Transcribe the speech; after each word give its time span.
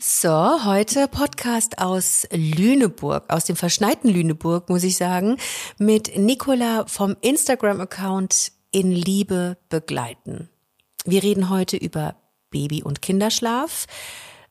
So, 0.00 0.64
heute 0.64 1.08
Podcast 1.08 1.80
aus 1.80 2.24
Lüneburg, 2.30 3.24
aus 3.26 3.46
dem 3.46 3.56
verschneiten 3.56 4.08
Lüneburg, 4.08 4.68
muss 4.68 4.84
ich 4.84 4.96
sagen, 4.96 5.38
mit 5.76 6.16
Nicola 6.16 6.86
vom 6.86 7.16
Instagram-Account 7.20 8.52
in 8.70 8.92
Liebe 8.92 9.58
begleiten. 9.68 10.50
Wir 11.04 11.24
reden 11.24 11.50
heute 11.50 11.76
über 11.76 12.14
Baby- 12.50 12.84
und 12.84 13.02
Kinderschlaf. 13.02 13.88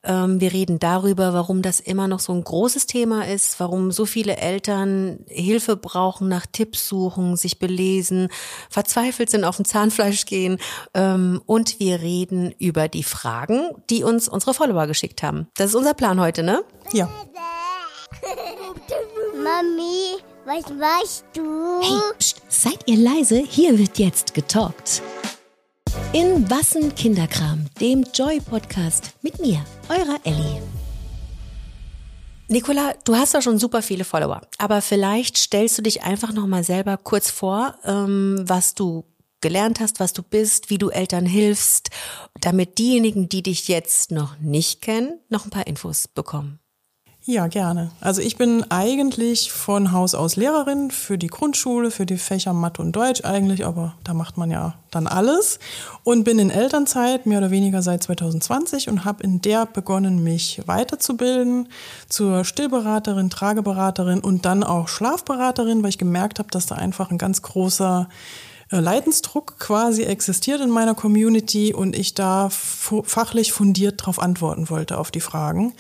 Ähm, 0.08 0.40
wir 0.40 0.54
reden 0.54 0.80
darüber, 0.80 1.34
warum 1.34 1.62
das 1.62 1.82
immer 1.82 2.08
noch 2.08 2.22
so 2.22 2.34
ein 2.34 2.44
großes 2.44 2.88
Thema 2.88 3.28
ist, 3.28 3.60
warum 3.60 3.92
so 3.92 4.06
viele 4.06 4.38
Eltern 4.38 5.20
Hilfe 5.28 5.76
brauchen, 5.76 6.30
nach 6.30 6.46
Tipps 6.46 6.88
suchen, 6.88 7.36
sich 7.36 7.60
belesen, 7.60 8.30
verzweifelt 8.70 9.30
sind, 9.30 9.44
auf 9.44 9.58
dem 9.58 9.66
Zahnfleisch 9.66 10.26
gehen. 10.26 10.60
Ähm, 10.94 11.42
und 11.46 11.80
wir 11.82 12.02
reden 12.02 12.54
über 12.58 12.88
die 12.88 13.04
Fragen, 13.04 13.72
die 13.90 14.04
uns 14.04 14.30
unsere 14.30 14.54
Follower 14.54 14.88
geschickt 14.88 15.22
haben. 15.24 15.48
Das 15.56 15.68
ist 15.72 15.76
unser 15.76 15.94
Plan 15.94 16.20
heute, 16.22 16.42
ne? 16.42 16.64
Ja. 16.94 17.10
Mami, 19.44 20.22
was 20.46 20.70
machst 20.74 21.26
du? 21.34 21.82
Hey, 21.82 22.14
pst, 22.18 22.42
seid 22.48 22.80
ihr 22.86 22.98
leise? 22.98 23.44
Hier 23.48 23.78
wird 23.78 24.00
jetzt 24.00 24.34
getalkt. 24.34 25.02
In 26.14 26.50
Wassen 26.50 26.96
Kinderkram, 26.96 27.66
dem 27.82 28.06
Joy-Podcast 28.14 29.12
mit 29.22 29.40
mir, 29.40 29.64
eurer 29.90 30.18
Ellie. 30.24 30.62
Nicola, 32.48 32.94
du 33.04 33.16
hast 33.16 33.34
ja 33.34 33.42
schon 33.42 33.60
super 33.60 33.82
viele 33.82 34.06
Follower, 34.06 34.42
aber 34.58 34.82
vielleicht 34.82 35.38
stellst 35.38 35.78
du 35.78 35.82
dich 35.82 36.04
einfach 36.04 36.32
noch 36.32 36.48
mal 36.48 36.64
selber 36.64 36.96
kurz 36.96 37.30
vor, 37.30 37.76
ähm, 37.84 38.42
was 38.44 38.74
du 38.74 39.04
gelernt 39.42 39.82
hast, 39.82 40.00
was 40.00 40.14
du 40.14 40.24
bist, 40.24 40.70
wie 40.70 40.78
du 40.78 40.90
Eltern 40.90 41.26
hilfst, 41.26 41.90
damit 42.40 42.78
diejenigen, 42.78 43.28
die 43.28 43.44
dich 43.44 43.68
jetzt 43.68 44.12
noch 44.12 44.40
nicht 44.40 44.82
kennen, 44.82 45.20
noch 45.28 45.44
ein 45.44 45.52
paar 45.52 45.68
Infos 45.68 46.08
bekommen. 46.08 46.60
Ja, 47.30 47.48
gerne. 47.48 47.92
Also 48.00 48.22
ich 48.22 48.38
bin 48.38 48.64
eigentlich 48.72 49.52
von 49.52 49.92
Haus 49.92 50.16
aus 50.16 50.38
Lehrerin 50.38 50.92
für 50.92 51.18
die 51.18 51.28
Grundschule, 51.28 51.92
für 51.92 52.06
die 52.06 52.18
Fächer 52.18 52.54
Mathe 52.54 52.82
und 52.82 52.94
Deutsch 52.94 53.26
eigentlich, 53.26 53.66
aber 53.66 53.96
da 54.06 54.14
macht 54.14 54.38
man 54.38 54.50
ja 54.50 54.76
dann 54.92 55.08
alles 55.08 55.60
und 56.06 56.24
bin 56.24 56.40
in 56.40 56.50
Elternzeit 56.50 57.26
mehr 57.26 57.40
oder 57.40 57.52
weniger 57.52 57.82
seit 57.82 58.02
2020 58.02 58.88
und 58.88 59.04
habe 59.04 59.24
in 59.24 59.42
der 59.42 59.66
begonnen, 59.66 60.24
mich 60.24 60.62
weiterzubilden 60.68 61.68
zur 62.08 62.46
Stillberaterin, 62.46 63.30
Trageberaterin 63.30 64.22
und 64.22 64.46
dann 64.46 64.64
auch 64.64 64.88
Schlafberaterin, 64.88 65.84
weil 65.84 65.90
ich 65.90 65.98
gemerkt 65.98 66.40
habe, 66.40 66.50
dass 66.50 66.66
da 66.66 66.76
einfach 66.76 67.12
ein 67.12 67.18
ganz 67.18 67.42
großer 67.42 68.08
äh, 68.72 68.80
Leidensdruck 68.80 69.60
quasi 69.60 70.04
existiert 70.04 70.62
in 70.62 70.70
meiner 70.70 70.96
Community 70.96 71.74
und 71.74 71.94
ich 71.94 72.14
da 72.14 72.48
fachlich 72.50 73.52
fundiert 73.52 74.00
darauf 74.00 74.18
antworten 74.18 74.70
wollte 74.70 74.98
auf 74.98 75.12
die 75.12 75.20
Fragen. 75.20 75.74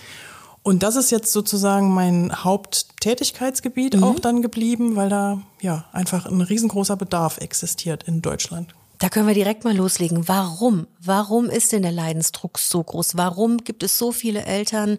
Und 0.67 0.83
das 0.83 0.97
ist 0.97 1.11
jetzt 1.11 1.31
sozusagen 1.31 1.93
mein 1.93 2.43
Haupttätigkeitsgebiet 2.43 3.95
mhm. 3.95 4.03
auch 4.03 4.19
dann 4.19 4.41
geblieben, 4.41 4.97
weil 4.97 5.07
da 5.07 5.41
ja 5.61 5.85
einfach 5.93 6.25
ein 6.25 6.41
riesengroßer 6.41 6.97
Bedarf 6.97 7.37
existiert 7.37 8.03
in 8.03 8.21
Deutschland. 8.21 8.75
Da 8.99 9.07
können 9.07 9.27
wir 9.27 9.33
direkt 9.33 9.63
mal 9.63 9.73
loslegen. 9.73 10.27
Warum? 10.27 10.87
Warum 10.99 11.45
ist 11.45 11.71
denn 11.71 11.83
der 11.83 11.93
Leidensdruck 11.93 12.59
so 12.59 12.83
groß? 12.83 13.15
Warum 13.15 13.59
gibt 13.59 13.81
es 13.81 13.97
so 13.97 14.11
viele 14.11 14.43
Eltern, 14.43 14.97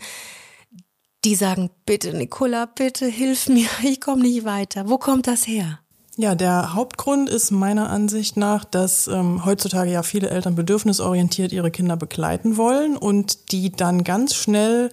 die 1.26 1.34
sagen, 1.34 1.68
bitte 1.84 2.14
Nicola, 2.14 2.64
bitte 2.64 3.04
hilf 3.04 3.50
mir, 3.50 3.68
ich 3.82 4.00
komme 4.00 4.22
nicht 4.22 4.46
weiter. 4.46 4.88
Wo 4.88 4.96
kommt 4.96 5.26
das 5.26 5.46
her? 5.46 5.80
Ja, 6.16 6.34
der 6.34 6.74
Hauptgrund 6.74 7.28
ist 7.28 7.52
meiner 7.52 7.90
Ansicht 7.90 8.36
nach, 8.36 8.64
dass 8.64 9.06
ähm, 9.06 9.44
heutzutage 9.44 9.92
ja 9.92 10.02
viele 10.02 10.30
Eltern 10.30 10.56
bedürfnisorientiert 10.56 11.52
ihre 11.52 11.70
Kinder 11.70 11.96
begleiten 11.96 12.56
wollen 12.56 12.96
und 12.96 13.52
die 13.52 13.70
dann 13.70 14.02
ganz 14.02 14.34
schnell 14.34 14.90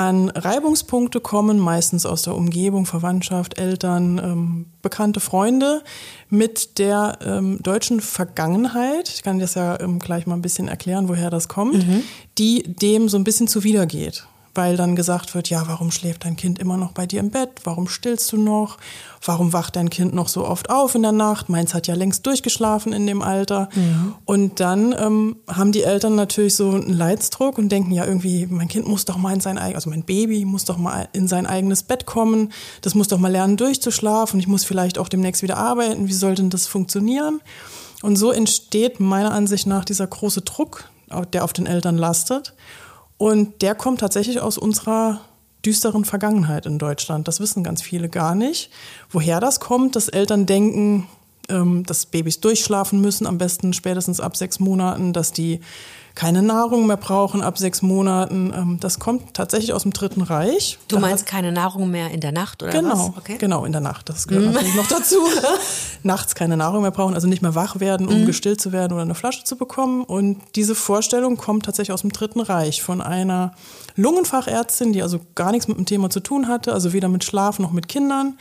an 0.00 0.30
Reibungspunkte 0.30 1.20
kommen, 1.20 1.58
meistens 1.58 2.06
aus 2.06 2.22
der 2.22 2.34
Umgebung, 2.34 2.86
Verwandtschaft, 2.86 3.58
Eltern, 3.58 4.18
ähm, 4.18 4.66
bekannte 4.80 5.20
Freunde, 5.20 5.82
mit 6.30 6.78
der 6.78 7.18
ähm, 7.22 7.58
deutschen 7.62 8.00
Vergangenheit, 8.00 9.10
ich 9.10 9.22
kann 9.22 9.38
das 9.38 9.56
ja 9.56 9.78
ähm, 9.78 9.98
gleich 9.98 10.26
mal 10.26 10.36
ein 10.36 10.40
bisschen 10.40 10.68
erklären, 10.68 11.10
woher 11.10 11.28
das 11.28 11.48
kommt, 11.48 11.86
mhm. 11.86 12.02
die 12.38 12.62
dem 12.62 13.10
so 13.10 13.18
ein 13.18 13.24
bisschen 13.24 13.46
zuwidergeht 13.46 14.24
weil 14.54 14.76
dann 14.76 14.96
gesagt 14.96 15.34
wird, 15.34 15.48
ja, 15.48 15.66
warum 15.66 15.90
schläft 15.90 16.24
dein 16.24 16.36
Kind 16.36 16.58
immer 16.58 16.76
noch 16.76 16.92
bei 16.92 17.06
dir 17.06 17.20
im 17.20 17.30
Bett? 17.30 17.50
Warum 17.64 17.88
stillst 17.88 18.32
du 18.32 18.36
noch? 18.36 18.78
Warum 19.24 19.52
wacht 19.52 19.76
dein 19.76 19.90
Kind 19.90 20.14
noch 20.14 20.28
so 20.28 20.46
oft 20.46 20.70
auf 20.70 20.94
in 20.94 21.02
der 21.02 21.12
Nacht? 21.12 21.48
Meins 21.48 21.72
hat 21.74 21.86
ja 21.86 21.94
längst 21.94 22.26
durchgeschlafen 22.26 22.92
in 22.92 23.06
dem 23.06 23.22
Alter. 23.22 23.68
Ja. 23.74 24.16
Und 24.24 24.60
dann 24.60 24.94
ähm, 24.98 25.36
haben 25.46 25.72
die 25.72 25.82
Eltern 25.82 26.14
natürlich 26.14 26.56
so 26.56 26.70
einen 26.70 26.92
Leidsdruck 26.92 27.58
und 27.58 27.70
denken, 27.70 27.92
ja, 27.92 28.04
irgendwie, 28.04 28.46
mein 28.46 28.68
Kind 28.68 28.88
muss 28.88 29.04
doch 29.04 29.16
mal 29.16 29.34
in 29.34 29.40
sein 29.40 29.58
eigenes, 29.58 29.76
also 29.76 29.90
mein 29.90 30.02
Baby 30.02 30.44
muss 30.44 30.64
doch 30.64 30.78
mal 30.78 31.08
in 31.12 31.28
sein 31.28 31.46
eigenes 31.46 31.82
Bett 31.82 32.06
kommen. 32.06 32.52
Das 32.80 32.94
muss 32.94 33.08
doch 33.08 33.18
mal 33.18 33.30
lernen, 33.30 33.56
durchzuschlafen. 33.56 34.40
Ich 34.40 34.48
muss 34.48 34.64
vielleicht 34.64 34.98
auch 34.98 35.08
demnächst 35.08 35.42
wieder 35.42 35.58
arbeiten. 35.58 36.08
Wie 36.08 36.12
soll 36.12 36.34
denn 36.34 36.50
das 36.50 36.66
funktionieren? 36.66 37.40
Und 38.02 38.16
so 38.16 38.32
entsteht 38.32 38.98
meiner 38.98 39.32
Ansicht 39.32 39.66
nach 39.66 39.84
dieser 39.84 40.06
große 40.06 40.42
Druck, 40.42 40.88
der 41.32 41.44
auf 41.44 41.52
den 41.52 41.66
Eltern 41.66 41.98
lastet. 41.98 42.54
Und 43.20 43.60
der 43.60 43.74
kommt 43.74 44.00
tatsächlich 44.00 44.40
aus 44.40 44.56
unserer 44.56 45.20
düsteren 45.62 46.06
Vergangenheit 46.06 46.64
in 46.64 46.78
Deutschland. 46.78 47.28
Das 47.28 47.38
wissen 47.38 47.62
ganz 47.62 47.82
viele 47.82 48.08
gar 48.08 48.34
nicht. 48.34 48.70
Woher 49.10 49.40
das 49.40 49.60
kommt, 49.60 49.94
dass 49.94 50.08
Eltern 50.08 50.46
denken, 50.46 51.06
ähm, 51.50 51.84
dass 51.84 52.06
Babys 52.06 52.40
durchschlafen 52.40 52.98
müssen, 53.02 53.26
am 53.26 53.36
besten 53.36 53.74
spätestens 53.74 54.20
ab 54.20 54.38
sechs 54.38 54.58
Monaten, 54.58 55.12
dass 55.12 55.32
die 55.32 55.60
keine 56.14 56.42
Nahrung 56.42 56.86
mehr 56.86 56.96
brauchen 56.96 57.42
ab 57.42 57.58
sechs 57.58 57.82
Monaten. 57.82 58.52
Ähm, 58.54 58.78
das 58.80 58.98
kommt 58.98 59.34
tatsächlich 59.34 59.72
aus 59.72 59.82
dem 59.82 59.92
Dritten 59.92 60.22
Reich. 60.22 60.78
Du 60.88 60.98
meinst 60.98 61.26
keine 61.26 61.52
Nahrung 61.52 61.90
mehr 61.90 62.10
in 62.10 62.20
der 62.20 62.32
Nacht 62.32 62.62
oder 62.62 62.72
genau, 62.72 62.90
was? 62.90 63.16
Okay. 63.16 63.36
Genau, 63.38 63.64
in 63.64 63.72
der 63.72 63.80
Nacht. 63.80 64.08
Das 64.08 64.26
gehört 64.26 64.46
mhm. 64.46 64.52
natürlich 64.52 64.74
noch 64.74 64.88
dazu. 64.88 65.16
Nachts 66.02 66.34
keine 66.34 66.56
Nahrung 66.56 66.82
mehr 66.82 66.90
brauchen, 66.90 67.14
also 67.14 67.28
nicht 67.28 67.42
mehr 67.42 67.54
wach 67.54 67.80
werden, 67.80 68.08
um 68.08 68.22
mhm. 68.22 68.26
gestillt 68.26 68.60
zu 68.60 68.72
werden 68.72 68.92
oder 68.92 69.02
eine 69.02 69.14
Flasche 69.14 69.44
zu 69.44 69.56
bekommen. 69.56 70.02
Und 70.04 70.40
diese 70.56 70.74
Vorstellung 70.74 71.36
kommt 71.36 71.64
tatsächlich 71.64 71.92
aus 71.92 72.00
dem 72.02 72.12
Dritten 72.12 72.40
Reich 72.40 72.82
von 72.82 73.00
einer 73.00 73.52
Lungenfachärztin, 73.96 74.92
die 74.92 75.02
also 75.02 75.20
gar 75.34 75.52
nichts 75.52 75.68
mit 75.68 75.78
dem 75.78 75.86
Thema 75.86 76.10
zu 76.10 76.20
tun 76.20 76.48
hatte, 76.48 76.72
also 76.72 76.92
weder 76.92 77.08
mit 77.08 77.24
Schlaf 77.24 77.58
noch 77.58 77.72
mit 77.72 77.88
Kindern 77.88 78.36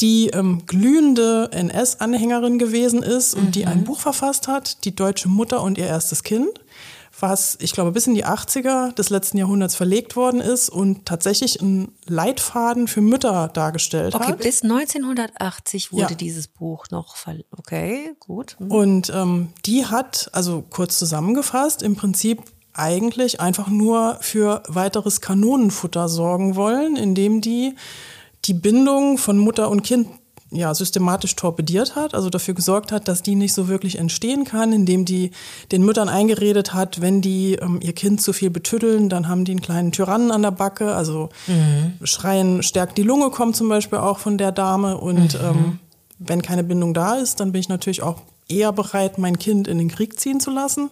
die 0.00 0.28
ähm, 0.28 0.62
glühende 0.66 1.50
NS-Anhängerin 1.52 2.58
gewesen 2.58 3.02
ist 3.02 3.34
und 3.34 3.46
mhm. 3.46 3.52
die 3.52 3.66
ein 3.66 3.84
Buch 3.84 4.00
verfasst 4.00 4.48
hat, 4.48 4.84
Die 4.84 4.96
deutsche 4.96 5.28
Mutter 5.28 5.62
und 5.62 5.76
ihr 5.76 5.86
erstes 5.86 6.22
Kind 6.22 6.48
was 7.20 7.56
ich 7.60 7.72
glaube 7.72 7.92
bis 7.92 8.06
in 8.06 8.14
die 8.14 8.24
80er 8.24 8.94
des 8.94 9.10
letzten 9.10 9.38
Jahrhunderts 9.38 9.74
verlegt 9.74 10.16
worden 10.16 10.40
ist 10.40 10.68
und 10.68 11.06
tatsächlich 11.06 11.60
einen 11.60 11.94
Leitfaden 12.06 12.88
für 12.88 13.00
Mütter 13.00 13.48
dargestellt 13.48 14.14
okay, 14.14 14.24
hat. 14.24 14.34
Okay, 14.34 14.42
bis 14.44 14.62
1980 14.62 15.92
wurde 15.92 16.02
ja. 16.02 16.14
dieses 16.14 16.48
Buch 16.48 16.86
noch 16.90 17.16
verlegt. 17.16 17.48
Okay, 17.56 18.14
gut. 18.20 18.56
Mhm. 18.58 18.70
Und 18.70 19.12
ähm, 19.14 19.48
die 19.66 19.86
hat, 19.86 20.30
also 20.32 20.64
kurz 20.68 20.98
zusammengefasst, 20.98 21.82
im 21.82 21.96
Prinzip 21.96 22.42
eigentlich 22.72 23.40
einfach 23.40 23.68
nur 23.68 24.18
für 24.20 24.62
weiteres 24.68 25.20
Kanonenfutter 25.20 26.08
sorgen 26.08 26.56
wollen, 26.56 26.96
indem 26.96 27.40
die 27.40 27.74
die 28.46 28.54
Bindung 28.54 29.18
von 29.18 29.38
Mutter 29.38 29.68
und 29.68 29.82
Kind 29.82 30.08
ja, 30.52 30.74
systematisch 30.74 31.36
torpediert 31.36 31.94
hat, 31.94 32.14
also 32.14 32.28
dafür 32.28 32.54
gesorgt 32.54 32.90
hat, 32.90 33.06
dass 33.06 33.22
die 33.22 33.36
nicht 33.36 33.52
so 33.52 33.68
wirklich 33.68 33.98
entstehen 33.98 34.44
kann, 34.44 34.72
indem 34.72 35.04
die 35.04 35.30
den 35.70 35.84
Müttern 35.84 36.08
eingeredet 36.08 36.74
hat, 36.74 37.00
wenn 37.00 37.20
die 37.20 37.54
ähm, 37.54 37.78
ihr 37.80 37.92
Kind 37.92 38.20
zu 38.20 38.32
viel 38.32 38.50
betüddeln, 38.50 39.08
dann 39.08 39.28
haben 39.28 39.44
die 39.44 39.52
einen 39.52 39.60
kleinen 39.60 39.92
Tyrannen 39.92 40.32
an 40.32 40.42
der 40.42 40.50
Backe, 40.50 40.94
also 40.94 41.28
mhm. 41.46 41.94
Schreien 42.04 42.62
stärkt 42.62 42.98
die 42.98 43.02
Lunge, 43.02 43.30
kommt 43.30 43.54
zum 43.54 43.68
Beispiel 43.68 43.98
auch 43.98 44.18
von 44.18 44.38
der 44.38 44.50
Dame 44.50 44.96
und 44.98 45.34
mhm. 45.34 45.46
ähm, 45.46 45.78
wenn 46.18 46.42
keine 46.42 46.64
Bindung 46.64 46.94
da 46.94 47.14
ist, 47.14 47.40
dann 47.40 47.52
bin 47.52 47.60
ich 47.60 47.68
natürlich 47.68 48.02
auch 48.02 48.22
eher 48.48 48.72
bereit, 48.72 49.18
mein 49.18 49.38
Kind 49.38 49.68
in 49.68 49.78
den 49.78 49.88
Krieg 49.88 50.18
ziehen 50.18 50.40
zu 50.40 50.50
lassen. 50.50 50.90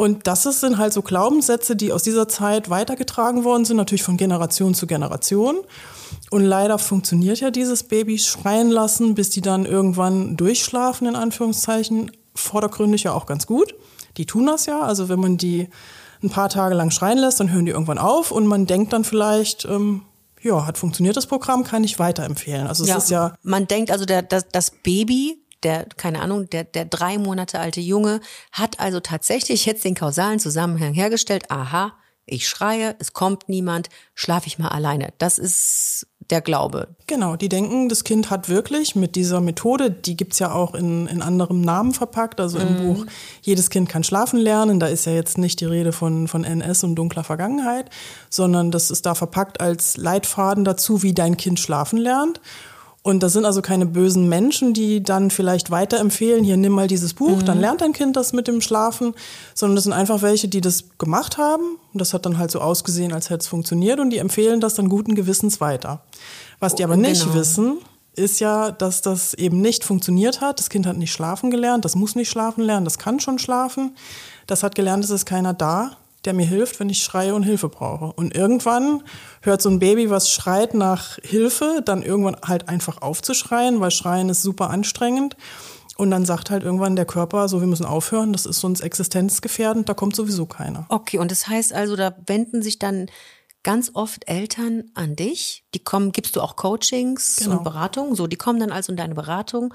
Und 0.00 0.26
das 0.26 0.44
sind 0.44 0.78
halt 0.78 0.94
so 0.94 1.02
Glaubenssätze, 1.02 1.76
die 1.76 1.92
aus 1.92 2.02
dieser 2.02 2.26
Zeit 2.26 2.70
weitergetragen 2.70 3.44
worden 3.44 3.66
sind, 3.66 3.76
natürlich 3.76 4.02
von 4.02 4.16
Generation 4.16 4.72
zu 4.72 4.86
Generation. 4.86 5.58
Und 6.30 6.42
leider 6.42 6.78
funktioniert 6.78 7.38
ja 7.40 7.50
dieses 7.50 7.82
Baby 7.82 8.18
schreien 8.18 8.70
lassen, 8.70 9.14
bis 9.14 9.28
die 9.28 9.42
dann 9.42 9.66
irgendwann 9.66 10.38
durchschlafen, 10.38 11.06
in 11.06 11.16
Anführungszeichen, 11.16 12.12
vordergründig 12.34 13.02
ja 13.02 13.12
auch 13.12 13.26
ganz 13.26 13.46
gut. 13.46 13.74
Die 14.16 14.24
tun 14.24 14.46
das 14.46 14.64
ja. 14.64 14.80
Also 14.80 15.10
wenn 15.10 15.20
man 15.20 15.36
die 15.36 15.68
ein 16.22 16.30
paar 16.30 16.48
Tage 16.48 16.74
lang 16.74 16.90
schreien 16.90 17.18
lässt, 17.18 17.38
dann 17.38 17.52
hören 17.52 17.66
die 17.66 17.72
irgendwann 17.72 17.98
auf 17.98 18.30
und 18.30 18.46
man 18.46 18.64
denkt 18.64 18.94
dann 18.94 19.04
vielleicht, 19.04 19.66
ähm, 19.66 20.00
ja, 20.40 20.66
hat 20.66 20.78
funktioniert 20.78 21.18
das 21.18 21.26
Programm, 21.26 21.62
kann 21.62 21.84
ich 21.84 21.98
weiterempfehlen. 21.98 22.66
Also 22.66 22.84
es 22.84 22.88
ja, 22.88 22.96
ist 22.96 23.10
ja. 23.10 23.34
Man 23.42 23.66
denkt 23.66 23.90
also, 23.90 24.06
der, 24.06 24.22
das, 24.22 24.48
das 24.50 24.70
Baby, 24.70 25.42
der, 25.62 25.86
keine 25.96 26.20
Ahnung, 26.20 26.48
der, 26.50 26.64
der 26.64 26.84
drei 26.84 27.18
Monate 27.18 27.58
alte 27.58 27.80
Junge 27.80 28.20
hat 28.52 28.80
also 28.80 29.00
tatsächlich 29.00 29.66
jetzt 29.66 29.84
den 29.84 29.94
kausalen 29.94 30.38
Zusammenhang 30.38 30.94
hergestellt. 30.94 31.50
Aha, 31.50 31.92
ich 32.26 32.48
schreie, 32.48 32.94
es 32.98 33.12
kommt 33.12 33.48
niemand, 33.48 33.88
schlafe 34.14 34.46
ich 34.46 34.58
mal 34.58 34.68
alleine. 34.68 35.12
Das 35.18 35.38
ist 35.38 36.06
der 36.30 36.40
Glaube. 36.40 36.88
Genau, 37.08 37.34
die 37.34 37.48
denken, 37.48 37.88
das 37.88 38.04
Kind 38.04 38.30
hat 38.30 38.48
wirklich 38.48 38.94
mit 38.94 39.16
dieser 39.16 39.40
Methode, 39.40 39.90
die 39.90 40.16
gibt's 40.16 40.38
ja 40.38 40.52
auch 40.52 40.74
in, 40.74 41.08
in 41.08 41.22
anderem 41.22 41.60
Namen 41.60 41.92
verpackt, 41.92 42.40
also 42.40 42.58
im 42.58 42.76
Buch 42.76 43.06
Jedes 43.42 43.68
Kind 43.68 43.88
kann 43.88 44.04
schlafen 44.04 44.38
lernen, 44.38 44.78
da 44.78 44.86
ist 44.86 45.06
ja 45.06 45.12
jetzt 45.12 45.38
nicht 45.38 45.60
die 45.60 45.64
Rede 45.64 45.92
von, 45.92 46.28
von 46.28 46.44
NS 46.44 46.84
und 46.84 46.94
dunkler 46.94 47.24
Vergangenheit, 47.24 47.90
sondern 48.28 48.70
das 48.70 48.92
ist 48.92 49.06
da 49.06 49.16
verpackt 49.16 49.60
als 49.60 49.96
Leitfaden 49.96 50.64
dazu, 50.64 51.02
wie 51.02 51.14
dein 51.14 51.36
Kind 51.36 51.58
schlafen 51.58 51.98
lernt. 51.98 52.40
Und 53.02 53.22
das 53.22 53.32
sind 53.32 53.46
also 53.46 53.62
keine 53.62 53.86
bösen 53.86 54.28
Menschen, 54.28 54.74
die 54.74 55.02
dann 55.02 55.30
vielleicht 55.30 55.70
weiterempfehlen, 55.70 56.44
hier 56.44 56.58
nimm 56.58 56.72
mal 56.72 56.86
dieses 56.86 57.14
Buch, 57.14 57.42
dann 57.42 57.58
lernt 57.58 57.80
dein 57.80 57.94
Kind 57.94 58.14
das 58.14 58.34
mit 58.34 58.46
dem 58.46 58.60
Schlafen, 58.60 59.14
sondern 59.54 59.76
das 59.76 59.84
sind 59.84 59.94
einfach 59.94 60.20
welche, 60.20 60.48
die 60.48 60.60
das 60.60 60.84
gemacht 60.98 61.38
haben. 61.38 61.78
Und 61.94 62.00
das 62.00 62.12
hat 62.12 62.26
dann 62.26 62.36
halt 62.36 62.50
so 62.50 62.60
ausgesehen, 62.60 63.12
als 63.14 63.30
hätte 63.30 63.40
es 63.40 63.48
funktioniert 63.48 64.00
und 64.00 64.10
die 64.10 64.18
empfehlen 64.18 64.60
das 64.60 64.74
dann 64.74 64.90
guten 64.90 65.14
Gewissens 65.14 65.62
weiter. 65.62 66.02
Was 66.58 66.74
die 66.74 66.84
aber 66.84 66.96
nicht 66.98 67.22
Genau. 67.22 67.34
wissen, 67.36 67.78
ist 68.16 68.38
ja, 68.38 68.70
dass 68.70 69.00
das 69.00 69.32
eben 69.32 69.62
nicht 69.62 69.82
funktioniert 69.82 70.42
hat. 70.42 70.58
Das 70.58 70.68
Kind 70.68 70.86
hat 70.86 70.98
nicht 70.98 71.12
schlafen 71.12 71.50
gelernt, 71.50 71.86
das 71.86 71.96
muss 71.96 72.16
nicht 72.16 72.28
schlafen 72.28 72.62
lernen, 72.62 72.84
das 72.84 72.98
kann 72.98 73.18
schon 73.18 73.38
schlafen. 73.38 73.96
Das 74.46 74.62
hat 74.62 74.74
gelernt, 74.74 75.04
es 75.04 75.10
ist 75.10 75.24
keiner 75.24 75.54
da, 75.54 75.92
der 76.24 76.34
mir 76.34 76.46
hilft, 76.46 76.80
wenn 76.80 76.90
ich 76.90 77.02
schreie 77.02 77.34
und 77.34 77.42
Hilfe 77.42 77.68
brauche. 77.68 78.12
Und 78.12 78.34
irgendwann 78.34 79.02
hört 79.42 79.62
so 79.62 79.70
ein 79.70 79.78
Baby, 79.78 80.10
was 80.10 80.30
schreit 80.30 80.74
nach 80.74 81.18
Hilfe, 81.22 81.82
dann 81.84 82.02
irgendwann 82.02 82.36
halt 82.46 82.68
einfach 82.68 83.00
aufzuschreien, 83.02 83.80
weil 83.80 83.90
Schreien 83.90 84.28
ist 84.28 84.42
super 84.42 84.70
anstrengend. 84.70 85.36
Und 85.96 86.10
dann 86.10 86.24
sagt 86.24 86.50
halt 86.50 86.62
irgendwann 86.62 86.96
der 86.96 87.04
Körper, 87.04 87.48
so 87.48 87.60
wir 87.60 87.66
müssen 87.66 87.84
aufhören, 87.84 88.32
das 88.32 88.46
ist 88.46 88.60
sonst 88.60 88.80
existenzgefährdend, 88.80 89.88
da 89.88 89.94
kommt 89.94 90.16
sowieso 90.16 90.46
keiner. 90.46 90.86
Okay, 90.88 91.18
und 91.18 91.30
das 91.30 91.46
heißt 91.46 91.74
also, 91.74 91.94
da 91.94 92.16
wenden 92.26 92.62
sich 92.62 92.78
dann 92.78 93.10
ganz 93.62 93.90
oft 93.94 94.26
Eltern 94.26 94.84
an 94.94 95.16
dich. 95.16 95.64
Die 95.74 95.78
kommen, 95.84 96.12
gibst 96.12 96.36
du 96.36 96.40
auch 96.40 96.56
Coachings 96.56 97.36
Genau. 97.36 97.58
und 97.58 97.64
Beratungen? 97.64 98.14
So, 98.14 98.26
die 98.26 98.36
kommen 98.36 98.60
dann 98.60 98.72
also 98.72 98.92
in 98.92 98.96
deine 98.96 99.14
Beratung. 99.14 99.74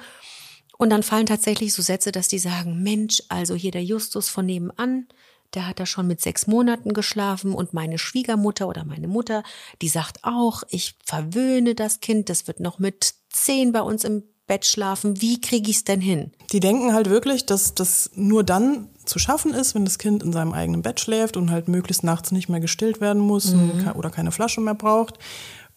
Und 0.77 0.89
dann 0.89 1.03
fallen 1.03 1.27
tatsächlich 1.27 1.73
so 1.73 1.81
Sätze, 1.81 2.11
dass 2.11 2.27
die 2.27 2.39
sagen, 2.39 2.81
Mensch, 2.81 3.21
also 3.29 3.53
hier 3.55 3.71
der 3.71 3.83
Justus 3.83 4.27
von 4.27 4.45
nebenan, 4.45 5.07
der 5.53 5.67
hat 5.67 5.79
da 5.79 5.85
schon 5.85 6.07
mit 6.07 6.21
sechs 6.21 6.47
Monaten 6.47 6.93
geschlafen 6.93 7.53
und 7.53 7.73
meine 7.73 7.97
Schwiegermutter 7.97 8.67
oder 8.67 8.83
meine 8.83 9.07
Mutter, 9.07 9.43
die 9.81 9.87
sagt 9.87 10.19
auch, 10.23 10.63
ich 10.69 10.95
verwöhne 11.05 11.75
das 11.75 11.99
Kind, 11.99 12.29
das 12.29 12.47
wird 12.47 12.59
noch 12.59 12.79
mit 12.79 13.13
zehn 13.29 13.71
bei 13.71 13.81
uns 13.81 14.03
im 14.03 14.23
Bett 14.47 14.65
schlafen. 14.65 15.21
Wie 15.21 15.41
kriege 15.41 15.69
ich 15.71 15.77
es 15.77 15.83
denn 15.85 16.01
hin? 16.01 16.31
Die 16.51 16.59
denken 16.59 16.93
halt 16.93 17.09
wirklich, 17.09 17.45
dass 17.45 17.73
das 17.73 18.11
nur 18.13 18.43
dann 18.43 18.89
zu 19.05 19.17
schaffen 19.19 19.53
ist, 19.53 19.75
wenn 19.75 19.85
das 19.85 19.97
Kind 19.97 20.23
in 20.23 20.33
seinem 20.33 20.53
eigenen 20.53 20.81
Bett 20.81 20.99
schläft 20.99 21.37
und 21.37 21.51
halt 21.51 21.67
möglichst 21.67 22.03
nachts 22.03 22.31
nicht 22.31 22.49
mehr 22.49 22.59
gestillt 22.59 23.01
werden 23.01 23.21
muss 23.21 23.53
ke- 23.83 23.93
oder 23.95 24.09
keine 24.09 24.31
Flasche 24.31 24.61
mehr 24.61 24.75
braucht. 24.75 25.17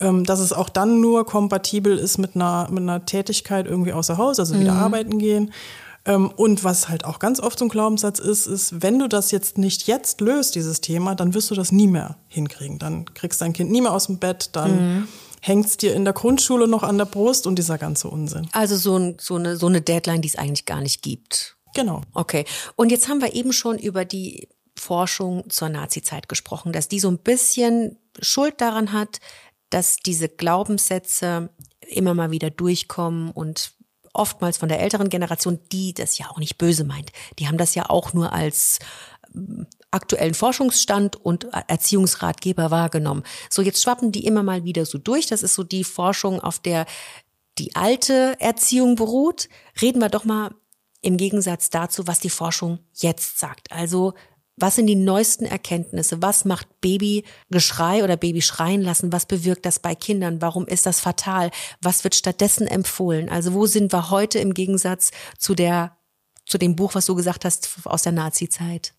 Ähm, 0.00 0.25
dass 0.25 0.38
es 0.38 0.53
auch 0.53 0.69
dann 0.69 1.00
nur 1.00 1.26
kompatibel 1.26 1.99
ist 1.99 2.19
mit 2.19 2.37
einer, 2.37 2.69
mit 2.70 2.82
einer 2.82 3.05
Tätigkeit 3.05 3.67
irgendwie 3.67 3.93
außer 3.93 4.17
Haus, 4.17 4.38
also 4.38 4.59
wieder 4.61 4.75
arbeiten 4.75 5.19
gehen. 5.19 5.53
Ähm, 6.04 6.30
und 6.30 6.64
was 6.64 6.88
halt 6.88 7.04
auch 7.04 7.18
ganz 7.18 7.40
oft 7.40 7.58
so 7.58 7.64
ein 7.64 7.68
Glaubenssatz 7.68 8.18
ist, 8.18 8.46
ist, 8.46 8.82
wenn 8.82 8.98
du 8.98 9.08
das 9.08 9.30
jetzt 9.30 9.58
nicht 9.58 9.86
jetzt 9.86 10.20
löst, 10.20 10.54
dieses 10.54 10.80
Thema, 10.80 11.14
dann 11.14 11.34
wirst 11.34 11.50
du 11.50 11.54
das 11.54 11.72
nie 11.72 11.86
mehr 11.86 12.16
hinkriegen. 12.28 12.78
Dann 12.78 13.04
kriegst 13.14 13.40
dein 13.40 13.52
Kind 13.52 13.70
nie 13.70 13.80
mehr 13.80 13.92
aus 13.92 14.06
dem 14.06 14.18
Bett, 14.18 14.50
dann 14.52 15.08
hängt's 15.40 15.76
dir 15.76 15.94
in 15.94 16.04
der 16.04 16.14
Grundschule 16.14 16.68
noch 16.68 16.82
an 16.82 16.98
der 16.98 17.04
Brust 17.04 17.46
und 17.46 17.58
dieser 17.58 17.78
ganze 17.78 18.08
Unsinn. 18.08 18.48
Also 18.52 18.76
so, 18.76 18.96
ein, 18.96 19.16
so, 19.20 19.36
eine, 19.36 19.56
so 19.56 19.66
eine 19.66 19.80
Deadline, 19.80 20.22
die 20.22 20.28
es 20.28 20.36
eigentlich 20.36 20.64
gar 20.64 20.80
nicht 20.80 21.02
gibt. 21.02 21.56
Genau. 21.74 22.02
Okay. 22.14 22.44
Und 22.76 22.90
jetzt 22.90 23.08
haben 23.08 23.20
wir 23.20 23.34
eben 23.34 23.52
schon 23.52 23.78
über 23.78 24.04
die 24.04 24.48
Forschung 24.76 25.48
zur 25.50 25.68
Nazizeit 25.68 26.28
gesprochen, 26.28 26.72
dass 26.72 26.88
die 26.88 27.00
so 27.00 27.08
ein 27.08 27.18
bisschen 27.18 27.98
Schuld 28.20 28.60
daran 28.60 28.92
hat, 28.92 29.20
dass 29.70 29.98
diese 29.98 30.28
Glaubenssätze 30.28 31.50
immer 31.88 32.14
mal 32.14 32.30
wieder 32.30 32.50
durchkommen 32.50 33.30
und 33.30 33.72
oftmals 34.12 34.58
von 34.58 34.69
der 34.69 34.81
älteren 34.81 35.08
Generation, 35.08 35.58
die 35.72 35.94
das 35.94 36.19
ja 36.19 36.28
auch 36.31 36.38
nicht 36.38 36.58
böse 36.58 36.84
meint. 36.84 37.12
Die 37.38 37.49
haben 37.49 37.58
das 37.58 37.75
ja 37.75 37.88
auch 37.88 38.12
nur 38.12 38.32
als 38.32 38.78
ähm, 39.34 39.66
aktuellen 39.90 40.34
Forschungsstand 40.34 41.16
und 41.16 41.46
Erziehungsratgeber 41.66 42.70
wahrgenommen. 42.70 43.22
So, 43.49 43.62
jetzt 43.62 43.82
schwappen 43.82 44.12
die 44.12 44.26
immer 44.26 44.43
mal 44.43 44.64
wieder 44.64 44.84
so 44.84 44.99
durch. 44.99 45.26
Das 45.26 45.43
ist 45.43 45.55
so 45.55 45.62
die 45.62 45.84
Forschung, 45.84 46.40
auf 46.40 46.58
der 46.58 46.87
die 47.58 47.75
alte 47.75 48.37
Erziehung 48.38 48.96
beruht. 48.96 49.49
Reden 49.81 50.00
wir 50.00 50.10
doch 50.10 50.25
mal 50.25 50.55
im 51.00 51.16
Gegensatz 51.16 51.70
dazu, 51.70 52.06
was 52.06 52.20
die 52.20 52.31
Forschung 52.31 52.81
jetzt 52.94 53.38
sagt. 53.38 53.72
Also, 53.72 54.14
was 54.60 54.76
sind 54.76 54.87
die 54.87 54.96
neuesten 54.96 55.44
Erkenntnisse? 55.44 56.20
Was 56.22 56.44
macht 56.44 56.81
Babygeschrei 56.81 58.05
oder 58.05 58.16
Baby 58.16 58.43
schreien 58.43 58.82
lassen? 58.82 59.12
Was 59.12 59.26
bewirkt 59.26 59.66
das 59.66 59.78
bei 59.78 59.94
Kindern? 59.94 60.40
Warum 60.43 60.66
ist 60.66 60.87
das 60.87 61.00
fatal? 61.00 61.50
Was 61.81 62.05
wird 62.05 62.14
stattdessen 62.14 62.66
empfohlen? 62.66 63.28
Also, 63.28 63.55
wo 63.55 63.66
sind 63.66 63.93
wir 63.93 64.10
heute 64.10 64.38
im 64.38 64.55
Gegensatz 64.55 65.10
zu 65.38 65.55
der, 65.55 65.96
zu 66.46 66.58
dem 66.58 66.76
Buch, 66.76 66.94
was 66.94 67.06
du 67.06 67.14
gesagt 67.14 67.44
hast, 67.44 67.70
aus 67.84 68.02
der 68.02 68.12
Nazi-Zeit? 68.12 68.94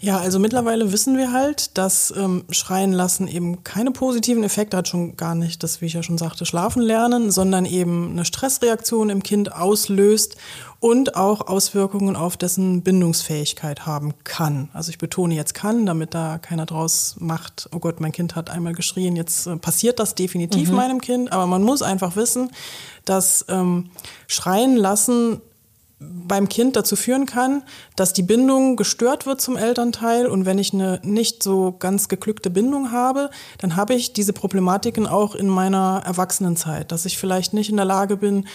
Ja, 0.00 0.18
also 0.18 0.38
mittlerweile 0.38 0.92
wissen 0.92 1.16
wir 1.16 1.32
halt, 1.32 1.76
dass 1.76 2.14
ähm, 2.16 2.44
Schreien 2.50 2.92
lassen 2.92 3.26
eben 3.26 3.64
keine 3.64 3.90
positiven 3.90 4.44
Effekte 4.44 4.76
hat, 4.76 4.86
schon 4.86 5.16
gar 5.16 5.34
nicht 5.34 5.64
das, 5.64 5.80
wie 5.80 5.86
ich 5.86 5.94
ja 5.94 6.04
schon 6.04 6.18
sagte, 6.18 6.46
Schlafen 6.46 6.82
lernen, 6.82 7.32
sondern 7.32 7.64
eben 7.64 8.12
eine 8.12 8.24
Stressreaktion 8.24 9.10
im 9.10 9.24
Kind 9.24 9.52
auslöst 9.52 10.36
und 10.78 11.16
auch 11.16 11.48
Auswirkungen 11.48 12.14
auf 12.14 12.36
dessen 12.36 12.82
Bindungsfähigkeit 12.82 13.86
haben 13.86 14.14
kann. 14.22 14.68
Also 14.72 14.90
ich 14.90 14.98
betone 14.98 15.34
jetzt 15.34 15.54
kann, 15.54 15.84
damit 15.84 16.14
da 16.14 16.38
keiner 16.38 16.66
draus 16.66 17.16
macht, 17.18 17.68
oh 17.74 17.80
Gott, 17.80 17.98
mein 17.98 18.12
Kind 18.12 18.36
hat 18.36 18.50
einmal 18.50 18.74
geschrien, 18.74 19.16
jetzt 19.16 19.48
äh, 19.48 19.56
passiert 19.56 19.98
das 19.98 20.14
definitiv 20.14 20.70
meinem 20.70 21.00
Kind. 21.00 21.32
Aber 21.32 21.46
man 21.48 21.64
muss 21.64 21.82
einfach 21.82 22.14
wissen, 22.14 22.50
dass 23.04 23.44
ähm, 23.48 23.90
Schreien 24.28 24.76
lassen 24.76 25.40
beim 26.00 26.48
Kind 26.48 26.76
dazu 26.76 26.94
führen 26.94 27.26
kann, 27.26 27.62
dass 27.96 28.12
die 28.12 28.22
Bindung 28.22 28.76
gestört 28.76 29.26
wird 29.26 29.40
zum 29.40 29.56
Elternteil. 29.56 30.26
Und 30.26 30.46
wenn 30.46 30.58
ich 30.58 30.72
eine 30.72 31.00
nicht 31.02 31.42
so 31.42 31.74
ganz 31.76 32.08
geglückte 32.08 32.50
Bindung 32.50 32.92
habe, 32.92 33.30
dann 33.58 33.74
habe 33.74 33.94
ich 33.94 34.12
diese 34.12 34.32
Problematiken 34.32 35.06
auch 35.06 35.34
in 35.34 35.48
meiner 35.48 36.02
Erwachsenenzeit, 36.04 36.92
dass 36.92 37.04
ich 37.04 37.18
vielleicht 37.18 37.52
nicht 37.52 37.70
in 37.70 37.76
der 37.76 37.84
Lage 37.84 38.16
bin, 38.16 38.46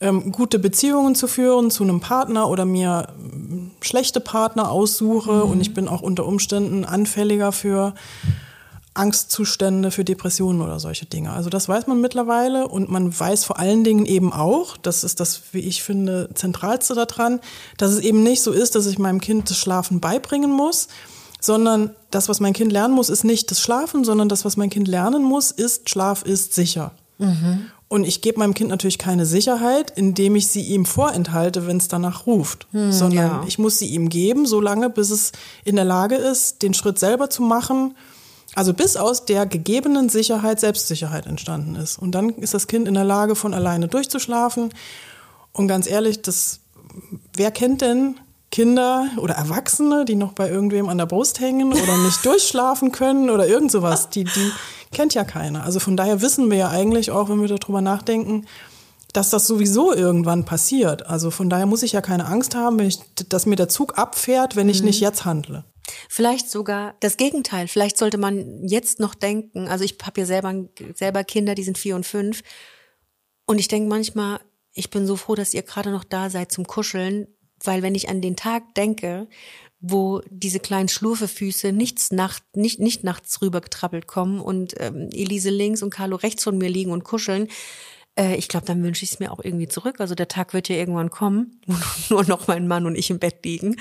ähm, 0.00 0.32
gute 0.32 0.58
Beziehungen 0.58 1.14
zu 1.14 1.26
führen 1.28 1.70
zu 1.70 1.84
einem 1.84 2.00
Partner 2.00 2.48
oder 2.48 2.64
mir 2.64 3.08
ähm, 3.18 3.70
schlechte 3.80 4.20
Partner 4.20 4.70
aussuche. 4.70 5.44
Und 5.44 5.60
ich 5.60 5.74
bin 5.74 5.88
auch 5.88 6.02
unter 6.02 6.26
Umständen 6.26 6.84
anfälliger 6.84 7.52
für 7.52 7.94
Angstzustände, 8.98 9.90
für 9.90 10.04
Depressionen 10.04 10.60
oder 10.60 10.80
solche 10.80 11.06
Dinge. 11.06 11.32
Also 11.32 11.50
das 11.50 11.68
weiß 11.68 11.86
man 11.86 12.00
mittlerweile 12.00 12.68
und 12.68 12.90
man 12.90 13.18
weiß 13.18 13.44
vor 13.44 13.58
allen 13.58 13.84
Dingen 13.84 14.06
eben 14.06 14.32
auch, 14.32 14.76
das 14.76 15.04
ist 15.04 15.20
das, 15.20 15.42
wie 15.52 15.60
ich 15.60 15.82
finde, 15.82 16.30
zentralste 16.34 16.94
daran, 16.94 17.40
dass 17.76 17.92
es 17.92 18.00
eben 18.00 18.22
nicht 18.22 18.42
so 18.42 18.52
ist, 18.52 18.74
dass 18.74 18.86
ich 18.86 18.98
meinem 18.98 19.20
Kind 19.20 19.50
das 19.50 19.58
Schlafen 19.58 20.00
beibringen 20.00 20.50
muss, 20.50 20.88
sondern 21.40 21.90
das, 22.10 22.28
was 22.28 22.40
mein 22.40 22.52
Kind 22.52 22.72
lernen 22.72 22.94
muss, 22.94 23.08
ist 23.08 23.24
nicht 23.24 23.50
das 23.50 23.60
Schlafen, 23.60 24.04
sondern 24.04 24.28
das, 24.28 24.44
was 24.44 24.56
mein 24.56 24.70
Kind 24.70 24.88
lernen 24.88 25.22
muss, 25.22 25.50
ist, 25.50 25.88
Schlaf 25.88 26.22
ist 26.24 26.54
sicher. 26.54 26.92
Und 27.88 28.04
ich 28.04 28.20
gebe 28.20 28.38
meinem 28.38 28.52
Kind 28.52 28.68
natürlich 28.68 28.98
keine 28.98 29.24
Sicherheit, 29.24 29.92
indem 29.96 30.36
ich 30.36 30.48
sie 30.48 30.60
ihm 30.60 30.84
vorenthalte, 30.84 31.66
wenn 31.66 31.78
es 31.78 31.88
danach 31.88 32.26
ruft, 32.26 32.66
sondern 32.90 33.26
ja. 33.26 33.44
ich 33.46 33.58
muss 33.58 33.78
sie 33.78 33.86
ihm 33.86 34.10
geben, 34.10 34.46
solange 34.46 34.90
bis 34.90 35.10
es 35.10 35.32
in 35.64 35.76
der 35.76 35.86
Lage 35.86 36.16
ist, 36.16 36.62
den 36.62 36.74
Schritt 36.74 36.98
selber 36.98 37.30
zu 37.30 37.42
machen, 37.42 37.94
also 38.58 38.74
bis 38.74 38.96
aus 38.96 39.24
der 39.24 39.46
gegebenen 39.46 40.08
Sicherheit 40.08 40.58
Selbstsicherheit 40.58 41.26
entstanden 41.26 41.76
ist. 41.76 41.96
Und 41.96 42.10
dann 42.16 42.30
ist 42.30 42.54
das 42.54 42.66
Kind 42.66 42.88
in 42.88 42.94
der 42.94 43.04
Lage, 43.04 43.36
von 43.36 43.54
alleine 43.54 43.86
durchzuschlafen. 43.86 44.74
Und 45.52 45.68
ganz 45.68 45.88
ehrlich, 45.88 46.22
das, 46.22 46.58
wer 47.36 47.52
kennt 47.52 47.82
denn 47.82 48.16
Kinder 48.50 49.06
oder 49.18 49.34
Erwachsene, 49.34 50.04
die 50.04 50.16
noch 50.16 50.32
bei 50.32 50.50
irgendwem 50.50 50.88
an 50.88 50.98
der 50.98 51.06
Brust 51.06 51.38
hängen 51.38 51.72
oder 51.72 51.96
nicht 52.04 52.24
durchschlafen 52.24 52.90
können 52.90 53.30
oder 53.30 53.46
irgend 53.46 53.70
sowas? 53.70 54.10
Die, 54.10 54.24
die 54.24 54.50
kennt 54.90 55.14
ja 55.14 55.22
keiner. 55.22 55.62
Also 55.62 55.78
von 55.78 55.96
daher 55.96 56.20
wissen 56.20 56.50
wir 56.50 56.58
ja 56.58 56.68
eigentlich 56.68 57.12
auch, 57.12 57.28
wenn 57.28 57.40
wir 57.40 57.46
darüber 57.46 57.80
nachdenken, 57.80 58.44
dass 59.12 59.30
das 59.30 59.46
sowieso 59.46 59.94
irgendwann 59.94 60.44
passiert. 60.44 61.06
Also 61.06 61.30
von 61.30 61.48
daher 61.48 61.66
muss 61.66 61.84
ich 61.84 61.92
ja 61.92 62.00
keine 62.00 62.26
Angst 62.26 62.56
haben, 62.56 62.80
wenn 62.80 62.88
ich, 62.88 62.98
dass 63.28 63.46
mir 63.46 63.54
der 63.54 63.68
Zug 63.68 63.96
abfährt, 63.96 64.56
wenn 64.56 64.68
ich 64.68 64.82
nicht 64.82 64.98
jetzt 64.98 65.24
handle. 65.24 65.62
Vielleicht 66.08 66.50
sogar 66.50 66.96
das 67.00 67.16
Gegenteil. 67.16 67.68
Vielleicht 67.68 67.98
sollte 67.98 68.18
man 68.18 68.66
jetzt 68.66 69.00
noch 69.00 69.14
denken, 69.14 69.68
also 69.68 69.84
ich 69.84 69.96
habe 70.02 70.20
ja 70.20 70.26
selber, 70.26 70.54
selber 70.94 71.24
Kinder, 71.24 71.54
die 71.54 71.64
sind 71.64 71.78
vier 71.78 71.96
und 71.96 72.06
fünf. 72.06 72.42
Und 73.46 73.58
ich 73.58 73.68
denke 73.68 73.88
manchmal, 73.88 74.40
ich 74.72 74.90
bin 74.90 75.06
so 75.06 75.16
froh, 75.16 75.34
dass 75.34 75.54
ihr 75.54 75.62
gerade 75.62 75.90
noch 75.90 76.04
da 76.04 76.30
seid 76.30 76.52
zum 76.52 76.66
Kuscheln, 76.66 77.26
weil 77.64 77.82
wenn 77.82 77.94
ich 77.94 78.08
an 78.08 78.20
den 78.20 78.36
Tag 78.36 78.74
denke, 78.74 79.28
wo 79.80 80.22
diese 80.28 80.60
kleinen 80.60 80.88
Schlurfefüße 80.88 81.72
nichts 81.72 82.10
nacht, 82.10 82.42
nicht, 82.54 82.80
nicht 82.80 83.04
nachts 83.04 83.40
rüber 83.42 83.60
getrappelt 83.60 84.06
kommen 84.06 84.40
und 84.40 84.74
ähm, 84.78 85.08
Elise 85.12 85.50
links 85.50 85.82
und 85.82 85.90
Carlo 85.90 86.16
rechts 86.16 86.44
von 86.44 86.58
mir 86.58 86.68
liegen 86.68 86.90
und 86.90 87.04
kuscheln, 87.04 87.48
äh, 88.18 88.34
ich 88.36 88.48
glaube, 88.48 88.66
dann 88.66 88.82
wünsche 88.82 89.04
ich 89.04 89.12
es 89.12 89.20
mir 89.20 89.32
auch 89.32 89.42
irgendwie 89.42 89.68
zurück. 89.68 90.00
Also 90.00 90.14
der 90.14 90.28
Tag 90.28 90.52
wird 90.52 90.68
ja 90.68 90.76
irgendwann 90.76 91.10
kommen, 91.10 91.60
wo 91.66 92.14
nur 92.14 92.24
noch 92.24 92.48
mein 92.48 92.66
Mann 92.66 92.86
und 92.86 92.96
ich 92.96 93.10
im 93.10 93.18
Bett 93.18 93.44
liegen. 93.44 93.76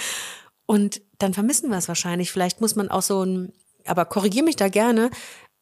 Und 0.68 1.02
dann 1.18 1.34
vermissen 1.34 1.72
wir 1.72 1.78
es 1.78 1.88
wahrscheinlich. 1.88 2.32
Vielleicht 2.32 2.62
muss 2.62 2.76
man 2.76 2.92
auch 2.92 3.02
so 3.02 3.24
ein, 3.24 3.54
aber 3.86 4.06
korrigier 4.06 4.44
mich 4.44 4.58
da 4.58 4.68
gerne, 4.68 5.10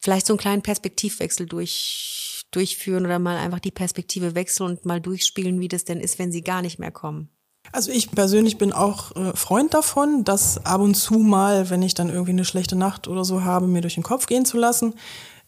vielleicht 0.00 0.26
so 0.26 0.34
einen 0.34 0.38
kleinen 0.38 0.62
Perspektivwechsel 0.62 1.46
durch, 1.46 2.44
durchführen 2.50 3.06
oder 3.06 3.18
mal 3.18 3.38
einfach 3.38 3.60
die 3.60 3.70
Perspektive 3.70 4.34
wechseln 4.34 4.66
und 4.70 4.84
mal 4.84 5.00
durchspielen, 5.00 5.60
wie 5.60 5.68
das 5.68 5.84
denn 5.84 6.00
ist, 6.00 6.18
wenn 6.18 6.32
sie 6.32 6.42
gar 6.42 6.60
nicht 6.60 6.78
mehr 6.78 6.90
kommen? 6.90 7.30
Also 7.72 7.90
ich 7.90 8.10
persönlich 8.10 8.58
bin 8.58 8.72
auch 8.72 9.14
äh, 9.16 9.34
Freund 9.34 9.74
davon, 9.74 10.24
das 10.24 10.64
ab 10.64 10.80
und 10.80 10.94
zu 10.94 11.14
mal, 11.14 11.70
wenn 11.70 11.82
ich 11.82 11.94
dann 11.94 12.10
irgendwie 12.10 12.30
eine 12.30 12.44
schlechte 12.44 12.76
Nacht 12.76 13.08
oder 13.08 13.24
so 13.24 13.42
habe, 13.44 13.66
mir 13.66 13.80
durch 13.80 13.94
den 13.94 14.02
Kopf 14.02 14.26
gehen 14.26 14.44
zu 14.44 14.56
lassen. 14.56 14.94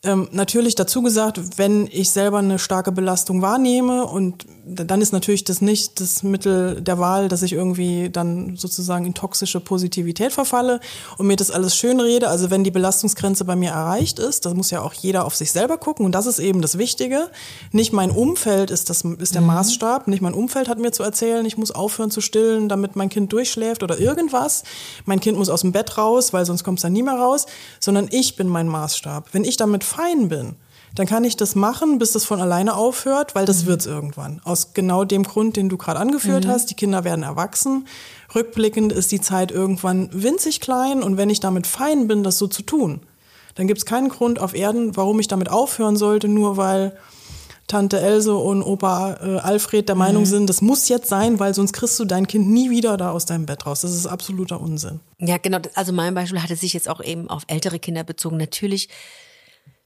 Ähm, 0.05 0.29
natürlich 0.31 0.77
dazu 0.77 1.03
gesagt, 1.03 1.59
wenn 1.59 1.89
ich 1.91 2.11
selber 2.11 2.39
eine 2.39 2.59
starke 2.59 2.93
Belastung 2.93 3.43
wahrnehme 3.43 4.05
und 4.05 4.47
dann 4.69 5.01
ist 5.01 5.13
natürlich 5.13 5.45
das 5.45 5.61
nicht 5.61 6.01
das 6.01 6.23
Mittel 6.23 6.81
der 6.81 6.99
Wahl, 6.99 7.29
dass 7.29 7.43
ich 7.43 7.53
irgendwie 7.53 8.11
dann 8.11 8.57
sozusagen 8.57 9.07
in 9.07 9.15
toxische 9.15 9.61
Positivität 9.61 10.33
verfalle 10.33 10.81
und 11.17 11.27
mir 11.27 11.37
das 11.37 11.51
alles 11.51 11.77
schön 11.77 12.01
rede. 12.01 12.29
Also 12.29 12.51
wenn 12.51 12.65
die 12.65 12.71
Belastungsgrenze 12.71 13.45
bei 13.45 13.57
mir 13.57 13.71
erreicht 13.71 14.19
ist, 14.19 14.45
das 14.45 14.55
muss 14.55 14.71
ja 14.71 14.83
auch 14.83 14.93
jeder 14.93 15.25
auf 15.25 15.35
sich 15.35 15.53
selber 15.53 15.79
gucken 15.79 16.05
und 16.05 16.13
das 16.13 16.27
ist 16.27 16.39
eben 16.39 16.61
das 16.61 16.79
Wichtige. 16.79 17.29
Nicht 17.73 17.93
mein 17.93 18.11
Umfeld 18.11 18.71
ist 18.71 18.91
das 18.91 19.03
ist 19.03 19.35
der 19.35 19.41
mhm. 19.41 19.49
Maßstab, 19.49 20.09
nicht 20.09 20.21
mein 20.21 20.35
Umfeld 20.35 20.69
hat 20.69 20.79
mir 20.79 20.93
zu 20.93 21.03
erzählen, 21.03 21.45
ich 21.47 21.57
muss 21.57 21.71
aufhören 21.71 22.11
zu 22.11 22.21
stillen, 22.21 22.69
damit 22.69 22.97
mein 22.97 23.09
Kind 23.09 23.33
durchschläft 23.33 23.83
oder 23.83 23.99
irgendwas. 23.99 24.65
Mein 25.05 25.21
Kind 25.21 25.39
muss 25.39 25.49
aus 25.49 25.63
dem 25.63 25.73
Bett 25.73 25.97
raus, 25.97 26.33
weil 26.33 26.45
sonst 26.45 26.65
kommt 26.65 26.79
es 26.79 26.83
dann 26.83 26.93
nie 26.93 27.03
mehr 27.03 27.15
raus, 27.15 27.47
sondern 27.81 28.09
ich 28.11 28.37
bin 28.37 28.49
mein 28.49 28.69
Maßstab. 28.69 29.29
Wenn 29.33 29.45
ich 29.45 29.57
damit 29.57 29.85
fein 29.85 30.29
bin, 30.29 30.57
dann 30.99 31.07
kann 31.07 31.23
ich 31.23 31.37
das 31.37 31.55
machen, 31.55 31.99
bis 31.99 32.11
das 32.13 32.25
von 32.25 32.41
alleine 32.41 32.75
aufhört, 32.75 33.37
weil 33.37 33.47
das 33.47 33.63
mhm. 33.63 33.67
wird's 33.69 33.87
irgendwann. 33.87 34.41
Aus 34.43 34.75
genau 34.75 35.05
dem 35.05 35.23
Grund, 35.23 35.57
den 35.57 35.69
du 35.69 35.77
gerade 35.77 36.01
angeführt 36.01 36.45
mhm. 36.45 36.51
hast. 36.51 36.71
Die 36.71 36.75
Kinder 36.75 37.05
werden 37.05 37.23
erwachsen. 37.23 37.87
Rückblickend 38.35 38.93
ist 38.93 39.13
die 39.13 39.21
Zeit 39.21 39.53
irgendwann 39.53 40.11
winzig 40.13 40.61
klein 40.61 41.05
und 41.05 41.17
wenn 41.17 41.31
ich 41.31 41.39
damit 41.39 41.69
fein 41.69 42.09
bin, 42.09 42.25
das 42.25 42.39
so 42.39 42.49
zu 42.49 42.63
tun, 42.63 43.01
dann 43.55 43.69
gibt's 43.69 43.87
keinen 43.87 44.09
Grund 44.09 44.41
auf 44.41 44.55
Erden, 44.55 44.97
warum 44.97 45.21
ich 45.21 45.29
damit 45.29 45.51
aufhören 45.51 45.97
sollte, 45.97 46.27
nur 46.27 46.57
weil 46.57 46.97
Tante 47.69 48.01
Else 48.01 48.35
und 48.35 48.63
Opa 48.63 49.19
äh, 49.23 49.39
Alfred 49.39 49.89
der 49.89 49.95
Meinung 49.95 50.23
mhm. 50.23 50.27
sind, 50.27 50.51
das 50.51 50.63
muss 50.63 50.89
jetzt 50.89 51.09
sein, 51.09 51.39
weil 51.39 51.55
sonst 51.55 51.75
kriegst 51.75 52.01
du 52.01 52.07
dein 52.07 52.27
Kind 52.27 52.49
nie 52.49 52.71
wieder 52.71 52.97
da 52.97 53.13
aus 53.13 53.25
deinem 53.25 53.47
Bett 53.47 53.67
raus. 53.67 53.83
Das 53.83 53.95
ist 53.95 54.07
absoluter 54.07 54.61
Unsinn. 54.61 54.99
Ja, 55.21 55.37
genau. 55.39 55.59
Also 55.75 55.93
mein 55.93 56.15
Beispiel 56.15 56.43
hatte 56.43 56.57
sich 56.57 56.73
jetzt 56.73 56.89
auch 56.89 57.03
eben 57.05 57.31
auf 57.31 57.43
ältere 57.47 57.79
Kinder 57.79 58.03
bezogen. 58.03 58.37
Natürlich 58.37 58.89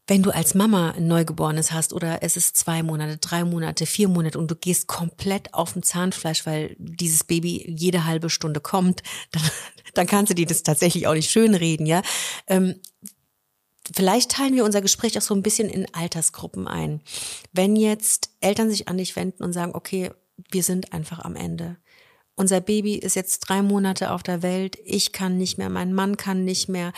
wenn 0.06 0.22
du 0.22 0.30
als 0.30 0.54
Mama 0.54 0.92
ein 0.92 1.06
Neugeborenes 1.06 1.72
hast 1.72 1.92
oder 1.92 2.22
es 2.22 2.36
ist 2.36 2.56
zwei 2.56 2.82
Monate, 2.82 3.18
drei 3.18 3.44
Monate, 3.44 3.86
vier 3.86 4.08
Monate 4.08 4.38
und 4.38 4.50
du 4.50 4.56
gehst 4.56 4.88
komplett 4.88 5.54
auf 5.54 5.74
dem 5.74 5.82
Zahnfleisch, 5.82 6.44
weil 6.44 6.74
dieses 6.78 7.24
Baby 7.24 7.64
jede 7.68 8.04
halbe 8.04 8.28
Stunde 8.28 8.60
kommt, 8.60 9.02
dann, 9.30 9.42
dann 9.94 10.06
kannst 10.06 10.30
du 10.30 10.34
dir 10.34 10.46
das 10.46 10.62
tatsächlich 10.62 11.06
auch 11.06 11.14
nicht 11.14 11.30
schönreden, 11.30 11.86
ja. 11.86 12.02
Ähm, 12.48 12.74
vielleicht 13.94 14.32
teilen 14.32 14.54
wir 14.54 14.64
unser 14.64 14.80
Gespräch 14.80 15.16
auch 15.18 15.22
so 15.22 15.34
ein 15.34 15.42
bisschen 15.42 15.68
in 15.68 15.92
Altersgruppen 15.94 16.66
ein. 16.66 17.00
Wenn 17.52 17.76
jetzt 17.76 18.30
Eltern 18.40 18.70
sich 18.70 18.88
an 18.88 18.98
dich 18.98 19.14
wenden 19.14 19.44
und 19.44 19.52
sagen, 19.52 19.74
okay, 19.74 20.10
wir 20.50 20.62
sind 20.64 20.92
einfach 20.92 21.20
am 21.20 21.36
Ende. 21.36 21.76
Unser 22.34 22.60
Baby 22.60 22.94
ist 22.94 23.14
jetzt 23.14 23.40
drei 23.40 23.62
Monate 23.62 24.10
auf 24.10 24.22
der 24.22 24.42
Welt, 24.42 24.78
ich 24.84 25.12
kann 25.12 25.36
nicht 25.36 25.58
mehr, 25.58 25.68
mein 25.68 25.92
Mann 25.92 26.16
kann 26.16 26.44
nicht 26.44 26.68
mehr 26.68 26.92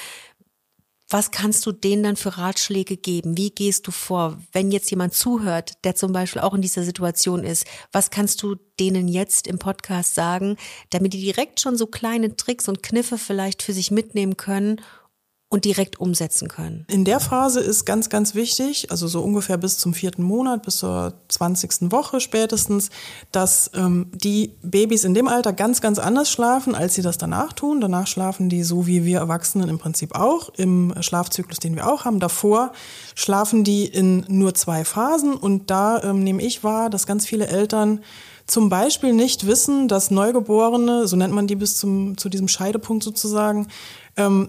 was 1.09 1.31
kannst 1.31 1.67
du 1.67 1.73
denen 1.73 2.03
dann 2.03 2.17
für 2.17 2.39
Ratschläge 2.39 2.97
geben? 2.97 3.37
Wie 3.37 3.51
gehst 3.51 3.87
du 3.87 3.91
vor? 3.91 4.39
Wenn 4.53 4.71
jetzt 4.71 4.91
jemand 4.91 5.15
zuhört, 5.15 5.73
der 5.85 5.95
zum 5.95 6.13
Beispiel 6.13 6.43
auch 6.43 6.55
in 6.55 6.63
dieser 6.63 6.83
Situation 6.83 7.45
ist, 7.45 7.67
was 7.93 8.11
kannst 8.11 8.43
du 8.43 8.57
denen 8.81 9.09
jetzt 9.09 9.47
im 9.47 9.59
Podcast 9.59 10.15
sagen, 10.15 10.57
damit 10.91 11.13
die 11.13 11.21
direkt 11.21 11.61
schon 11.61 11.77
so 11.77 11.87
kleine 11.87 12.37
Tricks 12.37 12.69
und 12.69 12.83
Kniffe 12.83 13.19
vielleicht 13.19 13.63
für 13.63 13.73
sich 13.73 13.91
mitnehmen 13.91 14.37
können 14.37 14.81
und 15.51 15.65
direkt 15.65 16.01
umsetzen 16.01 16.49
können. 16.49 16.85
In 16.91 17.05
der 17.05 17.21
Phase 17.21 17.61
ist 17.61 17.85
ganz, 17.85 18.09
ganz 18.09 18.35
wichtig, 18.35 18.91
also 18.91 19.07
so 19.07 19.21
ungefähr 19.21 19.57
bis 19.57 19.79
zum 19.79 19.95
vierten 19.95 20.23
Monat, 20.23 20.65
bis 20.65 20.79
zur 20.79 21.15
zwanzigsten 21.29 21.93
Woche 21.93 22.21
spätestens, 22.21 22.91
dass 23.31 23.71
ähm, 23.75 24.11
die 24.13 24.57
Babys 24.63 25.05
in 25.05 25.15
dem 25.15 25.29
Alter 25.29 25.53
ganz, 25.53 25.81
ganz 25.81 26.01
anders 26.01 26.29
schlafen, 26.31 26.75
als 26.75 26.95
sie 26.95 27.03
das 27.03 27.19
danach 27.19 27.53
tun. 27.53 27.81
Danach 27.81 28.09
schlafen 28.09 28.49
die 28.49 28.65
so 28.65 28.89
wie 28.89 29.05
wir 29.05 29.19
Erwachsenen 29.19 29.69
im 29.69 29.79
Prinzip 29.79 30.17
auch, 30.17 30.49
im 30.57 30.93
Schlafzyklus, 31.01 31.61
den 31.61 31.77
wir 31.77 31.89
auch 31.89 32.05
haben. 32.05 32.19
Davor 32.19 32.73
schlafen 33.15 33.63
die 33.63 33.87
in 33.87 34.25
nur 34.29 34.55
zwei 34.55 34.85
Phasen 34.85 35.35
und 35.35 35.71
da 35.71 36.03
ähm, 36.03 36.25
nehme 36.25 36.43
ich 36.43 36.65
wahr, 36.65 36.91
dass 36.91 37.07
ganz 37.07 37.27
viele 37.27 37.47
Eltern 37.47 38.01
zum 38.47 38.69
Beispiel 38.69 39.13
nicht 39.13 39.47
wissen, 39.47 39.89
dass 39.89 40.11
Neugeborene, 40.11 41.07
so 41.07 41.17
nennt 41.17 41.33
man 41.33 41.47
die 41.47 41.57
bis 41.57 41.77
zum, 41.77 42.19
zu 42.19 42.29
diesem 42.29 42.49
Scheidepunkt 42.49 43.05
sozusagen, 43.05 43.69
ähm, 44.17 44.49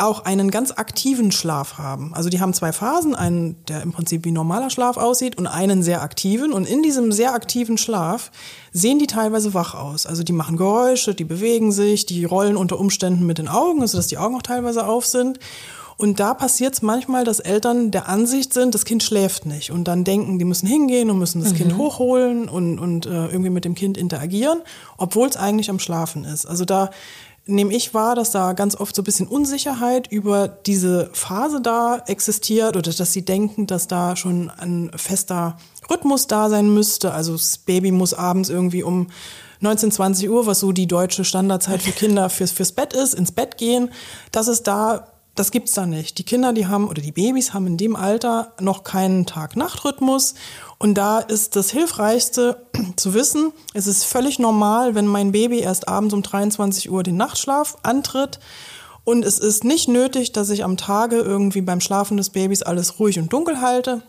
auch 0.00 0.24
einen 0.24 0.50
ganz 0.50 0.72
aktiven 0.72 1.32
Schlaf 1.32 1.78
haben. 1.78 2.14
Also 2.14 2.28
die 2.28 2.40
haben 2.40 2.54
zwei 2.54 2.72
Phasen, 2.72 3.14
einen, 3.14 3.56
der 3.66 3.82
im 3.82 3.92
Prinzip 3.92 4.24
wie 4.24 4.32
normaler 4.32 4.70
Schlaf 4.70 4.96
aussieht 4.96 5.38
und 5.38 5.46
einen 5.46 5.82
sehr 5.82 6.02
aktiven. 6.02 6.52
Und 6.52 6.66
in 6.66 6.82
diesem 6.82 7.12
sehr 7.12 7.34
aktiven 7.34 7.78
Schlaf 7.78 8.30
sehen 8.72 8.98
die 8.98 9.06
teilweise 9.06 9.54
wach 9.54 9.74
aus. 9.74 10.06
Also 10.06 10.22
die 10.22 10.32
machen 10.32 10.56
Geräusche, 10.56 11.14
die 11.14 11.24
bewegen 11.24 11.72
sich, 11.72 12.06
die 12.06 12.24
rollen 12.24 12.56
unter 12.56 12.78
Umständen 12.78 13.26
mit 13.26 13.38
den 13.38 13.48
Augen, 13.48 13.80
also 13.80 13.96
dass 13.96 14.06
die 14.06 14.18
Augen 14.18 14.36
auch 14.36 14.42
teilweise 14.42 14.86
auf 14.86 15.06
sind. 15.06 15.38
Und 16.00 16.18
da 16.18 16.32
passiert 16.32 16.72
es 16.72 16.80
manchmal, 16.80 17.24
dass 17.24 17.40
Eltern 17.40 17.90
der 17.90 18.08
Ansicht 18.08 18.54
sind, 18.54 18.74
das 18.74 18.86
Kind 18.86 19.02
schläft 19.02 19.44
nicht 19.44 19.70
und 19.70 19.84
dann 19.84 20.02
denken, 20.02 20.38
die 20.38 20.46
müssen 20.46 20.66
hingehen 20.66 21.10
und 21.10 21.18
müssen 21.18 21.42
das 21.42 21.52
mhm. 21.52 21.56
Kind 21.56 21.76
hochholen 21.76 22.48
und, 22.48 22.78
und 22.78 23.04
äh, 23.04 23.26
irgendwie 23.26 23.50
mit 23.50 23.66
dem 23.66 23.74
Kind 23.74 23.98
interagieren, 23.98 24.62
obwohl 24.96 25.28
es 25.28 25.36
eigentlich 25.36 25.68
am 25.68 25.78
Schlafen 25.78 26.24
ist. 26.24 26.46
Also 26.46 26.64
da 26.64 26.88
nehme 27.46 27.74
ich 27.74 27.94
wahr, 27.94 28.14
dass 28.14 28.30
da 28.30 28.52
ganz 28.52 28.76
oft 28.76 28.94
so 28.94 29.02
ein 29.02 29.04
bisschen 29.04 29.26
Unsicherheit 29.26 30.10
über 30.10 30.48
diese 30.48 31.10
Phase 31.12 31.60
da 31.60 32.02
existiert 32.06 32.76
oder 32.76 32.92
dass 32.92 33.12
sie 33.12 33.24
denken, 33.24 33.66
dass 33.66 33.88
da 33.88 34.16
schon 34.16 34.50
ein 34.50 34.90
fester 34.94 35.56
Rhythmus 35.90 36.26
da 36.26 36.48
sein 36.48 36.72
müsste. 36.72 37.12
Also 37.12 37.32
das 37.32 37.58
Baby 37.58 37.90
muss 37.90 38.14
abends 38.14 38.48
irgendwie 38.48 38.82
um 38.82 39.08
19, 39.60 39.90
20 39.90 40.30
Uhr, 40.30 40.46
was 40.46 40.60
so 40.60 40.72
die 40.72 40.86
deutsche 40.86 41.24
Standardzeit 41.24 41.82
für 41.82 41.92
Kinder 41.92 42.30
fürs, 42.30 42.52
fürs 42.52 42.72
Bett 42.72 42.92
ist, 42.92 43.14
ins 43.14 43.32
Bett 43.32 43.58
gehen. 43.58 43.90
Das 44.32 44.48
ist 44.48 44.66
da 44.66 45.06
das 45.36 45.52
gibt's 45.52 45.72
da 45.72 45.86
nicht. 45.86 46.18
Die 46.18 46.24
Kinder, 46.24 46.52
die 46.52 46.66
haben 46.66 46.88
oder 46.88 47.00
die 47.00 47.12
Babys 47.12 47.54
haben 47.54 47.66
in 47.66 47.76
dem 47.76 47.96
Alter 47.96 48.52
noch 48.60 48.84
keinen 48.84 49.26
Tag-Nacht-Rhythmus 49.26 50.34
und 50.82 50.94
da 50.94 51.18
ist 51.18 51.56
das 51.56 51.70
Hilfreichste 51.70 52.66
zu 52.96 53.12
wissen, 53.12 53.52
es 53.74 53.86
ist 53.86 54.04
völlig 54.04 54.38
normal, 54.38 54.94
wenn 54.94 55.06
mein 55.06 55.30
Baby 55.30 55.60
erst 55.60 55.88
abends 55.88 56.14
um 56.14 56.22
23 56.22 56.90
Uhr 56.90 57.02
den 57.02 57.18
Nachtschlaf 57.18 57.76
antritt. 57.82 58.40
Und 59.04 59.22
es 59.24 59.38
ist 59.38 59.62
nicht 59.62 59.88
nötig, 59.88 60.32
dass 60.32 60.48
ich 60.48 60.64
am 60.64 60.78
Tage 60.78 61.16
irgendwie 61.16 61.60
beim 61.60 61.82
Schlafen 61.82 62.16
des 62.16 62.30
Babys 62.30 62.62
alles 62.62 62.98
ruhig 62.98 63.18
und 63.18 63.30
dunkel 63.30 63.60
halte. 63.60 64.00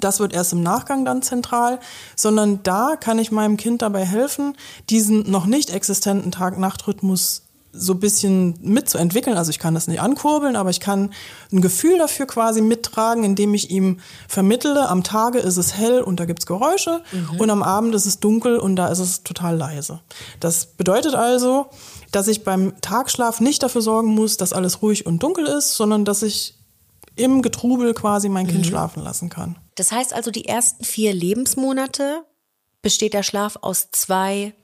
Das 0.00 0.20
wird 0.20 0.32
erst 0.32 0.54
im 0.54 0.62
Nachgang 0.62 1.04
dann 1.04 1.20
zentral, 1.20 1.80
sondern 2.16 2.62
da 2.62 2.96
kann 2.96 3.18
ich 3.18 3.30
meinem 3.30 3.58
Kind 3.58 3.82
dabei 3.82 4.04
helfen, 4.06 4.56
diesen 4.88 5.30
noch 5.30 5.44
nicht 5.44 5.68
existenten 5.68 6.32
Tag-Nacht-Rhythmus 6.32 7.42
so 7.72 7.92
ein 7.92 8.00
bisschen 8.00 8.58
mitzuentwickeln. 8.60 9.36
Also 9.36 9.50
ich 9.50 9.58
kann 9.58 9.74
das 9.74 9.86
nicht 9.86 10.00
ankurbeln, 10.00 10.56
aber 10.56 10.70
ich 10.70 10.80
kann 10.80 11.12
ein 11.52 11.60
Gefühl 11.60 11.98
dafür 11.98 12.26
quasi 12.26 12.60
mittragen, 12.60 13.24
indem 13.24 13.54
ich 13.54 13.70
ihm 13.70 14.00
vermittle, 14.28 14.88
am 14.88 15.04
Tage 15.04 15.38
ist 15.38 15.56
es 15.56 15.76
hell 15.76 16.02
und 16.02 16.18
da 16.18 16.24
gibt's 16.24 16.46
Geräusche 16.46 17.02
mhm. 17.12 17.40
und 17.40 17.50
am 17.50 17.62
Abend 17.62 17.94
ist 17.94 18.06
es 18.06 18.18
dunkel 18.18 18.58
und 18.58 18.76
da 18.76 18.88
ist 18.88 18.98
es 18.98 19.22
total 19.22 19.56
leise. 19.56 20.00
Das 20.40 20.66
bedeutet 20.66 21.14
also, 21.14 21.66
dass 22.10 22.28
ich 22.28 22.42
beim 22.42 22.80
Tagschlaf 22.80 23.40
nicht 23.40 23.62
dafür 23.62 23.82
sorgen 23.82 24.14
muss, 24.14 24.36
dass 24.36 24.52
alles 24.52 24.82
ruhig 24.82 25.06
und 25.06 25.22
dunkel 25.22 25.46
ist, 25.46 25.76
sondern 25.76 26.04
dass 26.04 26.22
ich 26.22 26.54
im 27.16 27.42
Getrubel 27.42 27.94
quasi 27.94 28.28
mein 28.28 28.46
Kind 28.46 28.60
mhm. 28.60 28.68
schlafen 28.68 29.02
lassen 29.02 29.28
kann. 29.28 29.56
Das 29.76 29.92
heißt 29.92 30.12
also, 30.12 30.30
die 30.30 30.46
ersten 30.46 30.84
vier 30.84 31.14
Lebensmonate 31.14 32.24
besteht 32.82 33.14
der 33.14 33.22
Schlaf 33.22 33.58
aus 33.60 33.88
zwei 33.92 34.54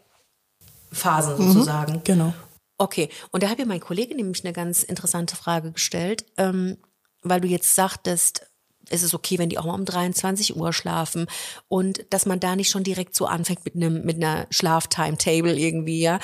Phasen 0.90 1.38
mhm. 1.38 1.52
sozusagen. 1.52 1.92
Mhm, 1.94 2.04
genau. 2.04 2.34
Okay, 2.78 3.08
und 3.30 3.42
da 3.42 3.48
hat 3.48 3.58
mir 3.58 3.66
mein 3.66 3.80
Kollege 3.80 4.14
nämlich 4.14 4.44
eine 4.44 4.52
ganz 4.52 4.82
interessante 4.82 5.36
Frage 5.36 5.72
gestellt, 5.72 6.26
ähm, 6.36 6.76
weil 7.22 7.40
du 7.40 7.48
jetzt 7.48 7.74
sagtest, 7.74 8.46
es 8.88 9.02
ist 9.02 9.14
okay, 9.14 9.38
wenn 9.38 9.48
die 9.48 9.58
auch 9.58 9.64
mal 9.64 9.74
um 9.74 9.84
23 9.84 10.56
Uhr 10.56 10.72
schlafen 10.72 11.26
und 11.68 12.06
dass 12.10 12.26
man 12.26 12.38
da 12.38 12.54
nicht 12.54 12.70
schon 12.70 12.84
direkt 12.84 13.16
so 13.16 13.26
anfängt 13.26 13.64
mit 13.64 13.74
einem 13.74 14.04
mit 14.04 14.16
einer 14.16 14.46
Schlaftimetable 14.50 15.56
irgendwie, 15.58 16.00
ja. 16.00 16.20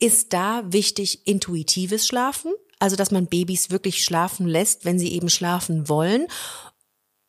Ist 0.00 0.32
da 0.32 0.62
wichtig 0.66 1.26
intuitives 1.26 2.06
Schlafen? 2.06 2.52
Also, 2.78 2.94
dass 2.94 3.10
man 3.10 3.26
Babys 3.26 3.70
wirklich 3.70 4.04
schlafen 4.04 4.46
lässt, 4.46 4.84
wenn 4.84 4.98
sie 5.00 5.12
eben 5.12 5.28
schlafen 5.28 5.88
wollen? 5.88 6.28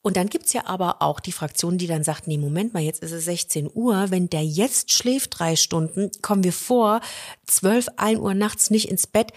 Und 0.09 0.17
dann 0.17 0.29
gibt's 0.29 0.53
ja 0.53 0.65
aber 0.65 1.03
auch 1.03 1.19
die 1.19 1.31
Fraktion, 1.31 1.77
die 1.77 1.85
dann 1.85 2.03
sagt, 2.03 2.25
nee, 2.25 2.39
Moment 2.39 2.73
mal, 2.73 2.81
jetzt 2.81 3.03
ist 3.03 3.11
es 3.11 3.25
16 3.25 3.69
Uhr, 3.71 4.09
wenn 4.09 4.27
der 4.27 4.43
jetzt 4.43 4.91
schläft 4.91 5.37
drei 5.37 5.55
Stunden, 5.55 6.09
kommen 6.23 6.43
wir 6.43 6.51
vor, 6.51 7.01
12, 7.45 7.89
1 7.97 8.19
Uhr 8.19 8.33
nachts 8.33 8.71
nicht 8.71 8.89
ins 8.89 9.05
Bett, 9.05 9.33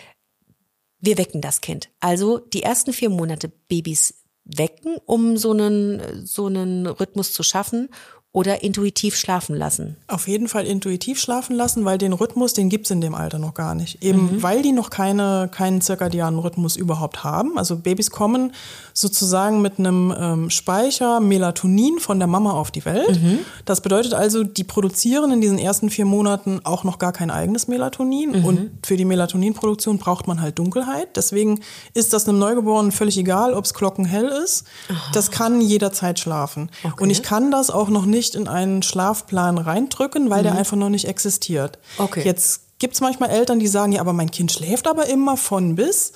wir 0.99 1.19
wecken 1.19 1.43
das 1.43 1.61
Kind. 1.61 1.91
Also 2.01 2.39
die 2.39 2.63
ersten 2.63 2.95
vier 2.95 3.11
Monate 3.11 3.51
Babys 3.69 4.15
wecken, 4.47 4.97
um 5.05 5.37
so 5.37 5.51
einen, 5.51 6.25
so 6.25 6.47
einen 6.47 6.87
Rhythmus 6.87 7.35
zu 7.35 7.43
schaffen 7.43 7.91
oder 8.35 8.63
intuitiv 8.63 9.15
schlafen 9.15 9.55
lassen? 9.55 9.97
Auf 10.09 10.27
jeden 10.27 10.49
Fall 10.49 10.65
intuitiv 10.65 11.21
schlafen 11.21 11.55
lassen, 11.55 11.85
weil 11.85 11.99
den 11.99 12.15
Rhythmus, 12.15 12.55
den 12.55 12.71
gibt's 12.71 12.91
in 12.91 13.03
dem 13.03 13.15
Alter 13.15 13.39
noch 13.39 13.53
gar 13.53 13.75
nicht. 13.75 14.03
Eben 14.03 14.37
Mhm. 14.37 14.43
weil 14.43 14.63
die 14.63 14.73
noch 14.73 14.89
keine, 14.89 15.51
keinen 15.55 15.83
zirkadianen 15.83 16.41
Rhythmus 16.41 16.77
überhaupt 16.77 17.25
haben. 17.25 17.59
Also 17.59 17.77
Babys 17.77 18.11
kommen 18.11 18.53
sozusagen 18.95 19.61
mit 19.61 19.79
einem 19.79 20.15
ähm, 20.19 20.51
Speicher 20.51 21.21
Melatonin 21.21 21.99
von 21.99 22.19
der 22.19 22.27
Mama 22.29 22.53
auf 22.53 22.71
die 22.71 22.85
Welt. 22.87 23.21
Mhm. 23.23 23.41
Das 23.67 23.83
bedeutet 23.83 24.15
also, 24.15 24.45
die 24.45 24.65
produzieren 24.65 25.31
in 25.33 25.43
diesen 25.43 25.59
ersten 25.59 25.91
vier 25.91 26.07
Monaten 26.07 26.61
auch 26.65 26.85
noch 26.85 26.99
gar 26.99 27.13
kein 27.13 27.31
eigenes 27.31 27.69
Melatonin. 27.69 28.39
Mhm. 28.41 28.45
Und 28.47 28.71
für 28.83 28.97
die 28.97 29.05
Melatoninproduktion 29.05 29.99
braucht 29.99 30.27
man 30.27 30.41
halt 30.41 30.59
Dunkelheit. 30.59 31.17
Deswegen 31.17 31.61
ist 31.93 32.15
das 32.15 32.27
einem 32.27 32.39
Neugeborenen 32.39 32.93
völlig 32.93 33.19
egal, 33.19 33.53
ob's 33.53 33.75
glockenhell 33.75 34.27
ist. 34.43 34.65
Das 35.13 35.31
kann 35.31 35.61
jederzeit 35.61 36.19
schlafen. 36.19 36.71
Und 36.99 37.11
ich 37.11 37.23
kann 37.23 37.51
das 37.51 37.69
auch 37.71 37.91
noch 37.91 38.07
nicht 38.07 38.22
in 38.35 38.49
einen 38.49 38.83
Schlafplan 38.83 39.59
reindrücken, 39.59 40.31
weil 40.31 40.43
der 40.43 40.55
einfach 40.57 40.77
noch 40.77 40.89
nicht 40.89 41.07
existiert. 41.07 41.79
Mhm. 41.99 42.05
Okay. 42.05 42.23
Jetzt 42.25 42.63
gibt's 42.79 43.01
manchmal 43.01 43.31
Eltern, 43.31 43.59
die 43.59 43.69
sagen, 43.69 43.93
ja, 43.93 44.01
aber 44.01 44.13
mein 44.13 44.31
Kind 44.31 44.51
schläft 44.53 44.87
aber 44.89 45.07
immer 45.07 45.37
von 45.37 45.75
bis. 45.77 46.13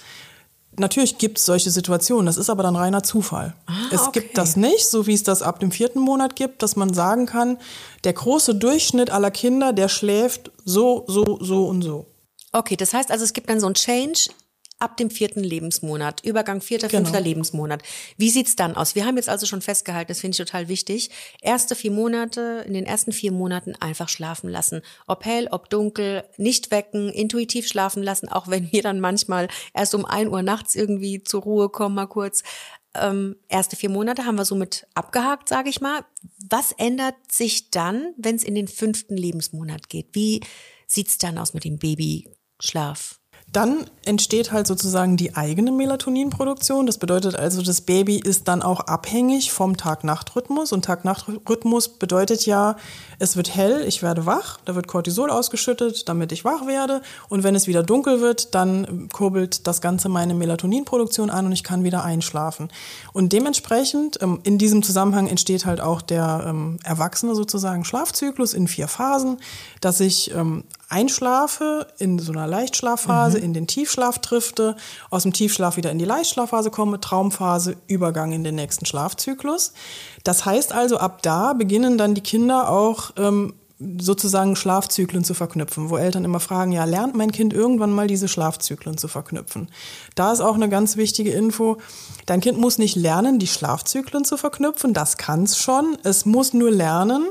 Natürlich 0.79 1.17
gibt's 1.17 1.47
solche 1.47 1.71
Situationen, 1.71 2.27
das 2.27 2.37
ist 2.37 2.51
aber 2.51 2.63
dann 2.63 2.77
reiner 2.77 3.03
Zufall. 3.03 3.55
es 3.91 4.01
Ah, 4.01 4.09
okay. 4.09 4.21
gibt 4.21 4.37
das 4.37 4.57
nicht, 4.57 4.87
so 4.87 5.07
wie 5.07 5.15
es 5.15 5.23
das 5.23 5.41
ab 5.41 5.61
dem 5.61 5.71
vierten 5.71 6.01
Monat 6.01 6.37
gibt, 6.37 6.63
dass 6.63 6.77
man 6.77 6.93
sagen 6.93 7.25
kann, 7.25 7.57
der 8.05 8.13
große 8.13 8.55
Durchschnitt 8.55 9.11
aller 9.11 9.31
Kinder, 9.31 9.73
der 9.73 9.89
schläft 9.89 10.51
so, 10.65 11.05
so, 11.07 11.39
so 11.41 11.67
und 11.67 11.81
so. 11.83 12.07
Okay, 12.53 12.77
das 12.77 12.93
heißt 12.93 13.11
also, 13.11 13.25
es 13.25 13.33
gibt 13.33 13.49
dann 13.49 13.61
so 13.61 13.67
ein 13.67 13.75
Change 13.75 14.29
ab 14.79 14.97
dem 14.97 15.11
vierten 15.11 15.43
Lebensmonat, 15.43 16.23
Übergang 16.25 16.61
vierter, 16.61 16.89
Genau. 16.89 17.05
fünfter 17.05 17.21
Lebensmonat. 17.21 17.83
Wie 18.19 18.31
sieht's 18.31 18.57
dann 18.57 18.77
aus? 18.77 18.95
Wir 18.95 19.07
haben 19.07 19.17
jetzt 19.17 19.29
also 19.29 19.47
schon 19.47 19.63
festgehalten, 19.63 20.09
das 20.09 20.21
finde 20.21 20.35
ich 20.35 20.39
total 20.39 20.69
wichtig. 20.69 21.11
Erste 21.41 21.75
vier 21.75 21.91
Monate, 21.91 22.65
in 22.67 22.75
den 22.75 22.85
ersten 22.85 23.13
vier 23.13 23.33
Monaten 23.33 23.75
einfach 23.77 24.09
schlafen 24.09 24.51
lassen. 24.51 24.83
Ob 25.07 25.25
hell, 25.25 25.49
ob 25.51 25.71
dunkel, 25.71 26.25
nicht 26.37 26.71
wecken, 26.71 27.09
intuitiv 27.09 27.67
schlafen 27.69 28.03
lassen, 28.03 28.29
auch 28.29 28.49
wenn 28.49 28.71
wir 28.71 28.83
dann 28.83 29.01
manchmal 29.01 29.49
erst 29.73 29.95
um 29.95 30.05
ein 30.05 30.29
Uhr 30.29 30.43
nachts 30.43 30.75
irgendwie 30.75 31.23
zur 31.23 31.43
Ruhe 31.43 31.69
kommen, 31.71 31.95
mal 31.95 32.07
kurz. 32.07 32.43
Ähm, 32.95 33.37
erste 33.49 33.77
vier 33.77 33.91
Monate 33.91 34.25
haben 34.25 34.37
wir 34.37 34.45
somit 34.45 34.87
abgehakt, 34.95 35.49
sage 35.49 35.69
ich 35.71 35.81
mal. 35.81 36.05
Was 36.49 36.73
ändert 36.73 37.15
sich 37.31 37.71
dann, 37.71 38.15
wenn 38.17 38.37
es 38.37 38.45
in 38.45 38.55
den 38.55 38.69
fünften 38.69 39.17
Lebensmonat 39.17 39.89
geht? 39.89 40.09
Wie 40.13 40.41
sieht's 40.87 41.19
dann 41.19 41.39
aus 41.39 41.53
mit 41.55 41.65
dem 41.65 41.79
Babyschlaf? 41.79 43.21
Dann 43.57 43.87
entsteht 44.05 44.53
halt 44.53 44.67
sozusagen 44.67 45.17
die 45.17 45.35
eigene 45.35 45.73
Melatoninproduktion. 45.73 46.85
Das 46.85 46.99
bedeutet 46.99 47.37
also, 47.37 47.63
das 47.63 47.81
Baby 47.81 48.19
ist 48.19 48.49
dann 48.49 48.61
auch 48.61 48.81
abhängig 48.81 49.51
vom 49.51 49.79
Tag-Nacht-Rhythmus. 49.79 50.73
Und 50.73 50.85
Tag-Nacht-Rhythmus 50.85 51.89
bedeutet 51.89 52.45
ja, 52.45 52.77
es 53.19 53.35
wird 53.35 53.57
hell, 53.57 53.83
ich 53.89 54.03
werde 54.03 54.27
wach, 54.27 54.59
da 54.67 54.75
wird 54.75 54.89
Cortisol 54.89 55.31
ausgeschüttet, 55.31 56.07
damit 56.07 56.33
ich 56.33 56.45
wach 56.45 56.67
werde. 56.67 57.01
Und 57.31 57.45
wenn 57.45 57.55
es 57.55 57.67
wieder 57.67 57.83
dunkel 57.83 58.21
wird, 58.21 58.55
dann 58.55 59.09
kurbelt 59.11 59.67
das 59.67 59.81
Ganze 59.81 60.11
meine 60.11 60.35
Melatoninproduktion 60.35 61.31
an 61.31 61.47
und 61.47 61.53
ich 61.53 61.65
kann 61.65 61.83
wieder 61.83 62.05
einschlafen. 62.05 62.69
Und 63.15 63.33
dementsprechend, 63.33 64.21
ähm, 64.21 64.41
in 64.43 64.59
diesem 64.59 64.83
Zusammenhang 64.83 65.29
entsteht 65.29 65.65
halt 65.65 65.81
auch 65.81 66.03
der 66.03 66.45
ähm, 66.47 66.77
Erwachsene 66.85 67.35
sozusagen 67.35 67.87
Schlafzyklus 67.87 68.53
in 68.53 68.69
vier 68.69 68.87
Phasen, 68.87 69.39
dass 69.81 70.01
ich 70.01 70.35
ähm, 70.35 70.65
einschlafe, 70.89 71.89
in 71.99 72.19
so 72.19 72.33
einer 72.33 72.47
Leichtschlafphase, 72.47 73.39
in 73.39 73.53
den 73.53 73.67
Tiefschlaf 73.67 74.19
drifte, 74.19 74.77
aus 75.11 75.25
dem 75.25 75.33
Tiefschlaf 75.33 75.77
wieder 75.77 75.91
in 75.91 75.99
die 75.99 76.05
Leichtschlafphase 76.05 76.71
komme, 76.71 77.01
Traumphase, 77.01 77.77
Übergang 77.89 78.33
in 78.33 78.45
den 78.45 78.55
nächsten 78.55 78.87
Schlafzyklus. 78.87 79.73
Das 80.23 80.45
heißt 80.45 80.73
also, 80.73 80.99
ab 80.99 81.23
da 81.23 81.55
beginnen 81.55 81.99
dann 81.99 82.15
die 82.15 82.21
Kinder 82.21 82.71
auch 82.71 83.11
ähm, 83.17 83.55
sozusagen 83.79 84.57
Schlafzyklen 84.57 85.23
zu 85.23 85.35
verknüpfen, 85.35 85.91
wo 85.91 85.99
Eltern 85.99 86.25
immer 86.25 86.41
fragen, 86.41 86.73
ja, 86.73 86.85
lernt 86.85 87.15
mein 87.15 87.31
Kind 87.31 87.53
irgendwann 87.53 87.91
mal 87.91 88.07
diese 88.07 88.29
Schlafzyklen 88.29 88.97
zu 88.97 89.07
verknüpfen? 89.09 89.69
Da 90.15 90.33
ist 90.33 90.41
auch 90.41 90.55
eine 90.55 90.69
ganz 90.69 90.97
wichtige 90.97 91.33
Info, 91.33 91.77
dein 92.25 92.41
Kind 92.41 92.59
muss 92.59 92.79
nicht 92.79 92.97
lernen, 92.97 93.39
die 93.39 93.47
Schlafzyklen 93.47 94.25
zu 94.25 94.37
verknüpfen, 94.39 94.95
das 94.95 95.19
kann 95.19 95.43
es 95.43 95.59
schon, 95.59 95.99
es 96.05 96.25
muss 96.25 96.55
nur 96.55 96.71
lernen, 96.71 97.27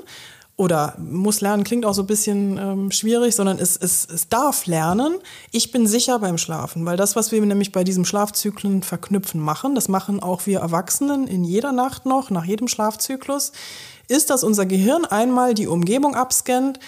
oder 0.57 0.95
muss 0.97 1.41
lernen 1.41 1.65
klingt 1.65 1.85
auch 1.85 1.93
so 1.93 2.03
ein 2.03 2.07
bisschen 2.07 2.57
ähm, 2.57 2.91
schwierig, 2.91 3.35
sondern 3.35 3.59
es, 3.59 3.75
es, 3.75 4.07
es 4.09 4.29
darf 4.29 4.65
lernen. 4.67 5.15
Ich 5.51 5.71
bin 5.71 5.85
sicher 5.85 6.19
beim 6.19 6.37
Schlafen, 6.37 6.85
weil 6.85 6.95
das, 6.95 7.15
was 7.17 7.31
wir 7.33 7.41
nämlich 7.41 7.73
bei 7.73 7.83
diesem 7.83 8.05
Schlafzyklen 8.05 8.81
verknüpfen 8.81 9.41
machen, 9.41 9.75
das 9.75 9.89
machen 9.89 10.21
auch 10.21 10.45
wir 10.45 10.59
Erwachsenen 10.59 11.27
in 11.27 11.43
jeder 11.43 11.73
Nacht 11.73 12.05
noch, 12.05 12.29
nach 12.29 12.45
jedem 12.45 12.69
Schlafzyklus, 12.69 13.51
ist, 14.07 14.29
dass 14.29 14.43
unser 14.45 14.65
Gehirn 14.65 15.03
einmal 15.03 15.55
die 15.55 15.67
Umgebung 15.67 16.15
abscannt 16.15 16.79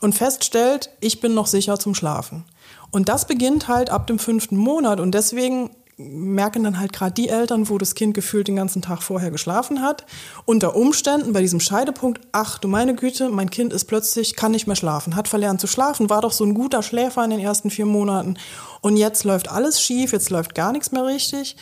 und 0.00 0.14
feststellt, 0.14 0.90
ich 1.00 1.20
bin 1.20 1.34
noch 1.34 1.46
sicher 1.46 1.78
zum 1.80 1.94
Schlafen. 1.94 2.44
Und 2.92 3.08
das 3.08 3.26
beginnt 3.26 3.66
halt 3.66 3.90
ab 3.90 4.06
dem 4.06 4.20
fünften 4.20 4.56
Monat 4.56 5.00
und 5.00 5.12
deswegen 5.12 5.70
merken 5.98 6.62
dann 6.62 6.78
halt 6.78 6.92
gerade 6.92 7.14
die 7.14 7.30
Eltern, 7.30 7.70
wo 7.70 7.78
das 7.78 7.94
Kind 7.94 8.12
gefühlt 8.12 8.48
den 8.48 8.56
ganzen 8.56 8.82
Tag 8.82 9.02
vorher 9.02 9.30
geschlafen 9.30 9.80
hat, 9.80 10.04
unter 10.44 10.76
Umständen 10.76 11.32
bei 11.32 11.40
diesem 11.40 11.60
Scheidepunkt, 11.60 12.20
ach 12.32 12.58
du 12.58 12.68
meine 12.68 12.94
Güte, 12.94 13.30
mein 13.30 13.48
Kind 13.48 13.72
ist 13.72 13.86
plötzlich, 13.86 14.36
kann 14.36 14.52
nicht 14.52 14.66
mehr 14.66 14.76
schlafen, 14.76 15.16
hat 15.16 15.26
verlernt 15.26 15.60
zu 15.60 15.66
schlafen, 15.66 16.10
war 16.10 16.20
doch 16.20 16.32
so 16.32 16.44
ein 16.44 16.54
guter 16.54 16.82
Schläfer 16.82 17.24
in 17.24 17.30
den 17.30 17.40
ersten 17.40 17.70
vier 17.70 17.86
Monaten 17.86 18.36
und 18.82 18.96
jetzt 18.96 19.24
läuft 19.24 19.50
alles 19.50 19.80
schief, 19.80 20.12
jetzt 20.12 20.28
läuft 20.28 20.54
gar 20.54 20.72
nichts 20.72 20.92
mehr 20.92 21.06
richtig. 21.06 21.56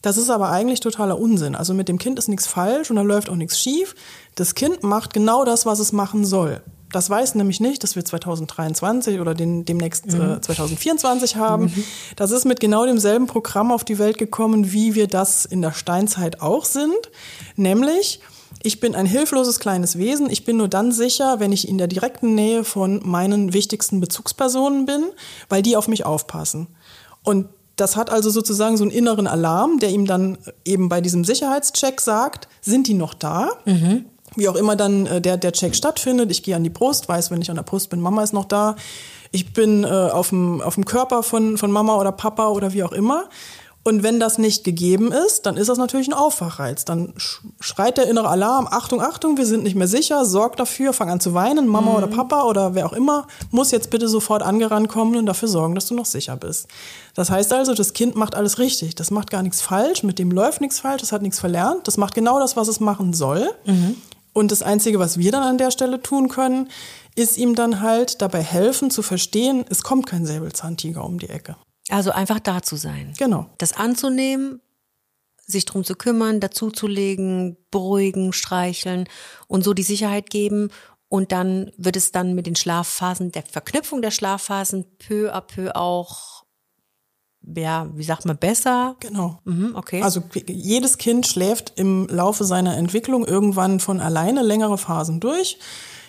Das 0.00 0.16
ist 0.16 0.30
aber 0.30 0.50
eigentlich 0.50 0.80
totaler 0.80 1.18
Unsinn. 1.18 1.54
Also 1.54 1.74
mit 1.74 1.88
dem 1.88 1.98
Kind 1.98 2.18
ist 2.18 2.28
nichts 2.28 2.48
falsch 2.48 2.90
und 2.90 2.96
da 2.96 3.02
läuft 3.02 3.30
auch 3.30 3.36
nichts 3.36 3.60
schief. 3.60 3.94
Das 4.34 4.56
Kind 4.56 4.82
macht 4.82 5.14
genau 5.14 5.44
das, 5.44 5.64
was 5.64 5.78
es 5.78 5.92
machen 5.92 6.24
soll. 6.24 6.60
Das 6.92 7.08
weiß 7.08 7.34
nämlich 7.34 7.60
nicht, 7.60 7.82
dass 7.82 7.96
wir 7.96 8.04
2023 8.04 9.18
oder 9.18 9.34
den, 9.34 9.64
demnächst 9.64 10.06
äh, 10.06 10.40
2024 10.40 11.36
haben. 11.36 11.72
Das 12.16 12.30
ist 12.30 12.44
mit 12.44 12.60
genau 12.60 12.84
demselben 12.86 13.26
Programm 13.26 13.72
auf 13.72 13.84
die 13.84 13.98
Welt 13.98 14.18
gekommen, 14.18 14.72
wie 14.72 14.94
wir 14.94 15.08
das 15.08 15.44
in 15.44 15.62
der 15.62 15.72
Steinzeit 15.72 16.40
auch 16.40 16.66
sind. 16.66 17.10
Nämlich, 17.56 18.20
ich 18.62 18.78
bin 18.78 18.94
ein 18.94 19.06
hilfloses 19.06 19.58
kleines 19.58 19.96
Wesen. 19.96 20.30
Ich 20.30 20.44
bin 20.44 20.58
nur 20.58 20.68
dann 20.68 20.92
sicher, 20.92 21.40
wenn 21.40 21.50
ich 21.50 21.66
in 21.66 21.78
der 21.78 21.88
direkten 21.88 22.34
Nähe 22.34 22.62
von 22.62 23.00
meinen 23.04 23.52
wichtigsten 23.52 24.00
Bezugspersonen 24.00 24.86
bin, 24.86 25.02
weil 25.48 25.62
die 25.62 25.76
auf 25.76 25.88
mich 25.88 26.04
aufpassen. 26.04 26.68
Und 27.24 27.48
das 27.76 27.96
hat 27.96 28.10
also 28.10 28.28
sozusagen 28.30 28.76
so 28.76 28.84
einen 28.84 28.92
inneren 28.92 29.26
Alarm, 29.26 29.78
der 29.78 29.90
ihm 29.90 30.06
dann 30.06 30.36
eben 30.64 30.88
bei 30.88 31.00
diesem 31.00 31.24
Sicherheitscheck 31.24 32.00
sagt, 32.00 32.48
sind 32.60 32.86
die 32.86 32.94
noch 32.94 33.14
da? 33.14 33.48
Wie 34.36 34.48
auch 34.48 34.56
immer 34.56 34.76
dann 34.76 35.06
äh, 35.06 35.20
der, 35.20 35.36
der 35.36 35.52
Check 35.52 35.74
stattfindet. 35.74 36.30
Ich 36.30 36.42
gehe 36.42 36.56
an 36.56 36.64
die 36.64 36.70
Brust, 36.70 37.08
weiß, 37.08 37.30
wenn 37.30 37.42
ich 37.42 37.50
an 37.50 37.56
der 37.56 37.62
Brust 37.64 37.90
bin, 37.90 38.00
Mama 38.00 38.22
ist 38.22 38.32
noch 38.32 38.46
da. 38.46 38.76
Ich 39.30 39.52
bin 39.52 39.84
äh, 39.84 39.86
auf, 39.88 40.28
dem, 40.30 40.60
auf 40.60 40.74
dem 40.74 40.84
Körper 40.84 41.22
von, 41.22 41.56
von 41.58 41.70
Mama 41.70 41.96
oder 41.96 42.12
Papa 42.12 42.48
oder 42.48 42.72
wie 42.72 42.82
auch 42.84 42.92
immer. 42.92 43.24
Und 43.84 44.04
wenn 44.04 44.20
das 44.20 44.38
nicht 44.38 44.62
gegeben 44.62 45.10
ist, 45.10 45.44
dann 45.44 45.56
ist 45.56 45.68
das 45.68 45.76
natürlich 45.76 46.06
ein 46.06 46.12
Aufwachreiz. 46.14 46.84
Dann 46.84 47.14
sch- 47.14 47.40
schreit 47.58 47.98
der 47.98 48.08
innere 48.08 48.28
Alarm, 48.28 48.68
Achtung, 48.70 49.00
Achtung, 49.02 49.36
wir 49.38 49.44
sind 49.44 49.64
nicht 49.64 49.74
mehr 49.74 49.88
sicher, 49.88 50.24
sorg 50.24 50.56
dafür, 50.56 50.92
fang 50.92 51.10
an 51.10 51.18
zu 51.18 51.34
weinen, 51.34 51.66
Mama 51.66 51.96
oder 51.96 52.06
Papa 52.06 52.44
oder 52.44 52.76
wer 52.76 52.86
auch 52.86 52.92
immer, 52.92 53.26
muss 53.50 53.72
jetzt 53.72 53.90
bitte 53.90 54.06
sofort 54.06 54.40
angerannt 54.44 54.88
kommen 54.88 55.16
und 55.16 55.26
dafür 55.26 55.48
sorgen, 55.48 55.74
dass 55.74 55.86
du 55.86 55.96
noch 55.96 56.06
sicher 56.06 56.36
bist. 56.36 56.68
Das 57.14 57.28
heißt 57.32 57.52
also, 57.52 57.74
das 57.74 57.92
Kind 57.92 58.14
macht 58.14 58.36
alles 58.36 58.60
richtig. 58.60 58.94
Das 58.94 59.10
macht 59.10 59.30
gar 59.32 59.42
nichts 59.42 59.60
falsch, 59.60 60.04
mit 60.04 60.20
dem 60.20 60.30
läuft 60.30 60.60
nichts 60.60 60.78
falsch, 60.78 61.00
das 61.00 61.10
hat 61.10 61.22
nichts 61.22 61.40
verlernt, 61.40 61.88
das 61.88 61.96
macht 61.96 62.14
genau 62.14 62.38
das, 62.38 62.54
was 62.56 62.68
es 62.68 62.78
machen 62.78 63.12
soll. 63.12 63.50
Und 64.32 64.50
das 64.50 64.62
Einzige, 64.62 64.98
was 64.98 65.18
wir 65.18 65.30
dann 65.30 65.42
an 65.42 65.58
der 65.58 65.70
Stelle 65.70 66.02
tun 66.02 66.28
können, 66.28 66.68
ist 67.14 67.36
ihm 67.36 67.54
dann 67.54 67.80
halt 67.80 68.22
dabei 68.22 68.42
helfen 68.42 68.90
zu 68.90 69.02
verstehen, 69.02 69.64
es 69.68 69.82
kommt 69.82 70.06
kein 70.06 70.24
Säbelzahntiger 70.24 71.04
um 71.04 71.18
die 71.18 71.28
Ecke. 71.28 71.56
Also 71.90 72.12
einfach 72.12 72.40
da 72.40 72.62
zu 72.62 72.76
sein. 72.76 73.12
Genau. 73.18 73.50
Das 73.58 73.74
anzunehmen, 73.74 74.60
sich 75.46 75.66
drum 75.66 75.84
zu 75.84 75.94
kümmern, 75.94 76.40
dazuzulegen, 76.40 77.56
beruhigen, 77.70 78.32
streicheln 78.32 79.08
und 79.48 79.64
so 79.64 79.74
die 79.74 79.82
Sicherheit 79.82 80.30
geben. 80.30 80.70
Und 81.08 81.30
dann 81.30 81.70
wird 81.76 81.96
es 81.96 82.10
dann 82.10 82.34
mit 82.34 82.46
den 82.46 82.56
Schlafphasen, 82.56 83.32
der 83.32 83.42
Verknüpfung 83.42 84.00
der 84.00 84.10
Schlafphasen 84.10 84.86
peu 84.96 85.30
à 85.30 85.42
peu 85.42 85.76
auch, 85.76 86.31
ja, 87.56 87.88
wie 87.94 88.04
sagt 88.04 88.24
man, 88.24 88.36
besser. 88.36 88.96
Genau. 89.00 89.40
Mhm, 89.44 89.74
okay. 89.74 90.02
Also 90.02 90.22
jedes 90.46 90.98
Kind 90.98 91.26
schläft 91.26 91.72
im 91.76 92.06
Laufe 92.08 92.44
seiner 92.44 92.76
Entwicklung 92.76 93.26
irgendwann 93.26 93.80
von 93.80 94.00
alleine 94.00 94.42
längere 94.42 94.78
Phasen 94.78 95.20
durch. 95.20 95.58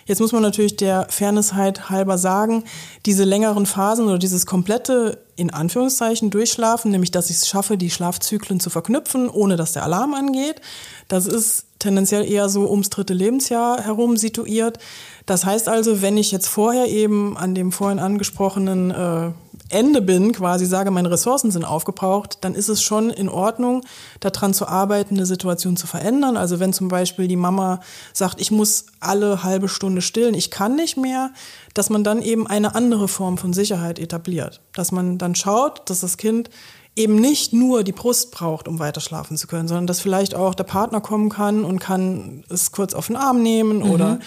Jetzt 0.06 0.20
muss 0.20 0.32
man 0.32 0.42
natürlich 0.42 0.76
der 0.76 1.06
Fairnessheit 1.08 1.88
halber 1.88 2.18
sagen, 2.18 2.64
diese 3.06 3.24
längeren 3.24 3.64
Phasen 3.64 4.06
oder 4.06 4.18
dieses 4.18 4.44
komplette, 4.44 5.24
in 5.36 5.50
Anführungszeichen, 5.50 6.30
Durchschlafen, 6.30 6.90
nämlich 6.90 7.10
dass 7.10 7.30
ich 7.30 7.36
es 7.36 7.48
schaffe, 7.48 7.78
die 7.78 7.90
Schlafzyklen 7.90 8.60
zu 8.60 8.68
verknüpfen, 8.68 9.30
ohne 9.30 9.56
dass 9.56 9.72
der 9.72 9.82
Alarm 9.82 10.12
angeht, 10.12 10.60
das 11.08 11.26
ist 11.26 11.66
tendenziell 11.78 12.30
eher 12.30 12.48
so 12.48 12.70
ums 12.70 12.90
dritte 12.90 13.14
Lebensjahr 13.14 13.82
herum 13.82 14.16
situiert. 14.16 14.78
Das 15.26 15.44
heißt 15.44 15.68
also, 15.68 16.02
wenn 16.02 16.18
ich 16.18 16.32
jetzt 16.32 16.48
vorher 16.48 16.86
eben 16.86 17.36
an 17.36 17.54
dem 17.54 17.72
vorhin 17.72 17.98
angesprochenen 17.98 18.90
äh, 18.90 19.30
Ende 19.74 20.00
bin, 20.00 20.32
quasi 20.32 20.64
sage, 20.64 20.90
meine 20.90 21.10
Ressourcen 21.10 21.50
sind 21.50 21.64
aufgebraucht, 21.64 22.38
dann 22.42 22.54
ist 22.54 22.68
es 22.68 22.82
schon 22.82 23.10
in 23.10 23.28
Ordnung, 23.28 23.84
daran 24.20 24.54
zu 24.54 24.66
arbeiten, 24.66 25.16
eine 25.16 25.26
Situation 25.26 25.76
zu 25.76 25.86
verändern. 25.86 26.36
Also 26.36 26.60
wenn 26.60 26.72
zum 26.72 26.88
Beispiel 26.88 27.28
die 27.28 27.36
Mama 27.36 27.80
sagt, 28.12 28.40
ich 28.40 28.50
muss 28.50 28.86
alle 29.00 29.42
halbe 29.42 29.68
Stunde 29.68 30.00
stillen, 30.00 30.34
ich 30.34 30.50
kann 30.50 30.76
nicht 30.76 30.96
mehr, 30.96 31.30
dass 31.74 31.90
man 31.90 32.04
dann 32.04 32.22
eben 32.22 32.46
eine 32.46 32.74
andere 32.74 33.08
Form 33.08 33.36
von 33.36 33.52
Sicherheit 33.52 33.98
etabliert. 33.98 34.60
Dass 34.72 34.92
man 34.92 35.18
dann 35.18 35.34
schaut, 35.34 35.90
dass 35.90 36.00
das 36.00 36.16
Kind 36.16 36.48
eben 36.96 37.16
nicht 37.16 37.52
nur 37.52 37.82
die 37.82 37.92
Brust 37.92 38.30
braucht, 38.30 38.68
um 38.68 38.78
weiter 38.78 39.00
schlafen 39.00 39.36
zu 39.36 39.46
können, 39.46 39.66
sondern 39.66 39.86
dass 39.86 40.00
vielleicht 40.00 40.34
auch 40.34 40.54
der 40.54 40.64
Partner 40.64 41.00
kommen 41.00 41.28
kann 41.28 41.64
und 41.64 41.80
kann 41.80 42.44
es 42.48 42.72
kurz 42.72 42.94
auf 42.94 43.08
den 43.08 43.16
Arm 43.16 43.42
nehmen 43.42 43.78
mhm. 43.78 43.90
oder 43.90 44.18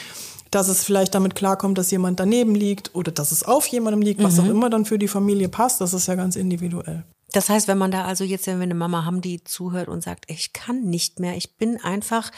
dass 0.51 0.67
es 0.67 0.83
vielleicht 0.83 1.15
damit 1.15 1.35
klarkommt, 1.35 1.77
dass 1.77 1.91
jemand 1.91 2.19
daneben 2.19 2.55
liegt 2.55 2.95
oder 2.95 3.11
dass 3.11 3.31
es 3.31 3.43
auf 3.43 3.67
jemandem 3.67 4.01
liegt, 4.01 4.23
was 4.23 4.37
mhm. 4.37 4.39
auch 4.39 4.49
immer 4.49 4.69
dann 4.69 4.85
für 4.85 4.99
die 4.99 5.07
Familie 5.07 5.49
passt, 5.49 5.81
das 5.81 5.93
ist 5.93 6.07
ja 6.07 6.15
ganz 6.15 6.35
individuell. 6.35 7.03
Das 7.33 7.49
heißt, 7.49 7.67
wenn 7.67 7.77
man 7.77 7.91
da 7.91 8.05
also 8.05 8.23
jetzt, 8.23 8.47
wenn 8.47 8.59
wir 8.59 8.63
eine 8.63 8.73
Mama 8.73 9.03
haben, 9.03 9.21
die 9.21 9.43
zuhört 9.43 9.89
und 9.89 10.01
sagt, 10.01 10.25
ich 10.29 10.53
kann 10.53 10.81
nicht 10.81 11.19
mehr, 11.19 11.35
ich 11.35 11.57
bin 11.57 11.81
einfach, 11.81 12.31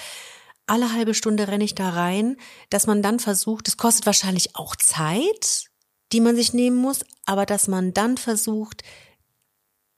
alle 0.65 0.93
halbe 0.93 1.13
Stunde 1.13 1.47
renne 1.47 1.63
ich 1.63 1.75
da 1.75 1.89
rein, 1.89 2.37
dass 2.69 2.87
man 2.87 3.01
dann 3.01 3.19
versucht, 3.19 3.67
das 3.67 3.77
kostet 3.77 4.05
wahrscheinlich 4.05 4.55
auch 4.55 4.75
Zeit, 4.75 5.65
die 6.11 6.21
man 6.21 6.35
sich 6.35 6.53
nehmen 6.53 6.77
muss, 6.77 7.05
aber 7.25 7.45
dass 7.45 7.67
man 7.67 7.93
dann 7.93 8.17
versucht, 8.17 8.83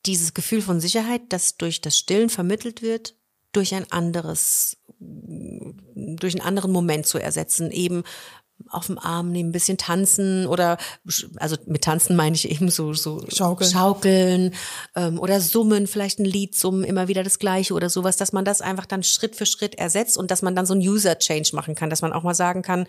dieses 0.05 0.33
Gefühl 0.33 0.61
von 0.61 0.79
Sicherheit, 0.79 1.21
das 1.29 1.57
durch 1.57 1.81
das 1.81 1.97
Stillen 1.97 2.29
vermittelt 2.29 2.81
wird, 2.81 3.15
durch 3.51 3.75
ein 3.75 3.91
anderes, 3.91 4.77
durch 4.99 6.35
einen 6.35 6.45
anderen 6.45 6.71
Moment 6.71 7.05
zu 7.05 7.17
ersetzen, 7.17 7.71
eben 7.71 8.03
auf 8.69 8.87
dem 8.87 8.99
Arm 8.99 9.31
nehmen, 9.31 9.49
ein 9.49 9.53
bisschen 9.53 9.77
tanzen 9.77 10.45
oder 10.45 10.77
also 11.37 11.57
mit 11.65 11.83
tanzen 11.83 12.15
meine 12.15 12.35
ich 12.35 12.49
eben 12.49 12.69
so 12.69 12.93
so 12.93 13.23
schaukeln, 13.29 13.71
schaukeln 13.71 14.53
ähm, 14.95 15.19
oder 15.19 15.41
summen, 15.41 15.87
vielleicht 15.87 16.19
ein 16.19 16.25
Lied 16.25 16.55
summen, 16.55 16.83
immer 16.83 17.07
wieder 17.07 17.23
das 17.23 17.39
gleiche 17.39 17.73
oder 17.73 17.89
sowas, 17.89 18.17
dass 18.17 18.33
man 18.33 18.45
das 18.45 18.61
einfach 18.61 18.85
dann 18.85 19.03
Schritt 19.03 19.35
für 19.35 19.45
Schritt 19.45 19.75
ersetzt 19.75 20.17
und 20.17 20.31
dass 20.31 20.41
man 20.41 20.55
dann 20.55 20.65
so 20.65 20.73
ein 20.73 20.79
User 20.79 21.17
Change 21.17 21.51
machen 21.53 21.75
kann, 21.75 21.89
dass 21.89 22.01
man 22.01 22.13
auch 22.13 22.23
mal 22.23 22.35
sagen 22.35 22.61
kann, 22.61 22.87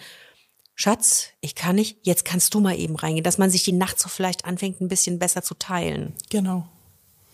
Schatz, 0.75 1.29
ich 1.41 1.55
kann 1.55 1.77
nicht, 1.77 1.99
jetzt 2.03 2.25
kannst 2.25 2.55
du 2.55 2.61
mal 2.61 2.79
eben 2.79 2.97
reingehen, 2.97 3.25
dass 3.25 3.39
man 3.39 3.51
sich 3.51 3.63
die 3.63 3.73
Nacht 3.73 3.99
so 3.99 4.09
vielleicht 4.09 4.45
anfängt, 4.45 4.81
ein 4.81 4.89
bisschen 4.89 5.19
besser 5.19 5.43
zu 5.43 5.55
teilen. 5.55 6.15
Genau. 6.31 6.67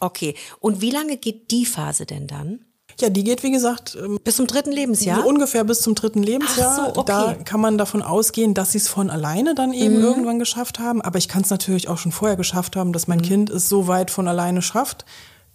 Okay. 0.00 0.34
Und 0.60 0.80
wie 0.80 0.90
lange 0.90 1.16
geht 1.16 1.50
die 1.50 1.66
Phase 1.66 2.04
denn 2.04 2.26
dann? 2.26 2.64
Ja, 3.00 3.10
die 3.10 3.22
geht, 3.22 3.42
wie 3.44 3.52
gesagt, 3.52 3.96
ähm, 4.02 4.18
bis 4.24 4.36
zum 4.36 4.46
dritten 4.46 4.72
Lebensjahr. 4.72 5.22
So 5.22 5.28
ungefähr 5.28 5.62
bis 5.64 5.80
zum 5.82 5.94
dritten 5.94 6.22
Lebensjahr. 6.22 6.92
So, 6.94 7.00
okay. 7.00 7.04
Da 7.06 7.34
kann 7.44 7.60
man 7.60 7.78
davon 7.78 8.02
ausgehen, 8.02 8.54
dass 8.54 8.72
sie 8.72 8.78
es 8.78 8.88
von 8.88 9.08
alleine 9.08 9.54
dann 9.54 9.72
eben 9.72 9.98
mhm. 9.98 10.04
irgendwann 10.04 10.38
geschafft 10.38 10.78
haben. 10.80 11.00
Aber 11.00 11.18
ich 11.18 11.28
kann 11.28 11.42
es 11.42 11.50
natürlich 11.50 11.88
auch 11.88 11.98
schon 11.98 12.10
vorher 12.10 12.36
geschafft 12.36 12.74
haben, 12.74 12.92
dass 12.92 13.06
mein 13.06 13.18
mhm. 13.18 13.22
Kind 13.22 13.50
es 13.50 13.68
so 13.68 13.86
weit 13.86 14.10
von 14.10 14.26
alleine 14.26 14.62
schafft, 14.62 15.04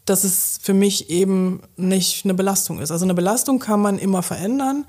dass 0.05 0.23
es 0.23 0.59
für 0.61 0.73
mich 0.73 1.09
eben 1.09 1.61
nicht 1.75 2.23
eine 2.23 2.33
Belastung 2.33 2.79
ist. 2.79 2.91
Also 2.91 3.05
eine 3.05 3.13
Belastung 3.13 3.59
kann 3.59 3.81
man 3.81 3.97
immer 3.99 4.23
verändern. 4.23 4.85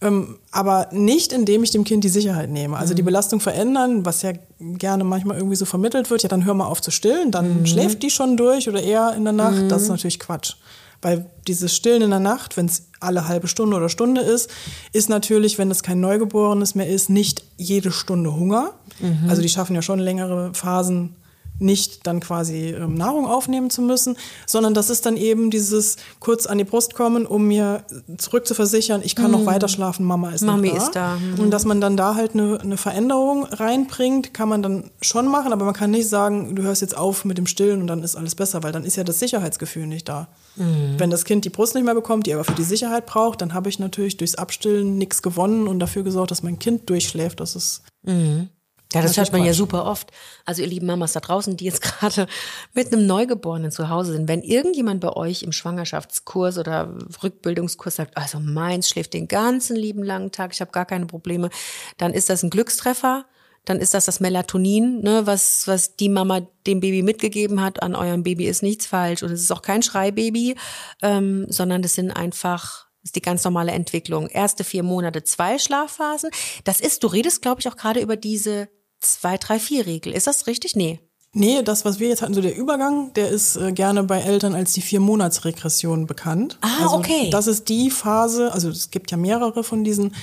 Ähm, 0.00 0.38
aber 0.50 0.88
nicht, 0.90 1.32
indem 1.32 1.62
ich 1.62 1.70
dem 1.70 1.84
Kind 1.84 2.02
die 2.02 2.08
Sicherheit 2.08 2.50
nehme. 2.50 2.76
Also 2.76 2.94
die 2.94 3.02
mhm. 3.02 3.06
Belastung 3.06 3.38
verändern, 3.38 4.04
was 4.04 4.22
ja 4.22 4.32
gerne 4.58 5.04
manchmal 5.04 5.36
irgendwie 5.36 5.54
so 5.54 5.64
vermittelt 5.64 6.10
wird, 6.10 6.24
ja, 6.24 6.28
dann 6.28 6.44
hör 6.44 6.54
mal 6.54 6.66
auf 6.66 6.82
zu 6.82 6.90
stillen, 6.90 7.30
dann 7.30 7.60
mhm. 7.60 7.66
schläft 7.66 8.02
die 8.02 8.10
schon 8.10 8.36
durch 8.36 8.68
oder 8.68 8.82
eher 8.82 9.14
in 9.16 9.22
der 9.22 9.32
Nacht. 9.32 9.62
Mhm. 9.62 9.68
Das 9.68 9.82
ist 9.82 9.88
mhm. 9.88 9.94
natürlich 9.94 10.18
Quatsch. 10.18 10.56
Weil 11.02 11.26
dieses 11.48 11.74
Stillen 11.74 12.02
in 12.02 12.10
der 12.10 12.20
Nacht, 12.20 12.56
wenn 12.56 12.66
es 12.66 12.84
alle 13.00 13.26
halbe 13.26 13.48
Stunde 13.48 13.76
oder 13.76 13.88
Stunde 13.88 14.20
ist, 14.20 14.48
ist 14.92 15.08
natürlich, 15.08 15.58
wenn 15.58 15.70
es 15.70 15.82
kein 15.82 16.00
Neugeborenes 16.00 16.76
mehr 16.76 16.88
ist, 16.88 17.10
nicht 17.10 17.42
jede 17.56 17.90
Stunde 17.90 18.34
Hunger. 18.34 18.74
Mhm. 19.00 19.28
Also 19.28 19.42
die 19.42 19.48
schaffen 19.48 19.74
ja 19.74 19.82
schon 19.82 19.98
längere 19.98 20.54
Phasen 20.54 21.16
nicht 21.62 22.06
dann 22.06 22.20
quasi 22.20 22.70
ähm, 22.70 22.94
Nahrung 22.94 23.26
aufnehmen 23.26 23.70
zu 23.70 23.82
müssen, 23.82 24.16
sondern 24.46 24.74
das 24.74 24.90
ist 24.90 25.06
dann 25.06 25.16
eben 25.16 25.50
dieses 25.50 25.96
kurz 26.20 26.46
an 26.46 26.58
die 26.58 26.64
Brust 26.64 26.94
kommen, 26.94 27.26
um 27.26 27.46
mir 27.46 27.84
zurückzuversichern, 28.18 29.02
ich 29.04 29.16
kann 29.16 29.26
mhm. 29.26 29.38
noch 29.38 29.46
weiter 29.46 29.68
schlafen, 29.68 30.04
Mama 30.04 30.30
ist 30.30 30.42
Mami 30.42 30.70
da. 30.70 30.76
ist 30.76 30.90
da. 30.92 31.16
Mhm. 31.16 31.40
Und 31.40 31.50
dass 31.50 31.64
man 31.64 31.80
dann 31.80 31.96
da 31.96 32.14
halt 32.14 32.34
eine, 32.34 32.60
eine 32.60 32.76
Veränderung 32.76 33.44
reinbringt, 33.44 34.34
kann 34.34 34.48
man 34.48 34.62
dann 34.62 34.90
schon 35.00 35.28
machen, 35.28 35.52
aber 35.52 35.64
man 35.64 35.74
kann 35.74 35.90
nicht 35.90 36.08
sagen, 36.08 36.54
du 36.54 36.62
hörst 36.62 36.82
jetzt 36.82 36.96
auf 36.96 37.24
mit 37.24 37.38
dem 37.38 37.46
Stillen 37.46 37.80
und 37.80 37.86
dann 37.86 38.02
ist 38.02 38.16
alles 38.16 38.34
besser, 38.34 38.62
weil 38.62 38.72
dann 38.72 38.84
ist 38.84 38.96
ja 38.96 39.04
das 39.04 39.18
Sicherheitsgefühl 39.18 39.86
nicht 39.86 40.08
da. 40.08 40.28
Mhm. 40.56 40.94
Wenn 40.98 41.10
das 41.10 41.24
Kind 41.24 41.44
die 41.44 41.50
Brust 41.50 41.74
nicht 41.74 41.84
mehr 41.84 41.94
bekommt, 41.94 42.26
die 42.26 42.34
aber 42.34 42.44
für 42.44 42.52
die 42.52 42.64
Sicherheit 42.64 43.06
braucht, 43.06 43.40
dann 43.40 43.54
habe 43.54 43.68
ich 43.68 43.78
natürlich 43.78 44.16
durchs 44.16 44.34
Abstillen 44.34 44.98
nichts 44.98 45.22
gewonnen 45.22 45.68
und 45.68 45.78
dafür 45.78 46.02
gesorgt, 46.02 46.30
dass 46.30 46.42
mein 46.42 46.58
Kind 46.58 46.90
durchschläft. 46.90 47.40
Das 47.40 47.56
ist 47.56 47.82
mhm. 48.02 48.48
Ja, 48.92 49.02
das, 49.02 49.12
das 49.12 49.18
hört 49.18 49.32
man 49.32 49.40
Quatsch. 49.42 49.48
ja 49.48 49.54
super 49.54 49.84
oft. 49.86 50.10
Also 50.44 50.62
ihr 50.62 50.68
lieben 50.68 50.86
Mamas 50.86 51.12
da 51.12 51.20
draußen, 51.20 51.56
die 51.56 51.64
jetzt 51.64 51.82
gerade 52.00 52.26
mit 52.74 52.92
einem 52.92 53.06
Neugeborenen 53.06 53.70
zu 53.70 53.88
Hause 53.88 54.12
sind, 54.12 54.28
wenn 54.28 54.42
irgendjemand 54.42 55.00
bei 55.00 55.12
euch 55.12 55.42
im 55.42 55.52
Schwangerschaftskurs 55.52 56.58
oder 56.58 56.94
Rückbildungskurs 57.22 57.96
sagt, 57.96 58.16
also 58.16 58.40
meins 58.40 58.88
schläft 58.88 59.14
den 59.14 59.28
ganzen 59.28 59.76
lieben 59.76 60.02
langen 60.02 60.32
Tag, 60.32 60.52
ich 60.52 60.60
habe 60.60 60.72
gar 60.72 60.86
keine 60.86 61.06
Probleme, 61.06 61.50
dann 61.96 62.12
ist 62.12 62.30
das 62.30 62.42
ein 62.42 62.50
Glückstreffer. 62.50 63.26
Dann 63.64 63.78
ist 63.78 63.94
das 63.94 64.06
das 64.06 64.18
Melatonin, 64.18 65.02
ne, 65.02 65.24
was, 65.24 65.68
was 65.68 65.94
die 65.94 66.08
Mama 66.08 66.40
dem 66.66 66.80
Baby 66.80 67.02
mitgegeben 67.02 67.60
hat. 67.60 67.80
An 67.80 67.94
eurem 67.94 68.24
Baby 68.24 68.46
ist 68.46 68.60
nichts 68.64 68.86
falsch 68.86 69.22
und 69.22 69.30
es 69.30 69.40
ist 69.40 69.52
auch 69.52 69.62
kein 69.62 69.84
Schreibaby, 69.84 70.56
ähm, 71.00 71.46
sondern 71.48 71.80
das 71.80 71.94
sind 71.94 72.10
einfach 72.10 72.88
das 73.02 73.08
ist 73.08 73.16
die 73.16 73.22
ganz 73.22 73.42
normale 73.42 73.72
Entwicklung. 73.72 74.28
Erste 74.28 74.62
vier 74.62 74.84
Monate 74.84 75.24
zwei 75.24 75.58
Schlafphasen. 75.58 76.30
Das 76.62 76.80
ist, 76.80 77.02
du 77.02 77.08
redest, 77.08 77.42
glaube 77.42 77.60
ich, 77.60 77.68
auch 77.68 77.76
gerade 77.76 78.00
über 78.00 78.16
diese 78.16 78.68
2-3-4-Regel. 79.02 80.12
Ist 80.12 80.26
das 80.26 80.46
richtig? 80.46 80.76
Nee. 80.76 81.00
Nee, 81.34 81.62
das, 81.62 81.86
was 81.86 81.98
wir 81.98 82.08
jetzt 82.08 82.20
hatten, 82.20 82.34
so 82.34 82.42
der 82.42 82.54
Übergang, 82.54 83.14
der 83.14 83.30
ist 83.30 83.56
äh, 83.56 83.72
gerne 83.72 84.02
bei 84.02 84.20
Eltern 84.20 84.54
als 84.54 84.74
die 84.74 84.82
Vier-Monats-Regression 84.82 86.06
bekannt. 86.06 86.58
Ah, 86.60 86.82
also, 86.82 86.96
okay. 86.96 87.30
Das 87.30 87.46
ist 87.46 87.70
die 87.70 87.90
Phase, 87.90 88.52
also 88.52 88.68
es 88.68 88.90
gibt 88.90 89.10
ja 89.10 89.16
mehrere 89.16 89.64
von 89.64 89.82
diesen. 89.82 90.14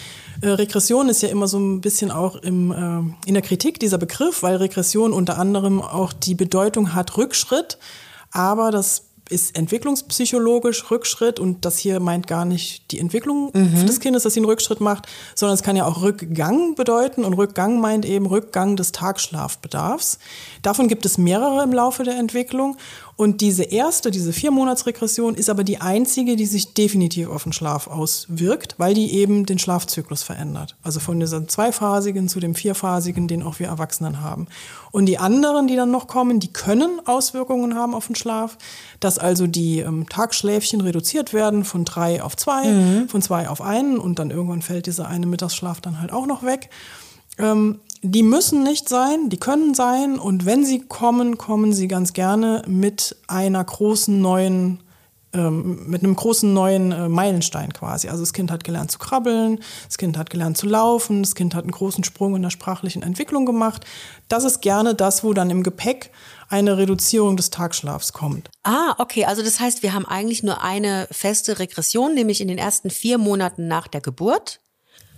Äh, 0.41 0.49
Regression 0.49 1.09
ist 1.09 1.23
ja 1.23 1.29
immer 1.29 1.47
so 1.47 1.57
ein 1.57 1.81
bisschen 1.81 2.11
auch 2.11 2.35
im, 2.35 2.71
äh, 2.71 3.27
in 3.27 3.33
der 3.33 3.41
Kritik 3.41 3.79
dieser 3.79 3.97
Begriff, 3.97 4.43
weil 4.43 4.57
Regression 4.57 5.11
unter 5.11 5.39
anderem 5.39 5.81
auch 5.81 6.13
die 6.13 6.35
Bedeutung 6.35 6.93
hat 6.93 7.17
Rückschritt. 7.17 7.79
Aber 8.31 8.69
das 8.69 9.08
ist 9.29 9.57
entwicklungspsychologisch 9.57 10.89
Rückschritt 10.91 11.39
und 11.39 11.65
das 11.65 11.77
hier 11.77 11.99
meint 11.99 12.27
gar 12.27 12.45
nicht 12.45 12.91
die 12.91 12.99
Entwicklung 12.99 13.51
mhm. 13.53 13.85
des 13.85 13.99
Kindes, 13.99 14.23
dass 14.23 14.33
sie 14.33 14.39
einen 14.39 14.45
Rückschritt 14.45 14.81
macht, 14.81 15.07
sondern 15.35 15.55
es 15.55 15.63
kann 15.63 15.75
ja 15.75 15.85
auch 15.85 16.01
Rückgang 16.01 16.75
bedeuten 16.75 17.23
und 17.23 17.33
Rückgang 17.33 17.79
meint 17.79 18.05
eben 18.05 18.25
Rückgang 18.25 18.75
des 18.75 18.91
Tagschlafbedarfs. 18.91 20.19
Davon 20.61 20.87
gibt 20.87 21.05
es 21.05 21.17
mehrere 21.17 21.63
im 21.63 21.73
Laufe 21.73 22.03
der 22.03 22.17
Entwicklung 22.17 22.77
und 23.19 23.41
diese 23.41 23.63
erste, 23.63 24.11
diese 24.11 24.31
Viermonatsregression 24.31 25.35
ist 25.35 25.49
aber 25.49 25.65
die 25.65 25.81
einzige, 25.81 26.37
die 26.37 26.45
sich 26.45 26.73
definitiv 26.73 27.27
auf 27.27 27.43
den 27.43 27.51
Schlaf 27.51 27.87
auswirkt, 27.87 28.75
weil 28.77 28.93
die 28.93 29.11
eben 29.13 29.45
den 29.45 29.59
Schlafzyklus 29.59 30.23
verändert. 30.23 30.77
Also 30.83 31.01
von 31.01 31.19
diesem 31.19 31.49
zweiphasigen 31.49 32.29
zu 32.29 32.39
dem 32.39 32.55
vierphasigen, 32.55 33.27
den 33.27 33.43
auch 33.43 33.59
wir 33.59 33.67
Erwachsenen 33.67 34.21
haben. 34.21 34.47
Und 34.91 35.07
die 35.07 35.17
anderen, 35.17 35.67
die 35.67 35.75
dann 35.75 35.91
noch 35.91 36.07
kommen, 36.07 36.39
die 36.39 36.53
können 36.53 37.01
Auswirkungen 37.03 37.75
haben 37.75 37.93
auf 37.93 38.07
den 38.07 38.15
Schlaf, 38.15 38.57
dass 39.01 39.19
also 39.19 39.47
die 39.47 39.79
ähm, 39.79 40.07
Tagschläfchen 40.07 40.79
reduziert 40.79 41.33
werden 41.33 41.65
von 41.65 41.83
drei 41.83 42.23
auf 42.23 42.37
zwei, 42.37 42.69
mhm. 42.69 43.09
von 43.09 43.21
zwei 43.21 43.49
auf 43.49 43.61
einen 43.61 43.97
und 43.97 44.17
dann 44.17 44.31
irgendwann 44.31 44.61
fällt 44.61 44.85
dieser 44.85 45.09
eine 45.09 45.25
Mittagsschlaf 45.25 45.81
dann 45.81 45.99
halt 45.99 46.13
auch 46.13 46.25
noch 46.25 46.43
weg. 46.43 46.69
Ähm, 47.37 47.79
die 48.01 48.23
müssen 48.23 48.63
nicht 48.63 48.87
sein, 48.87 49.29
die 49.29 49.37
können 49.37 49.73
sein 49.73 50.19
und 50.19 50.45
wenn 50.45 50.65
sie 50.65 50.79
kommen, 50.79 51.37
kommen 51.37 51.73
sie 51.73 51.87
ganz 51.87 52.13
gerne 52.13 52.61
mit 52.67 53.15
einer 53.27 53.63
großen 53.63 54.21
neuen 54.21 54.79
ähm, 55.31 55.87
mit 55.87 56.03
einem 56.03 56.15
großen 56.15 56.51
neuen 56.51 56.91
äh, 56.91 57.07
Meilenstein 57.07 57.71
quasi. 57.71 58.09
Also 58.09 58.23
das 58.23 58.33
Kind 58.33 58.49
hat 58.49 58.63
gelernt 58.63 58.89
zu 58.89 58.97
krabbeln, 58.97 59.59
das 59.85 59.99
Kind 59.99 60.17
hat 60.17 60.31
gelernt 60.31 60.57
zu 60.57 60.65
laufen, 60.65 61.21
das 61.21 61.35
Kind 61.35 61.53
hat 61.53 61.65
einen 61.65 61.71
großen 61.71 62.03
Sprung 62.03 62.35
in 62.35 62.41
der 62.41 62.49
sprachlichen 62.49 63.03
Entwicklung 63.03 63.45
gemacht. 63.45 63.85
Das 64.27 64.43
ist 64.43 64.61
gerne 64.61 64.95
das, 64.95 65.23
wo 65.23 65.33
dann 65.33 65.51
im 65.51 65.61
Gepäck 65.61 66.09
eine 66.49 66.77
Reduzierung 66.77 67.37
des 67.37 67.51
Tagschlafs 67.51 68.11
kommt. 68.11 68.49
Ah, 68.63 68.95
okay. 68.97 69.25
Also 69.25 69.43
das 69.43 69.59
heißt, 69.59 69.83
wir 69.83 69.93
haben 69.93 70.07
eigentlich 70.07 70.41
nur 70.41 70.63
eine 70.63 71.07
feste 71.11 71.59
Regression, 71.59 72.15
nämlich 72.15 72.41
in 72.41 72.47
den 72.47 72.57
ersten 72.57 72.89
vier 72.89 73.19
Monaten 73.19 73.67
nach 73.67 73.87
der 73.87 74.01
Geburt. 74.01 74.61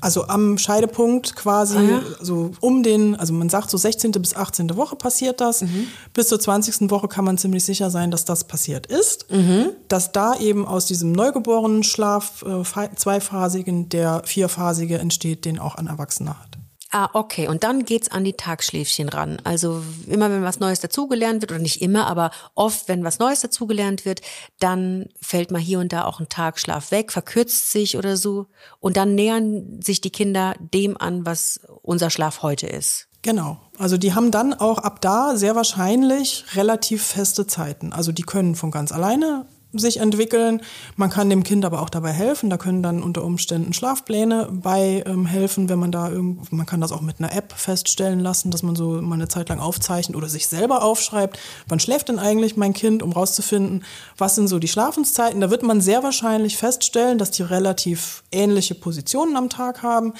Also 0.02 0.28
am 0.28 0.58
Scheidepunkt 0.58 1.36
quasi, 1.36 1.78
ah, 1.78 1.82
ja. 1.82 2.02
so 2.20 2.52
um 2.60 2.82
den, 2.82 3.16
also 3.16 3.34
man 3.34 3.50
sagt 3.50 3.70
so 3.70 3.78
16. 3.78 4.12
bis 4.14 4.36
18. 4.36 4.76
Woche 4.76 4.96
passiert 4.96 5.40
das. 5.40 5.62
Mhm. 5.62 5.88
Bis 6.14 6.28
zur 6.28 6.40
20. 6.40 6.90
Woche 6.90 7.08
kann 7.08 7.24
man 7.24 7.38
ziemlich 7.38 7.64
sicher 7.64 7.92
sein, 7.92 8.10
dass 8.10 8.26
das 8.26 8.44
passiert 8.46 8.88
ist. 8.88 9.32
Mhm. 9.32 9.70
Dass 9.88 10.12
da 10.12 10.36
eben 10.36 10.66
aus 10.66 10.88
diesem 10.88 11.12
neugeborenen 11.12 11.84
Schlaf 11.84 12.44
äh, 12.44 12.64
zweiphasigen 12.96 13.90
der 13.90 14.24
vierphasige 14.26 14.98
entsteht, 14.98 15.46
den 15.46 15.60
auch 15.60 15.76
ein 15.76 15.86
Erwachsener 15.86 16.40
hat. 16.40 16.61
Ah, 16.94 17.10
okay. 17.14 17.48
Und 17.48 17.64
dann 17.64 17.86
geht's 17.86 18.12
an 18.12 18.26
die 18.26 18.34
Tagschläfchen 18.34 19.08
ran. 19.08 19.38
Also 19.46 19.82
immer, 20.08 20.30
wenn 20.30 20.44
was 20.44 20.60
Neues 20.60 20.82
dazugelernt 20.82 21.42
wird, 21.42 21.52
oder 21.52 21.62
nicht 21.62 21.82
immer, 21.82 22.06
aber 22.08 22.32
oft, 22.54 22.90
wenn 22.90 23.06
was 23.06 23.18
Neues 23.18 23.40
dazugelernt 23.40 24.04
wird, 24.04 24.22
dann 24.60 25.08
fällt 25.22 25.52
mal 25.52 25.62
hier 25.62 25.80
und 25.80 25.94
da 25.94 26.04
auch 26.04 26.20
ein 26.20 26.28
Tagschlaf 26.28 26.92
weg, 26.92 27.14
verkürzt 27.14 27.72
sich 27.72 27.98
oder 27.98 28.18
so. 28.18 28.48
Und 28.82 28.98
dann 28.98 29.16
nähern 29.16 29.82
sich 29.82 30.02
die 30.02 30.10
Kinder 30.10 30.54
dem 30.60 31.00
an, 31.00 31.26
was 31.26 31.62
unser 31.82 32.10
Schlaf 32.10 32.42
heute 32.42 32.68
ist. 32.68 33.08
Genau. 33.22 33.58
Also 33.78 33.98
die 33.98 34.14
haben 34.14 34.32
dann 34.32 34.54
auch 34.54 34.80
ab 34.80 35.00
da 35.00 35.38
sehr 35.38 35.56
wahrscheinlich 35.56 36.44
relativ 36.56 37.04
feste 37.04 37.48
Zeiten. 37.48 37.94
Also 37.94 38.12
die 38.12 38.24
können 38.24 38.56
von 38.56 38.72
ganz 38.72 38.92
alleine 38.92 39.46
sich 39.74 39.98
entwickeln. 39.98 40.62
Man 40.96 41.10
kann 41.10 41.30
dem 41.30 41.44
Kind 41.44 41.64
aber 41.66 41.82
auch 41.82 41.90
dabei 41.90 42.12
helfen. 42.12 42.50
Da 42.50 42.58
können 42.58 42.84
dann 42.84 43.02
unter 43.02 43.24
Umständen 43.24 43.74
Schlafpläne 43.74 44.50
bei 44.52 45.04
ähm, 45.06 45.26
helfen, 45.26 45.70
wenn 45.70 45.80
man 45.80 45.92
da 45.92 46.10
irgend, 46.10 46.52
man 46.52 46.66
kann 46.66 46.82
das 46.82 46.92
auch 46.92 47.02
mit 47.02 47.20
einer 47.20 47.34
App 47.34 47.54
feststellen 47.54 48.20
lassen, 48.20 48.52
dass 48.52 48.64
man 48.64 48.76
so 48.76 49.02
mal 49.02 49.16
eine 49.16 49.28
Zeit 49.28 49.50
lang 49.50 49.60
aufzeichnet 49.60 50.18
oder 50.18 50.28
sich 50.28 50.48
selber 50.48 50.84
aufschreibt, 50.84 51.40
wann 51.68 51.80
schläft 51.80 52.10
denn 52.10 52.20
eigentlich 52.20 52.58
mein 52.58 52.74
Kind, 52.74 53.02
um 53.04 53.12
rauszufinden, 53.12 53.86
was 54.18 54.36
sind 54.36 54.48
so 54.48 54.60
die 54.60 54.68
Schlafenszeiten. 54.68 55.40
Da 55.42 55.50
wird 55.50 55.64
man 55.64 55.82
sehr 55.82 56.04
wahrscheinlich 56.04 56.58
feststellen, 56.58 57.18
dass 57.18 57.32
die 57.32 57.44
relativ 57.44 58.24
ähnliche 58.32 58.76
Positionen 58.76 59.38
am 59.38 59.50
Tag 59.50 59.84
haben. 59.84 60.14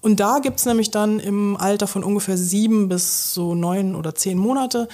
Und 0.00 0.20
da 0.20 0.38
gibt's 0.38 0.66
nämlich 0.66 0.90
dann 0.90 1.18
im 1.18 1.56
Alter 1.56 1.86
von 1.86 2.04
ungefähr 2.04 2.36
sieben 2.36 2.90
bis 2.90 3.32
so 3.32 3.54
neun 3.54 3.94
oder 3.94 4.14
zehn 4.14 4.36
Monate 4.36 4.88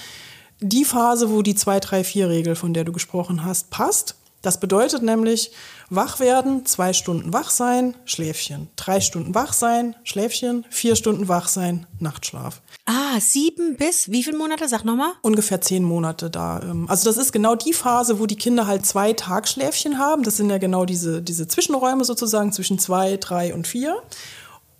die 0.61 0.85
Phase, 0.85 1.29
wo 1.29 1.41
die 1.41 1.55
2-3-4-Regel, 1.55 2.55
von 2.55 2.73
der 2.73 2.83
du 2.83 2.91
gesprochen 2.91 3.43
hast, 3.43 3.69
passt. 3.71 4.15
Das 4.41 4.59
bedeutet 4.59 5.03
nämlich, 5.03 5.51
wach 5.91 6.19
werden, 6.19 6.65
zwei 6.65 6.93
Stunden 6.93 7.31
wach 7.31 7.51
sein, 7.51 7.95
Schläfchen. 8.05 8.69
Drei 8.75 8.99
Stunden 8.99 9.35
wach 9.35 9.53
sein, 9.53 9.95
Schläfchen. 10.03 10.65
Vier 10.71 10.95
Stunden 10.95 11.27
wach 11.27 11.47
sein, 11.47 11.85
Nachtschlaf. 11.99 12.61
Ah, 12.85 13.19
sieben 13.19 13.75
bis 13.75 14.11
wie 14.11 14.23
viele 14.23 14.37
Monate? 14.37 14.67
Sag 14.67 14.83
nochmal. 14.83 15.11
Ungefähr 15.21 15.61
zehn 15.61 15.83
Monate 15.83 16.31
da. 16.31 16.59
Ähm, 16.63 16.87
also 16.89 17.07
das 17.07 17.17
ist 17.17 17.31
genau 17.31 17.53
die 17.55 17.73
Phase, 17.73 18.19
wo 18.19 18.25
die 18.25 18.35
Kinder 18.35 18.65
halt 18.65 18.83
zwei 18.83 19.13
Tagschläfchen 19.13 19.99
haben. 19.99 20.23
Das 20.23 20.37
sind 20.37 20.49
ja 20.49 20.57
genau 20.57 20.85
diese, 20.85 21.21
diese 21.21 21.47
Zwischenräume 21.47 22.03
sozusagen 22.03 22.51
zwischen 22.51 22.79
zwei, 22.79 23.17
drei 23.17 23.53
und 23.53 23.67
vier. 23.67 24.01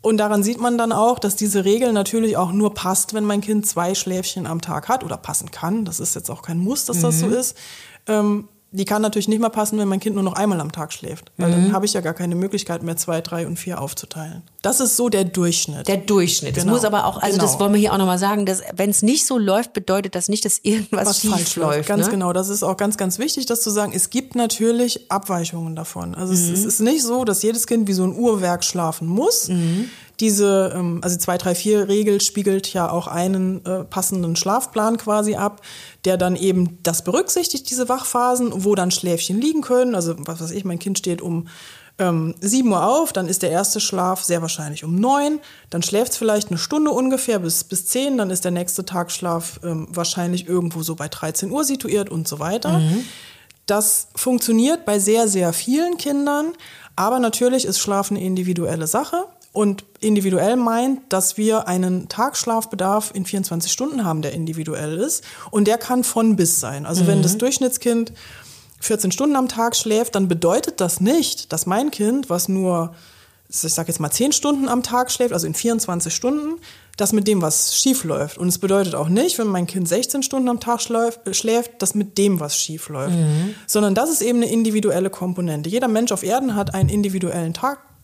Und 0.02 0.18
daran 0.18 0.42
sieht 0.44 0.60
man 0.60 0.78
dann 0.80 0.92
auch, 0.92 1.20
dass 1.20 1.36
diese 1.36 1.64
Regel 1.64 1.94
natürlich 1.94 2.36
auch 2.36 2.52
nur 2.52 2.74
passt, 2.74 3.14
wenn 3.14 3.24
mein 3.24 3.42
Kind 3.42 3.68
zwei 3.68 3.94
Schläfchen 3.94 4.48
am 4.48 4.60
Tag 4.60 4.90
hat 4.90 5.04
oder 5.04 5.16
passen 5.18 5.52
kann. 5.52 5.86
Das 5.86 6.00
ist 6.00 6.16
jetzt 6.16 6.32
auch 6.32 6.42
kein 6.42 6.58
Muss, 6.58 6.86
dass 6.86 7.02
das 7.02 7.20
so 7.20 7.28
Mhm. 7.28 7.34
ist. 7.34 7.58
Ähm, 8.08 8.48
die 8.74 8.86
kann 8.86 9.02
natürlich 9.02 9.28
nicht 9.28 9.40
mehr 9.42 9.50
passen, 9.50 9.78
wenn 9.78 9.88
mein 9.88 10.00
Kind 10.00 10.16
nur 10.16 10.24
noch 10.24 10.34
einmal 10.34 10.60
am 10.62 10.72
Tag 10.72 10.94
schläft. 10.94 11.32
Weil 11.38 11.52
dann 11.52 11.74
habe 11.74 11.86
ich 11.86 11.94
ja 11.94 12.00
gar 12.02 12.14
keine 12.14 12.36
Möglichkeit 12.36 12.84
mehr, 12.84 12.96
zwei, 12.96 13.20
drei 13.22 13.46
und 13.46 13.58
vier 13.58 13.82
aufzuteilen. 13.82 14.44
Das 14.62 14.80
ist 14.80 14.96
so 14.96 15.10
der 15.10 15.26
Durchschnitt. 15.26 15.88
Der 15.88 15.98
Durchschnitt. 15.98 16.56
Das 16.56 16.64
Genau. 16.64 16.76
muss 16.76 16.86
aber 16.86 17.06
auch, 17.06 17.22
also 17.22 17.38
das 17.38 17.52
Genau. 17.52 17.60
wollen 17.62 17.74
wir 17.74 17.80
hier 17.80 17.94
auch 17.94 17.98
nochmal 17.98 18.18
sagen, 18.20 18.46
dass 18.46 18.62
wenn 18.76 18.90
es 18.90 19.02
nicht 19.02 19.26
so 19.26 19.38
läuft, 19.38 19.74
bedeutet 19.74 20.16
das 20.16 20.30
nicht, 20.30 20.46
dass 20.46 20.60
irgendwas 20.64 21.08
was 21.08 21.20
schief 21.20 21.32
falsch 21.32 21.56
läuft. 21.58 21.76
läuft. 21.78 21.90
Ganz 21.90 22.06
ne? 22.06 22.12
genau. 22.12 22.32
Das 22.34 22.48
ist 22.50 22.64
auch 22.64 22.78
ganz, 22.78 22.96
ganz 22.98 23.20
wichtig, 23.20 23.46
das 23.46 23.62
zu 23.62 23.70
sagen. 23.72 23.92
Es 23.94 24.10
gibt 24.10 24.36
natürlich 24.36 25.12
Abweichungen 25.12 25.76
davon. 25.76 26.16
Also 26.16 26.32
Mhm. 26.34 26.40
es, 26.54 26.60
es 26.60 26.66
ist 26.66 26.80
nicht 26.80 27.04
so, 27.04 27.26
dass 27.26 27.42
jedes 27.44 27.68
Kind 27.68 27.88
wie 27.88 27.94
so 27.94 28.04
ein 28.04 28.14
Uhrwerk 28.16 28.64
schlafen 28.64 29.08
muss. 29.08 29.50
Mhm. 29.50 29.90
Diese, 30.22 30.72
ähm, 30.76 31.00
also 31.02 31.18
2-3-4-Regel 31.18 32.22
spiegelt 32.22 32.72
ja 32.72 32.90
auch 32.90 33.08
einen 33.08 33.66
äh, 33.66 33.84
passenden 33.84 34.36
Schlafplan 34.36 34.98
quasi 34.98 35.36
ab, 35.36 35.62
der 36.06 36.16
dann 36.16 36.36
eben 36.36 36.78
das 36.84 37.04
berücksichtigt, 37.04 37.70
diese 37.70 37.90
Wachphasen, 37.90 38.64
wo 38.64 38.76
dann 38.76 38.92
Schläfchen 38.92 39.42
liegen 39.42 39.62
können. 39.62 39.96
Also 39.96 40.16
was 40.20 40.40
weiß 40.40 40.52
ich, 40.52 40.64
mein 40.64 40.80
Kind 40.80 41.00
steht 41.00 41.22
um 41.22 41.48
ähm, 41.98 42.36
7 42.40 42.72
Uhr 42.72 42.86
auf, 42.86 43.14
dann 43.14 43.28
ist 43.28 43.42
der 43.42 43.52
erste 43.52 43.80
Schlaf 43.80 44.24
sehr 44.24 44.42
wahrscheinlich 44.42 44.84
um 44.84 44.96
9, 44.96 45.40
dann 45.70 45.84
schläft 45.84 46.14
es 46.14 46.18
vielleicht 46.18 46.50
eine 46.50 46.58
Stunde 46.58 46.92
ungefähr 46.92 47.40
bis, 47.40 47.64
bis 47.64 47.88
10, 47.88 48.18
dann 48.18 48.30
ist 48.30 48.46
der 48.46 48.52
nächste 48.52 48.86
Tagschlaf 48.86 49.60
ähm, 49.64 49.88
wahrscheinlich 49.90 50.48
irgendwo 50.48 50.84
so 50.84 50.96
bei 50.96 51.08
13 51.08 51.52
Uhr 51.52 51.64
situiert 51.64 52.10
und 52.10 52.28
so 52.28 52.40
weiter. 52.40 52.80
Das 53.66 54.08
funktioniert 54.16 54.86
bei 54.86 55.00
sehr, 55.00 55.28
sehr 55.28 55.54
vielen 55.54 55.98
Kindern, 55.98 56.54
aber 56.96 57.20
natürlich 57.20 57.66
ist 57.66 57.80
Schlaf 57.80 58.12
eine 58.12 58.22
individuelle 58.22 58.88
Sache. 58.88 59.26
Und 59.54 59.84
individuell 60.00 60.56
meint, 60.56 61.02
dass 61.12 61.38
wir 61.38 61.68
einen 61.68 62.08
Tagschlafbedarf 62.08 63.12
in 63.14 63.26
24 63.26 63.72
Stunden 63.72 64.06
haben, 64.06 64.22
der 64.22 64.32
individuell 64.32 64.98
ist. 64.98 65.26
Und 65.50 65.68
der 65.68 65.78
kann 65.78 66.06
von 66.06 66.38
bis 66.38 66.62
sein. 66.62 66.86
Also 66.86 67.06
wenn 67.06 67.22
das 67.22 67.38
Durchschnittskind 67.38 68.14
14 68.80 69.12
Stunden 69.12 69.36
am 69.36 69.50
Tag 69.50 69.76
schläft, 69.76 70.16
dann 70.16 70.28
bedeutet 70.28 70.80
das 70.80 71.02
nicht, 71.02 71.52
dass 71.52 71.66
mein 71.66 71.92
Kind, 71.92 72.30
was 72.30 72.48
nur, 72.48 72.96
ich 73.50 73.58
sage 73.58 73.90
jetzt 73.90 74.00
mal 74.00 74.10
10 74.10 74.32
Stunden 74.32 74.70
am 74.70 74.84
Tag 74.84 75.12
schläft, 75.12 75.34
also 75.34 75.46
in 75.48 75.54
24 75.54 76.16
Stunden, 76.16 76.60
dass 76.96 77.12
mit 77.12 77.28
dem 77.28 77.42
was 77.42 77.76
schief 77.76 78.06
läuft. 78.06 78.38
Und 78.38 78.48
es 78.48 78.58
bedeutet 78.58 78.96
auch 78.96 79.10
nicht, 79.10 79.38
wenn 79.38 79.48
mein 79.48 79.68
Kind 79.68 79.88
16 79.88 80.24
Stunden 80.24 80.48
am 80.48 80.62
Tag 80.62 80.82
schläft, 80.82 81.22
dass 81.80 81.94
mit 81.94 82.18
dem 82.18 82.40
was 82.40 82.58
schief 82.58 82.88
läuft. 82.88 83.16
Sondern 83.68 83.96
das 83.96 84.10
ist 84.10 84.22
eben 84.22 84.38
eine 84.38 84.50
individuelle 84.50 85.10
Komponente. 85.10 85.70
Jeder 85.70 85.90
Mensch 85.90 86.14
auf 86.14 86.24
Erden 86.24 86.56
hat 86.56 86.74
einen 86.74 86.90
individuellen 86.90 87.54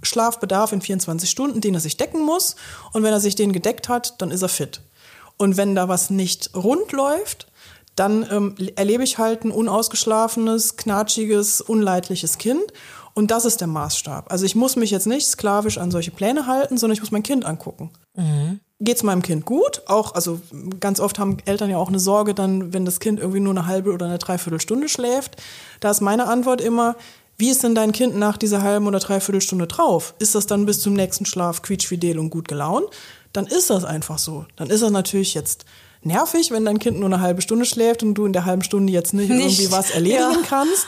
Tagschlafbedarf 0.02 0.72
in 0.72 0.82
24 0.82 1.30
Stunden, 1.30 1.62
den 1.62 1.74
er 1.74 1.80
sich 1.80 1.98
decken 1.98 2.24
muss. 2.24 2.56
Und 2.94 3.04
wenn 3.04 3.14
er 3.14 3.20
sich 3.20 3.36
den 3.36 3.54
gedeckt 3.54 3.90
hat, 3.90 4.22
dann 4.22 4.32
ist 4.32 4.42
er 4.42 4.50
fit. 4.50 4.82
Und 5.38 5.58
wenn 5.58 5.76
da 5.76 5.88
was 5.88 6.10
nicht 6.10 6.52
rund 6.56 6.92
läuft, 6.92 7.48
dann 7.96 8.28
ähm, 8.32 8.56
erlebe 8.76 9.04
ich 9.04 9.18
halt 9.18 9.44
ein 9.44 9.52
unausgeschlafenes, 9.52 10.78
knatschiges, 10.78 11.62
unleidliches 11.62 12.38
Kind. 12.38 12.64
Und 13.14 13.32
das 13.32 13.46
ist 13.46 13.62
der 13.62 13.68
Maßstab. 13.68 14.32
Also 14.32 14.46
ich 14.46 14.56
muss 14.56 14.76
mich 14.76 14.92
jetzt 14.92 15.08
nicht 15.08 15.28
sklavisch 15.28 15.80
an 15.80 15.90
solche 15.90 16.12
Pläne 16.12 16.46
halten, 16.46 16.78
sondern 16.78 16.94
ich 16.94 17.02
muss 17.02 17.12
mein 17.12 17.24
Kind 17.24 17.46
angucken. 17.46 17.90
Geht's 18.80 19.02
meinem 19.02 19.24
Kind 19.24 19.46
gut? 19.46 19.82
Auch, 19.88 20.14
also 20.14 20.40
ganz 20.80 21.00
oft 21.00 21.18
haben 21.18 21.38
Eltern 21.46 21.72
ja 21.72 21.78
auch 21.78 21.88
eine 21.88 22.00
Sorge 22.00 22.36
dann, 22.36 22.74
wenn 22.74 22.86
das 22.86 23.00
Kind 23.00 23.20
irgendwie 23.20 23.40
nur 23.40 23.54
eine 23.54 23.66
halbe 23.66 23.92
oder 23.92 24.06
eine 24.06 24.20
Dreiviertelstunde 24.20 24.88
schläft. 24.88 25.42
Da 25.80 25.90
ist 25.90 26.02
meine 26.02 26.28
Antwort 26.28 26.62
immer, 26.62 26.96
wie 27.38 27.50
ist 27.50 27.64
denn 27.64 27.76
dein 27.76 27.92
Kind 27.92 28.16
nach 28.18 28.38
dieser 28.38 28.62
halben 28.62 28.88
oder 28.88 29.00
Dreiviertelstunde 29.00 29.68
drauf? 29.68 30.14
Ist 30.20 30.34
das 30.36 30.48
dann 30.48 30.66
bis 30.66 30.82
zum 30.82 30.94
nächsten 30.94 31.26
Schlaf 31.26 31.62
quietschfidel 31.62 32.18
und 32.18 32.30
gut 32.30 32.48
gelaunt? 32.48 32.86
Dann 33.34 33.46
ist 33.46 33.70
das 33.70 33.84
einfach 33.86 34.18
so. 34.18 34.46
Dann 34.56 34.70
ist 34.70 34.82
das 34.82 34.92
natürlich 34.92 35.34
jetzt 35.36 35.66
nervig, 36.02 36.52
wenn 36.52 36.66
dein 36.66 36.80
Kind 36.80 36.98
nur 37.00 37.08
eine 37.08 37.22
halbe 37.22 37.42
Stunde 37.42 37.66
schläft 37.66 38.02
und 38.02 38.16
du 38.16 38.26
in 38.26 38.34
der 38.34 38.46
halben 38.46 38.64
Stunde 38.64 38.92
jetzt 38.92 39.14
nicht, 39.14 39.30
Nicht. 39.30 39.60
irgendwie 39.60 39.72
was 39.72 39.92
erledigen 39.92 40.20
Ja. 40.32 40.48
kannst. 40.48 40.88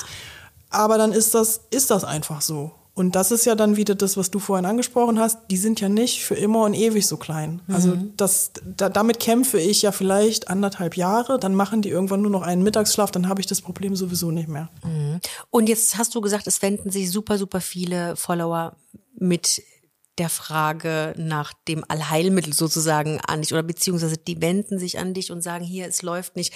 Aber 0.71 0.97
dann 0.97 1.11
ist 1.11 1.33
das, 1.35 1.61
ist 1.71 1.91
das 1.91 2.03
einfach 2.03 2.41
so. 2.41 2.71
Und 2.99 3.15
das 3.15 3.31
ist 3.31 3.45
ja 3.45 3.55
dann 3.55 3.77
wieder 3.77 3.95
das, 3.95 4.17
was 4.17 4.29
du 4.29 4.39
vorhin 4.39 4.65
angesprochen 4.65 5.19
hast. 5.19 5.39
Die 5.49 5.55
sind 5.55 5.79
ja 5.79 5.87
nicht 5.87 6.25
für 6.25 6.35
immer 6.35 6.65
und 6.65 6.73
ewig 6.73 7.07
so 7.07 7.15
klein. 7.15 7.61
Also 7.69 7.97
das, 8.17 8.51
da, 8.75 8.89
damit 8.89 9.21
kämpfe 9.21 9.57
ich 9.57 9.83
ja 9.83 9.93
vielleicht 9.93 10.49
anderthalb 10.49 10.97
Jahre. 10.97 11.39
Dann 11.39 11.55
machen 11.55 11.81
die 11.81 11.87
irgendwann 11.87 12.21
nur 12.21 12.29
noch 12.29 12.41
einen 12.41 12.61
Mittagsschlaf. 12.61 13.09
Dann 13.09 13.29
habe 13.29 13.39
ich 13.39 13.47
das 13.47 13.61
Problem 13.61 13.95
sowieso 13.95 14.31
nicht 14.31 14.49
mehr. 14.49 14.67
Und 15.49 15.69
jetzt 15.69 15.97
hast 15.97 16.13
du 16.13 16.19
gesagt, 16.19 16.45
es 16.45 16.61
wenden 16.61 16.91
sich 16.91 17.09
super, 17.09 17.37
super 17.37 17.61
viele 17.61 18.17
Follower 18.17 18.75
mit 19.17 19.63
der 20.17 20.27
Frage 20.27 21.13
nach 21.15 21.53
dem 21.69 21.85
Allheilmittel 21.87 22.51
sozusagen 22.51 23.21
an 23.21 23.43
dich 23.43 23.53
oder 23.53 23.63
beziehungsweise 23.63 24.17
die 24.17 24.41
wenden 24.41 24.77
sich 24.77 24.99
an 24.99 25.13
dich 25.13 25.31
und 25.31 25.41
sagen, 25.41 25.63
hier, 25.63 25.87
es 25.87 26.01
läuft 26.01 26.35
nicht. 26.35 26.53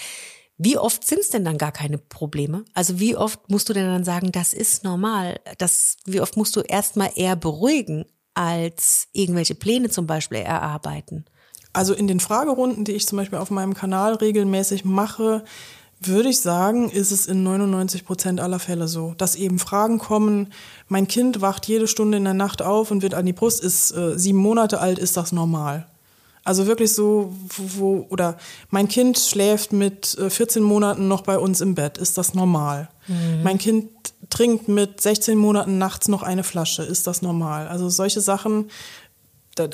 Wie 0.58 0.78
oft 0.78 1.06
sind 1.06 1.20
es 1.20 1.30
denn 1.30 1.46
dann 1.46 1.58
gar 1.58 1.72
keine 1.72 1.98
Probleme? 1.98 2.64
Also 2.74 3.00
wie 3.00 3.16
oft 3.16 3.50
musst 3.50 3.70
du 3.70 3.74
denn 3.74 3.88
dann 3.88 4.04
sagen, 4.04 4.32
das 4.32 4.54
ist 4.54 4.84
normal? 4.84 5.40
Das, 5.58 5.98
wie 6.06 6.22
oft 6.22 6.38
musst 6.38 6.56
du 6.56 6.62
erstmal 6.62 7.12
eher 7.16 7.36
beruhigen, 7.36 8.06
als 8.36 9.08
irgendwelche 9.14 9.56
Pläne 9.56 9.90
zum 9.90 10.08
Beispiel 10.08 10.40
erarbeiten? 10.40 11.26
Also 11.74 11.94
in 11.96 12.08
den 12.08 12.20
Fragerunden, 12.20 12.86
die 12.86 12.92
ich 12.92 13.08
zum 13.08 13.18
Beispiel 13.18 13.40
auf 13.40 13.50
meinem 13.50 13.74
Kanal 13.74 14.14
regelmäßig 14.14 14.86
mache, 14.86 15.44
würde 16.08 16.30
ich 16.30 16.40
sagen, 16.40 16.90
ist 16.90 17.12
es 17.12 17.28
in 17.28 17.44
99 17.44 18.06
Prozent 18.06 18.40
aller 18.40 18.60
Fälle 18.60 18.88
so, 18.88 19.14
dass 19.18 19.36
eben 19.36 19.58
Fragen 19.58 20.00
kommen, 20.00 20.54
mein 20.88 21.08
Kind 21.08 21.42
wacht 21.42 21.68
jede 21.68 21.88
Stunde 21.88 22.18
in 22.18 22.26
der 22.26 22.34
Nacht 22.34 22.62
auf 22.62 22.92
und 22.92 23.02
wird 23.02 23.14
an 23.14 23.26
die 23.26 23.34
Brust, 23.34 23.64
ist 23.64 23.92
äh, 23.92 24.18
sieben 24.20 24.40
Monate 24.40 24.80
alt, 24.80 25.00
ist 25.00 25.18
das 25.18 25.32
normal? 25.32 25.88
Also 26.46 26.68
wirklich 26.68 26.94
so, 26.94 27.34
wo, 27.56 27.80
wo- 27.80 28.06
oder 28.10 28.38
mein 28.70 28.88
Kind 28.90 29.18
schläft 29.18 29.72
mit 29.72 30.18
äh, 30.18 30.30
14 30.30 30.62
Monaten 30.62 31.08
noch 31.08 31.22
bei 31.22 31.38
uns 31.38 31.62
im 31.62 31.74
Bett, 31.76 31.98
ist 31.98 32.18
das 32.18 32.34
normal? 32.34 32.90
Mein 33.44 33.58
Kind 33.58 33.90
trinkt 34.30 34.68
mit 34.68 35.00
16 35.02 35.38
Monaten 35.38 35.78
nachts 35.78 36.08
noch 36.08 36.24
eine 36.24 36.44
Flasche, 36.44 36.84
ist 36.84 37.06
das 37.08 37.22
normal? 37.22 37.68
Also 37.68 37.90
solche 37.90 38.22
Sachen, 38.22 38.70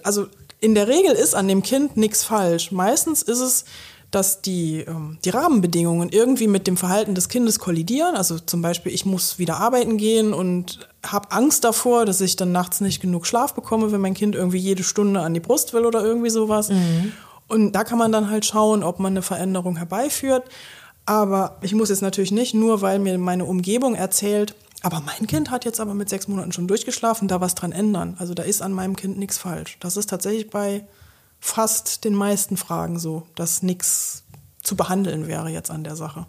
also 0.03 0.27
in 0.59 0.75
der 0.75 0.87
Regel 0.87 1.11
ist 1.13 1.35
an 1.35 1.47
dem 1.47 1.61
Kind 1.63 1.95
nichts 1.97 2.23
falsch. 2.23 2.71
Meistens 2.71 3.21
ist 3.21 3.39
es, 3.39 3.65
dass 4.11 4.41
die, 4.41 4.79
ähm, 4.87 5.17
die 5.23 5.29
Rahmenbedingungen 5.29 6.09
irgendwie 6.09 6.47
mit 6.47 6.65
dem 6.65 6.77
Verhalten 6.77 7.15
des 7.15 7.29
Kindes 7.29 7.59
kollidieren. 7.59 8.15
Also 8.15 8.39
zum 8.39 8.61
Beispiel, 8.61 8.91
ich 8.91 9.05
muss 9.05 9.37
wieder 9.37 9.57
arbeiten 9.57 9.97
gehen 9.97 10.33
und 10.33 10.87
habe 11.05 11.31
Angst 11.31 11.63
davor, 11.63 12.05
dass 12.05 12.19
ich 12.21 12.35
dann 12.35 12.51
nachts 12.51 12.81
nicht 12.81 13.01
genug 13.01 13.27
Schlaf 13.27 13.53
bekomme, 13.53 13.91
wenn 13.91 14.01
mein 14.01 14.15
Kind 14.15 14.35
irgendwie 14.35 14.57
jede 14.57 14.83
Stunde 14.83 15.19
an 15.21 15.33
die 15.33 15.39
Brust 15.39 15.73
will 15.73 15.85
oder 15.85 16.03
irgendwie 16.03 16.29
sowas. 16.31 16.69
Und 17.47 17.73
da 17.73 17.83
kann 17.83 17.97
man 17.97 18.11
dann 18.11 18.29
halt 18.29 18.45
schauen, 18.45 18.83
ob 18.83 18.99
man 18.99 19.13
eine 19.13 19.21
Veränderung 19.21 19.77
herbeiführt. 19.77 20.43
Aber 21.05 21.57
ich 21.61 21.73
muss 21.73 21.89
jetzt 21.89 22.01
natürlich 22.01 22.31
nicht, 22.31 22.53
nur 22.53 22.81
weil 22.81 22.99
mir 22.99 23.17
meine 23.17 23.45
Umgebung 23.45 23.95
erzählt, 23.95 24.55
aber 24.81 25.01
mein 25.01 25.27
Kind 25.27 25.51
hat 25.51 25.65
jetzt 25.65 25.79
aber 25.79 25.93
mit 25.93 26.09
sechs 26.09 26.27
Monaten 26.27 26.51
schon 26.51 26.67
durchgeschlafen, 26.67 27.27
da 27.27 27.41
was 27.41 27.55
dran 27.55 27.71
ändern. 27.71 28.15
Also 28.17 28.33
da 28.33 28.43
ist 28.43 28.61
an 28.61 28.71
meinem 28.71 28.95
Kind 28.95 29.17
nichts 29.17 29.37
falsch. 29.37 29.77
Das 29.79 29.97
ist 29.97 30.09
tatsächlich 30.09 30.49
bei 30.49 30.85
fast 31.39 32.03
den 32.03 32.13
meisten 32.13 32.57
Fragen 32.57 32.99
so, 32.99 33.27
dass 33.35 33.63
nichts 33.63 34.23
zu 34.61 34.75
behandeln 34.75 35.27
wäre 35.27 35.49
jetzt 35.49 35.71
an 35.71 35.83
der 35.83 35.95
Sache. 35.95 36.27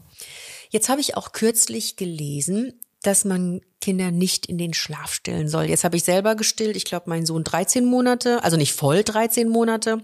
Jetzt 0.70 0.88
habe 0.88 1.00
ich 1.00 1.16
auch 1.16 1.32
kürzlich 1.32 1.96
gelesen, 1.96 2.80
dass 3.02 3.24
man 3.24 3.60
Kinder 3.80 4.10
nicht 4.10 4.46
in 4.46 4.58
den 4.58 4.74
Schlaf 4.74 5.12
stillen 5.12 5.48
soll. 5.48 5.64
Jetzt 5.64 5.84
habe 5.84 5.96
ich 5.96 6.04
selber 6.04 6.34
gestillt. 6.34 6.76
Ich 6.76 6.84
glaube, 6.84 7.08
mein 7.08 7.26
Sohn 7.26 7.44
13 7.44 7.84
Monate, 7.84 8.44
also 8.44 8.56
nicht 8.56 8.72
voll 8.72 9.02
13 9.02 9.48
Monate. 9.48 10.02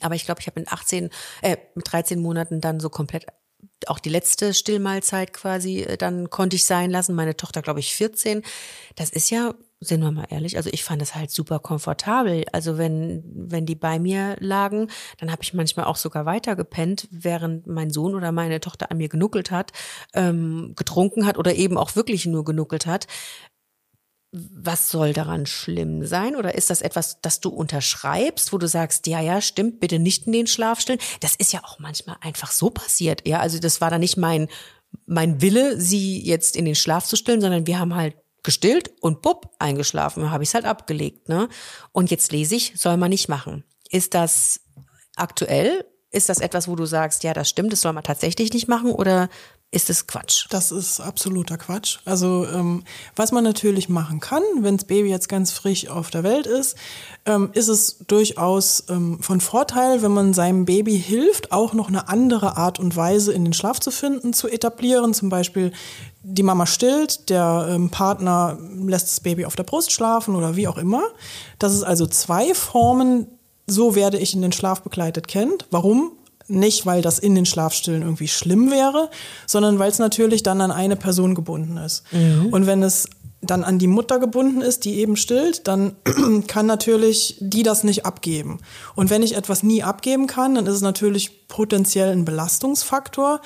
Aber 0.00 0.14
ich 0.14 0.24
glaube, 0.24 0.40
ich 0.40 0.46
habe 0.46 0.60
mit 0.60 0.70
18, 0.70 1.10
äh, 1.40 1.56
mit 1.74 1.90
13 1.90 2.20
Monaten 2.20 2.60
dann 2.60 2.78
so 2.80 2.90
komplett 2.90 3.26
auch 3.86 3.98
die 3.98 4.10
letzte 4.10 4.54
Stillmahlzeit 4.54 5.32
quasi, 5.32 5.80
äh, 5.80 5.96
dann 5.96 6.30
konnte 6.30 6.56
ich 6.56 6.64
sein 6.64 6.90
lassen. 6.90 7.14
Meine 7.14 7.36
Tochter, 7.36 7.62
glaube 7.62 7.80
ich, 7.80 7.94
14. 7.94 8.42
Das 8.96 9.10
ist 9.10 9.30
ja, 9.30 9.54
sind 9.80 10.00
wir 10.00 10.10
mal 10.10 10.26
ehrlich, 10.28 10.56
also 10.56 10.70
ich 10.72 10.82
fand 10.82 11.00
das 11.00 11.14
halt 11.14 11.30
super 11.30 11.58
komfortabel. 11.60 12.44
Also 12.52 12.78
wenn, 12.78 13.22
wenn 13.32 13.66
die 13.66 13.76
bei 13.76 13.98
mir 13.98 14.36
lagen, 14.40 14.88
dann 15.18 15.30
habe 15.30 15.42
ich 15.42 15.54
manchmal 15.54 15.86
auch 15.86 15.96
sogar 15.96 16.26
weiter 16.26 16.56
gepennt, 16.56 17.06
während 17.10 17.66
mein 17.66 17.90
Sohn 17.90 18.14
oder 18.14 18.32
meine 18.32 18.60
Tochter 18.60 18.90
an 18.90 18.96
mir 18.96 19.08
genuckelt 19.08 19.50
hat, 19.50 19.72
ähm, 20.14 20.72
getrunken 20.76 21.26
hat 21.26 21.38
oder 21.38 21.54
eben 21.54 21.78
auch 21.78 21.94
wirklich 21.96 22.26
nur 22.26 22.44
genuckelt 22.44 22.86
hat 22.86 23.06
was 24.30 24.90
soll 24.90 25.12
daran 25.14 25.46
schlimm 25.46 26.06
sein? 26.06 26.36
Oder 26.36 26.54
ist 26.54 26.68
das 26.70 26.82
etwas, 26.82 27.20
das 27.22 27.40
du 27.40 27.48
unterschreibst, 27.48 28.52
wo 28.52 28.58
du 28.58 28.68
sagst, 28.68 29.06
ja, 29.06 29.20
ja, 29.20 29.40
stimmt, 29.40 29.80
bitte 29.80 29.98
nicht 29.98 30.26
in 30.26 30.32
den 30.32 30.46
Schlaf 30.46 30.80
stillen? 30.80 31.00
Das 31.20 31.34
ist 31.34 31.52
ja 31.52 31.64
auch 31.64 31.78
manchmal 31.78 32.16
einfach 32.20 32.50
so 32.50 32.68
passiert. 32.68 33.26
Ja, 33.26 33.40
also 33.40 33.58
das 33.58 33.80
war 33.80 33.90
dann 33.90 34.00
nicht 34.00 34.18
mein, 34.18 34.48
mein 35.06 35.40
Wille, 35.40 35.80
sie 35.80 36.22
jetzt 36.22 36.56
in 36.56 36.66
den 36.66 36.74
Schlaf 36.74 37.06
zu 37.06 37.16
stillen, 37.16 37.40
sondern 37.40 37.66
wir 37.66 37.78
haben 37.78 37.94
halt 37.94 38.16
gestillt 38.42 38.90
und 39.00 39.22
bupp, 39.22 39.50
eingeschlafen, 39.58 40.30
habe 40.30 40.42
ich 40.42 40.50
es 40.50 40.54
halt 40.54 40.64
abgelegt, 40.64 41.28
ne? 41.28 41.48
Und 41.92 42.10
jetzt 42.10 42.32
lese 42.32 42.54
ich, 42.54 42.72
soll 42.76 42.96
man 42.96 43.10
nicht 43.10 43.28
machen. 43.28 43.64
Ist 43.90 44.14
das 44.14 44.60
aktuell? 45.16 45.84
Ist 46.10 46.28
das 46.28 46.40
etwas, 46.40 46.68
wo 46.68 46.76
du 46.76 46.86
sagst, 46.86 47.24
ja, 47.24 47.34
das 47.34 47.48
stimmt, 47.48 47.72
das 47.72 47.82
soll 47.82 47.92
man 47.92 48.04
tatsächlich 48.04 48.52
nicht 48.52 48.68
machen? 48.68 48.92
Oder 48.92 49.28
ist 49.70 49.90
es 49.90 50.06
Quatsch. 50.06 50.46
Das 50.48 50.72
ist 50.72 50.98
absoluter 50.98 51.58
Quatsch. 51.58 51.98
Also 52.06 52.46
ähm, 52.46 52.84
was 53.16 53.32
man 53.32 53.44
natürlich 53.44 53.90
machen 53.90 54.18
kann, 54.18 54.42
wenn 54.60 54.78
das 54.78 54.86
Baby 54.86 55.10
jetzt 55.10 55.28
ganz 55.28 55.52
frisch 55.52 55.88
auf 55.88 56.10
der 56.10 56.22
Welt 56.22 56.46
ist, 56.46 56.74
ähm, 57.26 57.50
ist 57.52 57.68
es 57.68 57.98
durchaus 58.06 58.84
ähm, 58.88 59.18
von 59.20 59.42
Vorteil, 59.42 60.00
wenn 60.00 60.12
man 60.12 60.32
seinem 60.32 60.64
Baby 60.64 60.98
hilft, 60.98 61.52
auch 61.52 61.74
noch 61.74 61.88
eine 61.88 62.08
andere 62.08 62.56
Art 62.56 62.78
und 62.78 62.96
Weise 62.96 63.34
in 63.34 63.44
den 63.44 63.52
Schlaf 63.52 63.78
zu 63.78 63.90
finden, 63.90 64.32
zu 64.32 64.48
etablieren. 64.48 65.12
Zum 65.12 65.28
Beispiel 65.28 65.72
die 66.22 66.42
Mama 66.42 66.64
stillt, 66.64 67.28
der 67.28 67.68
ähm, 67.70 67.90
Partner 67.90 68.58
lässt 68.86 69.08
das 69.08 69.20
Baby 69.20 69.44
auf 69.44 69.54
der 69.54 69.64
Brust 69.64 69.92
schlafen 69.92 70.34
oder 70.34 70.56
wie 70.56 70.66
auch 70.66 70.78
immer. 70.78 71.02
Dass 71.58 71.74
es 71.74 71.82
also 71.82 72.06
zwei 72.06 72.54
Formen 72.54 73.26
so 73.70 73.94
werde 73.94 74.18
ich 74.18 74.34
in 74.34 74.42
den 74.42 74.52
Schlaf 74.52 74.82
begleitet 74.82 75.28
kennt. 75.28 75.66
Warum? 75.70 76.12
Nicht, 76.48 76.86
weil 76.86 77.02
das 77.02 77.18
in 77.18 77.34
den 77.34 77.46
Schlafstillen 77.46 78.02
irgendwie 78.02 78.28
schlimm 78.28 78.70
wäre, 78.70 79.10
sondern 79.46 79.78
weil 79.78 79.90
es 79.90 79.98
natürlich 79.98 80.42
dann 80.42 80.60
an 80.60 80.70
eine 80.70 80.96
Person 80.96 81.34
gebunden 81.34 81.76
ist. 81.76 82.02
Mhm. 82.12 82.46
Und 82.52 82.66
wenn 82.66 82.82
es 82.82 83.08
dann 83.40 83.62
an 83.62 83.78
die 83.78 83.86
Mutter 83.86 84.18
gebunden 84.18 84.62
ist, 84.62 84.84
die 84.84 84.98
eben 84.98 85.16
stillt, 85.16 85.68
dann 85.68 85.96
kann 86.48 86.66
natürlich 86.66 87.36
die 87.40 87.62
das 87.62 87.84
nicht 87.84 88.04
abgeben. 88.04 88.58
Und 88.96 89.10
wenn 89.10 89.22
ich 89.22 89.36
etwas 89.36 89.62
nie 89.62 89.82
abgeben 89.82 90.26
kann, 90.26 90.54
dann 90.54 90.66
ist 90.66 90.74
es 90.74 90.82
natürlich 90.82 91.46
potenziell 91.46 92.10
ein 92.10 92.24
Belastungsfaktor. 92.24 93.40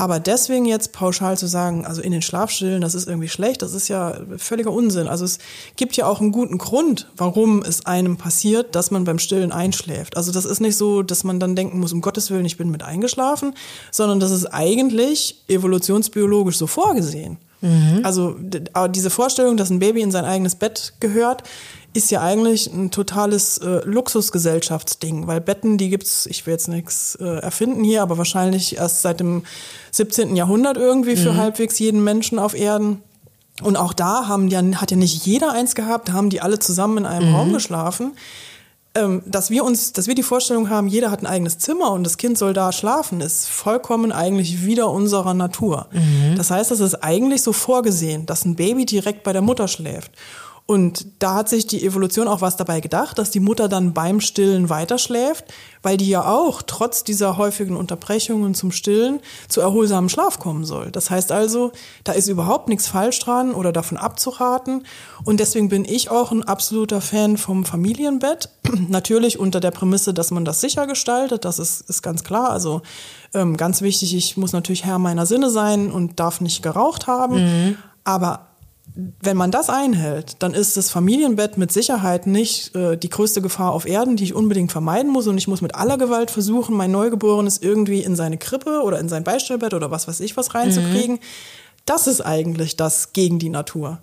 Aber 0.00 0.18
deswegen 0.18 0.64
jetzt 0.64 0.92
pauschal 0.92 1.36
zu 1.36 1.46
sagen, 1.46 1.84
also 1.84 2.00
in 2.00 2.10
den 2.10 2.22
Schlafstillen, 2.22 2.80
das 2.80 2.94
ist 2.94 3.06
irgendwie 3.06 3.28
schlecht, 3.28 3.60
das 3.60 3.74
ist 3.74 3.88
ja 3.88 4.16
völliger 4.38 4.72
Unsinn. 4.72 5.08
Also 5.08 5.26
es 5.26 5.38
gibt 5.76 5.94
ja 5.94 6.06
auch 6.06 6.22
einen 6.22 6.32
guten 6.32 6.56
Grund, 6.56 7.06
warum 7.18 7.60
es 7.60 7.84
einem 7.84 8.16
passiert, 8.16 8.74
dass 8.74 8.90
man 8.90 9.04
beim 9.04 9.18
Stillen 9.18 9.52
einschläft. 9.52 10.16
Also 10.16 10.32
das 10.32 10.46
ist 10.46 10.60
nicht 10.60 10.78
so, 10.78 11.02
dass 11.02 11.22
man 11.22 11.38
dann 11.38 11.54
denken 11.54 11.80
muss, 11.80 11.92
um 11.92 12.00
Gottes 12.00 12.30
Willen, 12.30 12.46
ich 12.46 12.56
bin 12.56 12.70
mit 12.70 12.82
eingeschlafen, 12.82 13.52
sondern 13.90 14.20
das 14.20 14.30
ist 14.30 14.46
eigentlich 14.46 15.42
evolutionsbiologisch 15.48 16.56
so 16.56 16.66
vorgesehen. 16.66 17.36
Mhm. 17.60 18.00
Also 18.02 18.36
diese 18.88 19.10
Vorstellung, 19.10 19.58
dass 19.58 19.68
ein 19.68 19.80
Baby 19.80 20.00
in 20.00 20.10
sein 20.10 20.24
eigenes 20.24 20.54
Bett 20.54 20.94
gehört, 20.98 21.42
ist 21.92 22.10
ja 22.10 22.20
eigentlich 22.20 22.72
ein 22.72 22.90
totales 22.90 23.58
äh, 23.58 23.80
Luxusgesellschaftsding, 23.84 25.26
weil 25.26 25.40
Betten, 25.40 25.76
die 25.76 25.88
gibt's, 25.88 26.26
ich 26.26 26.46
will 26.46 26.52
jetzt 26.52 26.68
nichts 26.68 27.16
äh, 27.16 27.24
erfinden 27.24 27.82
hier, 27.82 28.02
aber 28.02 28.16
wahrscheinlich 28.18 28.76
erst 28.76 29.02
seit 29.02 29.20
dem 29.20 29.42
17. 29.90 30.36
Jahrhundert 30.36 30.76
irgendwie 30.76 31.16
für 31.16 31.32
mhm. 31.32 31.38
halbwegs 31.38 31.78
jeden 31.78 32.04
Menschen 32.04 32.38
auf 32.38 32.54
Erden. 32.54 33.02
Und 33.62 33.76
auch 33.76 33.92
da 33.92 34.28
haben 34.28 34.48
die, 34.48 34.56
hat 34.56 34.90
ja 34.90 34.96
nicht 34.96 35.26
jeder 35.26 35.52
eins 35.52 35.74
gehabt, 35.74 36.08
da 36.08 36.12
haben 36.12 36.30
die 36.30 36.40
alle 36.40 36.58
zusammen 36.58 36.98
in 36.98 37.06
einem 37.06 37.30
mhm. 37.30 37.34
Raum 37.34 37.52
geschlafen. 37.52 38.12
Ähm, 38.92 39.22
dass 39.24 39.50
wir 39.50 39.62
uns, 39.62 39.92
dass 39.92 40.08
wir 40.08 40.16
die 40.16 40.24
Vorstellung 40.24 40.68
haben, 40.68 40.88
jeder 40.88 41.12
hat 41.12 41.22
ein 41.22 41.26
eigenes 41.26 41.58
Zimmer 41.58 41.92
und 41.92 42.02
das 42.02 42.16
Kind 42.16 42.36
soll 42.36 42.54
da 42.54 42.72
schlafen, 42.72 43.20
ist 43.20 43.48
vollkommen 43.48 44.10
eigentlich 44.10 44.64
wieder 44.64 44.90
unserer 44.90 45.32
Natur. 45.32 45.86
Mhm. 45.92 46.34
Das 46.36 46.50
heißt, 46.50 46.72
es 46.72 46.80
ist 46.80 46.96
eigentlich 46.96 47.42
so 47.42 47.52
vorgesehen, 47.52 48.26
dass 48.26 48.44
ein 48.44 48.56
Baby 48.56 48.86
direkt 48.86 49.22
bei 49.22 49.32
der 49.32 49.42
Mutter 49.42 49.68
schläft. 49.68 50.10
Und 50.66 51.06
da 51.18 51.34
hat 51.34 51.48
sich 51.48 51.66
die 51.66 51.84
Evolution 51.84 52.28
auch 52.28 52.42
was 52.42 52.56
dabei 52.56 52.78
gedacht, 52.78 53.18
dass 53.18 53.32
die 53.32 53.40
Mutter 53.40 53.68
dann 53.68 53.92
beim 53.92 54.20
Stillen 54.20 54.70
weiterschläft, 54.70 55.46
weil 55.82 55.96
die 55.96 56.08
ja 56.08 56.24
auch 56.24 56.62
trotz 56.62 57.02
dieser 57.02 57.36
häufigen 57.36 57.76
Unterbrechungen 57.76 58.54
zum 58.54 58.70
Stillen 58.70 59.18
zu 59.48 59.60
erholsamem 59.60 60.08
Schlaf 60.08 60.38
kommen 60.38 60.64
soll. 60.64 60.92
Das 60.92 61.10
heißt 61.10 61.32
also, 61.32 61.72
da 62.04 62.12
ist 62.12 62.28
überhaupt 62.28 62.68
nichts 62.68 62.86
falsch 62.86 63.18
dran 63.18 63.52
oder 63.52 63.72
davon 63.72 63.98
abzuraten. 63.98 64.86
Und 65.24 65.40
deswegen 65.40 65.70
bin 65.70 65.84
ich 65.84 66.08
auch 66.08 66.30
ein 66.30 66.44
absoluter 66.44 67.00
Fan 67.00 67.36
vom 67.36 67.64
Familienbett. 67.64 68.48
Natürlich 68.88 69.40
unter 69.40 69.58
der 69.58 69.72
Prämisse, 69.72 70.14
dass 70.14 70.30
man 70.30 70.44
das 70.44 70.60
sicher 70.60 70.86
gestaltet, 70.86 71.44
das 71.44 71.58
ist, 71.58 71.80
ist 71.90 72.02
ganz 72.02 72.22
klar. 72.22 72.50
Also 72.50 72.82
ähm, 73.34 73.56
ganz 73.56 73.82
wichtig, 73.82 74.14
ich 74.14 74.36
muss 74.36 74.52
natürlich 74.52 74.84
Herr 74.84 74.98
meiner 74.98 75.26
Sinne 75.26 75.50
sein 75.50 75.90
und 75.90 76.20
darf 76.20 76.40
nicht 76.40 76.62
geraucht 76.62 77.06
haben. 77.06 77.42
Mhm. 77.42 77.76
Aber 78.04 78.49
wenn 78.94 79.36
man 79.36 79.50
das 79.50 79.68
einhält, 79.68 80.42
dann 80.42 80.54
ist 80.54 80.76
das 80.76 80.90
Familienbett 80.90 81.58
mit 81.58 81.72
Sicherheit 81.72 82.26
nicht 82.26 82.74
äh, 82.74 82.96
die 82.96 83.08
größte 83.08 83.42
Gefahr 83.42 83.72
auf 83.72 83.86
Erden, 83.86 84.16
die 84.16 84.24
ich 84.24 84.34
unbedingt 84.34 84.72
vermeiden 84.72 85.10
muss. 85.10 85.26
Und 85.26 85.38
ich 85.38 85.48
muss 85.48 85.60
mit 85.60 85.74
aller 85.74 85.98
Gewalt 85.98 86.30
versuchen, 86.30 86.76
mein 86.76 86.90
Neugeborenes 86.90 87.58
irgendwie 87.58 88.02
in 88.02 88.16
seine 88.16 88.38
Krippe 88.38 88.82
oder 88.82 88.98
in 88.98 89.08
sein 89.08 89.24
Beistellbett 89.24 89.74
oder 89.74 89.90
was 89.90 90.08
weiß 90.08 90.20
ich 90.20 90.36
was 90.36 90.54
reinzukriegen. 90.54 91.16
Mhm. 91.16 91.20
Das 91.86 92.06
ist 92.06 92.20
eigentlich 92.20 92.76
das 92.76 93.12
gegen 93.12 93.38
die 93.38 93.48
Natur. 93.48 93.98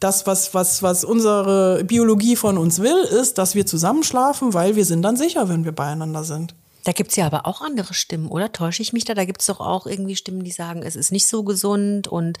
Das, 0.00 0.26
was, 0.26 0.52
was, 0.52 0.82
was 0.82 1.04
unsere 1.04 1.84
Biologie 1.84 2.34
von 2.34 2.58
uns 2.58 2.80
will, 2.80 2.98
ist, 3.20 3.38
dass 3.38 3.54
wir 3.54 3.66
zusammenschlafen, 3.66 4.52
weil 4.52 4.74
wir 4.74 4.84
sind 4.84 5.02
dann 5.02 5.16
sicher, 5.16 5.48
wenn 5.48 5.64
wir 5.64 5.72
beieinander 5.72 6.24
sind. 6.24 6.54
Da 6.84 6.92
gibt's 6.92 7.16
ja 7.16 7.26
aber 7.26 7.46
auch 7.46 7.60
andere 7.60 7.94
Stimmen, 7.94 8.28
oder? 8.28 8.52
Täusche 8.52 8.82
ich 8.82 8.92
mich 8.92 9.04
da? 9.04 9.14
Da 9.14 9.24
gibt's 9.24 9.46
doch 9.46 9.60
auch 9.60 9.86
irgendwie 9.86 10.16
Stimmen, 10.16 10.42
die 10.42 10.50
sagen, 10.50 10.82
es 10.82 10.96
ist 10.96 11.12
nicht 11.12 11.28
so 11.28 11.44
gesund 11.44 12.08
und 12.08 12.38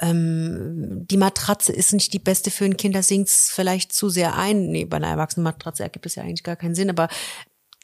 ähm, 0.00 1.06
die 1.08 1.16
Matratze 1.16 1.72
ist 1.72 1.92
nicht 1.92 2.12
die 2.12 2.18
beste 2.18 2.50
für 2.50 2.64
ein 2.64 2.76
Kind, 2.76 2.94
da 2.94 3.02
sinkt's 3.02 3.50
vielleicht 3.50 3.92
zu 3.92 4.08
sehr 4.08 4.36
ein. 4.36 4.70
Nee, 4.70 4.84
bei 4.84 4.96
einer 4.96 5.08
erwachsenen 5.08 5.44
Matratze 5.44 5.84
ergibt 5.84 6.06
es 6.06 6.16
ja 6.16 6.22
eigentlich 6.22 6.42
gar 6.42 6.56
keinen 6.56 6.74
Sinn, 6.74 6.90
aber 6.90 7.08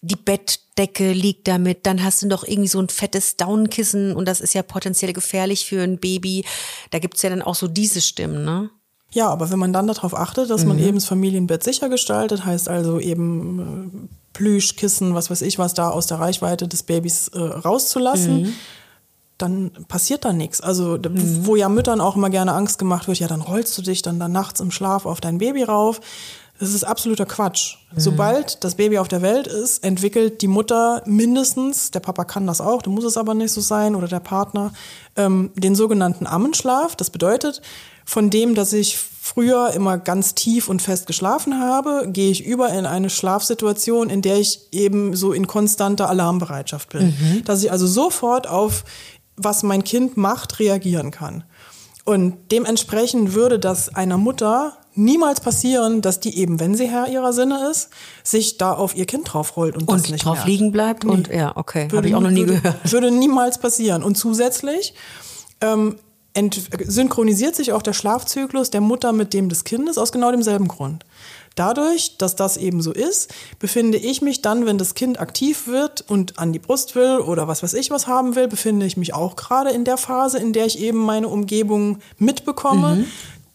die 0.03 0.17
Bettdecke 0.17 1.13
liegt 1.13 1.47
damit, 1.47 1.87
dann 1.87 2.03
hast 2.03 2.23
du 2.23 2.27
noch 2.27 2.43
irgendwie 2.43 2.69
so 2.69 2.81
ein 2.81 2.89
fettes 2.89 3.37
Downkissen 3.37 4.17
und 4.17 4.27
das 4.27 4.41
ist 4.41 4.53
ja 4.53 4.63
potenziell 4.63 5.13
gefährlich 5.13 5.65
für 5.65 5.83
ein 5.83 5.99
Baby. 5.99 6.45
Da 6.91 6.99
gibt's 6.99 7.23
ja 7.23 7.31
dann 7.31 7.43
auch 7.43 7.55
so 7.55 7.69
diese 7.69 8.01
Stimmen, 8.01 8.45
ne? 8.45 8.71
Ja, 9.13 9.29
aber 9.29 9.51
wenn 9.51 9.59
man 9.59 9.73
dann 9.73 9.87
darauf 9.87 10.15
achtet, 10.15 10.51
dass 10.51 10.63
mhm. 10.63 10.69
man 10.69 10.79
eben 10.81 10.95
das 10.97 11.05
Familienbett 11.05 11.63
sicher 11.63 11.89
gestaltet, 11.89 12.45
heißt 12.45 12.69
also 12.69 12.99
eben 12.99 14.09
äh, 14.11 14.22
Plüschkissen, 14.33 15.15
was 15.15 15.31
weiß 15.31 15.43
ich 15.43 15.59
was, 15.59 15.75
da 15.75 15.91
aus 15.91 16.07
der 16.07 16.21
Reichweite 16.21 16.69
des 16.69 16.83
Babys 16.83 17.29
äh, 17.29 17.39
rauszulassen, 17.39 18.43
mhm. 18.43 18.53
dann 19.39 19.71
passiert 19.89 20.25
da 20.25 20.33
nichts. 20.33 20.61
Also 20.61 20.99
mhm. 20.99 21.47
wo 21.47 21.57
ja 21.57 21.69
Müttern 21.69 22.01
auch 22.01 22.17
immer 22.17 22.31
gerne 22.31 22.53
Angst 22.53 22.79
gemacht 22.79 23.09
wird, 23.09 23.19
ja, 23.19 23.29
dann 23.29 23.43
rollst 23.43 23.77
du 23.79 23.83
dich 23.83 24.03
dann, 24.03 24.19
dann 24.19 24.33
nachts 24.33 24.61
im 24.61 24.71
Schlaf 24.71 25.07
auf 25.07 25.21
dein 25.21 25.39
Baby 25.39 25.63
rauf. 25.63 26.01
Das 26.59 26.75
ist 26.75 26.85
absoluter 26.85 27.27
Quatsch. 27.27 27.77
Mhm. 27.93 28.01
Sobald 28.01 28.63
das 28.63 28.77
Baby 28.77 28.99
auf 28.99 29.09
der 29.09 29.21
Welt 29.21 29.49
ist, 29.49 29.83
entwickelt 29.83 30.43
die 30.43 30.47
Mutter 30.47 31.03
mindestens, 31.07 31.91
der 31.91 32.01
Papa 32.01 32.25
kann 32.25 32.47
das 32.47 32.61
auch, 32.61 32.83
da 32.83 32.91
muss 32.91 33.05
es 33.05 33.17
aber 33.17 33.35
nicht 33.35 33.53
so 33.53 33.61
sein, 33.61 33.97
oder 33.97 34.07
der 34.07 34.21
Partner, 34.21 34.73
ähm, 35.17 35.51
den 35.57 35.75
sogenannten 35.75 36.27
Ammenschlaf. 36.27 36.95
Das 36.95 37.11
bedeutet, 37.11 37.63
von 38.05 38.31
dem, 38.31 38.55
dass 38.55 38.73
ich 38.73 38.99
früher 38.99 39.71
immer 39.73 39.99
ganz 39.99 40.35
tief 40.35 40.69
und 40.69 40.83
fest 40.83 41.07
geschlafen 41.07 41.61
habe, 41.61 42.09
gehe 42.09 42.31
ich 42.31 42.45
über 42.45 42.71
in 42.71 42.87
eine 42.87 43.09
Schlafsituation, 43.09 44.11
in 44.11 44.21
der 44.21 44.39
ich 44.39 44.61
eben 44.73 45.15
so 45.15 45.33
in 45.33 45.47
konstanter 45.47 46.09
Alarmbereitschaft 46.09 46.91
bin. 46.91 47.15
Mhm. 47.19 47.45
Dass 47.45 47.63
ich 47.63 47.71
also 47.71 47.87
sofort 47.87 48.49
auf, 48.49 48.85
was 49.37 49.63
mein 49.63 49.85
Kind 49.85 50.17
macht, 50.17 50.59
reagieren 50.59 51.13
kann. 51.13 51.45
Und 52.05 52.51
dementsprechend 52.51 53.35
würde 53.35 53.61
das 53.61 53.95
einer 53.95 54.19
Mutter 54.19 54.77
niemals 54.95 55.41
passieren, 55.41 56.03
dass 56.03 56.21
die 56.21 56.37
eben, 56.37 56.59
wenn 56.61 56.75
sie 56.75 56.89
Herr 56.89 57.09
ihrer 57.09 57.33
Sinne 57.33 57.71
ist, 57.71 57.91
sich 58.25 58.59
da 58.59 58.73
auf 58.73 58.97
ihr 58.97 59.07
Kind 59.07 59.33
draufrollt 59.33 59.77
und, 59.77 59.89
und 59.89 60.01
das 60.01 60.11
nicht 60.11 60.25
drauf 60.25 60.39
merkt. 60.39 60.49
liegen 60.49 60.73
bleibt. 60.73 61.05
Nee. 61.05 61.13
Und 61.13 61.29
ja, 61.29 61.57
okay, 61.57 61.89
habe 61.93 62.09
ich 62.09 62.15
auch 62.15 62.21
noch 62.21 62.31
nie 62.31 62.41
würde, 62.41 62.61
gehört. 62.61 62.93
Würde 62.93 63.11
niemals 63.11 63.59
passieren. 63.59 64.03
Und 64.03 64.17
zusätzlich 64.17 64.95
ähm, 65.61 65.97
synchronisiert 66.35 67.55
sich 67.55 67.73
auch 67.73 67.83
der 67.83 67.93
Schlafzyklus 67.93 68.71
der 68.71 68.81
Mutter 68.81 69.13
mit 69.13 69.35
dem 69.35 69.49
des 69.49 69.65
Kindes 69.65 69.99
aus 69.99 70.13
genau 70.13 70.31
demselben 70.31 70.69
Grund. 70.69 71.05
Dadurch, 71.55 72.17
dass 72.17 72.35
das 72.35 72.57
eben 72.57 72.81
so 72.81 72.93
ist, 72.93 73.33
befinde 73.59 73.99
ich 73.99 74.23
mich 74.23 74.41
dann, 74.41 74.65
wenn 74.65 74.79
das 74.79 74.95
Kind 74.95 75.21
aktiv 75.21 75.67
wird 75.67 76.03
und 76.09 76.39
an 76.39 76.53
die 76.53 76.59
Brust 76.59 76.95
will 76.95 77.19
oder 77.19 77.47
was 77.47 77.63
weiß 77.63 77.75
ich 77.75 77.91
was 77.91 78.07
haben 78.07 78.35
will, 78.35 78.49
befinde 78.49 78.87
ich 78.87 78.97
mich 78.97 79.13
auch 79.13 79.37
gerade 79.37 79.71
in 79.71 79.85
der 79.85 79.99
Phase, 79.99 80.39
in 80.39 80.55
der 80.55 80.65
ich 80.65 80.79
eben 80.79 80.99
meine 80.99 81.29
Umgebung 81.29 81.99
mitbekomme. 82.19 82.97
Mhm. 82.97 83.07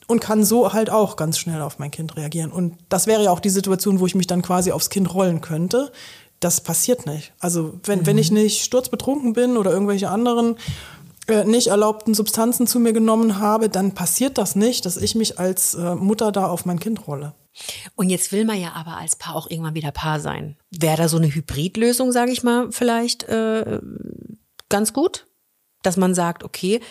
Und 0.09 0.21
kann 0.21 0.45
so 0.45 0.71
halt 0.71 0.89
auch 0.89 1.17
ganz 1.17 1.37
schnell 1.37 1.61
auf 1.61 1.79
mein 1.79 1.91
Kind 1.91 2.15
reagieren. 2.15 2.49
Und 2.49 2.77
das 2.87 3.07
wäre 3.07 3.25
ja 3.25 3.31
auch 3.31 3.41
die 3.41 3.49
Situation, 3.49 3.99
wo 3.99 4.05
ich 4.05 4.15
mich 4.15 4.25
dann 4.25 4.41
quasi 4.41 4.71
aufs 4.71 4.89
Kind 4.89 5.13
rollen 5.13 5.41
könnte 5.41 5.91
das 6.39 6.61
passiert 6.61 7.05
nicht. 7.05 7.33
Also 7.39 7.79
wenn, 7.83 7.99
mhm. 7.99 8.05
wenn 8.05 8.17
ich 8.17 8.31
nicht 8.31 8.63
sturzbetrunken 8.63 9.33
bin 9.33 9.57
oder 9.57 9.71
irgendwelche 9.71 10.09
anderen 10.09 10.57
äh, 11.27 11.43
nicht 11.43 11.67
erlaubten 11.67 12.13
Substanzen 12.13 12.67
zu 12.67 12.79
mir 12.79 12.93
genommen 12.93 13.39
habe, 13.39 13.69
dann 13.69 13.93
passiert 13.93 14.37
das 14.37 14.55
nicht, 14.55 14.85
dass 14.85 14.97
ich 14.97 15.15
mich 15.15 15.39
als 15.39 15.75
äh, 15.75 15.95
Mutter 15.95 16.31
da 16.31 16.47
auf 16.47 16.65
mein 16.65 16.79
Kind 16.79 17.07
rolle. 17.07 17.33
Und 17.95 18.09
jetzt 18.09 18.31
will 18.31 18.45
man 18.45 18.59
ja 18.59 18.73
aber 18.73 18.97
als 18.97 19.15
Paar 19.15 19.35
auch 19.35 19.49
irgendwann 19.49 19.75
wieder 19.75 19.91
Paar 19.91 20.19
sein. 20.19 20.57
Wäre 20.69 20.97
da 20.97 21.09
so 21.09 21.17
eine 21.17 21.33
Hybridlösung, 21.33 22.11
sage 22.11 22.31
ich 22.31 22.43
mal, 22.43 22.71
vielleicht 22.71 23.23
äh, 23.23 23.79
ganz 24.69 24.93
gut? 24.93 25.27
Dass 25.83 25.97
man 25.97 26.13
sagt, 26.13 26.43
okay, 26.43 26.81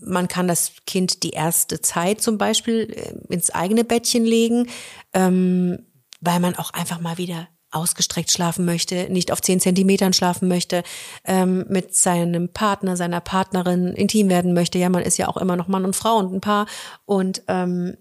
man 0.00 0.28
kann 0.28 0.48
das 0.48 0.72
Kind 0.86 1.22
die 1.22 1.30
erste 1.30 1.80
Zeit 1.80 2.20
zum 2.20 2.38
Beispiel 2.38 2.90
äh, 2.90 3.32
ins 3.32 3.50
eigene 3.50 3.84
Bettchen 3.84 4.24
legen, 4.24 4.68
ähm, 5.12 5.86
weil 6.20 6.40
man 6.40 6.56
auch 6.56 6.70
einfach 6.70 7.00
mal 7.00 7.18
wieder 7.18 7.48
ausgestreckt 7.74 8.30
schlafen 8.30 8.64
möchte, 8.64 9.08
nicht 9.10 9.32
auf 9.32 9.40
zehn 9.40 9.60
Zentimetern 9.60 10.12
schlafen 10.12 10.48
möchte, 10.48 10.82
ähm, 11.24 11.64
mit 11.68 11.94
seinem 11.94 12.48
Partner, 12.48 12.96
seiner 12.96 13.20
Partnerin 13.20 13.88
intim 13.94 14.28
werden 14.28 14.54
möchte. 14.54 14.78
Ja, 14.78 14.88
man 14.88 15.02
ist 15.02 15.18
ja 15.18 15.28
auch 15.28 15.36
immer 15.36 15.56
noch 15.56 15.68
Mann 15.68 15.84
und 15.84 15.96
Frau 15.96 16.16
und 16.16 16.32
ein 16.32 16.40
Paar. 16.40 16.66
Und 17.04 17.42
ähm, 17.48 17.96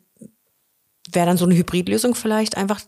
wäre 1.12 1.26
dann 1.26 1.38
so 1.38 1.46
eine 1.46 1.56
Hybridlösung 1.56 2.16
vielleicht 2.16 2.58
einfach 2.58 2.82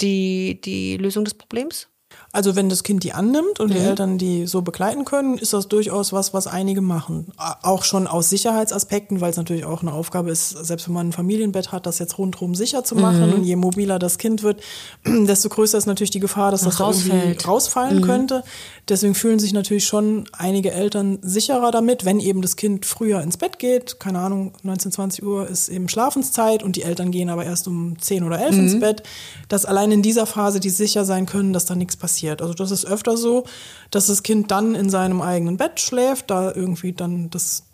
die, 0.00 0.60
die 0.60 0.96
Lösung 0.96 1.24
des 1.24 1.34
Problems? 1.34 1.88
Also 2.32 2.54
wenn 2.54 2.68
das 2.68 2.84
Kind 2.84 3.02
die 3.02 3.12
annimmt 3.12 3.58
und 3.58 3.70
mhm. 3.70 3.74
die 3.74 3.80
Eltern 3.80 4.18
die 4.18 4.46
so 4.46 4.62
begleiten 4.62 5.04
können, 5.04 5.36
ist 5.36 5.52
das 5.52 5.66
durchaus 5.66 6.12
was, 6.12 6.32
was 6.32 6.46
einige 6.46 6.80
machen. 6.80 7.26
Auch 7.62 7.82
schon 7.82 8.06
aus 8.06 8.30
Sicherheitsaspekten, 8.30 9.20
weil 9.20 9.30
es 9.30 9.36
natürlich 9.36 9.64
auch 9.64 9.82
eine 9.82 9.92
Aufgabe 9.92 10.30
ist, 10.30 10.50
selbst 10.50 10.86
wenn 10.86 10.94
man 10.94 11.08
ein 11.08 11.12
Familienbett 11.12 11.72
hat, 11.72 11.86
das 11.86 11.98
jetzt 11.98 12.18
rundherum 12.18 12.54
sicher 12.54 12.84
zu 12.84 12.94
machen. 12.94 13.28
Mhm. 13.28 13.32
Und 13.32 13.44
je 13.44 13.56
mobiler 13.56 13.98
das 13.98 14.18
Kind 14.18 14.44
wird, 14.44 14.60
desto 15.04 15.48
größer 15.48 15.76
ist 15.76 15.86
natürlich 15.86 16.10
die 16.12 16.20
Gefahr, 16.20 16.52
dass 16.52 16.62
das, 16.62 16.76
das 16.76 17.04
irgendwie 17.04 17.36
rausfallen 17.44 17.98
mhm. 17.98 18.02
könnte. 18.02 18.44
Deswegen 18.88 19.16
fühlen 19.16 19.40
sich 19.40 19.52
natürlich 19.52 19.84
schon 19.84 20.24
einige 20.32 20.70
Eltern 20.70 21.18
sicherer 21.22 21.72
damit, 21.72 22.04
wenn 22.04 22.20
eben 22.20 22.42
das 22.42 22.54
Kind 22.54 22.86
früher 22.86 23.22
ins 23.22 23.38
Bett 23.38 23.58
geht. 23.58 23.98
Keine 23.98 24.20
Ahnung, 24.20 24.52
19, 24.62 24.92
20 24.92 25.24
Uhr 25.24 25.48
ist 25.48 25.68
eben 25.68 25.88
Schlafenszeit 25.88 26.62
und 26.62 26.76
die 26.76 26.82
Eltern 26.82 27.10
gehen 27.10 27.28
aber 27.28 27.44
erst 27.44 27.66
um 27.66 28.00
10 28.00 28.22
oder 28.22 28.40
11 28.40 28.54
ins 28.56 28.74
mhm. 28.74 28.80
Bett. 28.80 29.02
Dass 29.48 29.64
allein 29.64 29.90
in 29.90 30.02
dieser 30.02 30.26
Phase 30.26 30.60
die 30.60 30.70
sicher 30.70 31.04
sein 31.04 31.26
können, 31.26 31.52
dass 31.52 31.64
da 31.64 31.74
nichts 31.74 31.96
passiert 31.96 32.19
passiert. 32.20 32.42
Also 32.42 32.54
das 32.54 32.70
ist 32.70 32.84
öfter 32.84 33.16
so, 33.16 33.44
dass 33.90 34.06
das 34.06 34.22
Kind 34.22 34.50
dann 34.50 34.74
in 34.74 34.90
seinem 34.90 35.20
eigenen 35.22 35.56
Bett 35.56 35.80
schläft, 35.80 36.30
da 36.30 36.52
irgendwie 36.52 36.92
dann 36.92 37.30
das 37.30 37.64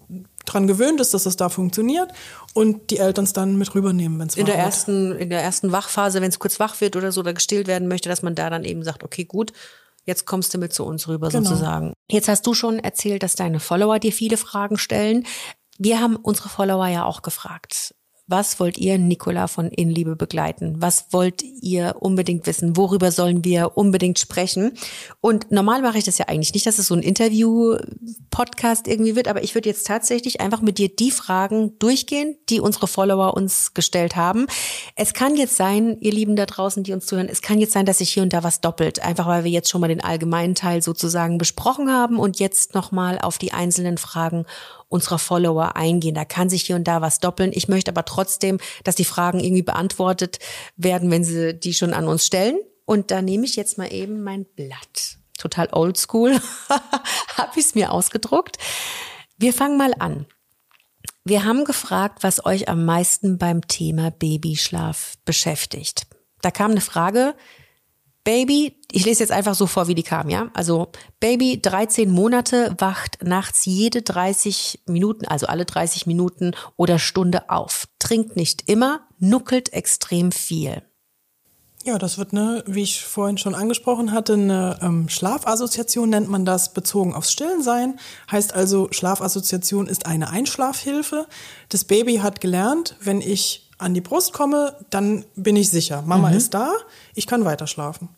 dran 0.44 0.68
gewöhnt 0.68 1.00
ist, 1.00 1.12
dass 1.14 1.26
es 1.26 1.36
da 1.36 1.48
funktioniert 1.48 2.12
und 2.54 2.90
die 2.90 2.98
Eltern 2.98 3.24
es 3.24 3.32
dann 3.32 3.56
mit 3.56 3.74
rübernehmen, 3.74 4.20
wenn 4.20 4.28
es 4.28 4.36
in 4.36 4.46
der 4.46 4.56
ersten 4.56 5.16
in 5.16 5.30
der 5.30 5.42
ersten 5.42 5.72
Wachphase, 5.72 6.20
wenn 6.20 6.28
es 6.28 6.38
kurz 6.38 6.60
wach 6.60 6.80
wird 6.80 6.94
oder 6.94 7.10
so 7.10 7.20
oder 7.20 7.34
gestillt 7.34 7.66
werden 7.66 7.88
möchte, 7.88 8.08
dass 8.08 8.22
man 8.22 8.36
da 8.36 8.48
dann 8.48 8.62
eben 8.62 8.84
sagt, 8.84 9.02
okay, 9.02 9.24
gut, 9.24 9.52
jetzt 10.04 10.24
kommst 10.24 10.54
du 10.54 10.58
mit 10.58 10.72
zu 10.72 10.84
uns 10.84 11.08
rüber 11.08 11.30
genau. 11.30 11.48
sozusagen. 11.48 11.92
Jetzt 12.08 12.28
hast 12.28 12.46
du 12.46 12.54
schon 12.54 12.78
erzählt, 12.78 13.24
dass 13.24 13.34
deine 13.34 13.58
Follower 13.58 13.98
dir 13.98 14.12
viele 14.12 14.36
Fragen 14.36 14.78
stellen. 14.78 15.26
Wir 15.78 16.00
haben 16.00 16.14
unsere 16.14 16.48
Follower 16.48 16.86
ja 16.86 17.04
auch 17.04 17.22
gefragt. 17.22 17.92
Was 18.28 18.58
wollt 18.58 18.76
ihr 18.76 18.98
Nicola 18.98 19.46
von 19.46 19.68
Inliebe 19.68 20.16
begleiten? 20.16 20.74
Was 20.78 21.06
wollt 21.12 21.44
ihr 21.44 21.94
unbedingt 22.00 22.48
wissen? 22.48 22.76
Worüber 22.76 23.12
sollen 23.12 23.44
wir 23.44 23.76
unbedingt 23.76 24.18
sprechen? 24.18 24.72
Und 25.20 25.52
normal 25.52 25.80
mache 25.80 25.98
ich 25.98 26.04
das 26.04 26.18
ja 26.18 26.26
eigentlich 26.26 26.52
nicht, 26.52 26.66
dass 26.66 26.80
es 26.80 26.88
so 26.88 26.94
ein 26.96 27.04
Interview-Podcast 27.04 28.88
irgendwie 28.88 29.14
wird, 29.14 29.28
aber 29.28 29.44
ich 29.44 29.54
würde 29.54 29.68
jetzt 29.68 29.86
tatsächlich 29.86 30.40
einfach 30.40 30.60
mit 30.60 30.78
dir 30.78 30.88
die 30.88 31.12
Fragen 31.12 31.78
durchgehen, 31.78 32.36
die 32.48 32.58
unsere 32.58 32.88
Follower 32.88 33.34
uns 33.34 33.74
gestellt 33.74 34.16
haben. 34.16 34.48
Es 34.96 35.14
kann 35.14 35.36
jetzt 35.36 35.56
sein, 35.56 35.96
ihr 36.00 36.12
Lieben 36.12 36.34
da 36.34 36.46
draußen, 36.46 36.82
die 36.82 36.94
uns 36.94 37.06
zuhören, 37.06 37.28
es 37.30 37.42
kann 37.42 37.60
jetzt 37.60 37.74
sein, 37.74 37.86
dass 37.86 37.98
sich 37.98 38.10
hier 38.10 38.24
und 38.24 38.32
da 38.32 38.42
was 38.42 38.60
doppelt, 38.60 39.04
einfach 39.04 39.28
weil 39.28 39.44
wir 39.44 39.52
jetzt 39.52 39.70
schon 39.70 39.80
mal 39.80 39.86
den 39.86 40.02
allgemeinen 40.02 40.56
Teil 40.56 40.82
sozusagen 40.82 41.38
besprochen 41.38 41.92
haben 41.92 42.18
und 42.18 42.40
jetzt 42.40 42.74
nochmal 42.74 43.20
auf 43.20 43.38
die 43.38 43.52
einzelnen 43.52 43.98
Fragen 43.98 44.46
unserer 44.88 45.18
Follower 45.18 45.76
eingehen. 45.76 46.14
Da 46.14 46.24
kann 46.24 46.48
sich 46.48 46.62
hier 46.62 46.76
und 46.76 46.84
da 46.84 47.00
was 47.00 47.20
doppeln. 47.20 47.52
Ich 47.52 47.68
möchte 47.68 47.90
aber 47.90 48.04
trotzdem, 48.04 48.58
dass 48.84 48.94
die 48.94 49.04
Fragen 49.04 49.40
irgendwie 49.40 49.62
beantwortet 49.62 50.38
werden, 50.76 51.10
wenn 51.10 51.24
sie 51.24 51.54
die 51.54 51.74
schon 51.74 51.92
an 51.92 52.06
uns 52.06 52.26
stellen. 52.26 52.58
Und 52.84 53.10
da 53.10 53.22
nehme 53.22 53.44
ich 53.44 53.56
jetzt 53.56 53.78
mal 53.78 53.92
eben 53.92 54.22
mein 54.22 54.44
Blatt. 54.44 55.18
Total 55.38 55.68
oldschool. 55.72 56.40
Habe 57.36 57.52
ich 57.58 57.66
es 57.66 57.74
mir 57.74 57.92
ausgedruckt. 57.92 58.58
Wir 59.36 59.52
fangen 59.52 59.76
mal 59.76 59.92
an. 59.98 60.26
Wir 61.24 61.44
haben 61.44 61.64
gefragt, 61.64 62.22
was 62.22 62.46
euch 62.46 62.68
am 62.68 62.84
meisten 62.84 63.36
beim 63.36 63.66
Thema 63.66 64.12
Babyschlaf 64.12 65.14
beschäftigt. 65.24 66.06
Da 66.40 66.52
kam 66.52 66.70
eine 66.70 66.80
Frage, 66.80 67.34
Baby, 68.26 68.74
ich 68.90 69.04
lese 69.04 69.22
jetzt 69.22 69.30
einfach 69.30 69.54
so 69.54 69.68
vor, 69.68 69.86
wie 69.86 69.94
die 69.94 70.02
kam, 70.02 70.28
ja? 70.28 70.50
Also 70.52 70.88
Baby, 71.20 71.62
13 71.62 72.10
Monate, 72.10 72.74
wacht 72.78 73.22
nachts 73.22 73.64
jede 73.66 74.02
30 74.02 74.80
Minuten, 74.86 75.26
also 75.26 75.46
alle 75.46 75.64
30 75.64 76.08
Minuten 76.08 76.50
oder 76.76 76.98
Stunde 76.98 77.48
auf. 77.50 77.86
Trinkt 78.00 78.34
nicht 78.34 78.68
immer, 78.68 79.06
nuckelt 79.20 79.72
extrem 79.72 80.32
viel. 80.32 80.82
Ja, 81.84 81.98
das 81.98 82.18
wird 82.18 82.32
eine, 82.32 82.64
wie 82.66 82.82
ich 82.82 83.04
vorhin 83.04 83.38
schon 83.38 83.54
angesprochen 83.54 84.10
hatte, 84.10 84.32
eine 84.32 84.76
ähm, 84.82 85.08
Schlafassoziation 85.08 86.10
nennt 86.10 86.28
man 86.28 86.44
das, 86.44 86.72
bezogen 86.72 87.14
aufs 87.14 87.30
Stillensein. 87.30 88.00
Heißt 88.28 88.54
also, 88.54 88.88
Schlafassoziation 88.90 89.86
ist 89.86 90.04
eine 90.04 90.30
Einschlafhilfe. 90.30 91.28
Das 91.68 91.84
Baby 91.84 92.16
hat 92.16 92.40
gelernt, 92.40 92.96
wenn 92.98 93.20
ich 93.20 93.65
an 93.78 93.94
die 93.94 94.00
Brust 94.00 94.32
komme, 94.32 94.74
dann 94.90 95.24
bin 95.34 95.56
ich 95.56 95.70
sicher. 95.70 96.02
Mama 96.06 96.30
mhm. 96.30 96.36
ist 96.36 96.54
da, 96.54 96.72
ich 97.14 97.26
kann 97.26 97.44
weiter 97.44 97.66
schlafen. 97.66 98.08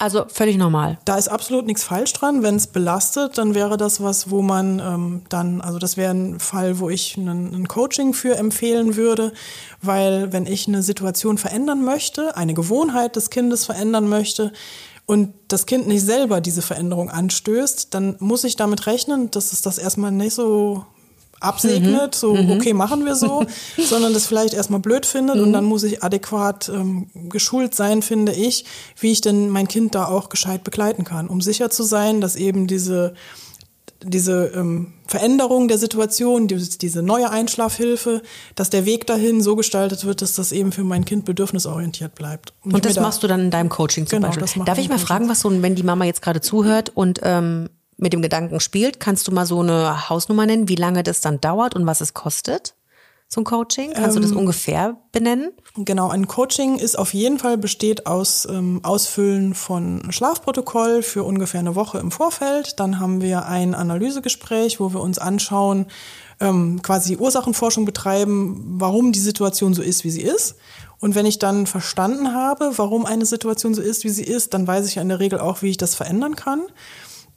Also 0.00 0.26
völlig 0.28 0.56
normal. 0.56 0.98
Da 1.04 1.16
ist 1.16 1.26
absolut 1.26 1.66
nichts 1.66 1.82
falsch 1.82 2.12
dran. 2.12 2.44
Wenn 2.44 2.54
es 2.54 2.68
belastet, 2.68 3.36
dann 3.36 3.56
wäre 3.56 3.76
das 3.76 4.00
was, 4.00 4.30
wo 4.30 4.42
man 4.42 4.78
ähm, 4.78 5.22
dann, 5.28 5.60
also 5.60 5.80
das 5.80 5.96
wäre 5.96 6.14
ein 6.14 6.38
Fall, 6.38 6.78
wo 6.78 6.88
ich 6.88 7.16
ein 7.16 7.66
Coaching 7.66 8.14
für 8.14 8.36
empfehlen 8.36 8.94
würde, 8.94 9.32
weil 9.82 10.32
wenn 10.32 10.46
ich 10.46 10.68
eine 10.68 10.84
Situation 10.84 11.36
verändern 11.36 11.84
möchte, 11.84 12.36
eine 12.36 12.54
Gewohnheit 12.54 13.16
des 13.16 13.30
Kindes 13.30 13.64
verändern 13.64 14.08
möchte, 14.08 14.52
und 15.08 15.32
das 15.48 15.64
Kind 15.64 15.88
nicht 15.88 16.04
selber 16.04 16.42
diese 16.42 16.60
Veränderung 16.60 17.08
anstößt, 17.08 17.94
dann 17.94 18.16
muss 18.18 18.44
ich 18.44 18.56
damit 18.56 18.86
rechnen, 18.86 19.30
dass 19.30 19.54
es 19.54 19.62
das 19.62 19.78
erstmal 19.78 20.12
nicht 20.12 20.34
so 20.34 20.84
absegnet, 21.40 22.14
mhm. 22.14 22.18
so 22.18 22.34
mhm. 22.34 22.50
okay, 22.52 22.72
machen 22.74 23.04
wir 23.04 23.14
so, 23.14 23.44
sondern 23.76 24.12
das 24.12 24.26
vielleicht 24.26 24.54
erstmal 24.54 24.80
blöd 24.80 25.06
findet 25.06 25.36
mhm. 25.36 25.44
und 25.44 25.52
dann 25.52 25.64
muss 25.64 25.82
ich 25.82 26.02
adäquat 26.02 26.68
ähm, 26.68 27.08
geschult 27.28 27.74
sein, 27.74 28.02
finde 28.02 28.32
ich, 28.32 28.64
wie 28.98 29.12
ich 29.12 29.20
denn 29.20 29.48
mein 29.48 29.68
Kind 29.68 29.94
da 29.94 30.06
auch 30.06 30.28
gescheit 30.28 30.64
begleiten 30.64 31.04
kann, 31.04 31.28
um 31.28 31.40
sicher 31.40 31.70
zu 31.70 31.82
sein, 31.82 32.20
dass 32.20 32.36
eben 32.36 32.66
diese 32.66 33.14
diese 34.04 34.52
ähm, 34.54 34.92
Veränderung 35.06 35.66
der 35.66 35.78
Situation, 35.78 36.46
diese, 36.46 36.78
diese 36.78 37.02
neue 37.02 37.30
Einschlafhilfe, 37.30 38.22
dass 38.54 38.70
der 38.70 38.86
Weg 38.86 39.06
dahin 39.06 39.42
so 39.42 39.56
gestaltet 39.56 40.04
wird, 40.04 40.22
dass 40.22 40.34
das 40.34 40.52
eben 40.52 40.70
für 40.70 40.84
mein 40.84 41.04
Kind 41.04 41.24
bedürfnisorientiert 41.24 42.14
bleibt. 42.14 42.52
Und, 42.62 42.74
und 42.74 42.84
das 42.84 42.94
da, 42.94 43.00
machst 43.00 43.22
du 43.22 43.26
dann 43.26 43.40
in 43.40 43.50
deinem 43.50 43.68
Coaching 43.68 44.06
zum 44.06 44.20
genau, 44.20 44.32
Beispiel. 44.32 44.64
Darf 44.64 44.78
ich 44.78 44.88
mal 44.88 44.98
fragen, 44.98 45.28
was 45.28 45.40
so, 45.40 45.62
wenn 45.62 45.74
die 45.74 45.82
Mama 45.82 46.04
jetzt 46.04 46.22
gerade 46.22 46.40
zuhört 46.40 46.92
und 46.94 47.20
ähm, 47.22 47.70
mit 47.98 48.12
dem 48.12 48.22
Gedanken 48.22 48.60
spielt, 48.60 49.00
kannst 49.00 49.28
du 49.28 49.32
mal 49.32 49.44
so 49.44 49.60
eine 49.60 50.08
Hausnummer 50.08 50.46
nennen, 50.46 50.68
wie 50.68 50.76
lange 50.76 51.02
das 51.02 51.20
dann 51.20 51.40
dauert 51.40 51.74
und 51.74 51.84
was 51.84 52.00
es 52.00 52.14
kostet? 52.14 52.74
So 53.30 53.42
ein 53.42 53.44
Coaching? 53.44 53.92
Kannst 53.92 54.16
ähm, 54.16 54.22
du 54.22 54.28
das 54.28 54.30
ähm, 54.30 54.38
ungefähr 54.38 54.96
benennen? 55.12 55.50
Genau, 55.76 56.08
ein 56.08 56.26
Coaching 56.26 56.78
ist 56.78 56.98
auf 56.98 57.12
jeden 57.12 57.38
Fall 57.38 57.58
besteht 57.58 58.06
aus 58.06 58.48
ähm, 58.50 58.80
Ausfüllen 58.84 59.54
von 59.54 60.10
Schlafprotokoll 60.10 61.02
für 61.02 61.24
ungefähr 61.24 61.60
eine 61.60 61.74
Woche 61.74 61.98
im 61.98 62.10
Vorfeld. 62.10 62.80
Dann 62.80 63.00
haben 63.00 63.20
wir 63.20 63.44
ein 63.44 63.74
Analysegespräch, 63.74 64.80
wo 64.80 64.94
wir 64.94 65.00
uns 65.00 65.18
anschauen, 65.18 65.86
ähm, 66.40 66.80
quasi 66.80 67.16
Ursachenforschung 67.16 67.84
betreiben, 67.84 68.76
warum 68.78 69.12
die 69.12 69.18
Situation 69.18 69.74
so 69.74 69.82
ist, 69.82 70.04
wie 70.04 70.10
sie 70.10 70.22
ist. 70.22 70.54
Und 70.98 71.14
wenn 71.14 71.26
ich 71.26 71.38
dann 71.38 71.66
verstanden 71.66 72.32
habe, 72.32 72.72
warum 72.76 73.04
eine 73.04 73.26
Situation 73.26 73.74
so 73.74 73.82
ist, 73.82 74.04
wie 74.04 74.08
sie 74.08 74.24
ist, 74.24 74.54
dann 74.54 74.66
weiß 74.66 74.86
ich 74.86 74.94
ja 74.94 75.02
in 75.02 75.08
der 75.10 75.20
Regel 75.20 75.38
auch, 75.38 75.60
wie 75.60 75.68
ich 75.68 75.76
das 75.76 75.94
verändern 75.94 76.34
kann. 76.34 76.62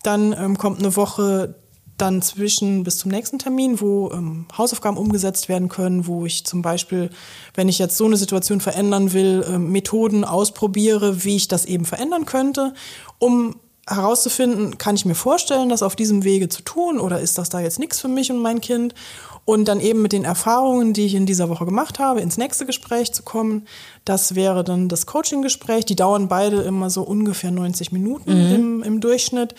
Dann 0.03 0.33
ähm, 0.33 0.57
kommt 0.57 0.79
eine 0.79 0.95
Woche 0.95 1.55
dann 2.01 2.21
zwischen 2.21 2.83
bis 2.83 2.97
zum 2.97 3.11
nächsten 3.11 3.37
Termin, 3.37 3.79
wo 3.79 4.11
ähm, 4.11 4.47
Hausaufgaben 4.57 4.97
umgesetzt 4.97 5.49
werden 5.49 5.69
können, 5.69 6.07
wo 6.07 6.25
ich 6.25 6.45
zum 6.45 6.61
Beispiel, 6.61 7.11
wenn 7.53 7.69
ich 7.69 7.77
jetzt 7.77 7.95
so 7.95 8.05
eine 8.05 8.17
Situation 8.17 8.59
verändern 8.59 9.13
will, 9.13 9.45
ähm, 9.47 9.71
Methoden 9.71 10.23
ausprobiere, 10.25 11.23
wie 11.23 11.35
ich 11.35 11.47
das 11.47 11.65
eben 11.65 11.85
verändern 11.85 12.25
könnte, 12.25 12.73
um 13.19 13.55
herauszufinden, 13.87 14.77
kann 14.77 14.95
ich 14.95 15.05
mir 15.05 15.15
vorstellen, 15.15 15.69
das 15.69 15.83
auf 15.83 15.95
diesem 15.95 16.23
Wege 16.23 16.49
zu 16.49 16.61
tun 16.61 16.99
oder 16.99 17.19
ist 17.19 17.37
das 17.37 17.49
da 17.49 17.59
jetzt 17.59 17.79
nichts 17.79 17.99
für 17.99 18.07
mich 18.07 18.31
und 18.31 18.39
mein 18.39 18.61
Kind? 18.61 18.95
Und 19.43 19.67
dann 19.67 19.79
eben 19.79 20.03
mit 20.03 20.13
den 20.13 20.23
Erfahrungen, 20.23 20.93
die 20.93 21.05
ich 21.05 21.15
in 21.15 21.25
dieser 21.25 21.49
Woche 21.49 21.65
gemacht 21.65 21.97
habe, 21.97 22.21
ins 22.21 22.37
nächste 22.37 22.67
Gespräch 22.67 23.11
zu 23.11 23.23
kommen. 23.23 23.67
Das 24.05 24.35
wäre 24.35 24.63
dann 24.63 24.87
das 24.87 25.07
Coaching-Gespräch. 25.07 25.83
Die 25.85 25.95
dauern 25.95 26.27
beide 26.27 26.61
immer 26.61 26.91
so 26.91 27.01
ungefähr 27.01 27.49
90 27.49 27.91
Minuten 27.91 28.31
mhm. 28.31 28.55
im, 28.55 28.83
im 28.83 29.01
Durchschnitt. 29.01 29.55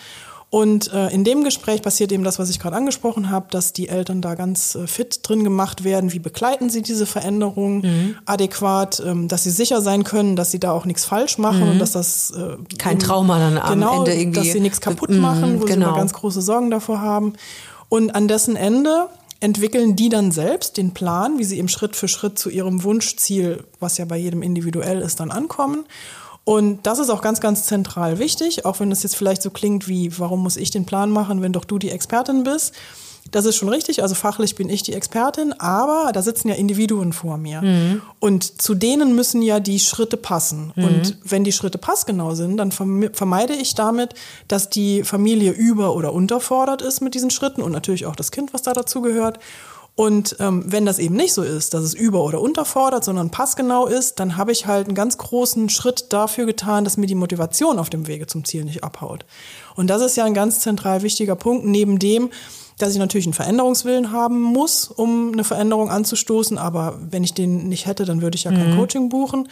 Und 0.53 0.93
äh, 0.93 1.09
in 1.09 1.23
dem 1.23 1.43
Gespräch 1.43 1.81
passiert 1.81 2.11
eben 2.11 2.23
das, 2.23 2.37
was 2.37 2.51
ich 2.51 2.59
gerade 2.59 2.75
angesprochen 2.75 3.31
habe, 3.31 3.47
dass 3.49 3.73
die 3.73 3.89
Eltern 3.89 4.21
da 4.21 4.35
ganz 4.35 4.75
äh, 4.75 4.85
fit 4.85 5.21
drin 5.23 5.43
gemacht 5.43 5.83
werden. 5.83 6.13
Wie 6.13 6.19
begleiten 6.19 6.69
sie 6.69 6.83
diese 6.83 7.07
Veränderung 7.07 7.81
mhm. 7.81 8.15
adäquat, 8.27 9.01
ähm, 9.03 9.27
dass 9.27 9.41
sie 9.45 9.49
sicher 9.49 9.81
sein 9.81 10.03
können, 10.03 10.35
dass 10.35 10.51
sie 10.51 10.59
da 10.59 10.71
auch 10.71 10.85
nichts 10.85 11.05
falsch 11.05 11.39
machen 11.39 11.63
mhm. 11.63 11.71
und 11.71 11.79
dass 11.79 11.93
das 11.93 12.29
äh, 12.37 12.57
kein 12.77 12.99
Trauma 12.99 13.39
dann 13.39 13.57
am 13.57 13.79
genau, 13.79 13.97
Ende 13.97 14.13
irgendwie, 14.13 14.41
dass 14.41 14.51
sie 14.51 14.59
nichts 14.59 14.79
kaputt 14.79 15.09
machen, 15.09 15.59
wo 15.59 15.65
genau. 15.65 15.67
sie 15.67 15.73
immer 15.73 15.97
ganz 15.97 16.13
große 16.13 16.43
Sorgen 16.43 16.69
davor 16.69 17.01
haben. 17.01 17.33
Und 17.89 18.13
an 18.13 18.27
dessen 18.27 18.55
Ende 18.55 19.07
entwickeln 19.39 19.95
die 19.95 20.09
dann 20.09 20.31
selbst 20.31 20.77
den 20.77 20.91
Plan, 20.91 21.39
wie 21.39 21.45
sie 21.45 21.57
eben 21.57 21.67
Schritt 21.67 21.95
für 21.95 22.07
Schritt 22.07 22.37
zu 22.37 22.51
ihrem 22.51 22.83
Wunschziel, 22.83 23.63
was 23.79 23.97
ja 23.97 24.05
bei 24.05 24.17
jedem 24.17 24.43
individuell 24.43 25.01
ist, 25.01 25.19
dann 25.19 25.31
ankommen. 25.31 25.85
Und 26.45 26.85
das 26.85 26.99
ist 26.99 27.09
auch 27.09 27.21
ganz, 27.21 27.39
ganz 27.39 27.65
zentral 27.65 28.19
wichtig, 28.19 28.65
auch 28.65 28.79
wenn 28.79 28.91
es 28.91 29.03
jetzt 29.03 29.15
vielleicht 29.15 29.41
so 29.41 29.49
klingt 29.49 29.87
wie, 29.87 30.17
warum 30.19 30.43
muss 30.43 30.57
ich 30.57 30.71
den 30.71 30.85
Plan 30.85 31.09
machen, 31.09 31.41
wenn 31.41 31.53
doch 31.53 31.65
du 31.65 31.79
die 31.79 31.89
Expertin 31.89 32.43
bist. 32.43 32.73
Das 33.31 33.45
ist 33.45 33.55
schon 33.55 33.69
richtig, 33.69 34.01
also 34.01 34.15
fachlich 34.15 34.55
bin 34.55 34.69
ich 34.69 34.83
die 34.83 34.93
Expertin, 34.93 35.53
aber 35.53 36.11
da 36.13 36.21
sitzen 36.21 36.49
ja 36.49 36.55
Individuen 36.55 37.13
vor 37.13 37.37
mir. 37.37 37.61
Mhm. 37.61 38.01
Und 38.19 38.61
zu 38.61 38.75
denen 38.75 39.15
müssen 39.15 39.41
ja 39.41 39.61
die 39.61 39.79
Schritte 39.79 40.17
passen. 40.17 40.73
Mhm. 40.75 40.83
Und 40.83 41.17
wenn 41.23 41.45
die 41.45 41.53
Schritte 41.53 41.77
passgenau 41.77 42.35
sind, 42.35 42.57
dann 42.57 42.71
vermeide 42.71 43.53
ich 43.53 43.75
damit, 43.75 44.13
dass 44.49 44.69
die 44.69 45.03
Familie 45.05 45.51
über- 45.51 45.95
oder 45.95 46.11
unterfordert 46.11 46.81
ist 46.81 46.99
mit 46.99 47.15
diesen 47.15 47.29
Schritten 47.29 47.61
und 47.61 47.71
natürlich 47.71 48.05
auch 48.05 48.17
das 48.17 48.31
Kind, 48.31 48.53
was 48.53 48.63
da 48.63 48.73
dazu 48.73 49.01
gehört. 49.01 49.39
Und 49.95 50.37
ähm, 50.39 50.63
wenn 50.65 50.87
das 50.87 50.97
eben 50.97 51.15
nicht 51.15 51.33
so 51.33 51.43
ist, 51.43 51.75
dass 51.75 51.83
es 51.83 51.93
über- 51.93 52.23
oder 52.23 52.41
unterfordert, 52.41 53.03
sondern 53.03 53.29
passgenau 53.29 53.85
ist, 53.85 54.19
dann 54.19 54.37
habe 54.37 54.51
ich 54.51 54.65
halt 54.65 54.87
einen 54.87 54.95
ganz 54.95 55.19
großen 55.19 55.69
Schritt 55.69 56.11
dafür 56.11 56.47
getan, 56.47 56.83
dass 56.83 56.97
mir 56.97 57.05
die 57.05 57.13
Motivation 57.13 57.77
auf 57.77 57.91
dem 57.91 58.07
Wege 58.07 58.25
zum 58.25 58.43
Ziel 58.43 58.65
nicht 58.65 58.83
abhaut. 58.83 59.23
Und 59.75 59.87
das 59.91 60.01
ist 60.01 60.17
ja 60.17 60.25
ein 60.25 60.33
ganz 60.33 60.61
zentral 60.61 61.03
wichtiger 61.03 61.35
Punkt, 61.35 61.65
neben 61.65 61.99
dem, 61.99 62.31
dass 62.79 62.93
ich 62.93 62.97
natürlich 62.97 63.27
einen 63.27 63.33
Veränderungswillen 63.33 64.11
haben 64.11 64.41
muss, 64.41 64.87
um 64.87 65.31
eine 65.31 65.43
Veränderung 65.43 65.91
anzustoßen. 65.91 66.57
Aber 66.57 66.97
wenn 67.11 67.23
ich 67.23 67.35
den 67.35 67.69
nicht 67.69 67.85
hätte, 67.85 68.05
dann 68.05 68.23
würde 68.23 68.35
ich 68.35 68.45
ja 68.45 68.51
kein 68.51 68.71
mhm. 68.71 68.77
Coaching 68.77 69.09
buchen. 69.09 69.47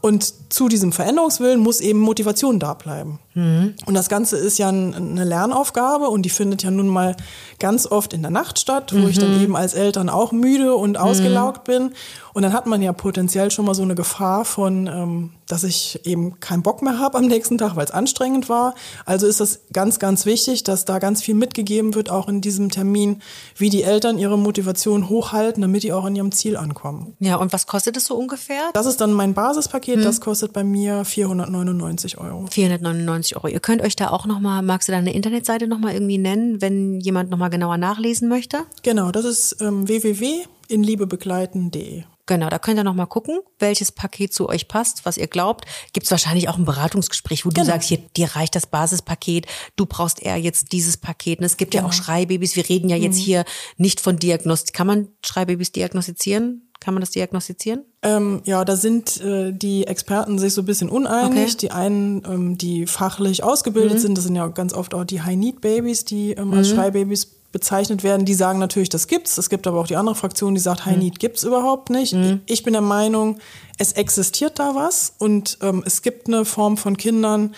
Und 0.00 0.52
zu 0.52 0.68
diesem 0.68 0.92
Veränderungswillen 0.92 1.60
muss 1.60 1.80
eben 1.80 1.98
Motivation 1.98 2.58
da 2.58 2.72
bleiben. 2.72 3.18
Mhm. 3.34 3.74
Und 3.86 3.94
das 3.94 4.08
Ganze 4.08 4.36
ist 4.36 4.58
ja 4.58 4.68
eine 4.68 5.24
Lernaufgabe 5.24 6.08
und 6.08 6.22
die 6.22 6.30
findet 6.30 6.62
ja 6.62 6.70
nun 6.70 6.88
mal 6.88 7.16
ganz 7.58 7.86
oft 7.86 8.12
in 8.12 8.22
der 8.22 8.30
Nacht 8.30 8.58
statt, 8.58 8.92
wo 8.92 8.98
mhm. 8.98 9.08
ich 9.08 9.18
dann 9.18 9.36
mhm. 9.36 9.42
eben 9.42 9.56
als 9.56 9.74
Eltern 9.74 10.08
auch 10.08 10.32
müde 10.32 10.74
und 10.74 10.96
ausgelaugt 10.96 11.68
mhm. 11.68 11.72
bin. 11.72 11.90
Und 12.32 12.42
dann 12.42 12.52
hat 12.52 12.66
man 12.66 12.82
ja 12.82 12.92
potenziell 12.92 13.52
schon 13.52 13.64
mal 13.64 13.74
so 13.74 13.82
eine 13.82 13.94
Gefahr 13.94 14.44
von, 14.44 14.88
ähm, 14.88 15.30
dass 15.46 15.62
ich 15.62 16.00
eben 16.04 16.40
keinen 16.40 16.62
Bock 16.62 16.82
mehr 16.82 16.98
habe 16.98 17.18
am 17.18 17.26
nächsten 17.26 17.58
Tag, 17.58 17.76
weil 17.76 17.84
es 17.84 17.92
anstrengend 17.92 18.48
war. 18.48 18.74
Also 19.04 19.28
ist 19.28 19.38
das 19.38 19.60
ganz, 19.72 20.00
ganz 20.00 20.26
wichtig, 20.26 20.64
dass 20.64 20.84
da 20.84 20.98
ganz 20.98 21.22
viel 21.22 21.34
mitgegeben 21.34 21.94
wird, 21.94 22.10
auch 22.10 22.28
in 22.28 22.40
diesem 22.40 22.70
Termin, 22.70 23.22
wie 23.56 23.70
die 23.70 23.84
Eltern 23.84 24.18
ihre 24.18 24.36
Motivation 24.36 25.08
hochhalten, 25.08 25.62
damit 25.62 25.84
die 25.84 25.92
auch 25.92 26.04
an 26.04 26.16
ihrem 26.16 26.32
Ziel 26.32 26.56
ankommen. 26.56 27.14
Ja, 27.20 27.36
und 27.36 27.52
was 27.52 27.68
kostet 27.68 27.96
es 27.96 28.06
so 28.06 28.16
ungefähr? 28.16 28.70
Das 28.72 28.86
ist 28.86 29.00
dann 29.00 29.12
mein 29.12 29.34
Basispaket, 29.34 29.96
hm. 29.96 30.02
das 30.02 30.20
kostet 30.20 30.52
bei 30.52 30.64
mir 30.64 31.04
499 31.04 32.18
Euro. 32.18 32.46
499 32.50 33.23
Euro. 33.32 33.48
Ihr 33.48 33.60
könnt 33.60 33.80
euch 33.82 33.96
da 33.96 34.10
auch 34.10 34.26
nochmal, 34.26 34.62
magst 34.62 34.88
du 34.88 34.92
deine 34.92 35.14
Internetseite 35.14 35.66
nochmal 35.66 35.94
irgendwie 35.94 36.18
nennen, 36.18 36.60
wenn 36.60 37.00
jemand 37.00 37.30
nochmal 37.30 37.48
genauer 37.50 37.78
nachlesen 37.78 38.28
möchte? 38.28 38.64
Genau, 38.82 39.10
das 39.10 39.24
ist 39.24 39.56
ähm, 39.60 39.88
www.inliebebegleiten.de. 39.88 42.04
Genau, 42.26 42.48
da 42.48 42.58
könnt 42.58 42.78
ihr 42.78 42.84
noch 42.84 42.94
mal 42.94 43.04
gucken, 43.04 43.40
welches 43.58 43.92
Paket 43.92 44.32
zu 44.32 44.48
euch 44.48 44.66
passt, 44.66 45.04
was 45.04 45.18
ihr 45.18 45.26
glaubt. 45.26 45.66
Gibt 45.92 46.06
es 46.06 46.10
wahrscheinlich 46.10 46.48
auch 46.48 46.56
ein 46.56 46.64
Beratungsgespräch, 46.64 47.44
wo 47.44 47.50
genau. 47.50 47.60
du 47.60 47.66
sagst, 47.66 47.88
hier, 47.88 47.98
dir 48.16 48.34
reicht 48.34 48.54
das 48.54 48.66
Basispaket, 48.66 49.46
du 49.76 49.84
brauchst 49.84 50.22
eher 50.22 50.38
jetzt 50.38 50.72
dieses 50.72 50.96
Paket. 50.96 51.40
Und 51.40 51.44
es 51.44 51.58
gibt 51.58 51.72
genau. 51.72 51.82
ja 51.82 51.88
auch 51.88 51.92
genau. 51.92 52.02
Schreibabys. 52.02 52.56
Wir 52.56 52.66
reden 52.66 52.88
ja 52.88 52.96
jetzt 52.96 53.16
mhm. 53.16 53.22
hier 53.22 53.44
nicht 53.76 54.00
von 54.00 54.16
Diagnostik. 54.16 54.74
Kann 54.74 54.86
man 54.86 55.08
Schreibabys 55.22 55.72
diagnostizieren? 55.72 56.63
Kann 56.84 56.92
man 56.92 57.00
das 57.00 57.12
diagnostizieren? 57.12 57.82
Ähm, 58.02 58.42
ja, 58.44 58.62
da 58.62 58.76
sind 58.76 59.18
äh, 59.22 59.52
die 59.52 59.86
Experten 59.86 60.38
sich 60.38 60.52
so 60.52 60.60
ein 60.60 60.66
bisschen 60.66 60.90
uneinig. 60.90 61.54
Okay. 61.54 61.56
Die 61.62 61.70
einen, 61.70 62.22
ähm, 62.26 62.58
die 62.58 62.86
fachlich 62.86 63.42
ausgebildet 63.42 63.94
mhm. 63.94 64.02
sind, 64.02 64.18
das 64.18 64.24
sind 64.24 64.36
ja 64.36 64.46
ganz 64.48 64.74
oft 64.74 64.92
auch 64.92 65.04
die 65.04 65.22
High-Need-Babys, 65.22 66.04
die 66.04 66.32
ähm, 66.32 66.48
mhm. 66.48 66.54
als 66.58 66.68
Schreibabys 66.68 67.24
bezeichnet 67.52 68.02
werden, 68.02 68.26
die 68.26 68.34
sagen 68.34 68.58
natürlich, 68.58 68.90
das 68.90 69.06
gibt's. 69.06 69.38
Es 69.38 69.48
gibt 69.48 69.66
aber 69.66 69.80
auch 69.80 69.86
die 69.86 69.96
andere 69.96 70.14
Fraktion, 70.14 70.54
die 70.54 70.60
sagt, 70.60 70.84
High 70.84 70.98
Need 70.98 71.20
gibt's 71.20 71.42
überhaupt 71.42 71.88
nicht. 71.88 72.12
Mhm. 72.12 72.42
Ich 72.44 72.64
bin 72.64 72.74
der 72.74 72.82
Meinung, 72.82 73.38
es 73.78 73.92
existiert 73.92 74.58
da 74.58 74.74
was 74.74 75.14
und 75.18 75.56
ähm, 75.62 75.82
es 75.86 76.02
gibt 76.02 76.26
eine 76.26 76.44
Form 76.44 76.76
von 76.76 76.98
Kindern, 76.98 77.54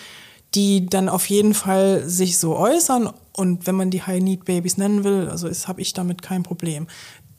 die 0.53 0.85
dann 0.85 1.09
auf 1.09 1.25
jeden 1.25 1.53
Fall 1.53 2.07
sich 2.07 2.37
so 2.37 2.55
äußern. 2.55 3.09
Und 3.33 3.67
wenn 3.67 3.75
man 3.75 3.89
die 3.89 4.03
High 4.03 4.21
Need 4.21 4.45
Babys 4.45 4.77
nennen 4.77 5.03
will, 5.03 5.27
also 5.29 5.49
habe 5.67 5.81
ich 5.81 5.93
damit 5.93 6.21
kein 6.21 6.43
Problem. 6.43 6.87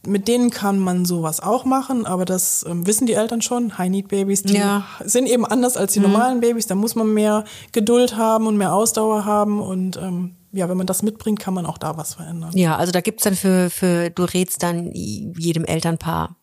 Mit 0.06 0.28
denen 0.28 0.50
kann 0.50 0.78
man 0.78 1.04
sowas 1.04 1.40
auch 1.40 1.64
machen, 1.64 2.06
aber 2.06 2.24
das 2.24 2.64
ähm, 2.68 2.86
wissen 2.86 3.06
die 3.06 3.14
Eltern 3.14 3.42
schon. 3.42 3.76
High 3.78 3.90
Need 3.90 4.08
Babys, 4.08 4.42
die 4.42 4.54
ja. 4.54 4.86
sind 5.04 5.26
eben 5.26 5.44
anders 5.44 5.76
als 5.76 5.92
die 5.92 5.98
mhm. 6.00 6.12
normalen 6.12 6.40
Babys. 6.40 6.66
Da 6.66 6.74
muss 6.74 6.94
man 6.94 7.12
mehr 7.12 7.44
Geduld 7.72 8.16
haben 8.16 8.46
und 8.46 8.56
mehr 8.56 8.72
Ausdauer 8.72 9.24
haben 9.24 9.60
und 9.60 9.96
ähm, 9.96 10.36
ja, 10.52 10.68
wenn 10.68 10.76
man 10.76 10.86
das 10.86 11.02
mitbringt, 11.02 11.40
kann 11.40 11.52
man 11.52 11.66
auch 11.66 11.78
da 11.78 11.96
was 11.96 12.14
verändern. 12.14 12.52
Ja, 12.54 12.76
also 12.76 12.90
da 12.90 13.00
gibt's 13.00 13.24
dann 13.24 13.34
für, 13.34 13.70
für, 13.70 14.10
du 14.10 14.24
rätst 14.24 14.62
dann 14.62 14.92
jedem 14.92 15.64
Elternpaar 15.64 16.36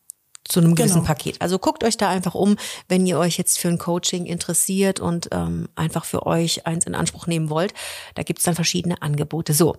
zu 0.44 0.60
einem 0.60 0.74
gewissen 0.74 0.96
genau. 0.96 1.06
Paket. 1.06 1.40
Also 1.40 1.58
guckt 1.58 1.82
euch 1.84 1.96
da 1.96 2.08
einfach 2.08 2.34
um, 2.34 2.56
wenn 2.88 3.06
ihr 3.06 3.18
euch 3.18 3.36
jetzt 3.36 3.58
für 3.58 3.68
ein 3.68 3.78
Coaching 3.78 4.26
interessiert 4.26 5.00
und 5.00 5.28
ähm, 5.32 5.68
einfach 5.74 6.04
für 6.04 6.24
euch 6.24 6.66
eins 6.66 6.86
in 6.86 6.94
Anspruch 6.94 7.26
nehmen 7.26 7.50
wollt. 7.50 7.74
Da 8.14 8.22
gibt's 8.22 8.44
dann 8.44 8.54
verschiedene 8.54 9.02
Angebote. 9.02 9.52
So, 9.52 9.76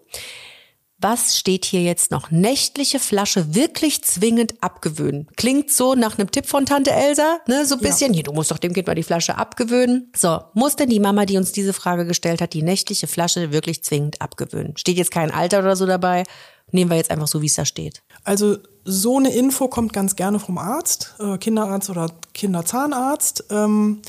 was 1.00 1.38
steht 1.38 1.66
hier 1.66 1.84
jetzt 1.84 2.10
noch? 2.10 2.32
Nächtliche 2.32 3.00
Flasche 3.00 3.54
wirklich 3.54 4.04
zwingend 4.04 4.56
abgewöhnen. 4.62 5.28
Klingt 5.36 5.72
so 5.72 5.94
nach 5.94 6.18
einem 6.18 6.32
Tipp 6.32 6.48
von 6.48 6.66
Tante 6.66 6.92
Elsa, 6.92 7.38
ne? 7.48 7.66
So 7.66 7.76
ein 7.76 7.82
bisschen. 7.82 8.14
Ja. 8.14 8.16
Hier, 8.16 8.24
du 8.24 8.34
musst 8.34 8.50
doch 8.50 8.58
dem 8.58 8.74
Kind 8.74 8.88
mal 8.88 8.96
die 8.96 9.04
Flasche 9.04 9.38
abgewöhnen. 9.38 10.12
So, 10.16 10.40
muss 10.54 10.76
denn 10.76 10.90
die 10.90 11.00
Mama, 11.00 11.26
die 11.26 11.38
uns 11.38 11.52
diese 11.52 11.74
Frage 11.74 12.06
gestellt 12.08 12.42
hat, 12.42 12.54
die 12.54 12.64
nächtliche 12.64 13.06
Flasche 13.06 13.52
wirklich 13.52 13.84
zwingend 13.84 14.22
abgewöhnen? 14.22 14.76
Steht 14.76 14.98
jetzt 14.98 15.12
kein 15.12 15.30
Alter 15.30 15.60
oder 15.60 15.76
so 15.76 15.86
dabei? 15.86 16.24
Nehmen 16.72 16.90
wir 16.90 16.98
jetzt 16.98 17.12
einfach 17.12 17.28
so, 17.28 17.42
wie 17.44 17.46
es 17.46 17.56
da 17.56 17.66
steht. 17.66 18.02
Also 18.24 18.58
so 18.84 19.18
eine 19.18 19.34
Info 19.34 19.68
kommt 19.68 19.94
ganz 19.94 20.16
gerne 20.16 20.40
vom 20.40 20.58
Arzt, 20.58 21.14
äh, 21.20 21.38
Kinderarzt 21.38 21.90
oder 21.90 22.10
Kinderzahnarzt, 22.34 23.46
ähm, 23.52 24.02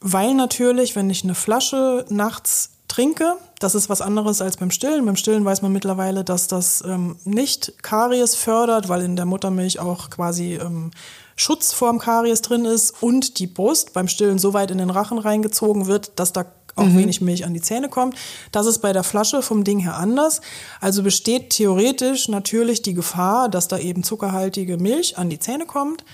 weil 0.00 0.34
natürlich, 0.34 0.94
wenn 0.94 1.10
ich 1.10 1.24
eine 1.24 1.34
Flasche 1.34 2.04
nachts 2.08 2.70
trinke. 2.86 3.36
Das 3.58 3.74
ist 3.74 3.88
was 3.88 4.02
anderes 4.02 4.42
als 4.42 4.58
beim 4.58 4.70
Stillen. 4.70 5.06
Beim 5.06 5.16
Stillen 5.16 5.44
weiß 5.44 5.62
man 5.62 5.72
mittlerweile, 5.72 6.24
dass 6.24 6.46
das 6.46 6.84
ähm, 6.86 7.16
nicht 7.24 7.82
Karies 7.82 8.34
fördert, 8.34 8.88
weil 8.88 9.02
in 9.02 9.16
der 9.16 9.24
Muttermilch 9.24 9.80
auch 9.80 10.10
quasi 10.10 10.54
ähm, 10.54 10.90
Schutz 11.36 11.72
vorm 11.72 11.98
Karies 11.98 12.42
drin 12.42 12.66
ist 12.66 13.02
und 13.02 13.38
die 13.38 13.46
Brust 13.46 13.94
beim 13.94 14.08
Stillen 14.08 14.38
so 14.38 14.52
weit 14.52 14.70
in 14.70 14.78
den 14.78 14.90
Rachen 14.90 15.18
reingezogen 15.18 15.86
wird, 15.86 16.12
dass 16.16 16.32
da 16.32 16.44
auch 16.76 16.84
mhm. 16.84 16.98
wenig 16.98 17.20
Milch 17.22 17.44
an 17.44 17.54
die 17.54 17.62
Zähne 17.62 17.88
kommt. 17.88 18.16
Das 18.52 18.66
ist 18.66 18.78
bei 18.78 18.92
der 18.92 19.02
Flasche 19.02 19.42
vom 19.42 19.64
Ding 19.64 19.78
her 19.78 19.96
anders. 19.96 20.42
Also 20.80 21.02
besteht 21.02 21.50
theoretisch 21.50 22.28
natürlich 22.28 22.82
die 22.82 22.94
Gefahr, 22.94 23.48
dass 23.48 23.68
da 23.68 23.78
eben 23.78 24.02
zuckerhaltige 24.02 24.76
Milch 24.76 25.16
an 25.16 25.30
die 25.30 25.38
Zähne 25.38 25.64
kommt. 25.64 26.04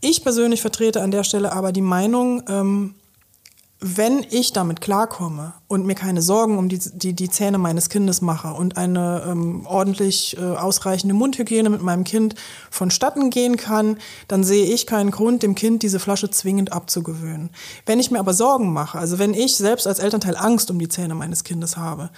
Ich 0.00 0.24
persönlich 0.24 0.60
vertrete 0.60 1.00
an 1.00 1.12
der 1.12 1.22
Stelle 1.22 1.52
aber 1.52 1.70
die 1.70 1.80
Meinung, 1.80 2.42
ähm, 2.48 2.94
wenn 3.84 4.24
ich 4.30 4.52
damit 4.52 4.80
klarkomme 4.80 5.54
und 5.66 5.84
mir 5.84 5.96
keine 5.96 6.22
Sorgen 6.22 6.56
um 6.56 6.68
die, 6.68 6.78
die, 6.78 7.14
die 7.14 7.28
Zähne 7.28 7.58
meines 7.58 7.88
Kindes 7.88 8.22
mache 8.22 8.54
und 8.54 8.76
eine 8.76 9.24
ähm, 9.26 9.66
ordentlich 9.66 10.36
äh, 10.38 10.40
ausreichende 10.40 11.14
Mundhygiene 11.14 11.68
mit 11.68 11.82
meinem 11.82 12.04
Kind 12.04 12.36
vonstatten 12.70 13.30
gehen 13.30 13.56
kann, 13.56 13.98
dann 14.28 14.44
sehe 14.44 14.66
ich 14.66 14.86
keinen 14.86 15.10
Grund, 15.10 15.42
dem 15.42 15.56
Kind 15.56 15.82
diese 15.82 15.98
Flasche 15.98 16.30
zwingend 16.30 16.72
abzugewöhnen. 16.72 17.50
Wenn 17.84 17.98
ich 17.98 18.12
mir 18.12 18.20
aber 18.20 18.34
Sorgen 18.34 18.72
mache, 18.72 18.98
also 18.98 19.18
wenn 19.18 19.34
ich 19.34 19.56
selbst 19.56 19.88
als 19.88 19.98
Elternteil 19.98 20.36
Angst 20.36 20.70
um 20.70 20.78
die 20.78 20.88
Zähne 20.88 21.16
meines 21.16 21.42
Kindes 21.42 21.76
habe, 21.76 22.10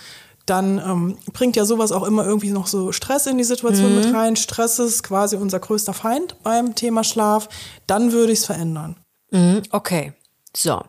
dann 0.45 0.77
ähm, 0.79 1.17
bringt 1.33 1.57
ja 1.57 1.65
sowas 1.65 1.93
auch 1.93 2.03
immer 2.03 2.27
irgendwie 2.27 2.51
noch 2.51 2.67
so 2.67 2.93
Stress 2.93 3.27
in 3.27 3.39
die 3.39 3.45
Situation 3.45 3.91
mhm. 3.91 4.01
mit 4.01 4.15
rein. 4.15 4.37
Stress 4.37 4.79
ist 4.79 5.03
quasi 5.03 5.37
unser 5.37 5.61
größter 5.61 5.95
Feind 5.95 6.37
beim 6.43 6.75
Thema 6.75 7.05
Schlaf. 7.05 7.49
Dann 7.87 8.13
würde 8.13 8.33
ich 8.33 8.41
es 8.41 8.45
verändern. 8.45 8.97
Mhm, 9.31 9.63
okay, 9.71 10.13
so. 10.55 10.83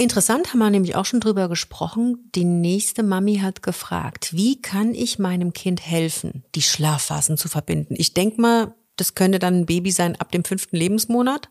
Interessant 0.00 0.52
haben 0.52 0.60
wir 0.60 0.70
nämlich 0.70 0.94
auch 0.94 1.04
schon 1.04 1.18
drüber 1.18 1.48
gesprochen. 1.48 2.30
Die 2.36 2.44
nächste 2.44 3.02
Mami 3.02 3.38
hat 3.38 3.64
gefragt, 3.64 4.32
wie 4.32 4.62
kann 4.62 4.94
ich 4.94 5.18
meinem 5.18 5.52
Kind 5.52 5.84
helfen, 5.84 6.44
die 6.54 6.62
Schlafphasen 6.62 7.36
zu 7.36 7.48
verbinden? 7.48 7.94
Ich 7.98 8.14
denke 8.14 8.40
mal, 8.40 8.74
das 8.94 9.16
könnte 9.16 9.40
dann 9.40 9.60
ein 9.60 9.66
Baby 9.66 9.90
sein 9.90 10.14
ab 10.14 10.30
dem 10.30 10.44
fünften 10.44 10.76
Lebensmonat. 10.76 11.48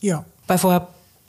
Ja. 0.00 0.24
Weil 0.46 0.58
vorher 0.58 0.86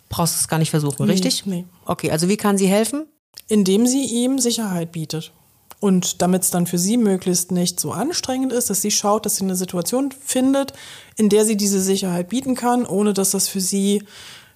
brauchst 0.10 0.36
du 0.36 0.42
es 0.42 0.48
gar 0.48 0.60
nicht 0.60 0.70
versuchen, 0.70 1.08
nee, 1.08 1.14
richtig? 1.14 1.48
Nee. 1.48 1.66
Okay, 1.86 2.12
also 2.12 2.30
wie 2.30 2.38
kann 2.38 2.60
sie 2.60 2.68
helfen? 2.68 3.08
Indem 3.48 3.88
sie 3.88 4.06
ihm 4.06 4.38
Sicherheit 4.38 4.92
bietet. 4.92 5.32
Und 5.80 6.22
damit 6.22 6.44
es 6.44 6.52
dann 6.52 6.68
für 6.68 6.78
sie 6.78 6.96
möglichst 6.96 7.52
nicht 7.52 7.80
so 7.80 7.92
anstrengend 7.92 8.54
ist, 8.54 8.70
dass 8.70 8.84
sie 8.84 8.92
schaut, 8.92 9.26
dass 9.26 9.38
sie 9.38 9.46
eine 9.46 9.56
Situation 9.56 10.12
findet, 10.12 10.74
in 11.16 11.28
der 11.28 11.44
sie 11.44 11.58
diese 11.58 11.82
Sicherheit 11.82 12.30
bieten 12.30 12.54
kann, 12.54 12.86
ohne 12.86 13.14
dass 13.14 13.32
das 13.32 13.48
für 13.48 13.62
sie 13.62 14.04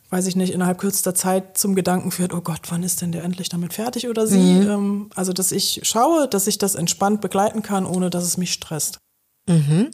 weiß 0.10 0.28
ich 0.28 0.36
nicht, 0.36 0.54
innerhalb 0.54 0.78
kürzester 0.78 1.16
Zeit 1.16 1.58
zum 1.58 1.76
Gedanken 1.76 2.12
führt, 2.12 2.34
oh 2.34 2.42
Gott, 2.42 2.62
wann 2.70 2.84
ist 2.84 3.02
denn 3.02 3.12
der 3.12 3.24
endlich 3.24 3.50
damit 3.50 3.74
fertig 3.74 4.08
oder 4.08 4.28
sie? 4.28 4.38
Mhm. 4.38 4.70
Ähm, 4.70 5.10
also, 5.16 5.34
dass 5.34 5.52
ich 5.52 5.82
schaue, 5.84 6.28
dass 6.28 6.48
ich 6.48 6.58
das 6.58 6.76
entspannt 6.76 7.22
begleiten 7.22 7.62
kann, 7.62 7.86
ohne 7.86 8.10
dass 8.10 8.24
es 8.24 8.38
mich 8.38 8.54
stresst. 8.54 9.00
Mhm. 9.48 9.92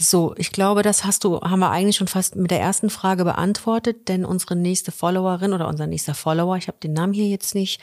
So, 0.00 0.34
ich 0.36 0.50
glaube, 0.50 0.82
das 0.82 1.04
hast 1.04 1.22
du, 1.24 1.40
haben 1.40 1.60
wir 1.60 1.70
eigentlich 1.70 1.96
schon 1.96 2.08
fast 2.08 2.34
mit 2.34 2.50
der 2.50 2.60
ersten 2.60 2.90
Frage 2.90 3.24
beantwortet, 3.24 4.08
denn 4.08 4.24
unsere 4.24 4.56
nächste 4.56 4.90
Followerin 4.90 5.52
oder 5.52 5.68
unser 5.68 5.86
nächster 5.86 6.14
Follower, 6.14 6.56
ich 6.56 6.66
habe 6.66 6.78
den 6.82 6.92
Namen 6.92 7.12
hier 7.12 7.28
jetzt 7.28 7.54
nicht, 7.54 7.80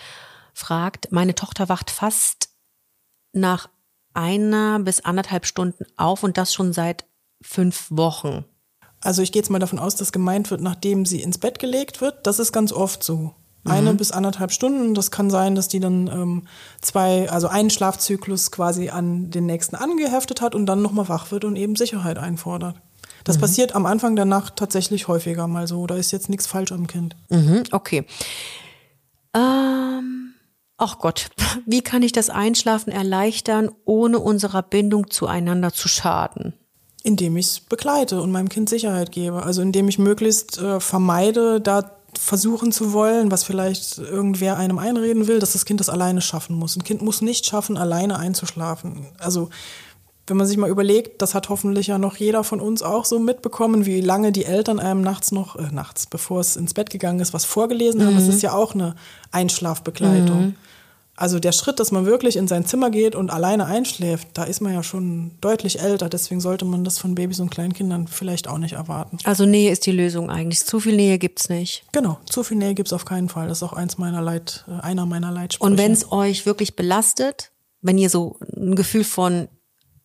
fragt, 0.53 1.11
meine 1.11 1.35
Tochter 1.35 1.69
wacht 1.69 1.89
fast 1.89 2.49
nach 3.31 3.69
einer 4.13 4.79
bis 4.79 4.99
anderthalb 4.99 5.45
Stunden 5.45 5.85
auf 5.95 6.23
und 6.23 6.37
das 6.37 6.53
schon 6.53 6.73
seit 6.73 7.05
fünf 7.41 7.87
Wochen. 7.89 8.43
Also 9.01 9.21
ich 9.21 9.31
gehe 9.31 9.41
jetzt 9.41 9.49
mal 9.49 9.59
davon 9.59 9.79
aus, 9.79 9.95
dass 9.95 10.11
gemeint 10.11 10.51
wird, 10.51 10.61
nachdem 10.61 11.05
sie 11.05 11.21
ins 11.21 11.37
Bett 11.37 11.59
gelegt 11.59 12.01
wird. 12.01 12.25
Das 12.27 12.39
ist 12.39 12.51
ganz 12.51 12.71
oft 12.71 13.03
so 13.03 13.33
eine 13.63 13.93
mhm. 13.93 13.97
bis 13.97 14.11
anderthalb 14.11 14.51
Stunden. 14.51 14.93
Das 14.93 15.11
kann 15.11 15.29
sein, 15.29 15.55
dass 15.55 15.67
die 15.67 15.79
dann 15.79 16.07
ähm, 16.07 16.47
zwei, 16.81 17.29
also 17.29 17.47
einen 17.47 17.69
Schlafzyklus 17.69 18.51
quasi 18.51 18.89
an 18.89 19.29
den 19.29 19.45
nächsten 19.45 19.75
angeheftet 19.75 20.41
hat 20.41 20.55
und 20.55 20.65
dann 20.65 20.81
nochmal 20.81 21.09
wach 21.09 21.31
wird 21.31 21.45
und 21.45 21.55
eben 21.55 21.75
Sicherheit 21.75 22.17
einfordert. 22.17 22.75
Das 23.23 23.37
mhm. 23.37 23.41
passiert 23.41 23.75
am 23.75 23.85
Anfang 23.85 24.15
der 24.15 24.25
Nacht 24.25 24.55
tatsächlich 24.55 25.07
häufiger 25.07 25.47
mal 25.47 25.67
so. 25.67 25.85
Da 25.85 25.95
ist 25.95 26.11
jetzt 26.11 26.29
nichts 26.29 26.47
falsch 26.47 26.71
am 26.71 26.87
Kind. 26.87 27.15
Mhm, 27.29 27.63
okay. 27.71 28.05
Ähm, 29.35 30.33
ach 30.77 30.97
Gott, 30.97 31.29
wie 31.65 31.81
kann 31.81 32.01
ich 32.01 32.11
das 32.11 32.29
Einschlafen 32.29 32.91
erleichtern, 32.91 33.69
ohne 33.85 34.19
unserer 34.19 34.63
Bindung 34.63 35.11
zueinander 35.11 35.71
zu 35.71 35.87
schaden? 35.87 36.53
Indem 37.03 37.37
ich 37.37 37.47
es 37.47 37.59
begleite 37.59 38.21
und 38.21 38.31
meinem 38.31 38.49
Kind 38.49 38.69
Sicherheit 38.69 39.11
gebe. 39.11 39.43
Also 39.43 39.61
indem 39.61 39.87
ich 39.87 39.97
möglichst 39.97 40.59
äh, 40.59 40.79
vermeide, 40.79 41.59
da 41.59 41.91
versuchen 42.17 42.71
zu 42.71 42.93
wollen, 42.93 43.31
was 43.31 43.43
vielleicht 43.43 43.97
irgendwer 43.97 44.57
einem 44.57 44.77
einreden 44.77 45.27
will, 45.27 45.39
dass 45.39 45.53
das 45.53 45.65
Kind 45.65 45.79
das 45.79 45.89
alleine 45.89 46.21
schaffen 46.21 46.55
muss. 46.55 46.75
Ein 46.75 46.83
Kind 46.83 47.01
muss 47.01 47.21
nicht 47.21 47.45
schaffen, 47.45 47.77
alleine 47.77 48.19
einzuschlafen. 48.19 49.05
Also 49.17 49.49
wenn 50.27 50.37
man 50.37 50.47
sich 50.47 50.57
mal 50.57 50.69
überlegt, 50.69 51.21
das 51.21 51.33
hat 51.33 51.49
hoffentlich 51.49 51.87
ja 51.87 51.97
noch 51.97 52.15
jeder 52.15 52.43
von 52.43 52.59
uns 52.59 52.83
auch 52.83 53.05
so 53.05 53.19
mitbekommen, 53.19 53.85
wie 53.85 54.01
lange 54.01 54.31
die 54.31 54.45
Eltern 54.45 54.79
einem 54.79 55.01
nachts 55.01 55.31
noch, 55.31 55.55
äh, 55.55 55.69
nachts, 55.71 56.05
bevor 56.05 56.39
es 56.39 56.55
ins 56.55 56.73
Bett 56.73 56.89
gegangen 56.89 57.19
ist, 57.19 57.33
was 57.33 57.45
vorgelesen 57.45 58.01
mhm. 58.01 58.05
haben. 58.05 58.15
Das 58.15 58.27
ist 58.27 58.41
ja 58.41 58.53
auch 58.53 58.73
eine 58.73 58.95
Einschlafbegleitung. 59.31 60.41
Mhm. 60.41 60.55
Also 61.21 61.37
der 61.37 61.51
Schritt, 61.51 61.79
dass 61.79 61.91
man 61.91 62.07
wirklich 62.07 62.35
in 62.35 62.47
sein 62.47 62.65
Zimmer 62.65 62.89
geht 62.89 63.13
und 63.13 63.29
alleine 63.29 63.67
einschläft, 63.67 64.29
da 64.33 64.43
ist 64.43 64.59
man 64.59 64.73
ja 64.73 64.81
schon 64.81 65.37
deutlich 65.39 65.79
älter. 65.79 66.09
Deswegen 66.09 66.41
sollte 66.41 66.65
man 66.65 66.83
das 66.83 66.97
von 66.97 67.13
Babys 67.13 67.39
und 67.39 67.51
Kleinkindern 67.51 68.07
vielleicht 68.07 68.47
auch 68.47 68.57
nicht 68.57 68.73
erwarten. 68.73 69.19
Also 69.23 69.45
Nähe 69.45 69.71
ist 69.71 69.85
die 69.85 69.91
Lösung 69.91 70.31
eigentlich. 70.31 70.65
Zu 70.65 70.79
viel 70.79 70.95
Nähe 70.95 71.19
gibt's 71.19 71.47
nicht. 71.47 71.83
Genau, 71.91 72.17
zu 72.25 72.43
viel 72.43 72.57
Nähe 72.57 72.73
gibt's 72.73 72.91
auf 72.91 73.05
keinen 73.05 73.29
Fall. 73.29 73.47
Das 73.47 73.59
ist 73.59 73.63
auch 73.63 73.73
eins 73.73 73.99
meiner 73.99 74.19
Leit, 74.19 74.65
äh, 74.67 74.81
einer 74.81 75.05
meiner 75.05 75.29
Leitsprüche. 75.29 75.71
Und 75.71 75.77
wenn 75.77 75.91
es 75.91 76.11
euch 76.11 76.47
wirklich 76.47 76.75
belastet, 76.75 77.51
wenn 77.81 77.99
ihr 77.99 78.09
so 78.09 78.39
ein 78.57 78.73
Gefühl 78.73 79.03
von 79.03 79.47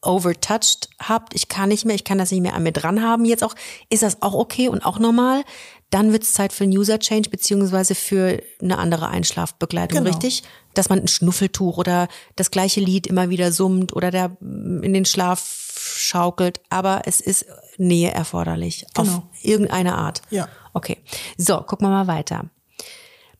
overtouched 0.02 0.90
habt, 1.00 1.34
ich 1.34 1.48
kann 1.48 1.70
nicht 1.70 1.86
mehr, 1.86 1.94
ich 1.94 2.04
kann 2.04 2.18
das 2.18 2.30
nicht 2.30 2.42
mehr 2.42 2.54
an 2.54 2.62
mir 2.62 2.72
dran 2.72 3.02
haben 3.02 3.24
jetzt 3.24 3.42
auch, 3.42 3.54
ist 3.88 4.02
das 4.02 4.20
auch 4.20 4.34
okay 4.34 4.68
und 4.68 4.84
auch 4.84 4.98
normal. 4.98 5.44
Dann 5.90 6.12
wird 6.12 6.24
es 6.24 6.32
Zeit 6.32 6.52
für 6.52 6.64
einen 6.64 6.76
User 6.76 6.98
Change 6.98 7.30
beziehungsweise 7.30 7.94
für 7.94 8.42
eine 8.60 8.78
andere 8.78 9.08
Einschlafbegleitung, 9.08 9.98
genau. 9.98 10.10
richtig? 10.10 10.42
Dass 10.74 10.88
man 10.88 11.00
ein 11.00 11.08
Schnuffeltuch 11.08 11.78
oder 11.78 12.08
das 12.34 12.50
gleiche 12.50 12.80
Lied 12.80 13.06
immer 13.06 13.30
wieder 13.30 13.52
summt 13.52 13.94
oder 13.94 14.10
der 14.10 14.36
in 14.40 14.92
den 14.92 15.04
Schlaf 15.04 15.72
schaukelt, 15.96 16.60
aber 16.70 17.02
es 17.04 17.20
ist 17.20 17.46
Nähe 17.78 18.10
erforderlich 18.10 18.84
genau. 18.94 19.08
auf 19.08 19.22
irgendeine 19.42 19.94
Art. 19.94 20.22
Ja. 20.30 20.48
Okay. 20.72 20.98
So, 21.38 21.60
gucken 21.60 21.86
wir 21.86 21.90
mal 21.90 22.06
weiter 22.06 22.50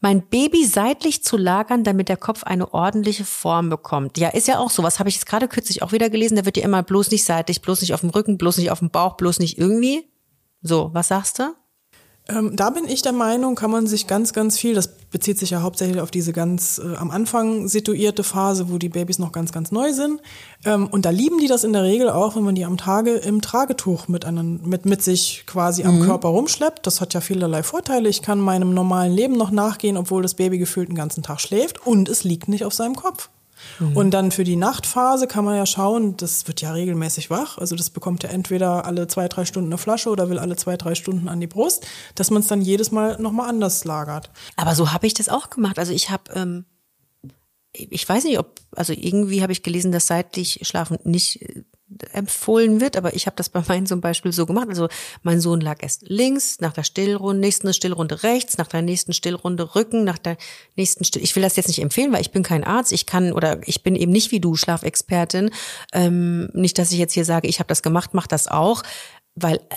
mein 0.00 0.28
Baby 0.28 0.64
seitlich 0.64 1.24
zu 1.24 1.36
lagern, 1.36 1.82
damit 1.82 2.08
der 2.08 2.16
Kopf 2.16 2.44
eine 2.44 2.72
ordentliche 2.72 3.24
Form 3.24 3.70
bekommt. 3.70 4.18
Ja, 4.18 4.28
ist 4.28 4.46
ja 4.46 4.58
auch 4.58 4.70
so. 4.70 4.82
Was 4.82 4.98
habe 4.98 5.08
ich 5.08 5.16
jetzt 5.16 5.26
gerade 5.26 5.48
kürzlich 5.48 5.82
auch 5.82 5.92
wieder 5.92 6.10
gelesen? 6.10 6.36
Da 6.36 6.44
wird 6.44 6.56
ja 6.56 6.64
immer 6.64 6.82
bloß 6.82 7.10
nicht 7.10 7.24
seitlich, 7.24 7.62
bloß 7.62 7.80
nicht 7.80 7.94
auf 7.94 8.00
dem 8.00 8.10
Rücken, 8.10 8.38
bloß 8.38 8.58
nicht 8.58 8.70
auf 8.70 8.80
dem 8.80 8.90
Bauch, 8.90 9.16
bloß 9.16 9.38
nicht 9.38 9.58
irgendwie. 9.58 10.08
So, 10.62 10.90
was 10.92 11.08
sagst 11.08 11.38
du? 11.38 11.54
Ähm, 12.28 12.56
da 12.56 12.70
bin 12.70 12.86
ich 12.88 13.02
der 13.02 13.12
Meinung, 13.12 13.54
kann 13.54 13.70
man 13.70 13.86
sich 13.86 14.08
ganz, 14.08 14.32
ganz 14.32 14.58
viel, 14.58 14.74
das 14.74 14.88
bezieht 14.88 15.38
sich 15.38 15.50
ja 15.50 15.62
hauptsächlich 15.62 16.00
auf 16.00 16.10
diese 16.10 16.32
ganz 16.32 16.80
äh, 16.84 16.96
am 16.96 17.12
Anfang 17.12 17.68
situierte 17.68 18.24
Phase, 18.24 18.68
wo 18.68 18.78
die 18.78 18.88
Babys 18.88 19.20
noch 19.20 19.30
ganz, 19.30 19.52
ganz 19.52 19.70
neu 19.70 19.92
sind. 19.92 20.20
Ähm, 20.64 20.88
und 20.88 21.04
da 21.04 21.10
lieben 21.10 21.38
die 21.38 21.46
das 21.46 21.62
in 21.62 21.72
der 21.72 21.84
Regel 21.84 22.10
auch, 22.10 22.34
wenn 22.34 22.42
man 22.42 22.56
die 22.56 22.64
am 22.64 22.78
Tage 22.78 23.12
im 23.12 23.40
Tragetuch 23.42 24.08
mit, 24.08 24.24
einem, 24.24 24.60
mit, 24.64 24.86
mit 24.86 25.02
sich 25.02 25.44
quasi 25.46 25.84
am 25.84 26.00
mhm. 26.00 26.04
Körper 26.04 26.28
rumschleppt. 26.28 26.84
Das 26.86 27.00
hat 27.00 27.14
ja 27.14 27.20
vielerlei 27.20 27.62
Vorteile. 27.62 28.08
Ich 28.08 28.22
kann 28.22 28.40
meinem 28.40 28.74
normalen 28.74 29.12
Leben 29.12 29.36
noch 29.36 29.52
nachgehen, 29.52 29.96
obwohl 29.96 30.22
das 30.22 30.34
Baby 30.34 30.58
gefühlt 30.58 30.88
den 30.88 30.96
ganzen 30.96 31.22
Tag 31.22 31.40
schläft 31.40 31.86
und 31.86 32.08
es 32.08 32.24
liegt 32.24 32.48
nicht 32.48 32.64
auf 32.64 32.74
seinem 32.74 32.96
Kopf. 32.96 33.28
Mhm. 33.78 33.96
Und 33.96 34.10
dann 34.12 34.30
für 34.30 34.44
die 34.44 34.56
Nachtphase 34.56 35.26
kann 35.26 35.44
man 35.44 35.56
ja 35.56 35.66
schauen, 35.66 36.16
das 36.16 36.46
wird 36.46 36.60
ja 36.60 36.72
regelmäßig 36.72 37.30
wach. 37.30 37.58
Also 37.58 37.76
das 37.76 37.90
bekommt 37.90 38.22
ja 38.22 38.30
entweder 38.30 38.84
alle 38.84 39.06
zwei, 39.06 39.28
drei 39.28 39.44
Stunden 39.44 39.70
eine 39.70 39.78
Flasche 39.78 40.10
oder 40.10 40.28
will 40.28 40.38
alle 40.38 40.56
zwei, 40.56 40.76
drei 40.76 40.94
Stunden 40.94 41.28
an 41.28 41.40
die 41.40 41.46
Brust, 41.46 41.86
dass 42.14 42.30
man 42.30 42.40
es 42.40 42.48
dann 42.48 42.62
jedes 42.62 42.90
Mal 42.90 43.20
nochmal 43.20 43.48
anders 43.48 43.84
lagert. 43.84 44.30
Aber 44.56 44.74
so 44.74 44.92
habe 44.92 45.06
ich 45.06 45.14
das 45.14 45.28
auch 45.28 45.50
gemacht. 45.50 45.78
Also 45.78 45.92
ich 45.92 46.10
habe, 46.10 46.32
ähm, 46.34 46.64
ich 47.72 48.08
weiß 48.08 48.24
nicht, 48.24 48.38
ob, 48.38 48.60
also 48.74 48.92
irgendwie 48.92 49.42
habe 49.42 49.52
ich 49.52 49.62
gelesen, 49.62 49.92
dass 49.92 50.06
seitlich 50.06 50.60
Schlafen 50.62 50.98
nicht 51.04 51.44
empfohlen 52.12 52.80
wird, 52.80 52.96
aber 52.96 53.14
ich 53.14 53.26
habe 53.26 53.36
das 53.36 53.48
bei 53.48 53.62
meinem 53.68 53.86
zum 53.86 54.00
Beispiel 54.00 54.32
so 54.32 54.44
gemacht. 54.44 54.68
Also 54.68 54.88
mein 55.22 55.40
Sohn 55.40 55.60
lag 55.60 55.82
erst 55.82 56.02
links, 56.08 56.58
nach 56.60 56.72
der 56.72 56.82
Stillrunde, 56.82 57.40
nächsten 57.40 57.72
Stillrunde 57.72 58.22
rechts, 58.24 58.58
nach 58.58 58.66
der 58.66 58.82
nächsten 58.82 59.12
Stillrunde 59.12 59.74
Rücken, 59.76 60.02
nach 60.02 60.18
der 60.18 60.36
nächsten 60.74 61.04
Still. 61.04 61.22
Ich 61.22 61.36
will 61.36 61.42
das 61.42 61.56
jetzt 61.56 61.68
nicht 61.68 61.80
empfehlen, 61.80 62.12
weil 62.12 62.20
ich 62.20 62.32
bin 62.32 62.42
kein 62.42 62.64
Arzt. 62.64 62.92
Ich 62.92 63.06
kann 63.06 63.32
oder 63.32 63.60
ich 63.66 63.82
bin 63.82 63.94
eben 63.94 64.10
nicht 64.10 64.32
wie 64.32 64.40
du 64.40 64.56
Schlafexpertin. 64.56 65.50
Ähm, 65.92 66.48
nicht, 66.54 66.78
dass 66.78 66.90
ich 66.90 66.98
jetzt 66.98 67.14
hier 67.14 67.24
sage, 67.24 67.46
ich 67.46 67.60
habe 67.60 67.68
das 67.68 67.82
gemacht, 67.82 68.14
mach 68.14 68.26
das 68.26 68.48
auch, 68.48 68.82
weil 69.36 69.56
äh, 69.56 69.76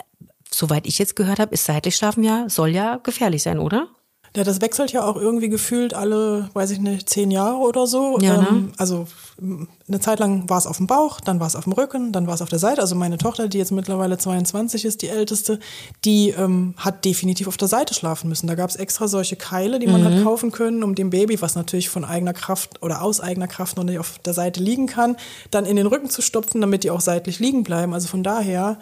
soweit 0.51 0.87
ich 0.87 0.97
jetzt 0.97 1.15
gehört 1.15 1.39
habe, 1.39 1.53
ist 1.53 1.65
seitlich 1.65 1.95
Schlafen 1.95 2.23
ja 2.23 2.49
soll 2.49 2.69
ja 2.69 2.97
gefährlich 2.97 3.43
sein, 3.43 3.59
oder? 3.59 3.87
Ja, 4.35 4.43
das 4.43 4.61
wechselt 4.61 4.91
ja 4.91 5.03
auch 5.03 5.15
irgendwie 5.15 5.49
gefühlt 5.49 5.93
alle, 5.93 6.49
weiß 6.53 6.71
ich 6.71 6.79
nicht, 6.79 7.09
zehn 7.09 7.31
Jahre 7.31 7.57
oder 7.57 7.87
so. 7.87 8.17
Ja, 8.19 8.37
ne? 8.37 8.47
ähm, 8.49 8.71
also 8.77 9.07
eine 9.41 9.99
Zeit 9.99 10.19
lang 10.19 10.49
war 10.49 10.57
es 10.57 10.67
auf 10.67 10.77
dem 10.77 10.87
Bauch, 10.87 11.19
dann 11.19 11.39
war 11.39 11.47
es 11.47 11.55
auf 11.55 11.63
dem 11.63 11.73
Rücken, 11.73 12.11
dann 12.11 12.27
war 12.27 12.35
es 12.35 12.41
auf 12.41 12.49
der 12.49 12.59
Seite. 12.59 12.81
Also 12.81 12.95
meine 12.95 13.17
Tochter, 13.17 13.47
die 13.47 13.57
jetzt 13.57 13.71
mittlerweile 13.71 14.17
22 14.17 14.85
ist, 14.85 15.01
die 15.01 15.09
älteste, 15.09 15.59
die 16.05 16.29
ähm, 16.29 16.75
hat 16.77 17.05
definitiv 17.05 17.47
auf 17.47 17.57
der 17.57 17.67
Seite 17.67 17.93
schlafen 17.93 18.29
müssen. 18.29 18.47
Da 18.47 18.55
gab 18.55 18.69
es 18.69 18.75
extra 18.75 19.07
solche 19.07 19.35
Keile, 19.35 19.79
die 19.79 19.87
man 19.87 20.01
mhm. 20.01 20.05
hat 20.05 20.23
kaufen 20.23 20.51
können, 20.51 20.83
um 20.83 20.93
dem 20.93 21.09
Baby, 21.09 21.41
was 21.41 21.55
natürlich 21.55 21.89
von 21.89 22.05
eigener 22.05 22.33
Kraft 22.33 22.83
oder 22.83 23.01
aus 23.01 23.21
eigener 23.21 23.47
Kraft 23.47 23.77
noch 23.77 23.83
nicht 23.83 23.99
auf 23.99 24.19
der 24.19 24.33
Seite 24.33 24.61
liegen 24.61 24.87
kann, 24.87 25.15
dann 25.51 25.65
in 25.65 25.75
den 25.75 25.87
Rücken 25.87 26.09
zu 26.09 26.21
stopfen, 26.21 26.61
damit 26.61 26.83
die 26.83 26.91
auch 26.91 27.01
seitlich 27.01 27.39
liegen 27.39 27.63
bleiben. 27.63 27.93
Also 27.93 28.07
von 28.07 28.23
daher 28.23 28.77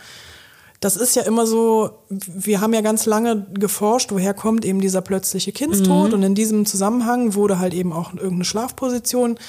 das 0.79 0.95
ist 0.95 1.15
ja 1.15 1.23
immer 1.23 1.47
so, 1.47 1.91
wir 2.09 2.61
haben 2.61 2.73
ja 2.73 2.81
ganz 2.81 3.05
lange 3.05 3.47
geforscht, 3.53 4.11
woher 4.11 4.33
kommt 4.33 4.63
eben 4.63 4.79
dieser 4.79 5.01
plötzliche 5.01 5.51
Kindstod. 5.51 6.09
Mhm. 6.09 6.13
Und 6.13 6.23
in 6.23 6.35
diesem 6.35 6.65
Zusammenhang 6.65 7.33
wurde 7.33 7.57
halt 7.59 7.73
eben 7.73 7.93
auch 7.93 8.13
irgendeine 8.13 8.45
Schlafposition 8.45 9.39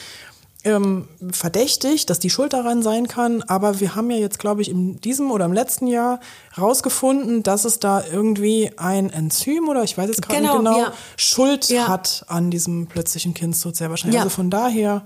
ähm, 0.64 1.07
verdächtig, 1.31 2.07
dass 2.07 2.18
die 2.18 2.31
Schuld 2.31 2.53
daran 2.55 2.83
sein 2.83 3.09
kann. 3.09 3.43
Aber 3.43 3.81
wir 3.81 3.95
haben 3.95 4.11
ja 4.11 4.16
jetzt, 4.16 4.39
glaube 4.39 4.62
ich, 4.62 4.70
in 4.70 5.01
diesem 5.01 5.31
oder 5.31 5.45
im 5.45 5.53
letzten 5.53 5.87
Jahr 5.87 6.20
rausgefunden, 6.57 7.43
dass 7.43 7.64
es 7.64 7.79
da 7.79 8.03
irgendwie 8.11 8.70
ein 8.76 9.11
Enzym 9.11 9.68
oder 9.68 9.85
ich 9.85 9.97
weiß 9.97 10.09
jetzt 10.09 10.22
gerade 10.22 10.41
genau, 10.41 10.59
nicht 10.59 10.64
genau, 10.64 10.79
ja. 10.79 10.93
Schuld 11.16 11.68
ja. 11.68 11.89
hat 11.89 12.24
an 12.29 12.51
diesem 12.51 12.87
plötzlichen 12.87 13.35
Kindstod 13.35 13.76
sehr 13.76 13.91
wahrscheinlich. 13.91 14.16
Ja. 14.16 14.22
Also 14.22 14.35
von 14.35 14.51
daher 14.51 15.05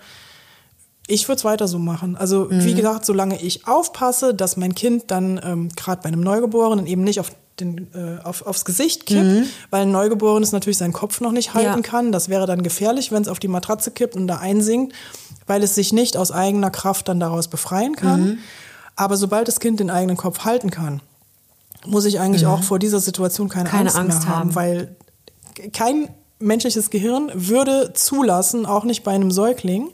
ich 1.12 1.28
würde 1.28 1.38
es 1.38 1.44
weiter 1.44 1.68
so 1.68 1.78
machen. 1.78 2.16
Also 2.16 2.48
mhm. 2.50 2.64
wie 2.64 2.74
gesagt, 2.74 3.04
solange 3.04 3.40
ich 3.40 3.66
aufpasse, 3.68 4.34
dass 4.34 4.56
mein 4.56 4.74
Kind 4.74 5.10
dann 5.10 5.40
ähm, 5.44 5.68
gerade 5.76 6.00
bei 6.02 6.08
einem 6.08 6.20
Neugeborenen 6.20 6.86
eben 6.86 7.04
nicht 7.04 7.20
auf 7.20 7.30
den, 7.60 7.88
äh, 7.94 8.22
auf, 8.24 8.46
aufs 8.46 8.64
Gesicht 8.64 9.04
kippt, 9.04 9.22
mhm. 9.22 9.44
weil 9.70 9.82
ein 9.82 9.92
Neugeborenes 9.92 10.52
natürlich 10.52 10.78
seinen 10.78 10.94
Kopf 10.94 11.20
noch 11.20 11.32
nicht 11.32 11.52
halten 11.52 11.82
ja. 11.82 11.82
kann. 11.82 12.12
Das 12.12 12.30
wäre 12.30 12.46
dann 12.46 12.62
gefährlich, 12.62 13.12
wenn 13.12 13.22
es 13.22 13.28
auf 13.28 13.38
die 13.38 13.48
Matratze 13.48 13.90
kippt 13.90 14.16
und 14.16 14.26
da 14.26 14.38
einsinkt, 14.38 14.94
weil 15.46 15.62
es 15.62 15.74
sich 15.74 15.92
nicht 15.92 16.16
aus 16.16 16.32
eigener 16.32 16.70
Kraft 16.70 17.08
dann 17.08 17.20
daraus 17.20 17.48
befreien 17.48 17.94
kann. 17.94 18.22
Mhm. 18.22 18.38
Aber 18.96 19.16
sobald 19.16 19.48
das 19.48 19.60
Kind 19.60 19.80
den 19.80 19.90
eigenen 19.90 20.16
Kopf 20.16 20.44
halten 20.46 20.70
kann, 20.70 21.02
muss 21.84 22.06
ich 22.06 22.20
eigentlich 22.20 22.42
mhm. 22.42 22.48
auch 22.48 22.62
vor 22.62 22.78
dieser 22.78 23.00
Situation 23.00 23.50
keine, 23.50 23.68
keine 23.68 23.94
Angst, 23.94 23.98
Angst, 23.98 24.18
mehr 24.20 24.28
haben, 24.28 24.38
haben, 24.38 24.54
weil 24.54 24.96
kein 25.74 26.08
menschliches 26.38 26.88
Gehirn 26.88 27.30
würde 27.34 27.92
zulassen, 27.92 28.64
auch 28.64 28.84
nicht 28.84 29.04
bei 29.04 29.12
einem 29.12 29.30
Säugling, 29.30 29.90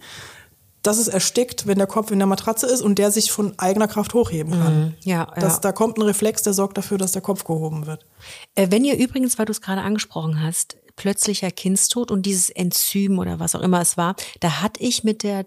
dass 0.89 0.97
es 0.97 1.09
erstickt, 1.09 1.67
wenn 1.67 1.77
der 1.77 1.87
Kopf 1.87 2.11
in 2.11 2.19
der 2.19 2.27
Matratze 2.27 2.67
ist 2.67 2.81
und 2.81 2.99
der 2.99 3.11
sich 3.11 3.31
von 3.31 3.53
eigener 3.59 3.89
Kraft 3.89 4.15
hochheben 4.15 4.53
kann. 4.53 4.81
Mhm, 4.81 4.95
ja, 5.05 5.27
das, 5.37 5.57
ja. 5.57 5.61
Da 5.61 5.73
kommt 5.73 5.99
ein 5.99 6.03
Reflex, 6.03 6.43
der 6.43 6.55
sorgt 6.55 6.79
dafür, 6.79 6.97
dass 6.97 7.13
der 7.13 7.21
Kopf 7.21 7.45
gehoben 7.45 7.87
wird. 7.87 8.07
Äh, 8.55 8.69
wenn 8.71 8.87
ihr 8.87 8.97
übrigens, 8.97 9.39
weil 9.39 9.45
du 9.45 9.53
es 9.53 9.61
gerade 9.61 9.83
angesprochen 9.83 10.43
hast, 10.43 10.79
plötzlicher 10.97 11.51
Kindstod 11.51 12.11
und 12.11 12.25
dieses 12.25 12.49
Enzym 12.49 13.19
oder 13.19 13.39
was 13.39 13.55
auch 13.55 13.61
immer 13.61 13.83
es 13.83 13.99
war, 13.99 14.17
da 14.41 14.63
hatte 14.63 14.83
ich 14.83 15.05
mit 15.05 15.23
der 15.23 15.45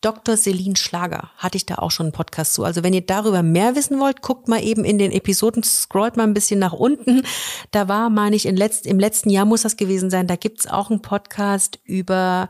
Dr. 0.00 0.36
Celine 0.36 0.76
Schlager 0.76 1.32
hatte 1.36 1.56
ich 1.56 1.66
da 1.66 1.76
auch 1.76 1.90
schon 1.90 2.06
einen 2.06 2.12
Podcast 2.12 2.54
zu. 2.54 2.62
Also 2.62 2.84
wenn 2.84 2.94
ihr 2.94 3.04
darüber 3.04 3.42
mehr 3.42 3.74
wissen 3.74 3.98
wollt, 3.98 4.22
guckt 4.22 4.46
mal 4.46 4.62
eben 4.62 4.84
in 4.84 4.96
den 4.96 5.10
Episoden, 5.10 5.64
scrollt 5.64 6.16
mal 6.16 6.22
ein 6.22 6.34
bisschen 6.34 6.60
nach 6.60 6.72
unten. 6.72 7.24
Da 7.72 7.88
war, 7.88 8.10
meine 8.10 8.36
ich, 8.36 8.46
im 8.46 8.54
letzten 8.54 9.30
Jahr 9.30 9.44
muss 9.44 9.62
das 9.62 9.76
gewesen 9.76 10.08
sein, 10.08 10.28
da 10.28 10.36
gibt's 10.36 10.68
auch 10.68 10.90
einen 10.90 11.02
Podcast 11.02 11.80
über 11.82 12.48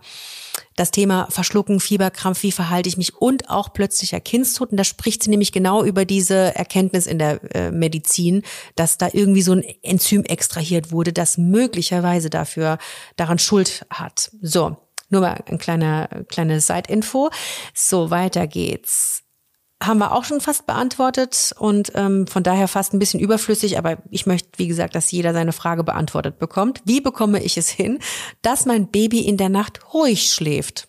das 0.79 0.91
Thema 0.91 1.27
Verschlucken, 1.31 1.81
Fieberkrampf, 1.81 2.43
wie 2.43 2.53
verhalte 2.53 2.89
ich 2.89 2.97
mich 2.97 3.17
und 3.17 3.51
auch 3.51 3.73
plötzlicher 3.73 4.21
Kindstod. 4.21 4.71
Und 4.71 4.77
da 4.77 4.85
spricht 4.85 5.23
sie 5.23 5.31
nämlich 5.31 5.53
genau 5.53 5.85
über 5.85 6.05
diese 6.05 6.55
Erkenntnis 6.55 7.07
in 7.07 7.19
der 7.19 7.41
äh, 7.55 7.71
Medizin, 7.71 8.43
dass 8.77 8.99
da 8.99 9.09
irgendwie 9.13 9.43
so 9.43 9.53
ein 9.53 9.65
Enzym 9.83 10.25
extrahiert 10.25 10.93
wurde, 10.93 11.13
das 11.13 11.39
möglicherweise 11.39 12.31
dafür 12.31 12.79
daran 13.17 13.39
Schuld 13.39 13.87
hat. 13.91 14.31
So. 14.41 14.77
Nur 15.11 15.23
mal 15.23 15.43
ein 15.47 15.57
kleiner, 15.57 16.09
kleine 16.29 16.61
Side-Info. 16.61 17.31
So, 17.73 18.11
weiter 18.11 18.47
geht's. 18.47 19.23
Haben 19.83 19.99
wir 19.99 20.13
auch 20.13 20.25
schon 20.25 20.41
fast 20.41 20.67
beantwortet 20.67 21.55
und 21.59 21.93
ähm, 21.95 22.27
von 22.27 22.43
daher 22.43 22.67
fast 22.67 22.93
ein 22.93 22.99
bisschen 22.99 23.21
überflüssig, 23.21 23.79
aber 23.79 23.99
ich 24.11 24.27
möchte, 24.27 24.49
wie 24.57 24.67
gesagt, 24.67 24.97
dass 24.97 25.11
jeder 25.13 25.33
seine 25.33 25.53
Frage 25.53 25.85
beantwortet 25.85 26.39
bekommt. 26.41 26.83
Wie 26.85 27.01
bekomme 27.01 27.41
ich 27.43 27.57
es 27.57 27.69
hin, 27.69 28.01
dass 28.43 28.67
mein 28.67 28.89
Baby 28.89 29.21
in 29.21 29.37
der 29.37 29.51
Nacht 29.51 29.95
ruhig 29.95 30.33
schläft? 30.33 30.89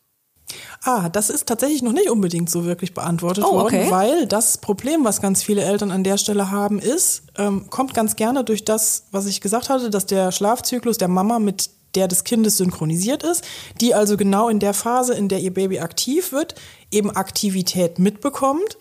Ah, 0.83 1.09
das 1.09 1.29
ist 1.29 1.47
tatsächlich 1.47 1.83
noch 1.83 1.91
nicht 1.91 2.09
unbedingt 2.09 2.49
so 2.49 2.65
wirklich 2.65 2.93
beantwortet 2.93 3.43
Oh, 3.47 3.53
worden, 3.53 3.65
okay. 3.81 3.91
weil 3.91 4.25
das 4.25 4.57
Problem, 4.57 5.03
was 5.03 5.21
ganz 5.21 5.43
viele 5.43 5.61
Eltern 5.61 5.91
an 5.91 6.03
der 6.03 6.17
Stelle 6.17 6.49
haben, 6.49 6.79
ist, 6.79 7.23
ähm, 7.37 7.69
kommt 7.69 7.93
ganz 7.93 8.15
gerne 8.15 8.43
durch 8.43 8.65
das, 8.65 9.05
was 9.11 9.27
ich 9.27 9.41
gesagt 9.41 9.69
hatte, 9.69 9.91
dass 9.91 10.07
der 10.07 10.31
Schlafzyklus 10.31 10.97
der 10.97 11.07
Mama 11.09 11.37
mit 11.37 11.69
der 11.95 12.07
des 12.07 12.23
Kindes 12.23 12.57
synchronisiert 12.57 13.23
ist, 13.23 13.43
die 13.81 13.95
also 13.95 14.15
genau 14.15 14.47
in 14.47 14.59
der 14.59 14.73
Phase, 14.73 15.15
in 15.15 15.27
der 15.27 15.39
ihr 15.39 15.53
Baby 15.53 15.79
aktiv 15.79 16.31
wird, 16.31 16.55
eben 16.91 17.11
Aktivität 17.11 17.99
mitbekommt 17.99 18.77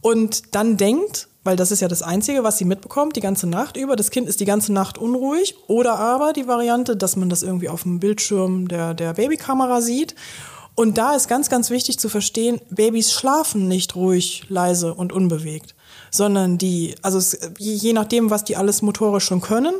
und 0.00 0.54
dann 0.54 0.76
denkt, 0.76 1.28
weil 1.46 1.56
das 1.56 1.70
ist 1.70 1.80
ja 1.80 1.88
das 1.88 2.02
Einzige, 2.02 2.42
was 2.42 2.58
sie 2.58 2.64
mitbekommt, 2.64 3.14
die 3.14 3.20
ganze 3.20 3.46
Nacht 3.46 3.76
über. 3.76 3.94
Das 3.94 4.10
Kind 4.10 4.28
ist 4.28 4.40
die 4.40 4.44
ganze 4.44 4.72
Nacht 4.72 4.98
unruhig. 4.98 5.54
Oder 5.68 5.96
aber 5.96 6.32
die 6.32 6.48
Variante, 6.48 6.96
dass 6.96 7.14
man 7.14 7.28
das 7.28 7.44
irgendwie 7.44 7.68
auf 7.68 7.84
dem 7.84 8.00
Bildschirm 8.00 8.66
der, 8.66 8.94
der 8.94 9.14
Babykamera 9.14 9.80
sieht. 9.80 10.16
Und 10.74 10.98
da 10.98 11.14
ist 11.14 11.28
ganz, 11.28 11.48
ganz 11.48 11.70
wichtig 11.70 11.98
zu 11.98 12.08
verstehen, 12.08 12.60
Babys 12.68 13.12
schlafen 13.12 13.68
nicht 13.68 13.94
ruhig, 13.94 14.44
leise 14.48 14.92
und 14.92 15.12
unbewegt, 15.12 15.74
sondern 16.10 16.58
die, 16.58 16.96
also 17.00 17.16
es, 17.16 17.38
je, 17.58 17.94
nachdem, 17.94 18.28
was 18.28 18.44
die 18.44 18.56
alles 18.56 18.82
motorisch 18.82 19.24
schon 19.24 19.40
können, 19.40 19.74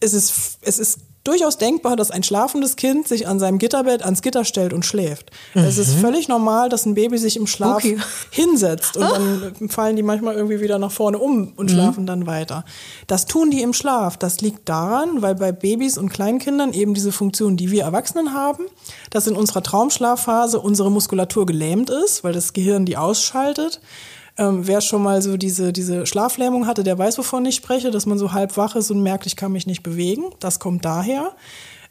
es 0.00 0.12
ist, 0.12 0.58
es 0.60 0.78
ist 0.78 0.98
durchaus 1.24 1.58
denkbar, 1.58 1.96
dass 1.96 2.10
ein 2.10 2.22
schlafendes 2.22 2.76
Kind 2.76 3.06
sich 3.06 3.28
an 3.28 3.38
seinem 3.38 3.58
Gitterbett 3.58 4.02
ans 4.02 4.22
Gitter 4.22 4.44
stellt 4.44 4.72
und 4.72 4.86
schläft. 4.86 5.30
Es 5.54 5.76
ist 5.78 5.94
völlig 5.94 6.28
normal, 6.28 6.68
dass 6.68 6.86
ein 6.86 6.94
Baby 6.94 7.18
sich 7.18 7.36
im 7.36 7.46
Schlaf 7.46 7.76
Okay. 7.84 7.98
hinsetzt 8.30 8.96
und 8.96 9.02
dann 9.02 9.68
fallen 9.68 9.96
die 9.96 10.02
manchmal 10.02 10.34
irgendwie 10.34 10.60
wieder 10.60 10.78
nach 10.78 10.90
vorne 10.92 11.18
um 11.18 11.52
und 11.56 11.70
schlafen 11.70 12.06
dann 12.06 12.26
weiter. 12.26 12.64
Das 13.06 13.26
tun 13.26 13.50
die 13.50 13.62
im 13.62 13.72
Schlaf. 13.72 14.16
Das 14.16 14.40
liegt 14.40 14.68
daran, 14.68 15.20
weil 15.22 15.34
bei 15.34 15.52
Babys 15.52 15.98
und 15.98 16.08
Kleinkindern 16.10 16.72
eben 16.72 16.94
diese 16.94 17.12
Funktion, 17.12 17.56
die 17.56 17.70
wir 17.70 17.82
Erwachsenen 17.82 18.32
haben, 18.34 18.64
dass 19.10 19.26
in 19.26 19.36
unserer 19.36 19.62
Traumschlafphase 19.62 20.58
unsere 20.60 20.90
Muskulatur 20.90 21.46
gelähmt 21.46 21.90
ist, 21.90 22.24
weil 22.24 22.32
das 22.32 22.52
Gehirn 22.52 22.86
die 22.86 22.96
ausschaltet. 22.96 23.80
Ähm, 24.38 24.66
wer 24.66 24.80
schon 24.80 25.02
mal 25.02 25.20
so 25.22 25.36
diese, 25.36 25.72
diese 25.72 26.06
Schlaflähmung 26.06 26.66
hatte, 26.66 26.82
der 26.84 26.98
weiß, 26.98 27.18
wovon 27.18 27.44
ich 27.46 27.56
spreche, 27.56 27.90
dass 27.90 28.06
man 28.06 28.18
so 28.18 28.32
halb 28.32 28.56
wach 28.56 28.76
ist 28.76 28.90
und 28.90 29.02
merkt, 29.02 29.26
ich 29.26 29.36
kann 29.36 29.52
mich 29.52 29.66
nicht 29.66 29.82
bewegen. 29.82 30.24
Das 30.40 30.60
kommt 30.60 30.84
daher. 30.84 31.32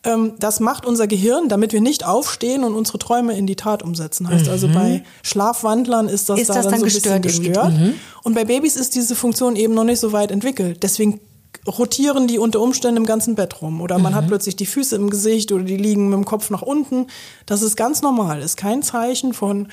Ähm, 0.04 0.34
das 0.40 0.62
macht 0.62 0.86
unser 0.86 1.08
Gehirn, 1.08 1.50
damit 1.50 1.74
wir 1.74 1.82
nicht 1.82 2.06
aufstehen 2.06 2.64
und 2.64 2.74
unsere 2.74 3.00
Träume 3.00 3.38
in 3.38 3.46
die 3.46 3.58
Tat 3.58 3.84
umsetzen. 3.84 4.30
Heißt 4.30 4.48
also, 4.48 4.70
bei 4.70 5.04
Schlafwandlern 5.24 6.08
ist 6.08 6.30
das, 6.30 6.38
Mhm. 6.38 6.42
Ist 6.42 6.50
da 6.50 6.54
das 6.56 6.64
dann, 6.64 6.72
dann 6.72 6.80
so 6.80 6.86
ein 6.86 7.22
bisschen 7.22 7.22
gestört. 7.22 7.74
Mhm. 7.74 7.94
Und 8.24 8.34
bei 8.34 8.46
Babys 8.46 8.78
ist 8.78 8.96
diese 8.96 9.16
Funktion 9.16 9.56
eben 9.58 9.74
noch 9.74 9.84
nicht 9.84 10.00
so 10.00 10.14
weit 10.14 10.32
entwickelt. 10.32 10.84
Deswegen 10.84 11.20
rotieren 11.68 12.28
die 12.28 12.40
unter 12.40 12.62
Umständen 12.62 12.98
im 12.98 13.06
ganzen 13.06 13.36
Bett 13.36 13.62
rum. 13.62 13.82
Oder 13.82 14.00
man 14.00 14.16
hat 14.16 14.24
Mhm. 14.24 14.28
plötzlich 14.30 14.56
die 14.56 14.66
Füße 14.66 14.96
im 14.96 15.10
Gesicht 15.10 15.52
oder 15.52 15.64
die 15.66 15.76
liegen 15.78 16.08
mit 16.10 16.16
dem 16.18 16.26
Kopf 16.26 16.50
nach 16.50 16.62
unten. 16.62 17.08
Das 17.46 17.62
ist 17.62 17.76
ganz 17.76 18.02
normal. 18.02 18.42
Ist 18.42 18.56
kein 18.56 18.82
Zeichen 18.82 19.34
von 19.34 19.68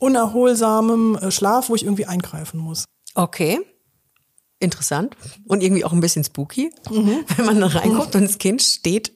unerholsamem 0.00 1.16
äh, 1.16 1.30
Schlaf, 1.30 1.68
wo 1.68 1.76
ich 1.76 1.84
irgendwie 1.84 2.06
eingreifen 2.06 2.58
muss. 2.58 2.86
Okay. 3.14 3.60
Interessant. 4.58 5.16
Und 5.46 5.62
irgendwie 5.62 5.84
auch 5.84 5.92
ein 5.92 6.00
bisschen 6.00 6.24
spooky, 6.24 6.72
wenn 6.90 7.46
man 7.46 7.60
dann 7.60 7.70
reinguckt 7.70 8.14
und 8.14 8.24
das 8.24 8.38
Kind 8.38 8.62
steht 8.62 9.12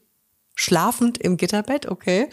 schlafend 0.54 1.18
im 1.18 1.36
Gitterbett. 1.36 1.86
Okay. 1.86 2.28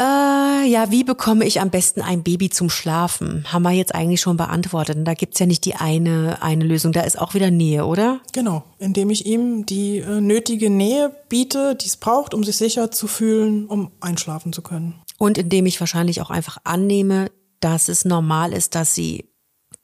Äh, 0.00 0.68
ja, 0.68 0.90
wie 0.90 1.02
bekomme 1.02 1.44
ich 1.44 1.60
am 1.60 1.70
besten 1.70 2.02
ein 2.02 2.22
Baby 2.22 2.50
zum 2.50 2.70
Schlafen? 2.70 3.52
Haben 3.52 3.62
wir 3.62 3.72
jetzt 3.72 3.94
eigentlich 3.94 4.20
schon 4.20 4.36
beantwortet. 4.36 4.96
Und 4.96 5.04
da 5.04 5.14
gibt's 5.14 5.40
ja 5.40 5.46
nicht 5.46 5.64
die 5.64 5.74
eine, 5.74 6.40
eine 6.40 6.64
Lösung. 6.64 6.92
Da 6.92 7.00
ist 7.00 7.18
auch 7.18 7.34
wieder 7.34 7.50
Nähe, 7.50 7.84
oder? 7.84 8.20
Genau, 8.32 8.64
indem 8.78 9.10
ich 9.10 9.26
ihm 9.26 9.66
die 9.66 9.98
äh, 9.98 10.20
nötige 10.20 10.70
Nähe 10.70 11.12
biete, 11.28 11.74
die 11.74 11.86
es 11.86 11.96
braucht, 11.96 12.32
um 12.32 12.44
sich 12.44 12.56
sicher 12.56 12.92
zu 12.92 13.08
fühlen, 13.08 13.66
um 13.66 13.90
einschlafen 14.00 14.52
zu 14.52 14.62
können. 14.62 14.94
Und 15.18 15.36
indem 15.36 15.66
ich 15.66 15.80
wahrscheinlich 15.80 16.22
auch 16.22 16.30
einfach 16.30 16.58
annehme, 16.64 17.30
dass 17.60 17.88
es 17.88 18.04
normal 18.04 18.52
ist, 18.52 18.74
dass 18.74 18.94
sie 18.94 19.28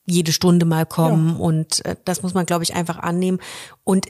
jede 0.07 0.33
Stunde 0.33 0.65
mal 0.65 0.87
kommen. 0.87 1.37
Und 1.37 1.85
äh, 1.85 1.97
das 2.05 2.23
muss 2.23 2.35
man, 2.35 2.47
glaube 2.47 2.65
ich, 2.65 2.75
einfach 2.75 2.99
annehmen. 2.99 3.41
Und 3.83 4.07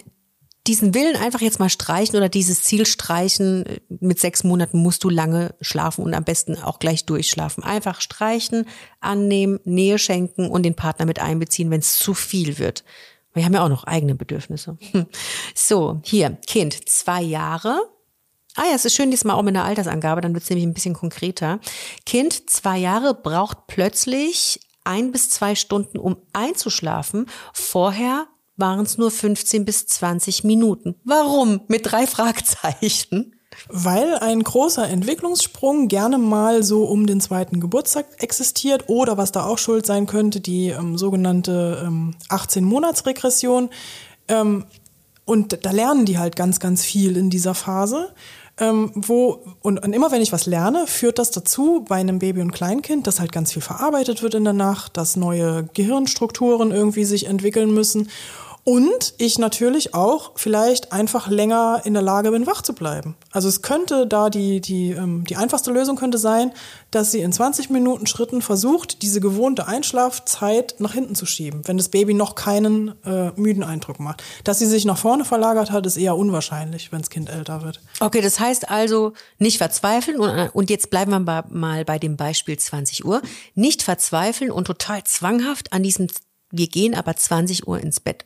diesen 0.66 0.94
Willen 0.94 1.16
einfach 1.16 1.40
jetzt 1.40 1.60
mal 1.60 1.68
streichen 1.68 2.16
oder 2.16 2.28
dieses 2.28 2.62
Ziel 2.62 2.86
streichen, 2.86 3.66
äh, 3.66 3.80
mit 4.00 4.18
sechs 4.18 4.44
Monaten 4.44 4.78
musst 4.78 5.04
du 5.04 5.10
lange 5.10 5.54
schlafen 5.60 6.04
und 6.04 6.14
am 6.14 6.24
besten 6.24 6.58
auch 6.58 6.78
gleich 6.78 7.04
durchschlafen. 7.04 7.62
Einfach 7.62 8.00
streichen, 8.00 8.66
annehmen, 9.00 9.60
Nähe 9.64 9.98
schenken 9.98 10.48
und 10.48 10.62
den 10.62 10.74
Partner 10.74 11.06
mit 11.06 11.20
einbeziehen, 11.20 11.70
wenn 11.70 11.80
es 11.80 11.98
zu 11.98 12.14
viel 12.14 12.58
wird. 12.58 12.84
Wir 13.34 13.44
haben 13.44 13.54
ja 13.54 13.64
auch 13.64 13.68
noch 13.68 13.84
eigene 13.84 14.14
Bedürfnisse. 14.14 14.78
So, 15.54 16.00
hier, 16.04 16.38
Kind, 16.46 16.88
zwei 16.88 17.22
Jahre. 17.22 17.80
Ah 18.56 18.64
ja, 18.68 18.74
es 18.74 18.84
ist 18.84 18.94
schön 18.94 19.10
diesmal 19.10 19.36
auch 19.36 19.42
mit 19.42 19.56
einer 19.56 19.64
Altersangabe, 19.64 20.20
dann 20.20 20.32
wird 20.32 20.44
es 20.44 20.50
nämlich 20.50 20.66
ein 20.66 20.74
bisschen 20.74 20.94
konkreter. 20.94 21.58
Kind, 22.06 22.48
zwei 22.50 22.78
Jahre, 22.78 23.14
braucht 23.14 23.66
plötzlich 23.66 24.60
ein 24.84 25.10
bis 25.10 25.30
zwei 25.30 25.54
Stunden, 25.54 25.98
um 25.98 26.18
einzuschlafen. 26.32 27.26
Vorher 27.52 28.26
waren 28.56 28.84
es 28.84 28.98
nur 28.98 29.10
15 29.10 29.64
bis 29.64 29.86
20 29.86 30.44
Minuten. 30.44 30.94
Warum? 31.04 31.62
Mit 31.66 31.90
drei 31.90 32.06
Fragezeichen. 32.06 33.34
Weil 33.68 34.16
ein 34.18 34.42
großer 34.42 34.88
Entwicklungssprung 34.88 35.88
gerne 35.88 36.18
mal 36.18 36.62
so 36.62 36.84
um 36.84 37.06
den 37.06 37.20
zweiten 37.20 37.60
Geburtstag 37.60 38.06
existiert 38.18 38.88
oder 38.88 39.16
was 39.16 39.32
da 39.32 39.46
auch 39.46 39.58
schuld 39.58 39.86
sein 39.86 40.06
könnte, 40.06 40.40
die 40.40 40.68
ähm, 40.68 40.98
sogenannte 40.98 41.82
ähm, 41.86 42.14
18-Monats-Regression. 42.30 43.70
Ähm, 44.28 44.64
und 45.24 45.64
da 45.64 45.70
lernen 45.70 46.04
die 46.04 46.18
halt 46.18 46.36
ganz, 46.36 46.60
ganz 46.60 46.84
viel 46.84 47.16
in 47.16 47.30
dieser 47.30 47.54
Phase. 47.54 48.12
Ähm, 48.60 48.92
wo, 48.94 49.40
und, 49.62 49.82
und 49.82 49.92
immer 49.92 50.12
wenn 50.12 50.22
ich 50.22 50.32
was 50.32 50.46
lerne, 50.46 50.86
führt 50.86 51.18
das 51.18 51.32
dazu 51.32 51.84
bei 51.88 51.96
einem 51.96 52.20
Baby 52.20 52.40
und 52.40 52.52
Kleinkind, 52.52 53.06
dass 53.06 53.18
halt 53.18 53.32
ganz 53.32 53.52
viel 53.52 53.62
verarbeitet 53.62 54.22
wird 54.22 54.34
in 54.34 54.44
der 54.44 54.52
Nacht, 54.52 54.96
dass 54.96 55.16
neue 55.16 55.64
Gehirnstrukturen 55.74 56.70
irgendwie 56.70 57.04
sich 57.04 57.26
entwickeln 57.26 57.74
müssen. 57.74 58.08
Und 58.64 59.12
ich 59.18 59.38
natürlich 59.38 59.92
auch 59.92 60.32
vielleicht 60.36 60.90
einfach 60.90 61.28
länger 61.28 61.82
in 61.84 61.92
der 61.92 62.02
Lage 62.02 62.30
bin, 62.30 62.46
wach 62.46 62.62
zu 62.62 62.74
bleiben. 62.74 63.14
Also 63.30 63.46
es 63.46 63.60
könnte 63.60 64.06
da 64.06 64.30
die, 64.30 64.62
die, 64.62 64.92
ähm, 64.92 65.24
die 65.28 65.36
einfachste 65.36 65.70
Lösung 65.70 65.96
könnte 65.96 66.16
sein, 66.16 66.50
dass 66.90 67.12
sie 67.12 67.20
in 67.20 67.30
20 67.30 67.68
Minuten 67.68 68.06
Schritten 68.06 68.40
versucht, 68.40 69.02
diese 69.02 69.20
gewohnte 69.20 69.68
Einschlafzeit 69.68 70.76
nach 70.78 70.94
hinten 70.94 71.14
zu 71.14 71.26
schieben, 71.26 71.60
wenn 71.66 71.76
das 71.76 71.90
Baby 71.90 72.14
noch 72.14 72.36
keinen 72.36 72.94
äh, 73.04 73.32
müden 73.36 73.62
Eindruck 73.62 74.00
macht. 74.00 74.22
Dass 74.44 74.60
sie 74.60 74.66
sich 74.66 74.86
nach 74.86 74.98
vorne 74.98 75.26
verlagert 75.26 75.70
hat, 75.70 75.84
ist 75.84 75.98
eher 75.98 76.16
unwahrscheinlich, 76.16 76.90
wenn 76.90 77.00
das 77.00 77.10
Kind 77.10 77.28
älter 77.28 77.62
wird. 77.62 77.82
Okay, 78.00 78.22
das 78.22 78.40
heißt 78.40 78.70
also 78.70 79.12
nicht 79.38 79.58
verzweifeln 79.58 80.18
und, 80.18 80.30
und 80.54 80.70
jetzt 80.70 80.88
bleiben 80.88 81.10
wir 81.10 81.44
mal 81.50 81.84
bei 81.84 81.98
dem 81.98 82.16
Beispiel 82.16 82.58
20 82.58 83.04
Uhr. 83.04 83.20
Nicht 83.54 83.82
verzweifeln 83.82 84.50
und 84.50 84.64
total 84.64 85.04
zwanghaft 85.04 85.74
an 85.74 85.82
diesem, 85.82 86.06
wir 86.50 86.68
gehen 86.68 86.94
aber 86.94 87.14
20 87.14 87.68
Uhr 87.68 87.78
ins 87.78 88.00
Bett 88.00 88.24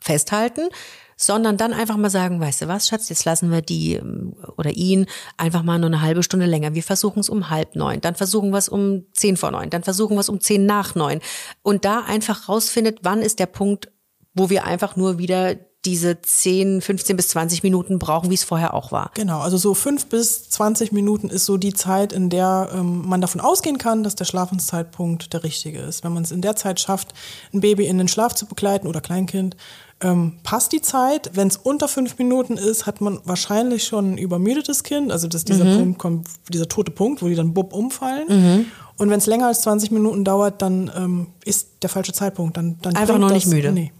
festhalten, 0.00 0.68
sondern 1.16 1.58
dann 1.58 1.74
einfach 1.74 1.98
mal 1.98 2.08
sagen, 2.08 2.40
weißt 2.40 2.62
du 2.62 2.68
was, 2.68 2.88
Schatz, 2.88 3.10
jetzt 3.10 3.26
lassen 3.26 3.50
wir 3.50 3.60
die 3.60 3.94
ähm, 3.94 4.34
oder 4.56 4.70
ihn 4.70 5.06
einfach 5.36 5.62
mal 5.62 5.78
nur 5.78 5.88
eine 5.88 6.00
halbe 6.00 6.22
Stunde 6.22 6.46
länger. 6.46 6.74
Wir 6.74 6.82
versuchen 6.82 7.20
es 7.20 7.28
um 7.28 7.50
halb 7.50 7.76
neun, 7.76 8.00
dann 8.00 8.14
versuchen 8.14 8.50
wir 8.50 8.58
es 8.58 8.70
um 8.70 9.04
zehn 9.12 9.36
vor 9.36 9.50
neun, 9.50 9.68
dann 9.68 9.82
versuchen 9.82 10.16
wir 10.16 10.20
es 10.20 10.30
um 10.30 10.40
zehn 10.40 10.64
nach 10.64 10.94
neun. 10.94 11.20
Und 11.62 11.84
da 11.84 12.00
einfach 12.00 12.48
rausfindet, 12.48 13.00
wann 13.02 13.20
ist 13.20 13.38
der 13.38 13.46
Punkt, 13.46 13.92
wo 14.34 14.48
wir 14.48 14.64
einfach 14.64 14.96
nur 14.96 15.18
wieder 15.18 15.56
diese 15.84 16.20
10, 16.20 16.82
15 16.82 17.16
bis 17.16 17.28
20 17.28 17.62
Minuten 17.62 17.98
brauchen, 17.98 18.28
wie 18.30 18.34
es 18.34 18.44
vorher 18.44 18.74
auch 18.74 18.92
war. 18.92 19.10
Genau, 19.14 19.40
also 19.40 19.56
so 19.56 19.72
fünf 19.72 20.06
bis 20.06 20.50
20 20.50 20.92
Minuten 20.92 21.30
ist 21.30 21.46
so 21.46 21.56
die 21.56 21.72
Zeit, 21.72 22.12
in 22.12 22.28
der 22.28 22.70
ähm, 22.74 23.08
man 23.08 23.22
davon 23.22 23.40
ausgehen 23.40 23.78
kann, 23.78 24.02
dass 24.02 24.14
der 24.14 24.26
Schlafenszeitpunkt 24.26 25.32
der 25.32 25.42
richtige 25.42 25.78
ist. 25.78 26.04
Wenn 26.04 26.12
man 26.12 26.22
es 26.22 26.32
in 26.32 26.42
der 26.42 26.54
Zeit 26.54 26.80
schafft, 26.80 27.14
ein 27.54 27.60
Baby 27.60 27.86
in 27.86 27.96
den 27.96 28.08
Schlaf 28.08 28.34
zu 28.34 28.44
begleiten 28.44 28.86
oder 28.86 29.00
Kleinkind, 29.00 29.56
ähm, 30.02 30.38
passt 30.42 30.72
die 30.72 30.80
Zeit. 30.80 31.30
Wenn 31.34 31.48
es 31.48 31.56
unter 31.56 31.88
fünf 31.88 32.18
Minuten 32.18 32.56
ist, 32.56 32.86
hat 32.86 33.00
man 33.00 33.20
wahrscheinlich 33.24 33.84
schon 33.84 34.14
ein 34.14 34.18
übermüdetes 34.18 34.82
Kind. 34.82 35.12
Also 35.12 35.28
dass 35.28 35.44
dieser 35.44 35.64
Punkt 35.76 35.98
kommt, 35.98 36.28
dieser 36.48 36.68
tote 36.68 36.90
Punkt, 36.90 37.22
wo 37.22 37.28
die 37.28 37.34
dann 37.34 37.52
bupp 37.54 37.72
umfallen. 37.72 38.66
Und 38.96 39.08
wenn 39.08 39.18
es 39.18 39.26
länger 39.26 39.46
als 39.46 39.62
20 39.62 39.92
Minuten 39.92 40.24
dauert, 40.24 40.60
dann 40.60 40.90
ähm, 40.94 41.26
ist 41.44 41.82
der 41.82 41.88
falsche 41.88 42.12
Zeitpunkt. 42.12 42.56
Dann, 42.56 42.78
dann 42.82 42.96
Einfach 42.96 43.18
noch 43.18 43.32
nicht 43.32 43.46
müde. 43.46 43.72
Nee. 43.72 43.92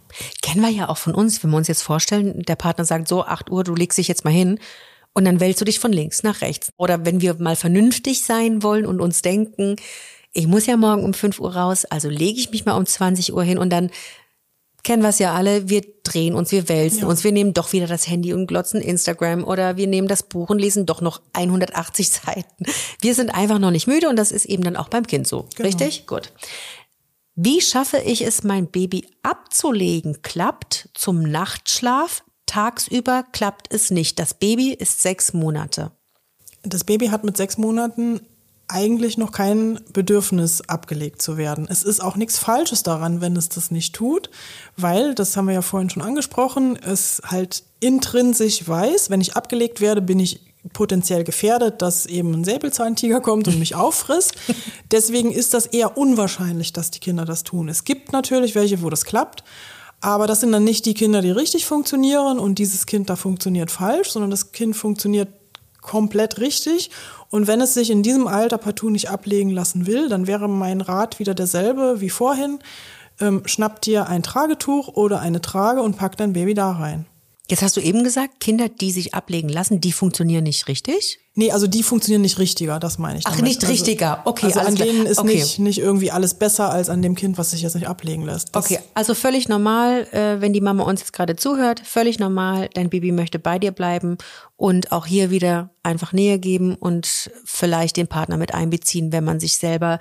Kennen 0.43 0.61
wir 0.61 0.71
ja 0.71 0.89
auch 0.89 0.99
von 0.99 1.15
uns, 1.15 1.43
wenn 1.43 1.51
wir 1.51 1.57
uns 1.57 1.69
jetzt 1.69 1.83
vorstellen, 1.83 2.43
der 2.43 2.57
Partner 2.57 2.85
sagt 2.85 3.09
so, 3.09 3.25
8 3.25 3.51
Uhr, 3.51 3.65
du 3.65 3.75
legst 3.75 3.97
dich 3.97 4.09
jetzt 4.09 4.25
mal 4.25 4.31
hin 4.31 4.59
und 5.15 5.25
dann 5.25 5.41
wälzt 5.41 5.61
du 5.61 5.65
dich 5.65 5.79
von 5.79 5.93
links 5.93 6.23
nach 6.23 6.41
rechts. 6.41 6.73
Oder 6.77 7.05
wenn 7.05 7.21
wir 7.21 7.35
mal 7.35 7.57
vernünftig 7.57 8.25
sein 8.25 8.63
wollen 8.63 8.87
und 8.87 9.01
uns 9.01 9.23
denken, 9.23 9.77
ich 10.33 10.47
muss 10.47 10.67
ja 10.67 10.77
morgen 10.77 11.05
um 11.05 11.15
5 11.15 11.41
Uhr 11.41 11.57
raus, 11.57 11.85
also 11.87 12.09
lege 12.09 12.39
ich 12.39 12.51
mich 12.51 12.65
mal 12.65 12.77
um 12.77 12.87
20 12.87 13.33
Uhr 13.33 13.43
hin 13.43 13.59
und 13.59 13.71
dann 13.71 13.91
kennen 14.83 15.03
wir 15.03 15.09
es 15.11 15.19
ja 15.19 15.35
alle, 15.35 15.69
wir 15.69 15.83
drehen 16.03 16.35
uns, 16.35 16.53
wir 16.53 16.69
wälzen 16.69 17.01
Ja. 17.03 17.07
uns, 17.07 17.25
wir 17.25 17.33
nehmen 17.33 17.55
doch 17.55 17.73
wieder 17.73 17.87
das 17.87 18.09
Handy 18.09 18.33
und 18.35 18.47
glotzen 18.47 18.81
Instagram 18.81 19.45
oder 19.45 19.77
wir 19.77 19.87
nehmen 19.87 20.09
das 20.09 20.23
Buch 20.23 20.51
und 20.51 20.59
lesen 20.59 20.87
doch 20.87 21.01
noch 21.01 21.21
180 21.33 22.09
Seiten. 22.11 22.65
Wir 23.01 23.15
sind 23.15 23.31
einfach 23.31 23.59
noch 23.59 23.71
nicht 23.71 23.87
müde 23.87 24.09
und 24.09 24.17
das 24.17 24.33
ist 24.33 24.45
eben 24.47 24.63
dann 24.63 24.77
auch 24.77 24.89
beim 24.89 25.07
Kind 25.07 25.27
so. 25.27 25.47
Genau. 25.57 25.67
Richtig? 25.69 26.07
Gut. 26.07 26.33
Wie 27.37 27.61
schaffe 27.61 27.99
ich 27.99 28.23
es, 28.23 28.43
mein 28.43 28.67
Baby 28.67 29.07
abzulegen? 29.23 30.21
Klappt 30.23 30.89
zum 30.95 31.23
Nachtschlaf, 31.23 32.23
tagsüber 32.47 33.25
klappt 33.33 33.73
es 33.73 33.91
nicht. 33.91 34.19
Das 34.19 34.35
Baby 34.35 34.73
ist 34.73 35.01
sechs 35.01 35.33
Monate. 35.33 35.93
Das 36.63 36.85
Baby 36.85 37.07
hat 37.09 37.25
mit 37.25 37.37
sechs 37.39 37.57
Monaten 37.57 38.21
eigentlich 38.71 39.19
noch 39.19 39.33
kein 39.33 39.81
Bedürfnis 39.93 40.63
abgelegt 40.63 41.21
zu 41.21 41.37
werden. 41.37 41.67
Es 41.69 41.83
ist 41.83 42.01
auch 42.01 42.17
nichts 42.17 42.39
Falsches 42.39 42.83
daran, 42.83 43.21
wenn 43.21 43.37
es 43.37 43.49
das 43.49 43.71
nicht 43.71 43.95
tut, 43.95 44.31
weil, 44.77 45.15
das 45.15 45.37
haben 45.37 45.47
wir 45.47 45.55
ja 45.55 45.63
vorhin 45.63 45.91
schon 45.91 46.03
angesprochen, 46.03 46.77
es 46.77 47.21
halt 47.25 47.65
intrinsisch 47.81 48.67
weiß, 48.67 49.11
wenn 49.11 49.21
ich 49.21 49.37
abgelegt 49.37 49.81
werde, 49.81 50.03
bin 50.03 50.21
ich 50.21 50.41
potenziell 50.73 51.25
gefährdet, 51.25 51.81
dass 51.83 52.07
eben 52.07 52.33
ein 52.33 52.45
Säbelzahntiger 52.45 53.21
kommt 53.21 53.49
und 53.49 53.59
mich 53.59 53.75
auffrisst. 53.75 54.35
Deswegen 54.91 55.33
ist 55.33 55.55
das 55.55 55.67
eher 55.67 55.97
unwahrscheinlich, 55.97 56.73
dass 56.73 56.91
die 56.91 57.01
Kinder 57.01 57.25
das 57.25 57.45
tun. 57.45 57.69
Es 57.69 57.85
gibt 57.85 58.13
natürlich 58.13 58.55
welche, 58.55 58.83
wo 58.83 58.91
das 58.91 59.05
klappt, 59.05 59.43
aber 60.01 60.27
das 60.27 60.41
sind 60.41 60.53
dann 60.53 60.65
nicht 60.65 60.87
die 60.87 60.95
Kinder, 60.95 61.23
die 61.23 61.31
richtig 61.31 61.67
funktionieren 61.67 62.39
und 62.39 62.59
dieses 62.59 62.87
Kind 62.87 63.11
da 63.11 63.17
funktioniert 63.17 63.71
falsch, 63.71 64.11
sondern 64.11 64.31
das 64.31 64.53
Kind 64.53 64.77
funktioniert 64.77 65.29
komplett 65.81 66.41
richtig. 66.41 66.91
Und 67.31 67.47
wenn 67.47 67.61
es 67.61 67.75
sich 67.75 67.91
in 67.91 68.03
diesem 68.03 68.27
Alter 68.27 68.59
partout 68.59 68.91
nicht 68.91 69.09
ablegen 69.09 69.51
lassen 69.51 69.87
will, 69.87 70.09
dann 70.09 70.27
wäre 70.27 70.49
mein 70.49 70.81
Rat 70.81 71.19
wieder 71.19 71.35
derselbe 71.35 72.01
wie 72.01 72.11
vorhin. 72.11 72.59
Ähm, 73.21 73.43
schnapp 73.47 73.81
dir 73.81 74.09
ein 74.09 74.23
Tragetuch 74.23 74.89
oder 74.89 75.21
eine 75.21 75.41
Trage 75.41 75.83
und 75.83 75.97
pack 75.97 76.17
dein 76.17 76.33
Baby 76.33 76.55
da 76.55 76.73
rein. 76.73 77.07
Jetzt 77.51 77.63
hast 77.63 77.77
du 77.77 77.81
eben 77.81 78.05
gesagt, 78.05 78.41
Kinder, 78.41 78.69
die 78.69 78.93
sich 78.93 79.15
ablegen 79.15 79.49
lassen, 79.49 79.81
die 79.81 79.93
funktionieren 79.93 80.45
nicht 80.45 80.69
richtig. 80.69 81.19
Nee, 81.35 81.53
also 81.53 81.67
die 81.67 81.83
funktionieren 81.83 82.23
nicht 82.23 82.39
richtiger, 82.39 82.81
das 82.81 82.99
meine 82.99 83.19
ich. 83.19 83.27
Ach, 83.27 83.31
damit. 83.31 83.45
nicht 83.45 83.61
also, 83.63 83.73
richtiger. 83.73 84.23
Okay, 84.25 84.47
also 84.47 84.61
an 84.61 84.75
denen 84.75 85.07
ist 85.07 85.19
Okay. 85.19 85.35
nicht, 85.37 85.59
nicht 85.59 85.79
irgendwie 85.79 86.11
alles 86.11 86.35
besser 86.35 86.71
als 86.71 86.89
an 86.89 87.03
dem 87.03 87.15
Kind, 87.15 87.39
was 87.39 87.53
sich 87.53 87.63
jetzt 87.63 87.75
nicht 87.75 87.89
ablegen 87.89 88.25
lässt. 88.25 88.55
Das, 88.55 88.65
Okay, 88.67 88.81
also 88.95 89.15
völlig 89.15 89.49
normal, 89.49 90.07
äh, 90.13 90.41
wenn 90.41 90.53
die 90.53 90.61
Mama 90.61 90.85
uns 90.85 91.01
jetzt 91.01 91.13
gerade 91.13 91.37
zuhört, 91.37 91.81
völlig 91.85 92.19
normal, 92.19 92.69
dein 92.75 92.91
Baby 92.91 93.13
möchte 93.13 93.39
bei 93.39 93.59
dir 93.59 93.71
bleiben 93.71 94.19
und 94.57 94.93
auch 94.93 95.07
hier 95.07 95.31
wieder 95.31 95.71
einfach 95.83 96.13
Nähe 96.13 96.39
geben 96.39 96.75
und 96.75 97.31
vielleicht 97.45 97.97
den 97.97 98.09
Partner 98.09 98.37
mit 98.37 98.53
einbeziehen, 98.53 99.13
wenn 99.13 99.25
man 99.25 99.41
sich 99.41 99.57
selber 99.57 99.99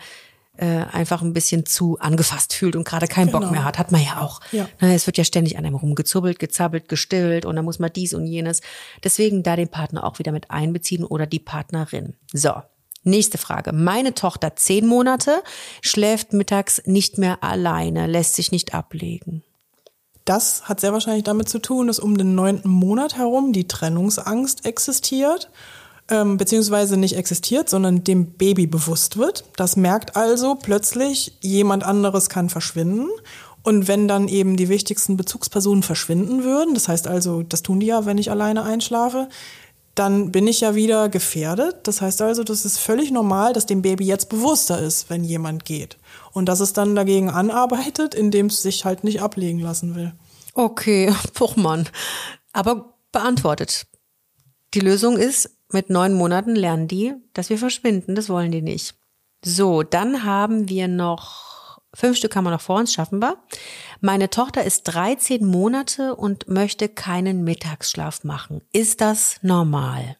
äh, 0.59 0.85
einfach 0.91 1.21
ein 1.21 1.33
bisschen 1.33 1.65
zu 1.65 1.97
angefasst 1.99 2.53
fühlt 2.53 2.75
und 2.75 2.83
gerade 2.85 3.07
keinen 3.07 3.31
Bock 3.31 3.41
Genau. 3.41 3.51
mehr 3.53 3.63
hat, 3.65 3.77
hat 3.79 3.91
man 3.91 4.01
ja 4.03 4.21
auch. 4.21 4.41
Ja. 4.51 4.67
Ne, 4.81 4.93
Es 4.95 5.05
wird 5.07 5.17
ja 5.17 5.23
ständig 5.23 5.57
an 5.57 5.65
einem 5.65 5.75
rumgezubbelt, 5.75 6.39
gezappelt, 6.39 6.89
gestillt 6.89 7.45
und 7.45 7.55
dann 7.55 7.65
muss 7.65 7.79
man 7.79 7.91
dies 7.93 8.13
und 8.13 8.25
jenes. 8.25 8.61
Deswegen 9.03 9.43
da 9.43 9.55
den 9.55 9.69
Partner 9.69 10.03
auch 10.03 10.19
wieder 10.19 10.31
mit 10.31 10.51
einbeziehen 10.51 11.03
oder 11.03 11.25
die 11.25 11.39
Partnerin. 11.39 12.15
So. 12.33 12.51
Nächste 13.03 13.37
Frage. 13.37 13.71
Meine 13.71 14.13
Tochter, 14.13 14.57
zehn 14.57 14.85
Monate, 14.85 15.41
schläft 15.81 16.33
mittags 16.33 16.81
nicht 16.85 17.17
mehr 17.17 17.41
alleine, 17.43 18.07
lässt 18.07 18.35
sich 18.35 18.51
nicht 18.51 18.73
ablegen. 18.73 19.41
Das 20.25 20.67
hat 20.67 20.79
sehr 20.81 20.91
wahrscheinlich 20.93 21.23
damit 21.23 21.47
zu 21.49 21.59
tun, 21.59 21.87
dass 21.87 21.97
um 21.97 22.17
den 22.17 22.35
neunten 22.35 22.69
Monat 22.69 23.17
herum 23.17 23.53
die 23.53 23.67
Trennungsangst 23.67 24.65
existiert, 24.65 25.49
ähm, 26.09 26.37
beziehungsweise 26.37 26.97
nicht 26.97 27.15
existiert, 27.15 27.69
sondern 27.69 28.03
dem 28.03 28.33
Baby 28.33 28.67
bewusst 28.67 29.17
wird. 29.17 29.45
Das 29.55 29.75
merkt 29.75 30.15
also 30.15 30.55
plötzlich, 30.55 31.33
jemand 31.41 31.83
anderes 31.83 32.29
kann 32.29 32.49
verschwinden. 32.49 33.07
Und 33.61 33.87
wenn 33.87 34.07
dann 34.07 34.27
eben 34.27 34.57
die 34.57 34.69
wichtigsten 34.69 35.17
Bezugspersonen 35.17 35.83
verschwinden 35.83 36.43
würden, 36.43 36.73
das 36.73 36.87
heißt 36.87 37.07
also, 37.07 37.43
das 37.43 37.61
tun 37.61 37.79
die 37.79 37.87
ja, 37.87 38.05
wenn 38.05 38.17
ich 38.17 38.31
alleine 38.31 38.63
einschlafe, 38.63 39.27
dann 39.95 40.31
bin 40.31 40.47
ich 40.47 40.61
ja 40.61 40.75
wieder 40.75 41.09
gefährdet. 41.09 41.75
Das 41.83 41.99
heißt 41.99 42.21
also, 42.21 42.43
das 42.43 42.63
ist 42.63 42.79
völlig 42.79 43.11
normal, 43.11 43.51
dass 43.51 43.65
dem 43.65 43.81
Baby 43.81 44.05
jetzt 44.05 44.29
bewusster 44.29 44.79
ist, 44.81 45.09
wenn 45.09 45.25
jemand 45.25 45.65
geht. 45.65 45.97
Und 46.31 46.45
dass 46.45 46.61
es 46.61 46.71
dann 46.73 46.95
dagegen 46.95 47.29
anarbeitet, 47.29 48.15
indem 48.15 48.45
es 48.45 48.61
sich 48.61 48.85
halt 48.85 49.03
nicht 49.03 49.21
ablegen 49.21 49.59
lassen 49.59 49.95
will. 49.95 50.13
Okay, 50.53 51.13
Puchmann. 51.33 51.89
Aber 52.53 52.93
beantwortet. 53.11 53.87
Die 54.73 54.79
Lösung 54.79 55.17
ist, 55.17 55.49
mit 55.71 55.89
neun 55.89 56.13
Monaten 56.13 56.55
lernen 56.55 56.87
die, 56.87 57.13
dass 57.33 57.49
wir 57.49 57.57
verschwinden. 57.57 58.15
Das 58.15 58.29
wollen 58.29 58.51
die 58.51 58.61
nicht. 58.61 58.95
So, 59.43 59.83
dann 59.83 60.23
haben 60.23 60.67
wir 60.67 60.87
noch, 60.87 61.79
fünf 61.93 62.17
Stück 62.17 62.35
haben 62.35 62.43
wir 62.43 62.51
noch 62.51 62.61
vor 62.61 62.77
uns, 62.77 62.93
schaffen 62.93 63.19
wir. 63.19 63.37
Meine 64.01 64.29
Tochter 64.29 64.63
ist 64.63 64.83
13 64.83 65.45
Monate 65.45 66.15
und 66.15 66.49
möchte 66.49 66.89
keinen 66.89 67.43
Mittagsschlaf 67.43 68.23
machen. 68.23 68.61
Ist 68.73 68.99
das 68.99 69.37
normal? 69.41 70.17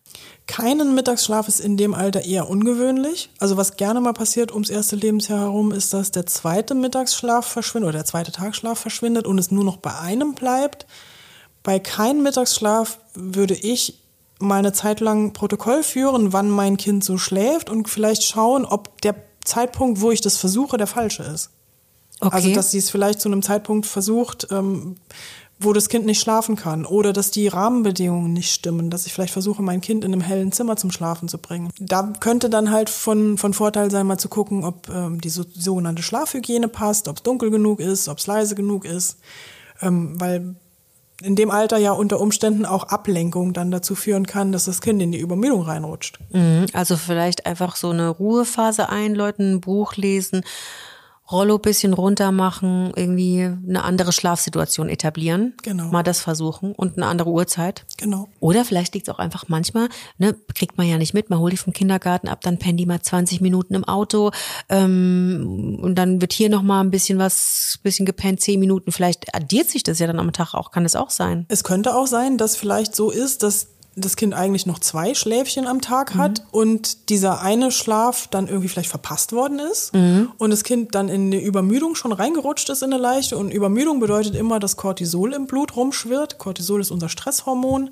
Keinen 0.48 0.96
Mittagsschlaf 0.96 1.48
ist 1.48 1.60
in 1.60 1.78
dem 1.78 1.94
Alter 1.94 2.24
eher 2.24 2.50
ungewöhnlich. 2.50 3.30
Also 3.40 3.58
was 3.58 3.76
gerne 3.76 4.00
mal 4.02 4.14
passiert 4.14 4.52
ums 4.54 4.70
erste 4.70 4.96
Lebensjahr 4.96 5.42
herum, 5.42 5.72
ist, 5.72 5.94
dass 5.94 6.12
der 6.12 6.26
zweite 6.26 6.76
Mittagsschlaf 6.76 7.46
verschwindet 7.46 7.90
oder 7.90 8.00
der 8.00 8.06
zweite 8.06 8.32
Tagschlaf 8.32 8.80
verschwindet 8.80 9.28
und 9.28 9.38
es 9.38 9.52
nur 9.52 9.64
noch 9.64 9.78
bei 9.78 9.98
einem 9.98 10.34
bleibt. 10.34 10.86
Bei 11.62 11.78
keinem 11.80 12.24
Mittagsschlaf 12.24 13.00
würde 13.14 13.54
ich 13.54 14.00
mal 14.40 14.60
eine 14.60 14.74
Zeit 14.74 15.00
lang 15.00 15.34
Protokoll 15.34 15.84
führen, 15.84 16.34
wann 16.34 16.50
mein 16.50 16.78
Kind 16.78 17.04
so 17.04 17.18
schläft 17.18 17.70
und 17.70 17.90
vielleicht 17.90 18.24
schauen, 18.24 18.66
ob 18.66 19.02
der 19.02 19.16
Zeitpunkt, 19.44 20.02
wo 20.02 20.12
ich 20.12 20.22
das 20.22 20.38
versuche, 20.38 20.78
der 20.78 20.88
falsche 20.88 21.24
ist. 21.24 21.52
Okay. 22.22 22.36
Also, 22.36 22.54
dass 22.54 22.72
sie 22.72 22.78
es 22.78 22.90
vielleicht 22.90 23.22
zu 23.22 23.30
einem 23.30 23.42
Zeitpunkt 23.42 23.86
versucht, 23.86 24.48
ähm, 24.52 24.98
wo 25.60 25.74
das 25.74 25.90
Kind 25.90 26.06
nicht 26.06 26.22
schlafen 26.22 26.56
kann 26.56 26.86
oder 26.86 27.12
dass 27.12 27.32
die 27.32 27.48
Rahmenbedingungen 27.50 28.32
nicht 28.32 28.52
stimmen, 28.52 28.90
dass 28.90 29.06
ich 29.06 29.14
vielleicht 29.14 29.34
versuche, 29.34 29.62
mein 29.62 29.82
Kind 29.82 30.06
in 30.06 30.14
einem 30.14 30.22
hellen 30.22 30.54
Zimmer 30.54 30.78
zum 30.78 30.92
Schlafen 30.92 31.28
zu 31.28 31.38
bringen. 31.38 31.70
Da 31.80 32.14
könnte 32.20 32.50
dann 32.50 32.72
halt 32.72 32.90
von, 32.90 33.38
von 33.38 33.54
Vorteil 33.54 33.92
sein, 33.92 34.08
mal 34.08 34.18
zu 34.18 34.30
gucken, 34.30 34.64
ob 34.64 34.90
ähm, 34.90 35.20
die 35.20 35.30
so, 35.30 35.44
sogenannte 35.54 36.02
Schlafhygiene 36.02 36.70
passt, 36.70 37.10
ob 37.10 37.18
es 37.18 37.24
dunkel 37.24 37.52
genug 37.52 37.82
ist, 37.82 38.08
ob 38.08 38.20
es 38.20 38.28
leise 38.28 38.56
genug 38.56 38.86
ist, 38.86 39.18
ähm, 39.82 40.20
weil 40.20 40.56
in 41.22 41.36
dem 41.36 41.52
Alter 41.52 41.78
ja 41.78 41.92
unter 41.92 42.20
Umständen 42.20 42.66
auch 42.66 42.86
Ablenkung 42.86 43.54
dann 43.54 43.72
dazu 43.72 43.96
führen 43.96 44.26
kann, 44.26 44.52
dass 44.52 44.66
das 44.66 44.82
Kind 44.82 45.02
in 45.02 45.12
die 45.12 45.20
Übermüdung 45.20 45.62
reinrutscht. 45.64 46.20
Mhm, 46.32 46.68
Also 46.74 46.98
vielleicht 46.98 47.46
einfach 47.46 47.76
so 47.76 47.90
eine 47.90 48.10
Ruhephase 48.10 48.90
einläuten, 48.90 49.56
ein 49.56 49.62
Buch 49.62 49.96
lesen, 49.96 50.44
Rollo 51.32 51.60
bisschen 51.60 51.94
runter 51.94 52.32
machen, 52.32 52.92
irgendwie 52.96 53.44
eine 53.44 53.84
andere 53.84 54.12
Schlafsituation 54.12 54.90
etablieren. 54.90 55.54
Genau. 55.62 55.86
Mal 55.86 56.04
das 56.04 56.22
versuchen 56.22 56.74
und 56.74 56.98
eine 56.98 57.06
andere 57.06 57.30
Uhrzeit. 57.30 57.86
Genau. 57.98 58.28
Oder 58.40 58.66
vielleicht 58.66 58.94
liegt 58.94 59.08
es 59.08 59.14
auch 59.14 59.20
einfach 59.20 59.46
manchmal, 59.48 59.90
ne, 60.18 60.36
kriegt 60.56 60.78
man 60.78 60.88
ja 60.88 60.98
nicht 60.98 61.14
mit, 61.14 61.30
man 61.30 61.40
holt 61.40 61.54
die 61.54 61.58
vom 61.58 61.74
Kindergarten 61.74 62.28
ab, 62.28 62.42
dann 62.42 62.58
pennen 62.58 62.78
die 62.78 62.86
mal 62.86 63.02
20 63.02 63.42
Minuten 63.42 63.76
im 63.76 63.84
Auto 63.84 64.32
ähm, 64.70 65.78
und 65.82 65.96
dann 65.96 66.22
wird 66.22 66.34
hier 66.34 66.50
nochmal 66.50 66.84
ein 66.84 66.92
bisschen 66.92 67.20
was, 67.20 67.80
bisschen 67.84 68.06
gepennt, 68.06 68.42
10 68.42 68.60
Minuten, 68.60 68.92
vielleicht 68.92 69.36
addiert 69.36 69.70
sich 69.70 69.84
das 69.84 70.00
ja 70.00 70.08
dann 70.08 70.20
am 70.20 70.34
Tag 70.34 70.54
auch, 70.54 70.72
kann 70.72 70.84
das 70.84 70.96
auch 70.96 71.10
sein. 71.10 71.46
Es 71.50 71.64
könnte 71.64 71.96
auch 71.96 72.08
sein, 72.08 72.38
dass 72.38 72.56
vielleicht 72.56 72.96
so 72.96 73.12
ist, 73.12 73.44
dass 73.44 73.68
das 74.00 74.16
Kind 74.16 74.34
eigentlich 74.34 74.66
noch 74.66 74.80
zwei 74.80 75.14
Schläfchen 75.14 75.68
am 75.68 75.82
Tag 75.82 76.16
hat 76.16 76.44
und 76.52 77.10
dieser 77.10 77.42
eine 77.42 77.72
Schlaf 77.72 78.28
dann 78.28 78.48
irgendwie 78.48 78.68
vielleicht 78.68 78.90
verpasst 78.90 79.32
worden 79.32 79.60
ist 79.60 79.94
und 79.94 80.50
das 80.50 80.64
Kind 80.64 80.96
dann 80.96 81.10
in 81.10 81.28
eine 81.28 81.42
Übermüdung 81.42 81.96
schon 81.96 82.12
reingerutscht 82.12 82.70
ist 82.70 82.84
in 82.84 82.94
eine 82.94 83.02
leichte 83.02 83.38
und 83.38 83.52
Übermüdung 83.52 84.00
bedeutet 84.00 84.36
immer, 84.36 84.60
dass 84.60 84.78
Cortisol 84.78 85.34
im 85.34 85.48
Blut 85.48 85.76
rumschwirrt. 85.76 86.38
Cortisol 86.38 86.82
ist 86.82 86.92
unser 86.92 87.10
Stresshormon 87.10 87.92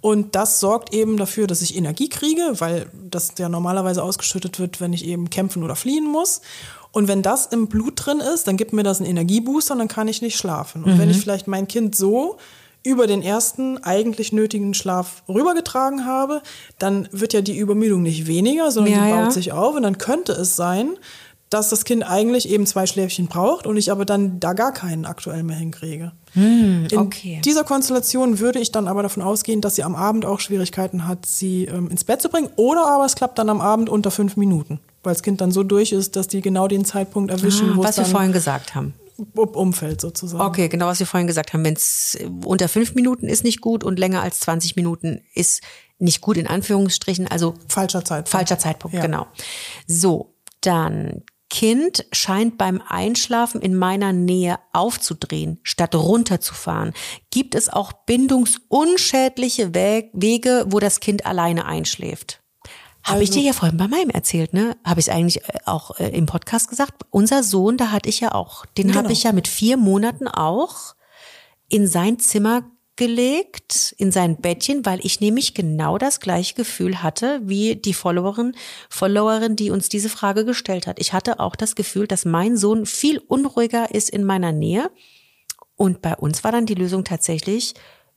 und 0.00 0.36
das 0.36 0.60
sorgt 0.60 0.94
eben 0.94 1.16
dafür, 1.16 1.46
dass 1.46 1.60
ich 1.62 1.76
Energie 1.76 2.08
kriege, 2.08 2.52
weil 2.58 2.86
das 3.10 3.32
ja 3.38 3.48
normalerweise 3.48 4.02
ausgeschüttet 4.02 4.60
wird, 4.60 4.80
wenn 4.80 4.92
ich 4.92 5.04
eben 5.04 5.28
kämpfen 5.28 5.64
oder 5.64 5.74
fliehen 5.74 6.06
muss. 6.06 6.40
Und 6.92 7.08
wenn 7.08 7.20
das 7.22 7.46
im 7.46 7.68
Blut 7.68 7.94
drin 7.96 8.20
ist, 8.20 8.46
dann 8.46 8.56
gibt 8.56 8.72
mir 8.72 8.82
das 8.82 8.98
einen 8.98 9.10
Energiebooster 9.10 9.74
und 9.74 9.80
dann 9.80 9.88
kann 9.88 10.08
ich 10.08 10.22
nicht 10.22 10.36
schlafen. 10.36 10.84
Und 10.84 10.98
wenn 10.98 11.10
ich 11.10 11.18
vielleicht 11.18 11.46
mein 11.46 11.68
Kind 11.68 11.94
so 11.94 12.38
über 12.84 13.06
den 13.06 13.22
ersten 13.22 13.78
eigentlich 13.82 14.32
nötigen 14.32 14.72
Schlaf 14.74 15.22
rübergetragen 15.28 16.06
habe, 16.06 16.42
dann 16.78 17.08
wird 17.12 17.32
ja 17.32 17.40
die 17.40 17.56
Übermüdung 17.58 18.02
nicht 18.02 18.26
weniger, 18.26 18.70
sondern 18.70 18.94
Ja, 18.94 19.04
die 19.06 19.12
baut 19.12 19.24
ja. 19.24 19.30
sich 19.30 19.52
auf 19.52 19.74
und 19.76 19.82
dann 19.82 19.98
könnte 19.98 20.32
es 20.32 20.56
sein, 20.56 20.96
dass 21.50 21.70
das 21.70 21.84
Kind 21.84 22.02
eigentlich 22.02 22.46
eben 22.50 22.66
zwei 22.66 22.86
Schläfchen 22.86 23.26
braucht 23.26 23.66
und 23.66 23.78
ich 23.78 23.90
aber 23.90 24.04
dann 24.04 24.38
da 24.38 24.52
gar 24.52 24.72
keinen 24.72 25.06
aktuell 25.06 25.42
mehr 25.42 25.56
hinkriege. 25.56 26.12
Hm, 26.34 26.86
In 26.90 26.98
okay. 26.98 27.40
dieser 27.42 27.64
Konstellation 27.64 28.38
würde 28.38 28.58
ich 28.58 28.70
dann 28.70 28.86
aber 28.86 29.02
davon 29.02 29.22
ausgehen, 29.22 29.62
dass 29.62 29.74
sie 29.76 29.82
am 29.82 29.94
Abend 29.94 30.26
auch 30.26 30.40
Schwierigkeiten 30.40 31.08
hat, 31.08 31.24
sie 31.24 31.64
ähm, 31.64 31.88
ins 31.90 32.04
Bett 32.04 32.20
zu 32.20 32.28
bringen. 32.28 32.50
Oder 32.56 32.86
aber 32.86 33.06
es 33.06 33.14
klappt 33.14 33.38
dann 33.38 33.48
am 33.48 33.62
Abend 33.62 33.88
unter 33.88 34.10
fünf 34.10 34.36
Minuten, 34.36 34.78
weil 35.02 35.14
das 35.14 35.22
Kind 35.22 35.40
dann 35.40 35.50
so 35.50 35.62
durch 35.62 35.92
ist, 35.92 36.16
dass 36.16 36.28
die 36.28 36.42
genau 36.42 36.68
den 36.68 36.84
Zeitpunkt 36.84 37.30
erwischen, 37.30 37.70
Ah, 37.72 37.76
wo 37.76 37.80
es 37.82 37.88
was 37.88 37.96
wir 37.96 38.04
dann 38.04 38.12
vorhin 38.12 38.32
gesagt 38.32 38.74
haben. 38.74 38.92
Um- 39.18 39.48
umfällt 39.48 40.00
sozusagen. 40.00 40.42
Okay, 40.42 40.68
genau 40.68 40.86
was 40.86 41.00
wir 41.00 41.06
vorhin 41.06 41.26
gesagt 41.26 41.52
haben. 41.52 41.64
Wenn 41.64 41.74
es 41.74 42.16
unter 42.44 42.68
fünf 42.68 42.94
Minuten 42.94 43.28
ist 43.28 43.44
nicht 43.44 43.60
gut 43.60 43.84
und 43.84 43.98
länger 43.98 44.22
als 44.22 44.40
20 44.40 44.76
Minuten 44.76 45.22
ist 45.34 45.62
nicht 45.98 46.20
gut 46.20 46.36
in 46.36 46.46
Anführungsstrichen. 46.46 47.26
Also 47.28 47.54
Falscher 47.68 48.04
Zeitpunkt. 48.04 48.28
falscher 48.28 48.58
Zeitpunkt, 48.58 48.94
Ja. 48.96 49.02
genau. 49.02 49.26
So, 49.86 50.34
dann 50.60 51.24
Kind 51.50 52.06
scheint 52.12 52.58
beim 52.58 52.82
Einschlafen 52.86 53.62
in 53.62 53.74
meiner 53.74 54.12
Nähe 54.12 54.58
aufzudrehen, 54.74 55.58
statt 55.62 55.94
runterzufahren. 55.94 56.92
Gibt 57.30 57.54
es 57.54 57.70
auch 57.70 57.92
bindungsunschädliche 58.04 59.74
Wege, 59.74 60.66
wo 60.68 60.78
das 60.78 61.00
Kind 61.00 61.24
alleine 61.26 61.64
einschläft? 61.64 62.42
Habe 63.04 63.22
ich 63.22 63.30
Also- 63.30 63.40
dir 63.40 63.46
ja 63.46 63.52
vorhin 63.52 63.78
bei 63.78 63.88
meinem 63.88 64.10
erzählt, 64.10 64.52
ne? 64.52 64.76
Habe 64.84 65.00
ich 65.00 65.10
eigentlich 65.10 65.42
äh, 65.48 65.58
auch 65.66 65.98
äh, 65.98 66.08
im 66.10 66.26
Podcast 66.26 66.68
gesagt? 66.68 66.92
Unser 67.10 67.42
Sohn, 67.42 67.76
da 67.76 67.90
hatte 67.90 68.08
ich 68.08 68.20
ja 68.20 68.32
auch, 68.34 68.66
den 68.66 68.90
habe 68.90 69.02
Genau. 69.08 69.10
ich 69.10 69.22
ja 69.22 69.32
mit 69.32 69.48
vier 69.48 69.76
Monaten 69.76 70.28
auch 70.28 70.94
in 71.68 71.86
sein 71.86 72.18
Zimmer 72.18 72.70
gelegt, 72.96 73.94
in 73.96 74.10
sein 74.10 74.36
Bettchen, 74.40 74.84
weil 74.84 74.98
ich 75.06 75.20
nämlich 75.20 75.54
genau 75.54 75.98
das 75.98 76.18
gleiche 76.18 76.54
Gefühl 76.54 77.00
hatte 77.02 77.40
wie 77.44 77.76
die 77.76 77.94
Followerin, 77.94 78.56
Followerin, 78.90 79.54
die 79.54 79.70
uns 79.70 79.88
diese 79.88 80.08
Frage 80.08 80.44
gestellt 80.44 80.88
hat. 80.88 80.98
Ich 80.98 81.12
hatte 81.12 81.38
auch 81.38 81.54
das 81.54 81.76
Gefühl, 81.76 82.08
dass 82.08 82.24
mein 82.24 82.56
Sohn 82.56 82.86
viel 82.86 83.18
unruhiger 83.18 83.94
ist 83.94 84.10
in 84.10 84.24
meiner 84.24 84.50
Nähe. 84.50 84.90
Und 85.76 86.02
bei 86.02 86.16
uns 86.16 86.42
war 86.42 86.50
dann 86.50 86.66
die 86.66 86.74
Lösung 86.74 87.04
tatsächlich, 87.04 87.74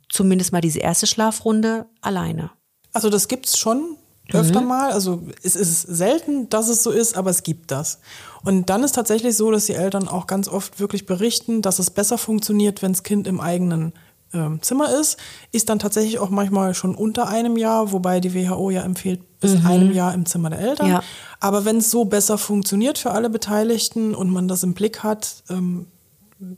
zumindest 0.10 0.52
mal 0.52 0.62
diese 0.62 0.80
erste 0.80 1.06
Schlafrunde 1.06 1.86
alleine. 2.02 2.50
Also 2.92 3.12
das 3.12 3.28
gibt's 3.28 3.60
schon 3.60 3.98
Mhm. 4.30 4.40
öfter 4.40 4.62
mal. 4.62 4.92
Also 4.92 5.22
es 5.44 5.56
ist 5.56 5.82
selten, 5.82 6.50
dass 6.50 6.70
es 6.70 6.84
so 6.84 6.92
ist, 6.92 7.18
aber 7.18 7.30
es 7.30 7.44
gibt 7.44 7.72
das. 7.72 8.00
Und 8.44 8.70
dann 8.70 8.84
ist 8.84 8.94
tatsächlich 8.94 9.36
so, 9.38 9.52
dass 9.52 9.66
die 9.66 9.74
Eltern 9.74 10.08
auch 10.08 10.28
ganz 10.28 10.48
oft 10.48 10.80
wirklich 10.80 11.06
berichten, 11.06 11.62
dass 11.62 11.80
es 11.80 11.90
besser 11.90 12.18
funktioniert, 12.18 12.82
wenn 12.82 12.94
das 12.94 13.04
Kind 13.04 13.28
im 13.28 13.40
eigenen 13.40 13.94
ähm, 14.34 14.62
Zimmer 14.62 14.92
ist. 15.00 15.18
Ist 15.52 15.70
dann 15.70 15.80
tatsächlich 15.80 16.20
auch 16.20 16.30
manchmal 16.30 16.74
schon 16.74 16.96
unter 16.96 17.28
einem 17.28 17.58
Jahr, 17.58 17.92
wobei 17.92 18.20
die 18.20 18.34
WHO 18.34 18.72
ja 18.72 18.84
empfiehlt, 18.84 19.40
bis 19.40 19.66
einem 19.66 19.92
Jahr 19.92 20.14
im 20.14 20.26
Zimmer 20.26 20.50
der 20.50 20.60
Eltern. 20.60 20.88
Mhm. 20.88 20.94
Ja. 20.94 21.04
Aber 21.40 21.66
wenn 21.66 21.78
es 21.78 21.92
so 21.92 22.06
besser 22.06 22.38
funktioniert 22.38 22.98
für 22.98 23.12
alle 23.12 23.30
Beteiligten 23.30 24.16
und 24.16 24.30
man 24.30 24.48
das 24.48 24.64
im 24.64 24.74
Blick 24.74 25.04
hat, 25.04 25.44
ähm, 25.50 25.88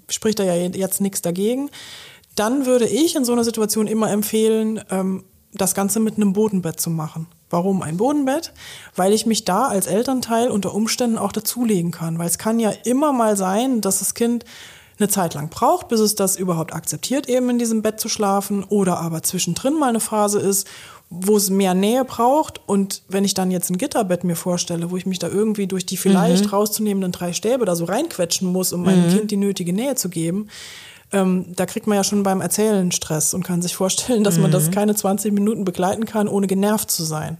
spricht 0.09 0.39
da 0.39 0.43
ja 0.43 0.55
jetzt 0.55 1.01
nichts 1.01 1.21
dagegen. 1.21 1.69
Dann 2.35 2.65
würde 2.65 2.87
ich 2.87 3.15
in 3.15 3.25
so 3.25 3.33
einer 3.33 3.43
Situation 3.43 3.87
immer 3.87 4.09
empfehlen, 4.11 4.81
ähm, 4.89 5.23
das 5.53 5.75
Ganze 5.75 5.99
mit 5.99 6.17
einem 6.17 6.33
Bodenbett 6.33 6.79
zu 6.79 6.89
machen. 6.89 7.27
Warum 7.53 7.83
ein 7.83 7.97
Bodenbett? 7.97 8.51
Weil 8.95 9.13
ich 9.13 9.27
mich 9.27 9.45
da 9.45 9.67
als 9.67 9.85
Elternteil 9.85 10.49
unter 10.49 10.73
Umständen 10.73 11.19
auch 11.19 11.31
dazulegen 11.31 11.91
kann. 11.91 12.17
Weil 12.17 12.25
es 12.25 12.39
kann 12.39 12.59
ja 12.59 12.71
immer 12.83 13.13
mal 13.13 13.37
sein, 13.37 13.79
dass 13.79 13.99
das 13.99 14.15
Kind 14.15 14.43
eine 14.97 15.07
Zeit 15.07 15.35
lang 15.35 15.49
braucht, 15.49 15.87
bis 15.87 15.99
es 15.99 16.15
das 16.15 16.35
überhaupt 16.35 16.73
akzeptiert, 16.73 17.29
eben 17.29 17.51
in 17.51 17.59
diesem 17.59 17.83
Bett 17.83 17.99
zu 17.99 18.09
schlafen. 18.09 18.63
Oder 18.63 18.99
aber 18.99 19.21
zwischendrin 19.21 19.77
mal 19.77 19.89
eine 19.89 19.99
Phase 19.99 20.39
ist, 20.39 20.67
wo 21.11 21.37
es 21.37 21.51
mehr 21.51 21.75
Nähe 21.75 22.03
braucht. 22.05 22.59
Und 22.65 23.03
wenn 23.07 23.23
ich 23.23 23.35
dann 23.35 23.51
jetzt 23.51 23.69
ein 23.69 23.77
Gitterbett 23.77 24.23
mir 24.23 24.35
vorstelle, 24.35 24.89
wo 24.89 24.97
ich 24.97 25.05
mich 25.05 25.19
da 25.19 25.27
irgendwie 25.27 25.67
durch 25.67 25.85
die 25.85 25.97
vielleicht 25.97 26.51
rauszunehmenden 26.51 27.11
drei 27.11 27.33
Stäbe 27.33 27.65
da 27.65 27.75
so 27.75 27.85
reinquetschen 27.85 28.51
muss, 28.51 28.73
um 28.73 28.81
meinem 28.83 29.09
Kind 29.09 29.29
die 29.29 29.37
nötige 29.37 29.73
Nähe 29.73 29.93
zu 29.93 30.09
geben, 30.09 30.49
ähm, 31.13 31.45
da 31.55 31.65
kriegt 31.65 31.87
man 31.87 31.95
ja 31.95 32.03
schon 32.03 32.23
beim 32.23 32.41
Erzählen 32.41 32.91
Stress 32.91 33.33
und 33.33 33.43
kann 33.43 33.61
sich 33.61 33.75
vorstellen, 33.75 34.23
dass 34.23 34.37
man 34.37 34.51
das 34.51 34.71
keine 34.71 34.95
20 34.95 35.31
Minuten 35.33 35.63
begleiten 35.63 36.05
kann, 36.05 36.27
ohne 36.27 36.47
genervt 36.47 36.91
zu 36.91 37.03
sein. 37.03 37.37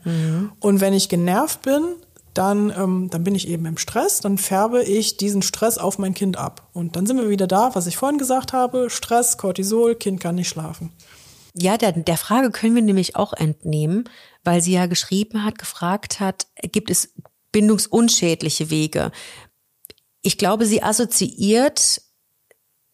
Und 0.60 0.80
wenn 0.80 0.94
ich 0.94 1.10
genervt 1.10 1.64
bin, 1.64 1.84
dann, 2.34 2.74
ähm, 2.76 3.10
dann 3.12 3.24
bin 3.24 3.36
ich 3.36 3.48
eben 3.48 3.66
im 3.66 3.78
Stress, 3.78 4.20
dann 4.20 4.38
färbe 4.38 4.84
ich 4.84 5.18
diesen 5.18 5.42
Stress 5.42 5.78
auf 5.78 6.00
mein 6.00 6.14
Kind 6.14 6.38
ab. 6.38 6.68
Und 6.74 6.96
dann 6.96 7.06
sind 7.06 7.18
wir 7.18 7.30
wieder 7.30 7.48
da, 7.48 7.76
was 7.76 7.88
ich 7.88 7.98
vorhin 7.98 8.18
gesagt 8.18 8.54
habe, 8.54 8.90
Stress, 8.90 9.38
Cortisol, 9.38 9.96
Kind 9.96 10.20
kann 10.20 10.36
nicht 10.36 10.50
schlafen. 10.50 10.92
Ja, 11.56 11.78
der, 11.78 11.92
der 11.92 12.18
Frage 12.18 12.50
können 12.50 12.74
wir 12.74 12.82
nämlich 12.82 13.16
auch 13.16 13.34
entnehmen, 13.34 14.10
weil 14.44 14.62
sie 14.62 14.74
ja 14.74 14.88
geschrieben 14.88 15.44
hat, 15.44 15.60
gefragt 15.60 16.20
hat, 16.20 16.48
gibt 16.72 16.90
es 16.90 17.14
bindungsunschädliche 17.52 18.72
Wege? 18.72 19.12
Ich 20.24 20.40
glaube, 20.40 20.66
sie 20.66 20.82
assoziiert, 20.82 22.02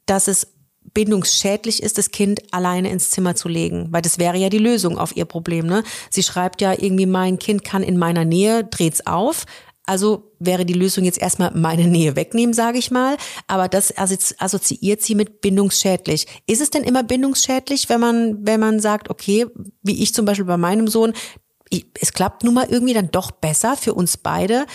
dass 0.05 0.27
es 0.27 0.47
bindungsschädlich 0.93 1.83
ist, 1.83 1.97
das 1.97 2.11
Kind 2.11 2.53
alleine 2.53 2.89
ins 2.89 3.09
Zimmer 3.09 3.35
zu 3.35 3.47
legen, 3.47 3.87
weil 3.91 4.01
das 4.01 4.19
wäre 4.19 4.37
ja 4.37 4.49
die 4.49 4.57
Lösung 4.57 4.97
auf 4.97 5.15
ihr 5.15 5.25
Problem. 5.25 5.65
Ne? 5.65 5.83
Sie 6.09 6.23
schreibt 6.23 6.61
ja 6.61 6.73
irgendwie, 6.73 7.05
mein 7.05 7.39
Kind 7.39 7.63
kann 7.63 7.83
in 7.83 7.97
meiner 7.97 8.25
Nähe, 8.25 8.63
dreht's 8.63 9.05
auf. 9.05 9.45
Also 9.85 10.31
wäre 10.37 10.65
die 10.65 10.73
Lösung 10.73 11.03
jetzt 11.03 11.19
erstmal 11.19 11.51
meine 11.55 11.87
Nähe 11.87 12.15
wegnehmen, 12.15 12.53
sage 12.53 12.77
ich 12.77 12.91
mal. 12.91 13.17
Aber 13.47 13.67
das 13.67 13.95
assozi- 13.97 14.35
assoziiert 14.37 15.01
sie 15.01 15.15
mit 15.15 15.41
bindungsschädlich. 15.41 16.27
Ist 16.45 16.61
es 16.61 16.69
denn 16.69 16.83
immer 16.83 17.01
bindungsschädlich, 17.01 17.89
wenn 17.89 17.99
man, 17.99 18.45
wenn 18.45 18.59
man 18.59 18.79
sagt, 18.79 19.09
okay, 19.09 19.47
wie 19.81 20.03
ich 20.03 20.13
zum 20.13 20.25
Beispiel 20.25 20.45
bei 20.45 20.57
meinem 20.57 20.87
Sohn, 20.87 21.13
ich, 21.71 21.87
es 21.99 22.13
klappt 22.13 22.43
nun 22.43 22.53
mal 22.53 22.67
irgendwie 22.69 22.93
dann 22.93 23.09
doch 23.09 23.31
besser 23.31 23.75
für 23.77 23.95
uns 23.95 24.17
beide. 24.17 24.65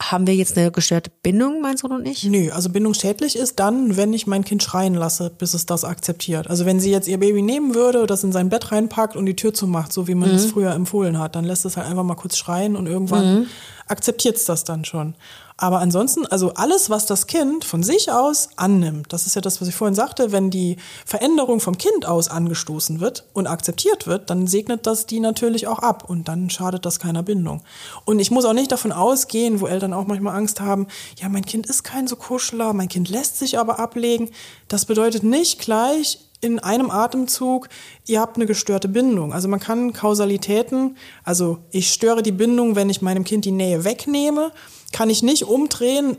Haben 0.00 0.26
wir 0.28 0.34
jetzt 0.34 0.56
eine 0.56 0.70
gestörte 0.70 1.10
Bindung, 1.22 1.60
mein 1.60 1.76
Sohn 1.76 1.92
und 1.92 2.06
ich? 2.06 2.22
Nö, 2.24 2.50
also 2.50 2.70
bindungsschädlich 2.70 3.34
ist 3.34 3.58
dann, 3.58 3.96
wenn 3.96 4.12
ich 4.12 4.28
mein 4.28 4.44
Kind 4.44 4.62
schreien 4.62 4.94
lasse, 4.94 5.30
bis 5.30 5.54
es 5.54 5.66
das 5.66 5.84
akzeptiert. 5.84 6.48
Also 6.48 6.66
wenn 6.66 6.78
sie 6.78 6.90
jetzt 6.90 7.08
ihr 7.08 7.18
Baby 7.18 7.42
nehmen 7.42 7.74
würde, 7.74 8.06
das 8.06 8.22
in 8.22 8.30
sein 8.30 8.48
Bett 8.48 8.70
reinpackt 8.70 9.16
und 9.16 9.26
die 9.26 9.34
Tür 9.34 9.52
zumacht, 9.54 9.92
so 9.92 10.06
wie 10.06 10.14
man 10.14 10.30
es 10.30 10.46
früher 10.46 10.72
empfohlen 10.72 11.18
hat, 11.18 11.34
dann 11.34 11.44
lässt 11.44 11.64
es 11.64 11.76
halt 11.76 11.88
einfach 11.88 12.04
mal 12.04 12.14
kurz 12.14 12.36
schreien 12.36 12.76
und 12.76 12.86
irgendwann 12.86 13.48
akzeptiert 13.86 14.36
es 14.36 14.44
das 14.44 14.62
dann 14.64 14.84
schon. 14.84 15.14
Aber 15.62 15.78
ansonsten, 15.78 16.26
also 16.26 16.54
alles, 16.54 16.90
was 16.90 17.06
das 17.06 17.28
Kind 17.28 17.64
von 17.64 17.84
sich 17.84 18.10
aus 18.10 18.48
annimmt, 18.56 19.12
das 19.12 19.28
ist 19.28 19.36
ja 19.36 19.40
das, 19.40 19.60
was 19.60 19.68
ich 19.68 19.76
vorhin 19.76 19.94
sagte, 19.94 20.32
wenn 20.32 20.50
die 20.50 20.76
Veränderung 21.06 21.60
vom 21.60 21.78
Kind 21.78 22.04
aus 22.04 22.26
angestoßen 22.26 22.98
wird 22.98 23.26
und 23.32 23.46
akzeptiert 23.46 24.08
wird, 24.08 24.28
dann 24.28 24.48
segnet 24.48 24.88
das 24.88 25.06
die 25.06 25.20
natürlich 25.20 25.68
auch 25.68 25.78
ab 25.78 26.10
und 26.10 26.26
dann 26.26 26.50
schadet 26.50 26.84
das 26.84 26.98
keiner 26.98 27.22
Bindung. 27.22 27.62
Und 28.04 28.18
ich 28.18 28.32
muss 28.32 28.44
auch 28.44 28.54
nicht 28.54 28.72
davon 28.72 28.90
ausgehen, 28.90 29.60
wo 29.60 29.68
Eltern 29.68 29.92
auch 29.92 30.08
manchmal 30.08 30.34
Angst 30.34 30.60
haben, 30.60 30.88
ja, 31.20 31.28
mein 31.28 31.46
Kind 31.46 31.66
ist 31.66 31.84
kein 31.84 32.08
so 32.08 32.16
Kuschler, 32.16 32.72
mein 32.72 32.88
Kind 32.88 33.08
lässt 33.08 33.38
sich 33.38 33.56
aber 33.56 33.78
ablegen. 33.78 34.30
Das 34.66 34.86
bedeutet 34.86 35.22
nicht 35.22 35.60
gleich, 35.60 36.18
in 36.40 36.58
einem 36.58 36.90
Atemzug, 36.90 37.68
ihr 38.04 38.20
habt 38.20 38.36
eine 38.36 38.46
gestörte 38.46 38.88
Bindung. 38.88 39.32
Also 39.32 39.46
man 39.46 39.60
kann 39.60 39.92
Kausalitäten, 39.92 40.96
also 41.22 41.58
ich 41.70 41.92
störe 41.92 42.24
die 42.24 42.32
Bindung, 42.32 42.74
wenn 42.74 42.90
ich 42.90 43.00
meinem 43.00 43.22
Kind 43.22 43.44
die 43.44 43.52
Nähe 43.52 43.84
wegnehme, 43.84 44.50
kann 44.92 45.10
ich 45.10 45.22
nicht 45.22 45.44
umdrehen 45.44 46.16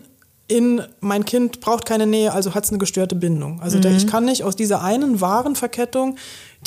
in 0.47 0.81
mein 0.99 1.23
Kind 1.23 1.61
braucht 1.61 1.85
keine 1.85 2.05
Nähe, 2.05 2.33
also 2.33 2.53
hat 2.53 2.65
es 2.65 2.69
eine 2.69 2.77
gestörte 2.77 3.15
Bindung. 3.15 3.61
Also 3.61 3.79
da- 3.79 3.89
ich 3.89 4.07
kann 4.07 4.25
nicht 4.25 4.43
aus 4.43 4.55
dieser 4.57 4.81
einen 4.83 5.21
wahren 5.21 5.55
Verkettung 5.55 6.17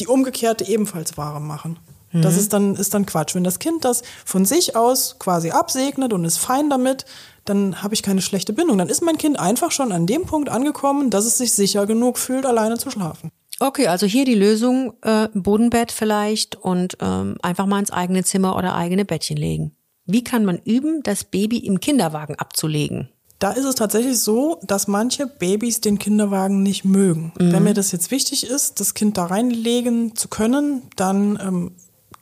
die 0.01 0.07
umgekehrte 0.07 0.67
ebenfalls 0.67 1.17
wahre 1.17 1.41
machen. 1.41 1.79
Das 2.13 2.39
ist 2.39 2.55
dann, 2.55 2.77
ist 2.77 2.95
dann 2.95 3.05
Quatsch. 3.05 3.35
Wenn 3.35 3.45
das 3.45 3.59
Kind 3.59 3.85
das 3.85 4.03
von 4.25 4.47
sich 4.47 4.75
aus 4.75 5.17
quasi 5.19 5.51
absegnet 5.51 6.15
und 6.15 6.25
ist 6.25 6.39
fein 6.39 6.71
damit, 6.71 7.05
dann 7.45 7.83
habe 7.83 7.93
ich 7.93 8.03
keine 8.03 8.23
schlechte 8.23 8.55
Bindung. 8.55 8.79
Dann 8.79 8.89
ist 8.89 9.03
mein 9.03 9.19
Kind 9.19 9.39
einfach 9.39 9.71
schon 9.71 9.93
an 9.93 10.07
dem 10.07 10.23
Punkt 10.25 10.49
angekommen, 10.49 11.11
dass 11.11 11.27
es 11.27 11.37
sich 11.37 11.53
sicher 11.53 11.85
genug 11.87 12.17
fühlt, 12.17 12.47
alleine 12.47 12.79
zu 12.79 12.91
schlafen. 12.91 13.31
Okay, 13.61 13.89
also 13.89 14.07
hier 14.07 14.25
die 14.25 14.35
Lösung, 14.35 14.95
äh, 15.03 15.29
Bodenbett 15.35 15.93
vielleicht 15.93 16.57
und 16.57 16.97
ähm, 17.01 17.37
einfach 17.43 17.67
mal 17.67 17.81
ins 17.81 17.91
eigene 17.91 18.25
Zimmer 18.25 18.57
oder 18.57 18.75
eigene 18.75 19.05
Bettchen 19.05 19.37
legen. 19.37 19.73
Wie 20.07 20.25
kann 20.25 20.45
man 20.45 20.61
üben, 20.65 21.03
das 21.03 21.25
Baby 21.25 21.59
im 21.59 21.81
Kinderwagen 21.81 22.37
abzulegen? 22.37 23.09
Da 23.39 23.51
ist 23.51 23.65
es 23.65 23.75
tatsächlich 23.75 24.19
so, 24.19 24.59
dass 24.63 24.89
manche 24.89 25.27
Babys 25.27 25.83
den 25.83 25.99
Kinderwagen 25.99 26.63
nicht 26.63 26.85
mögen. 26.85 27.33
Wenn 27.37 27.65
mir 27.65 27.75
das 27.75 27.93
jetzt 27.93 28.11
wichtig 28.11 28.47
ist, 28.47 28.81
das 28.81 28.95
Kind 28.95 29.19
da 29.19 29.27
reinlegen 29.27 30.17
zu 30.17 30.29
können, 30.29 30.83
dann 30.97 31.39
ähm, 31.43 31.73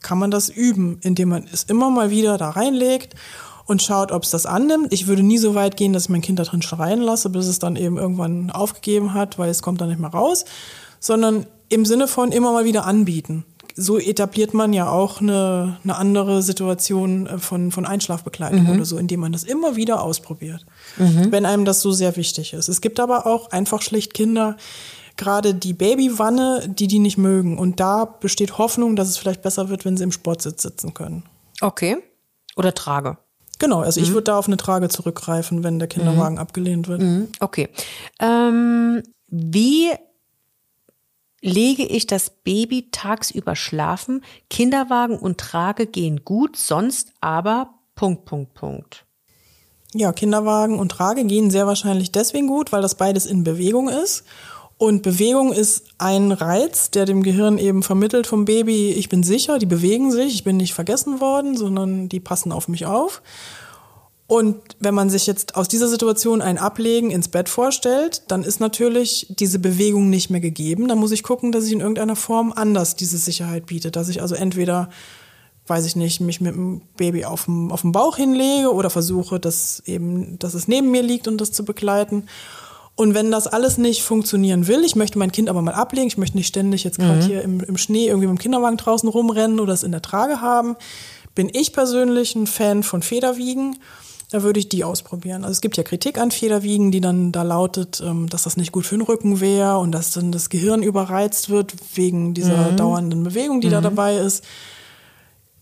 kann 0.01 0.17
man 0.17 0.29
das 0.29 0.49
üben, 0.49 0.99
indem 1.01 1.29
man 1.29 1.47
es 1.51 1.63
immer 1.63 1.89
mal 1.89 2.09
wieder 2.09 2.37
da 2.37 2.49
reinlegt 2.49 3.15
und 3.65 3.81
schaut, 3.81 4.11
ob 4.11 4.23
es 4.23 4.29
das 4.29 4.45
annimmt. 4.45 4.91
Ich 4.91 5.07
würde 5.07 5.23
nie 5.23 5.37
so 5.37 5.55
weit 5.55 5.77
gehen, 5.77 5.93
dass 5.93 6.03
ich 6.03 6.09
mein 6.09 6.21
Kind 6.21 6.37
da 6.37 6.43
drin 6.43 6.61
schreien 6.61 7.01
lasse, 7.01 7.29
bis 7.29 7.47
es 7.47 7.59
dann 7.59 7.77
eben 7.77 7.97
irgendwann 7.97 8.51
aufgegeben 8.51 9.13
hat, 9.13 9.39
weil 9.39 9.49
es 9.49 9.61
kommt 9.61 9.79
dann 9.79 9.89
nicht 9.89 9.99
mehr 9.99 10.11
raus, 10.11 10.45
sondern 10.99 11.45
im 11.69 11.85
Sinne 11.85 12.07
von 12.07 12.31
immer 12.31 12.51
mal 12.51 12.65
wieder 12.65 12.85
anbieten. 12.85 13.45
So 13.75 13.99
etabliert 13.99 14.53
man 14.53 14.73
ja 14.73 14.89
auch 14.89 15.21
eine, 15.21 15.77
eine 15.83 15.95
andere 15.95 16.41
Situation 16.41 17.27
äh, 17.27 17.37
von, 17.37 17.71
von 17.71 17.85
Einschlafbegleitung 17.85 18.69
oder 18.69 18.85
so, 18.85 18.97
indem 18.97 19.21
man 19.21 19.31
das 19.31 19.43
immer 19.43 19.75
wieder 19.75 20.01
ausprobiert, 20.01 20.65
wenn 20.97 21.45
einem 21.45 21.65
das 21.65 21.81
so 21.81 21.91
sehr 21.91 22.15
wichtig 22.15 22.53
ist. 22.53 22.69
Es 22.69 22.81
gibt 22.81 22.99
aber 22.99 23.25
auch 23.25 23.51
einfach 23.51 23.81
schlicht 23.81 24.13
Kinder, 24.13 24.57
gerade 25.17 25.53
die 25.53 25.73
Babywanne, 25.73 26.67
die 26.67 26.87
die 26.87 26.99
nicht 26.99 27.17
mögen. 27.17 27.57
Und 27.57 27.79
da 27.79 28.05
besteht 28.05 28.57
Hoffnung, 28.57 28.95
dass 28.95 29.09
es 29.09 29.17
vielleicht 29.17 29.41
besser 29.41 29.69
wird, 29.69 29.85
wenn 29.85 29.97
sie 29.97 30.03
im 30.03 30.11
Sportsitz 30.11 30.61
sitzen 30.61 30.93
können. 30.93 31.23
Okay. 31.61 31.97
Oder 32.55 32.73
trage. 32.73 33.17
Genau, 33.59 33.79
also 33.79 34.01
ich 34.01 34.09
würde 34.09 34.23
da 34.23 34.37
auf 34.37 34.47
eine 34.47 34.57
Trage 34.57 34.89
zurückgreifen, 34.89 35.63
wenn 35.63 35.79
der 35.79 35.87
Kinderwagen 35.87 36.37
abgelehnt 36.37 36.89
wird. 36.89 37.01
Okay. 37.39 37.69
Ähm, 38.19 39.01
wie 39.27 39.91
lege 41.45 41.83
ich 41.83 42.07
das 42.07 42.29
Baby 42.29 42.89
tagsüber 42.91 43.55
schlafen? 43.55 44.23
Kinderwagen 44.49 45.17
und 45.17 45.37
Trage 45.37 45.85
gehen 45.85 46.25
gut, 46.25 46.57
sonst 46.57 47.13
aber 47.21 47.69
Punkt, 47.93 48.25
Punkt, 48.25 48.53
Punkt. 48.55 49.05
Ja, 49.93 50.11
Kinderwagen 50.11 50.77
und 50.79 50.89
Trage 50.89 51.23
gehen 51.23 51.51
sehr 51.51 51.67
wahrscheinlich 51.67 52.11
deswegen 52.11 52.47
gut, 52.47 52.71
weil 52.71 52.81
das 52.81 52.95
beides 52.95 53.25
in 53.25 53.43
Bewegung 53.43 53.87
ist. 53.87 54.25
Und 54.77 55.03
Bewegung 55.03 55.53
ist 55.53 55.85
ein 55.99 56.33
Reiz, 56.33 56.91
der 56.91 57.05
dem 57.05 57.23
Gehirn 57.23 57.57
eben 57.57 57.81
vermittelt 57.81 58.27
vom 58.27 58.43
Baby, 58.43 58.91
ich 58.91 59.07
bin 59.07 59.23
sicher, 59.23 59.57
die 59.57 59.65
bewegen 59.65 60.11
sich, 60.11 60.33
ich 60.33 60.43
bin 60.43 60.57
nicht 60.57 60.73
vergessen 60.73 61.21
worden, 61.21 61.55
sondern 61.55 62.09
die 62.09 62.19
passen 62.19 62.51
auf 62.51 62.67
mich 62.67 62.85
auf. 62.85 63.21
Und 64.27 64.57
wenn 64.79 64.95
man 64.95 65.11
sich 65.11 65.27
jetzt 65.27 65.55
aus 65.55 65.67
dieser 65.67 65.87
Situation 65.87 66.41
ein 66.41 66.57
Ablegen 66.57 67.11
ins 67.11 67.27
Bett 67.27 67.47
vorstellt, 67.47 68.23
dann 68.27 68.43
ist 68.43 68.59
natürlich 68.59 69.27
diese 69.29 69.59
Bewegung 69.59 70.09
nicht 70.09 70.31
mehr 70.31 70.39
gegeben. 70.39 70.87
Dann 70.87 70.97
muss 70.97 71.11
ich 71.11 71.21
gucken, 71.21 71.51
dass 71.51 71.65
ich 71.65 71.73
in 71.73 71.79
irgendeiner 71.79 72.15
Form 72.15 72.51
anders 72.51 72.95
diese 72.95 73.19
Sicherheit 73.19 73.67
biete. 73.67 73.91
Dass 73.91 74.09
ich 74.09 74.23
also 74.23 74.33
entweder, 74.33 74.89
weiß 75.67 75.85
ich 75.85 75.95
nicht, 75.95 76.21
mich 76.21 76.41
mit 76.41 76.55
dem 76.55 76.81
Baby 76.97 77.25
auf 77.25 77.45
dem, 77.45 77.71
auf 77.71 77.81
dem 77.81 77.91
Bauch 77.91 78.17
hinlege 78.17 78.73
oder 78.73 78.89
versuche, 78.89 79.39
dass 79.39 79.83
eben, 79.85 80.39
dass 80.39 80.55
es 80.55 80.67
neben 80.67 80.89
mir 80.89 81.03
liegt 81.03 81.27
und 81.27 81.39
das 81.39 81.51
zu 81.51 81.63
begleiten. 81.63 82.23
Und 82.95 83.13
wenn 83.13 83.29
das 83.29 83.45
alles 83.45 83.77
nicht 83.77 84.01
funktionieren 84.01 84.67
will, 84.67 84.83
ich 84.83 84.95
möchte 84.95 85.19
mein 85.19 85.31
Kind 85.31 85.49
aber 85.49 85.61
mal 85.61 85.73
ablegen, 85.73 86.07
ich 86.07 86.17
möchte 86.17 86.37
nicht 86.37 86.47
ständig 86.47 86.83
jetzt 86.83 86.97
gerade 86.97 87.23
hier 87.23 87.41
im, 87.43 87.59
im 87.59 87.77
Schnee 87.77 88.07
irgendwie 88.07 88.27
mit 88.27 88.37
dem 88.37 88.41
Kinderwagen 88.41 88.77
draußen 88.77 89.07
rumrennen 89.07 89.59
oder 89.59 89.73
es 89.73 89.83
in 89.83 89.91
der 89.91 90.01
Trage 90.01 90.41
haben, 90.41 90.77
bin 91.35 91.49
ich 91.51 91.73
persönlich 91.73 92.35
ein 92.35 92.47
Fan 92.47 92.81
von 92.81 93.01
Federwiegen. 93.01 93.77
Da 94.31 94.41
würde 94.43 94.59
ich 94.59 94.69
die 94.69 94.83
ausprobieren. 94.83 95.43
Also 95.43 95.51
es 95.51 95.61
gibt 95.61 95.77
ja 95.77 95.83
Kritik 95.83 96.17
an 96.17 96.31
Federwiegen, 96.31 96.91
die 96.91 97.01
dann 97.01 97.31
da 97.31 97.43
lautet, 97.43 98.01
ähm, 98.03 98.27
dass 98.27 98.43
das 98.43 98.57
nicht 98.57 98.71
gut 98.71 98.85
für 98.85 98.95
den 98.97 99.03
Rücken 99.03 99.39
wäre 99.39 99.77
und 99.77 99.91
dass 99.91 100.11
dann 100.11 100.31
das 100.31 100.49
Gehirn 100.49 100.83
überreizt 100.83 101.49
wird 101.49 101.73
wegen 101.95 102.33
dieser 102.33 102.71
dauernden 102.71 103.23
Bewegung, 103.23 103.61
die 103.61 103.69
da 103.69 103.81
dabei 103.81 104.17
ist. 104.17 104.43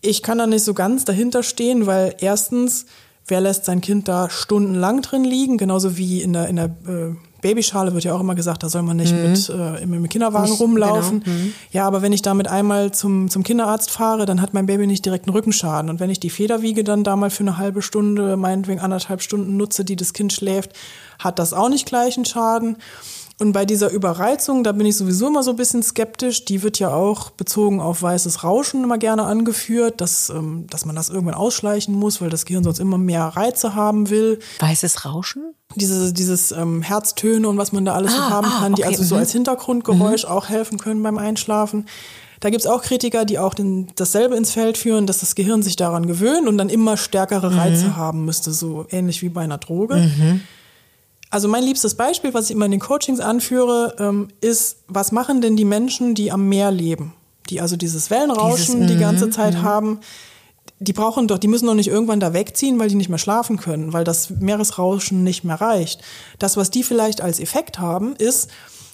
Ich 0.01 0.23
kann 0.23 0.37
da 0.37 0.47
nicht 0.47 0.63
so 0.63 0.73
ganz 0.73 1.05
dahinter 1.05 1.43
stehen, 1.43 1.85
weil 1.85 2.15
erstens, 2.19 2.85
wer 3.27 3.41
lässt 3.41 3.65
sein 3.65 3.81
Kind 3.81 4.07
da 4.07 4.29
stundenlang 4.29 5.01
drin 5.01 5.23
liegen? 5.23 5.57
Genauso 5.57 5.97
wie 5.97 6.21
in 6.21 6.33
der, 6.33 6.47
in 6.47 6.55
der 6.55 6.65
äh, 6.65 7.15
Babyschale 7.43 7.93
wird 7.93 8.03
ja 8.05 8.15
auch 8.15 8.19
immer 8.19 8.33
gesagt, 8.33 8.63
da 8.63 8.69
soll 8.69 8.81
man 8.81 8.97
nicht 8.97 9.13
mit 9.13 9.49
äh, 9.49 9.83
im, 9.83 10.09
Kinderwagen 10.09 10.49
Nicht- 10.49 10.59
rumlaufen. 10.59 11.19
genau. 11.23 11.37
Ja, 11.71 11.85
aber 11.85 12.01
wenn 12.01 12.11
ich 12.11 12.23
damit 12.23 12.47
einmal 12.47 12.91
zum, 12.91 13.29
zum 13.29 13.43
Kinderarzt 13.43 13.91
fahre, 13.91 14.25
dann 14.25 14.41
hat 14.41 14.55
mein 14.55 14.65
Baby 14.65 14.87
nicht 14.87 15.05
direkt 15.05 15.27
einen 15.27 15.35
Rückenschaden. 15.35 15.91
Und 15.91 15.99
wenn 15.99 16.09
ich 16.09 16.19
die 16.19 16.31
Federwiege 16.31 16.83
dann 16.83 17.03
da 17.03 17.15
mal 17.15 17.29
für 17.29 17.43
eine 17.43 17.57
halbe 17.59 17.83
Stunde, 17.83 18.35
meinetwegen 18.37 18.79
anderthalb 18.79 19.21
Stunden 19.21 19.57
nutze, 19.57 19.85
die 19.85 19.95
das 19.95 20.13
Kind 20.13 20.33
schläft, 20.33 20.71
hat 21.19 21.37
das 21.37 21.53
auch 21.53 21.69
nicht 21.69 21.85
gleich 21.85 22.15
einen 22.15 22.25
Schaden. 22.25 22.77
Und 23.43 23.51
bei 23.51 23.65
dieser 23.65 23.91
Überreizung, 23.91 24.63
da 24.63 24.71
bin 24.71 24.85
ich 24.85 24.95
sowieso 24.95 25.27
immer 25.27 25.43
so 25.43 25.49
ein 25.51 25.57
bisschen 25.57 25.83
skeptisch. 25.83 26.45
Die 26.45 26.63
wird 26.63 26.79
ja 26.79 26.93
auch 26.93 27.29
bezogen 27.31 27.81
auf 27.81 28.01
weißes 28.01 28.45
Rauschen 28.45 28.85
immer 28.85 28.97
gerne 28.97 29.23
angeführt, 29.23 29.99
dass, 29.99 30.29
ähm, 30.29 30.65
dass 30.69 30.85
man 30.85 30.95
das 30.95 31.09
irgendwann 31.09 31.35
ausschleichen 31.35 31.93
muss, 31.93 32.21
weil 32.21 32.29
das 32.29 32.45
Gehirn 32.45 32.63
sonst 32.63 32.79
immer 32.79 32.97
mehr 32.97 33.23
Reize 33.25 33.75
haben 33.75 34.09
will. 34.09 34.39
Weißes 34.59 35.03
Rauschen? 35.03 35.55
Diese, 35.75 36.13
dieses 36.13 36.53
ähm, 36.53 36.81
Herztöne 36.83 37.49
und 37.49 37.57
was 37.57 37.73
man 37.73 37.83
da 37.83 37.95
alles 37.95 38.13
so 38.13 38.21
Ah, 38.21 38.29
haben 38.29 38.47
ah, 38.47 38.59
kann, 38.59 38.75
die 38.75 38.83
okay, 38.83 38.91
also 38.91 39.03
so 39.03 39.15
mhm. 39.15 39.19
als 39.19 39.33
Hintergrundgeräusch 39.33 40.23
auch 40.23 40.47
helfen 40.47 40.77
können 40.77 41.03
beim 41.03 41.17
Einschlafen. 41.17 41.87
Da 42.39 42.49
gibt's 42.49 42.65
auch 42.65 42.81
Kritiker, 42.81 43.25
die 43.25 43.39
auch 43.39 43.53
den, 43.53 43.87
dasselbe 43.95 44.37
ins 44.37 44.51
Feld 44.51 44.77
führen, 44.77 45.05
dass 45.05 45.19
das 45.19 45.35
Gehirn 45.35 45.63
sich 45.63 45.75
daran 45.75 46.07
gewöhnt 46.07 46.47
und 46.47 46.57
dann 46.57 46.69
immer 46.69 46.95
stärkere 46.95 47.57
Reize 47.57 47.87
Mhm. 47.87 47.97
haben 47.97 48.23
müsste, 48.25 48.53
so 48.53 48.85
ähnlich 48.89 49.21
wie 49.21 49.29
bei 49.29 49.41
einer 49.41 49.57
Droge. 49.57 49.95
Also 51.33 51.47
mein 51.47 51.63
liebstes 51.63 51.95
Beispiel, 51.95 52.31
was 52.35 52.45
ich 52.45 52.51
immer 52.51 52.65
in 52.65 52.71
den 52.71 52.79
Coachings 52.79 53.19
anführe, 53.19 53.95
ähm, 53.97 54.27
ist, 54.39 54.83
was 54.87 55.11
machen 55.11 55.41
denn 55.41 55.55
die 55.55 55.65
Menschen, 55.65 56.13
die 56.13 56.31
am 56.31 56.47
Meer 56.47 56.69
leben? 56.69 57.15
Die 57.49 57.59
also 57.59 57.75
dieses 57.75 58.11
Wellenrauschen 58.11 58.81
Dieses, 58.81 58.87
die 58.87 58.93
mhm, 58.97 58.99
ganze 58.99 59.31
Zeit 59.31 59.63
haben. 59.63 59.99
Die 60.77 60.93
brauchen 60.93 61.27
doch, 61.27 61.39
die 61.39 61.47
müssen 61.47 61.65
doch 61.65 61.73
nicht 61.73 61.89
irgendwann 61.89 62.19
da 62.19 62.33
wegziehen, 62.33 62.77
weil 62.77 62.89
die 62.89 62.93
nicht 62.93 63.09
mehr 63.09 63.17
schlafen 63.17 63.57
können, 63.57 63.93
weil 63.93 64.03
das 64.03 64.29
Meeresrauschen 64.29 65.23
nicht 65.23 65.43
mehr 65.43 65.59
reicht. 65.59 66.01
Das, 66.37 66.55
was 66.55 66.69
die 66.69 66.83
vielleicht 66.83 67.19
als 67.19 67.39
Effekt 67.39 67.79
haben, 67.79 68.15
ist, 68.15 68.51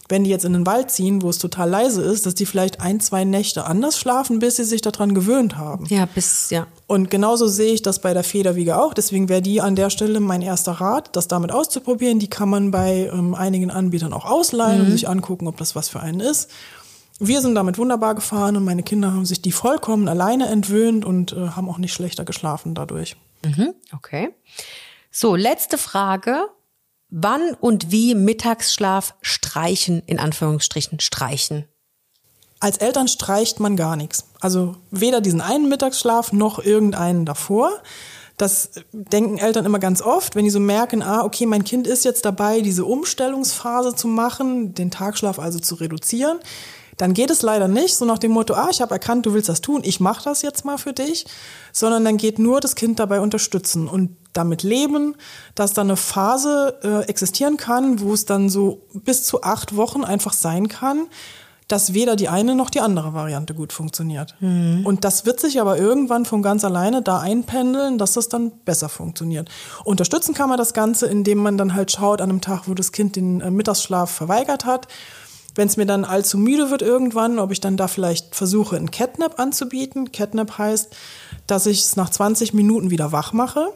wenn 0.10 0.24
die 0.24 0.32
jetzt 0.32 0.44
in 0.44 0.54
den 0.54 0.66
Wald 0.66 0.90
ziehen, 0.90 1.22
wo 1.22 1.30
es 1.30 1.38
total 1.38 1.70
leise 1.70 2.02
ist, 2.02 2.26
dass 2.26 2.34
die 2.34 2.48
vielleicht 2.48 2.82
ein, 2.82 3.00
zwei 3.00 3.24
Nächte 3.24 3.66
anders 3.66 3.98
schlafen, 3.98 4.40
bis 4.40 4.56
sie 4.56 4.64
sich 4.64 4.82
daran 4.82 5.14
gewöhnt 5.14 5.56
haben. 5.56 5.86
Ja, 5.86 6.08
bis, 6.08 6.50
ja. 6.50 6.66
Und 6.88 7.12
genauso 7.12 7.48
sehe 7.48 7.74
ich 7.74 7.84
das 7.84 8.02
bei 8.02 8.14
der 8.14 8.24
Federwiege 8.24 8.82
auch. 8.82 8.96
Deswegen 8.96 9.30
wäre 9.30 9.44
die 9.44 9.62
an 9.62 9.76
der 9.76 9.92
Stelle 9.92 10.20
mein 10.20 10.42
erster 10.42 10.74
Rat, 10.74 11.16
das 11.16 11.28
damit 11.28 11.52
auszuprobieren. 11.52 12.18
Die 12.18 12.30
kann 12.30 12.50
man 12.50 12.72
bei 12.72 13.10
ähm, 13.14 13.36
einigen 13.36 13.70
Anbietern 13.70 14.12
auch 14.12 14.26
ausleihen 14.26 14.82
und 14.82 14.92
sich 14.92 15.08
angucken, 15.08 15.48
ob 15.48 15.58
das 15.58 15.76
was 15.76 15.90
für 15.90 16.00
einen 16.00 16.20
ist. 16.20 16.50
Wir 17.20 17.42
sind 17.42 17.54
damit 17.54 17.78
wunderbar 17.78 18.16
gefahren 18.16 18.58
und 18.58 18.64
meine 18.64 18.82
Kinder 18.82 19.14
haben 19.14 19.26
sich 19.26 19.42
die 19.42 19.52
vollkommen 19.52 20.08
alleine 20.08 20.48
entwöhnt 20.48 21.06
und 21.06 21.34
äh, 21.34 21.50
haben 21.50 21.70
auch 21.70 21.78
nicht 21.78 21.94
schlechter 21.94 22.26
geschlafen 22.26 22.74
dadurch. 22.74 23.16
Okay. 23.94 24.30
So, 25.12 25.36
letzte 25.36 25.78
Frage. 25.78 26.48
Wann 27.10 27.56
und 27.60 27.92
wie 27.92 28.14
Mittagsschlaf 28.14 29.16
streichen, 29.22 30.04
in 30.06 30.20
Anführungsstrichen, 30.20 31.00
streichen? 31.00 31.66
Als 32.60 32.78
Eltern 32.78 33.08
streicht 33.08 33.60
man 33.60 33.76
gar 33.76 33.96
nichts. 33.96 34.26
Also 34.42 34.76
weder 34.92 35.22
diesen 35.22 35.42
einen 35.42 35.70
Mittagsschlaf 35.70 36.34
noch 36.34 36.60
irgendeinen 36.60 37.26
davor. 37.26 37.72
Das 38.38 38.72
denken 38.92 39.38
Eltern 39.38 39.66
immer 39.66 39.80
ganz 39.80 40.02
oft, 40.02 40.36
wenn 40.36 40.46
die 40.46 40.50
so 40.50 40.60
merken, 40.60 41.02
ah, 41.02 41.24
okay, 41.24 41.46
mein 41.46 41.64
Kind 41.64 41.88
ist 41.88 42.06
jetzt 42.06 42.26
dabei, 42.26 42.62
diese 42.62 42.86
Umstellungsphase 42.86 43.96
zu 43.96 44.08
machen, 44.08 44.74
den 44.74 44.92
Tagschlaf 44.92 45.40
also 45.40 45.60
zu 45.60 45.76
reduzieren. 45.76 46.40
Dann 47.00 47.14
geht 47.14 47.32
es 47.32 47.42
leider 47.42 47.70
nicht 47.70 47.96
so 47.96 48.04
nach 48.04 48.20
dem 48.20 48.32
Motto, 48.32 48.56
ah, 48.56 48.68
ich 48.70 48.82
habe 48.82 48.94
erkannt, 48.94 49.26
du 49.26 49.34
willst 49.34 49.48
das 49.48 49.62
tun, 49.62 49.82
ich 49.86 50.02
mache 50.02 50.22
das 50.26 50.42
jetzt 50.42 50.66
mal 50.66 50.78
für 50.78 50.92
dich, 50.92 51.26
sondern 51.72 52.04
dann 52.04 52.18
geht 52.18 52.40
nur 52.40 52.60
das 52.60 52.76
Kind 52.76 53.00
dabei 53.00 53.22
unterstützen 53.22 53.88
und 53.88 54.18
damit 54.34 54.64
leben, 54.64 55.16
dass 55.56 55.74
da 55.74 55.82
eine 55.82 55.96
Phase 55.96 56.78
äh, 56.84 57.10
existieren 57.10 57.56
kann, 57.56 58.02
wo 58.02 58.14
es 58.14 58.26
dann 58.26 58.50
so 58.50 58.86
bis 58.94 59.24
zu 59.24 59.44
acht 59.44 59.78
Wochen 59.78 60.04
einfach 60.04 60.34
sein 60.34 60.68
kann, 60.68 61.08
dass 61.70 61.94
weder 61.94 62.18
die 62.18 62.28
eine 62.28 62.56
noch 62.56 62.70
die 62.70 62.82
andere 62.82 63.14
Variante 63.14 63.54
gut 63.54 63.72
funktioniert. 63.72 64.36
Und 64.86 65.06
das 65.06 65.26
wird 65.26 65.40
sich 65.40 65.62
aber 65.62 65.78
irgendwann 65.78 66.26
von 66.26 66.42
ganz 66.42 66.66
alleine 66.66 67.02
da 67.02 67.20
einpendeln, 67.20 67.98
dass 67.98 68.14
das 68.14 68.28
dann 68.28 68.52
besser 68.66 68.90
funktioniert. 68.90 69.50
Unterstützen 69.86 70.34
kann 70.34 70.50
man 70.50 70.58
das 70.58 70.74
Ganze, 70.74 71.06
indem 71.06 71.38
man 71.38 71.58
dann 71.58 71.76
halt 71.76 71.92
schaut 71.92 72.22
an 72.22 72.30
einem 72.30 72.42
Tag, 72.42 72.64
wo 72.68 72.74
das 72.74 72.92
Kind 72.92 73.16
den 73.16 73.40
äh, 73.40 73.52
Mittagsschlaf 73.52 74.10
verweigert 74.10 74.66
hat. 74.66 74.88
Wenn 75.60 75.68
es 75.68 75.76
mir 75.76 75.86
dann 75.86 76.06
allzu 76.06 76.38
müde 76.38 76.72
wird 76.72 76.82
irgendwann, 76.82 77.38
ob 77.38 77.52
ich 77.52 77.60
dann 77.60 77.76
da 77.76 77.90
vielleicht 77.90 78.34
versuche, 78.34 78.78
ein 78.78 78.92
Catnap 78.92 79.42
anzubieten. 79.42 80.14
Catnap 80.14 80.58
heißt, 80.58 80.88
dass 81.48 81.66
ich 81.66 81.82
es 81.82 81.98
nach 81.98 82.10
20 82.10 82.54
Minuten 82.54 82.92
wieder 82.92 83.12
wach 83.12 83.34
mache. 83.34 83.68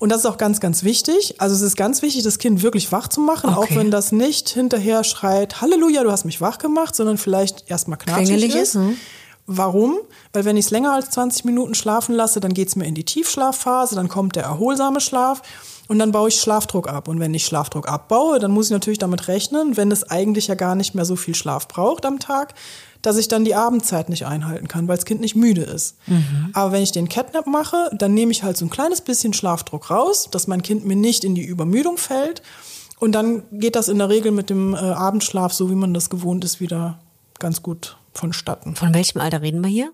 Und 0.00 0.10
das 0.12 0.18
ist 0.18 0.26
auch 0.26 0.36
ganz, 0.36 0.60
ganz 0.60 0.84
wichtig. 0.84 1.36
Also 1.40 1.54
es 1.54 1.62
ist 1.62 1.76
ganz 1.78 2.02
wichtig, 2.02 2.24
das 2.24 2.38
Kind 2.38 2.62
wirklich 2.62 2.92
wach 2.92 3.08
zu 3.08 3.22
machen, 3.22 3.48
auch 3.54 3.62
Okay. 3.62 3.76
wenn 3.76 3.90
das 3.90 4.12
nicht 4.12 4.50
hinterher 4.50 5.02
schreit, 5.02 5.62
Halleluja, 5.62 6.02
du 6.04 6.12
hast 6.12 6.26
mich 6.26 6.42
wach 6.42 6.58
gemacht, 6.58 6.94
sondern 6.94 7.16
vielleicht 7.16 7.70
erstmal 7.70 7.96
knatschig 7.96 8.26
Quengelig 8.28 8.54
ist. 8.54 8.74
hm? 8.74 8.98
Warum? 9.52 9.98
Weil 10.32 10.44
wenn 10.44 10.56
ich 10.56 10.66
es 10.66 10.70
länger 10.70 10.92
als 10.92 11.10
20 11.10 11.44
Minuten 11.44 11.74
schlafen 11.74 12.14
lasse, 12.14 12.38
dann 12.38 12.54
geht 12.54 12.68
es 12.68 12.76
mir 12.76 12.84
in 12.84 12.94
die 12.94 13.02
Tiefschlafphase, 13.02 13.96
dann 13.96 14.08
kommt 14.08 14.36
der 14.36 14.44
erholsame 14.44 15.00
Schlaf 15.00 15.42
und 15.88 15.98
dann 15.98 16.12
baue 16.12 16.28
ich 16.28 16.40
Schlafdruck 16.40 16.88
ab. 16.88 17.08
Und 17.08 17.18
wenn 17.18 17.34
ich 17.34 17.44
Schlafdruck 17.46 17.88
abbaue, 17.88 18.38
dann 18.38 18.52
muss 18.52 18.66
ich 18.66 18.70
natürlich 18.70 19.00
damit 19.00 19.26
rechnen, 19.26 19.76
wenn 19.76 19.90
es 19.90 20.08
eigentlich 20.08 20.46
ja 20.46 20.54
gar 20.54 20.76
nicht 20.76 20.94
mehr 20.94 21.04
so 21.04 21.16
viel 21.16 21.34
Schlaf 21.34 21.66
braucht 21.66 22.06
am 22.06 22.20
Tag, 22.20 22.54
dass 23.02 23.16
ich 23.16 23.26
dann 23.26 23.44
die 23.44 23.56
Abendzeit 23.56 24.08
nicht 24.08 24.24
einhalten 24.24 24.68
kann, 24.68 24.86
weil 24.86 24.94
das 24.94 25.04
Kind 25.04 25.20
nicht 25.20 25.34
müde 25.34 25.62
ist. 25.62 25.96
Aber 26.52 26.70
wenn 26.70 26.84
ich 26.84 26.92
den 26.92 27.08
Catnap 27.08 27.48
mache, 27.48 27.90
dann 27.92 28.14
nehme 28.14 28.30
ich 28.30 28.44
halt 28.44 28.56
so 28.56 28.64
ein 28.64 28.70
kleines 28.70 29.00
bisschen 29.00 29.32
Schlafdruck 29.32 29.90
raus, 29.90 30.28
dass 30.30 30.46
mein 30.46 30.62
Kind 30.62 30.86
mir 30.86 30.94
nicht 30.94 31.24
in 31.24 31.34
die 31.34 31.44
Übermüdung 31.44 31.96
fällt. 31.96 32.40
Und 33.00 33.16
dann 33.16 33.42
geht 33.50 33.74
das 33.74 33.88
in 33.88 33.98
der 33.98 34.10
Regel 34.10 34.30
mit 34.30 34.48
dem 34.48 34.74
äh, 34.74 34.76
Abendschlaf, 34.76 35.52
so 35.52 35.70
wie 35.70 35.74
man 35.74 35.92
das 35.92 36.08
gewohnt 36.08 36.44
ist, 36.44 36.60
wieder 36.60 37.00
ganz 37.40 37.64
gut 37.64 37.96
vonstatten. 38.14 38.76
Von 38.76 38.94
welchem 38.94 39.20
Alter 39.20 39.42
reden 39.42 39.62
wir 39.62 39.70
hier? 39.70 39.92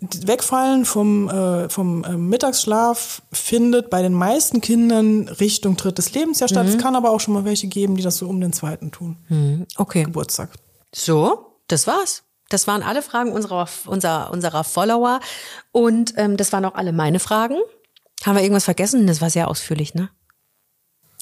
Wegfallen 0.00 0.84
vom, 0.84 1.28
äh, 1.28 1.68
vom 1.68 2.02
äh, 2.02 2.16
Mittagsschlaf 2.16 3.22
findet 3.30 3.88
bei 3.88 4.02
den 4.02 4.14
meisten 4.14 4.60
Kindern 4.60 5.28
Richtung 5.28 5.76
drittes 5.76 6.12
Lebensjahr 6.12 6.48
statt. 6.48 6.66
Es 6.66 6.78
kann 6.78 6.96
aber 6.96 7.10
auch 7.10 7.20
schon 7.20 7.34
mal 7.34 7.44
welche 7.44 7.68
geben, 7.68 7.96
die 7.96 8.02
das 8.02 8.16
so 8.16 8.28
um 8.28 8.40
den 8.40 8.52
zweiten 8.52 8.90
tun. 8.90 9.66
Okay. 9.76 10.02
Geburtstag. 10.02 10.50
So, 10.92 11.58
das 11.68 11.86
war's. 11.86 12.24
Das 12.48 12.66
waren 12.66 12.82
alle 12.82 13.00
Fragen 13.00 13.32
unserer, 13.32 13.68
unserer, 13.86 14.30
unserer 14.32 14.64
Follower. 14.64 15.20
Und 15.70 16.14
ähm, 16.16 16.36
das 16.36 16.52
waren 16.52 16.64
auch 16.64 16.74
alle 16.74 16.92
meine 16.92 17.20
Fragen. 17.20 17.56
Haben 18.24 18.36
wir 18.36 18.42
irgendwas 18.42 18.64
vergessen? 18.64 19.06
Das 19.06 19.20
war 19.20 19.30
sehr 19.30 19.48
ausführlich, 19.48 19.94
ne? 19.94 20.10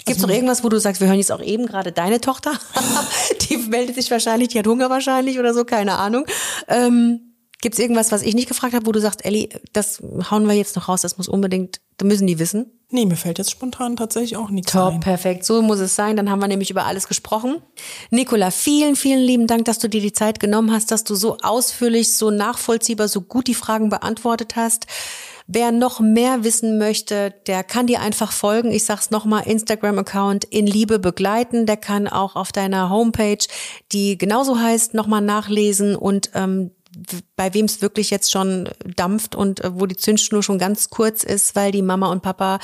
Gibt 0.04 0.18
es 0.18 0.22
noch 0.22 0.30
irgendwas, 0.30 0.64
wo 0.64 0.68
du 0.68 0.78
sagst, 0.78 1.00
wir 1.00 1.08
hören 1.08 1.18
jetzt 1.18 1.32
auch 1.32 1.42
eben 1.42 1.66
gerade 1.66 1.92
deine 1.92 2.20
Tochter? 2.20 2.52
die 3.50 3.56
meldet 3.56 3.96
sich 3.96 4.10
wahrscheinlich, 4.10 4.48
die 4.48 4.58
hat 4.58 4.66
Hunger 4.66 4.90
wahrscheinlich 4.90 5.38
oder 5.38 5.54
so, 5.54 5.64
keine 5.64 5.98
Ahnung. 5.98 6.24
Ähm, 6.68 7.30
Gibt 7.62 7.74
es 7.74 7.78
irgendwas, 7.78 8.10
was 8.10 8.22
ich 8.22 8.34
nicht 8.34 8.48
gefragt 8.48 8.72
habe, 8.72 8.86
wo 8.86 8.92
du 8.92 9.00
sagst, 9.00 9.24
Elli, 9.24 9.50
das 9.74 10.02
hauen 10.30 10.48
wir 10.48 10.54
jetzt 10.54 10.76
noch 10.76 10.88
raus, 10.88 11.02
das 11.02 11.18
muss 11.18 11.28
unbedingt, 11.28 11.80
da 11.98 12.06
müssen 12.06 12.26
die 12.26 12.38
wissen? 12.38 12.72
Nee, 12.92 13.04
mir 13.04 13.16
fällt 13.16 13.38
jetzt 13.38 13.50
spontan 13.50 13.96
tatsächlich 13.96 14.36
auch 14.36 14.50
nichts 14.50 14.72
Top, 14.72 14.94
ein. 14.94 15.00
perfekt. 15.00 15.44
So 15.44 15.62
muss 15.62 15.78
es 15.78 15.94
sein. 15.94 16.16
Dann 16.16 16.28
haben 16.28 16.40
wir 16.40 16.48
nämlich 16.48 16.70
über 16.70 16.86
alles 16.86 17.06
gesprochen. 17.06 17.58
Nicola, 18.10 18.50
vielen, 18.50 18.96
vielen 18.96 19.20
lieben 19.20 19.46
Dank, 19.46 19.66
dass 19.66 19.78
du 19.78 19.88
dir 19.88 20.00
die 20.00 20.12
Zeit 20.12 20.40
genommen 20.40 20.72
hast, 20.72 20.90
dass 20.90 21.04
du 21.04 21.14
so 21.14 21.36
ausführlich, 21.42 22.16
so 22.16 22.30
nachvollziehbar, 22.30 23.06
so 23.06 23.20
gut 23.20 23.46
die 23.46 23.54
Fragen 23.54 23.90
beantwortet 23.90 24.56
hast. 24.56 24.86
Wer 25.52 25.72
noch 25.72 25.98
mehr 25.98 26.44
wissen 26.44 26.78
möchte, 26.78 27.34
der 27.48 27.64
kann 27.64 27.88
dir 27.88 28.00
einfach 28.00 28.30
folgen. 28.30 28.70
Ich 28.70 28.84
sag's 28.84 29.10
nochmal, 29.10 29.48
Instagram-Account 29.48 30.44
in 30.44 30.64
Liebe 30.64 31.00
begleiten. 31.00 31.66
Der 31.66 31.76
kann 31.76 32.06
auch 32.06 32.36
auf 32.36 32.52
deiner 32.52 32.88
Homepage, 32.88 33.44
die 33.90 34.16
genauso 34.16 34.60
heißt, 34.60 34.94
nochmal 34.94 35.22
nachlesen 35.22 35.96
und 35.96 36.30
ähm, 36.34 36.70
bei 37.34 37.52
wem 37.52 37.64
es 37.64 37.82
wirklich 37.82 38.10
jetzt 38.10 38.30
schon 38.30 38.68
dampft 38.96 39.34
und 39.34 39.64
äh, 39.64 39.74
wo 39.74 39.86
die 39.86 39.96
Zündschnur 39.96 40.44
schon 40.44 40.58
ganz 40.58 40.88
kurz 40.88 41.24
ist, 41.24 41.56
weil 41.56 41.72
die 41.72 41.82
Mama 41.82 42.12
und 42.12 42.22
Papa 42.22 42.60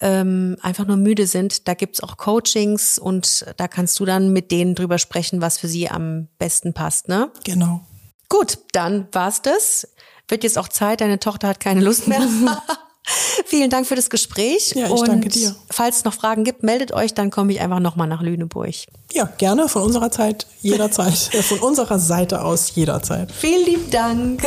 ähm, 0.00 0.56
einfach 0.62 0.86
nur 0.86 0.96
müde 0.96 1.26
sind. 1.26 1.68
Da 1.68 1.74
gibt's 1.74 2.02
auch 2.02 2.16
Coachings 2.16 2.98
und 2.98 3.44
da 3.58 3.68
kannst 3.68 4.00
du 4.00 4.06
dann 4.06 4.32
mit 4.32 4.50
denen 4.50 4.74
drüber 4.74 4.96
sprechen, 4.96 5.42
was 5.42 5.58
für 5.58 5.68
sie 5.68 5.90
am 5.90 6.28
besten 6.38 6.72
passt, 6.72 7.08
ne? 7.08 7.30
Genau. 7.44 7.82
Gut, 8.30 8.58
dann 8.72 9.08
war's 9.12 9.42
das. 9.42 9.88
Wird 10.30 10.44
jetzt 10.44 10.56
auch 10.56 10.68
Zeit, 10.68 11.00
deine 11.00 11.18
Tochter 11.18 11.48
hat 11.48 11.60
keine 11.60 11.80
Lust 11.80 12.08
mehr. 12.08 12.20
Vielen 13.46 13.70
Dank 13.70 13.86
für 13.86 13.96
das 13.96 14.10
Gespräch. 14.10 14.72
Ja, 14.74 14.86
ich 14.86 14.92
und 14.92 15.08
danke 15.08 15.28
dir. 15.28 15.54
Falls 15.70 15.98
es 15.98 16.04
noch 16.04 16.14
Fragen 16.14 16.44
gibt, 16.44 16.62
meldet 16.62 16.92
euch, 16.92 17.14
dann 17.14 17.30
komme 17.30 17.52
ich 17.52 17.60
einfach 17.60 17.80
nochmal 17.80 18.08
nach 18.08 18.22
Lüneburg. 18.22 18.74
Ja, 19.12 19.24
gerne 19.38 19.68
von 19.68 19.82
unserer 19.82 20.10
Zeit 20.10 20.46
jederzeit. 20.60 21.30
äh, 21.34 21.42
von 21.42 21.58
unserer 21.58 21.98
Seite 21.98 22.42
aus 22.42 22.74
jederzeit. 22.74 23.32
Vielen 23.32 23.64
lieben 23.64 23.90
Dank. 23.90 24.42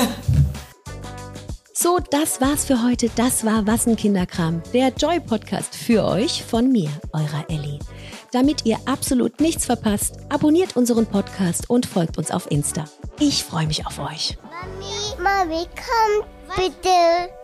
So, 1.73 1.99
das 2.11 2.39
war's 2.39 2.65
für 2.65 2.83
heute. 2.83 3.09
Das 3.15 3.45
war 3.45 3.67
Was 3.67 3.87
ein 3.87 3.95
Kinderkram, 3.95 4.61
der 4.73 4.89
Joy-Podcast 4.89 5.75
für 5.75 6.05
euch 6.05 6.43
von 6.43 6.71
mir, 6.71 6.89
eurer 7.11 7.45
Ellie. 7.49 7.79
Damit 8.31 8.65
ihr 8.65 8.77
absolut 8.85 9.41
nichts 9.41 9.65
verpasst, 9.65 10.15
abonniert 10.29 10.77
unseren 10.77 11.05
Podcast 11.05 11.69
und 11.69 11.85
folgt 11.85 12.17
uns 12.17 12.31
auf 12.31 12.49
Insta. 12.49 12.85
Ich 13.19 13.43
freue 13.43 13.67
mich 13.67 13.85
auf 13.85 13.99
euch. 13.99 14.37
Mami, 14.53 15.17
Mami, 15.17 15.65
komm 15.75 16.25
bitte. 16.57 17.42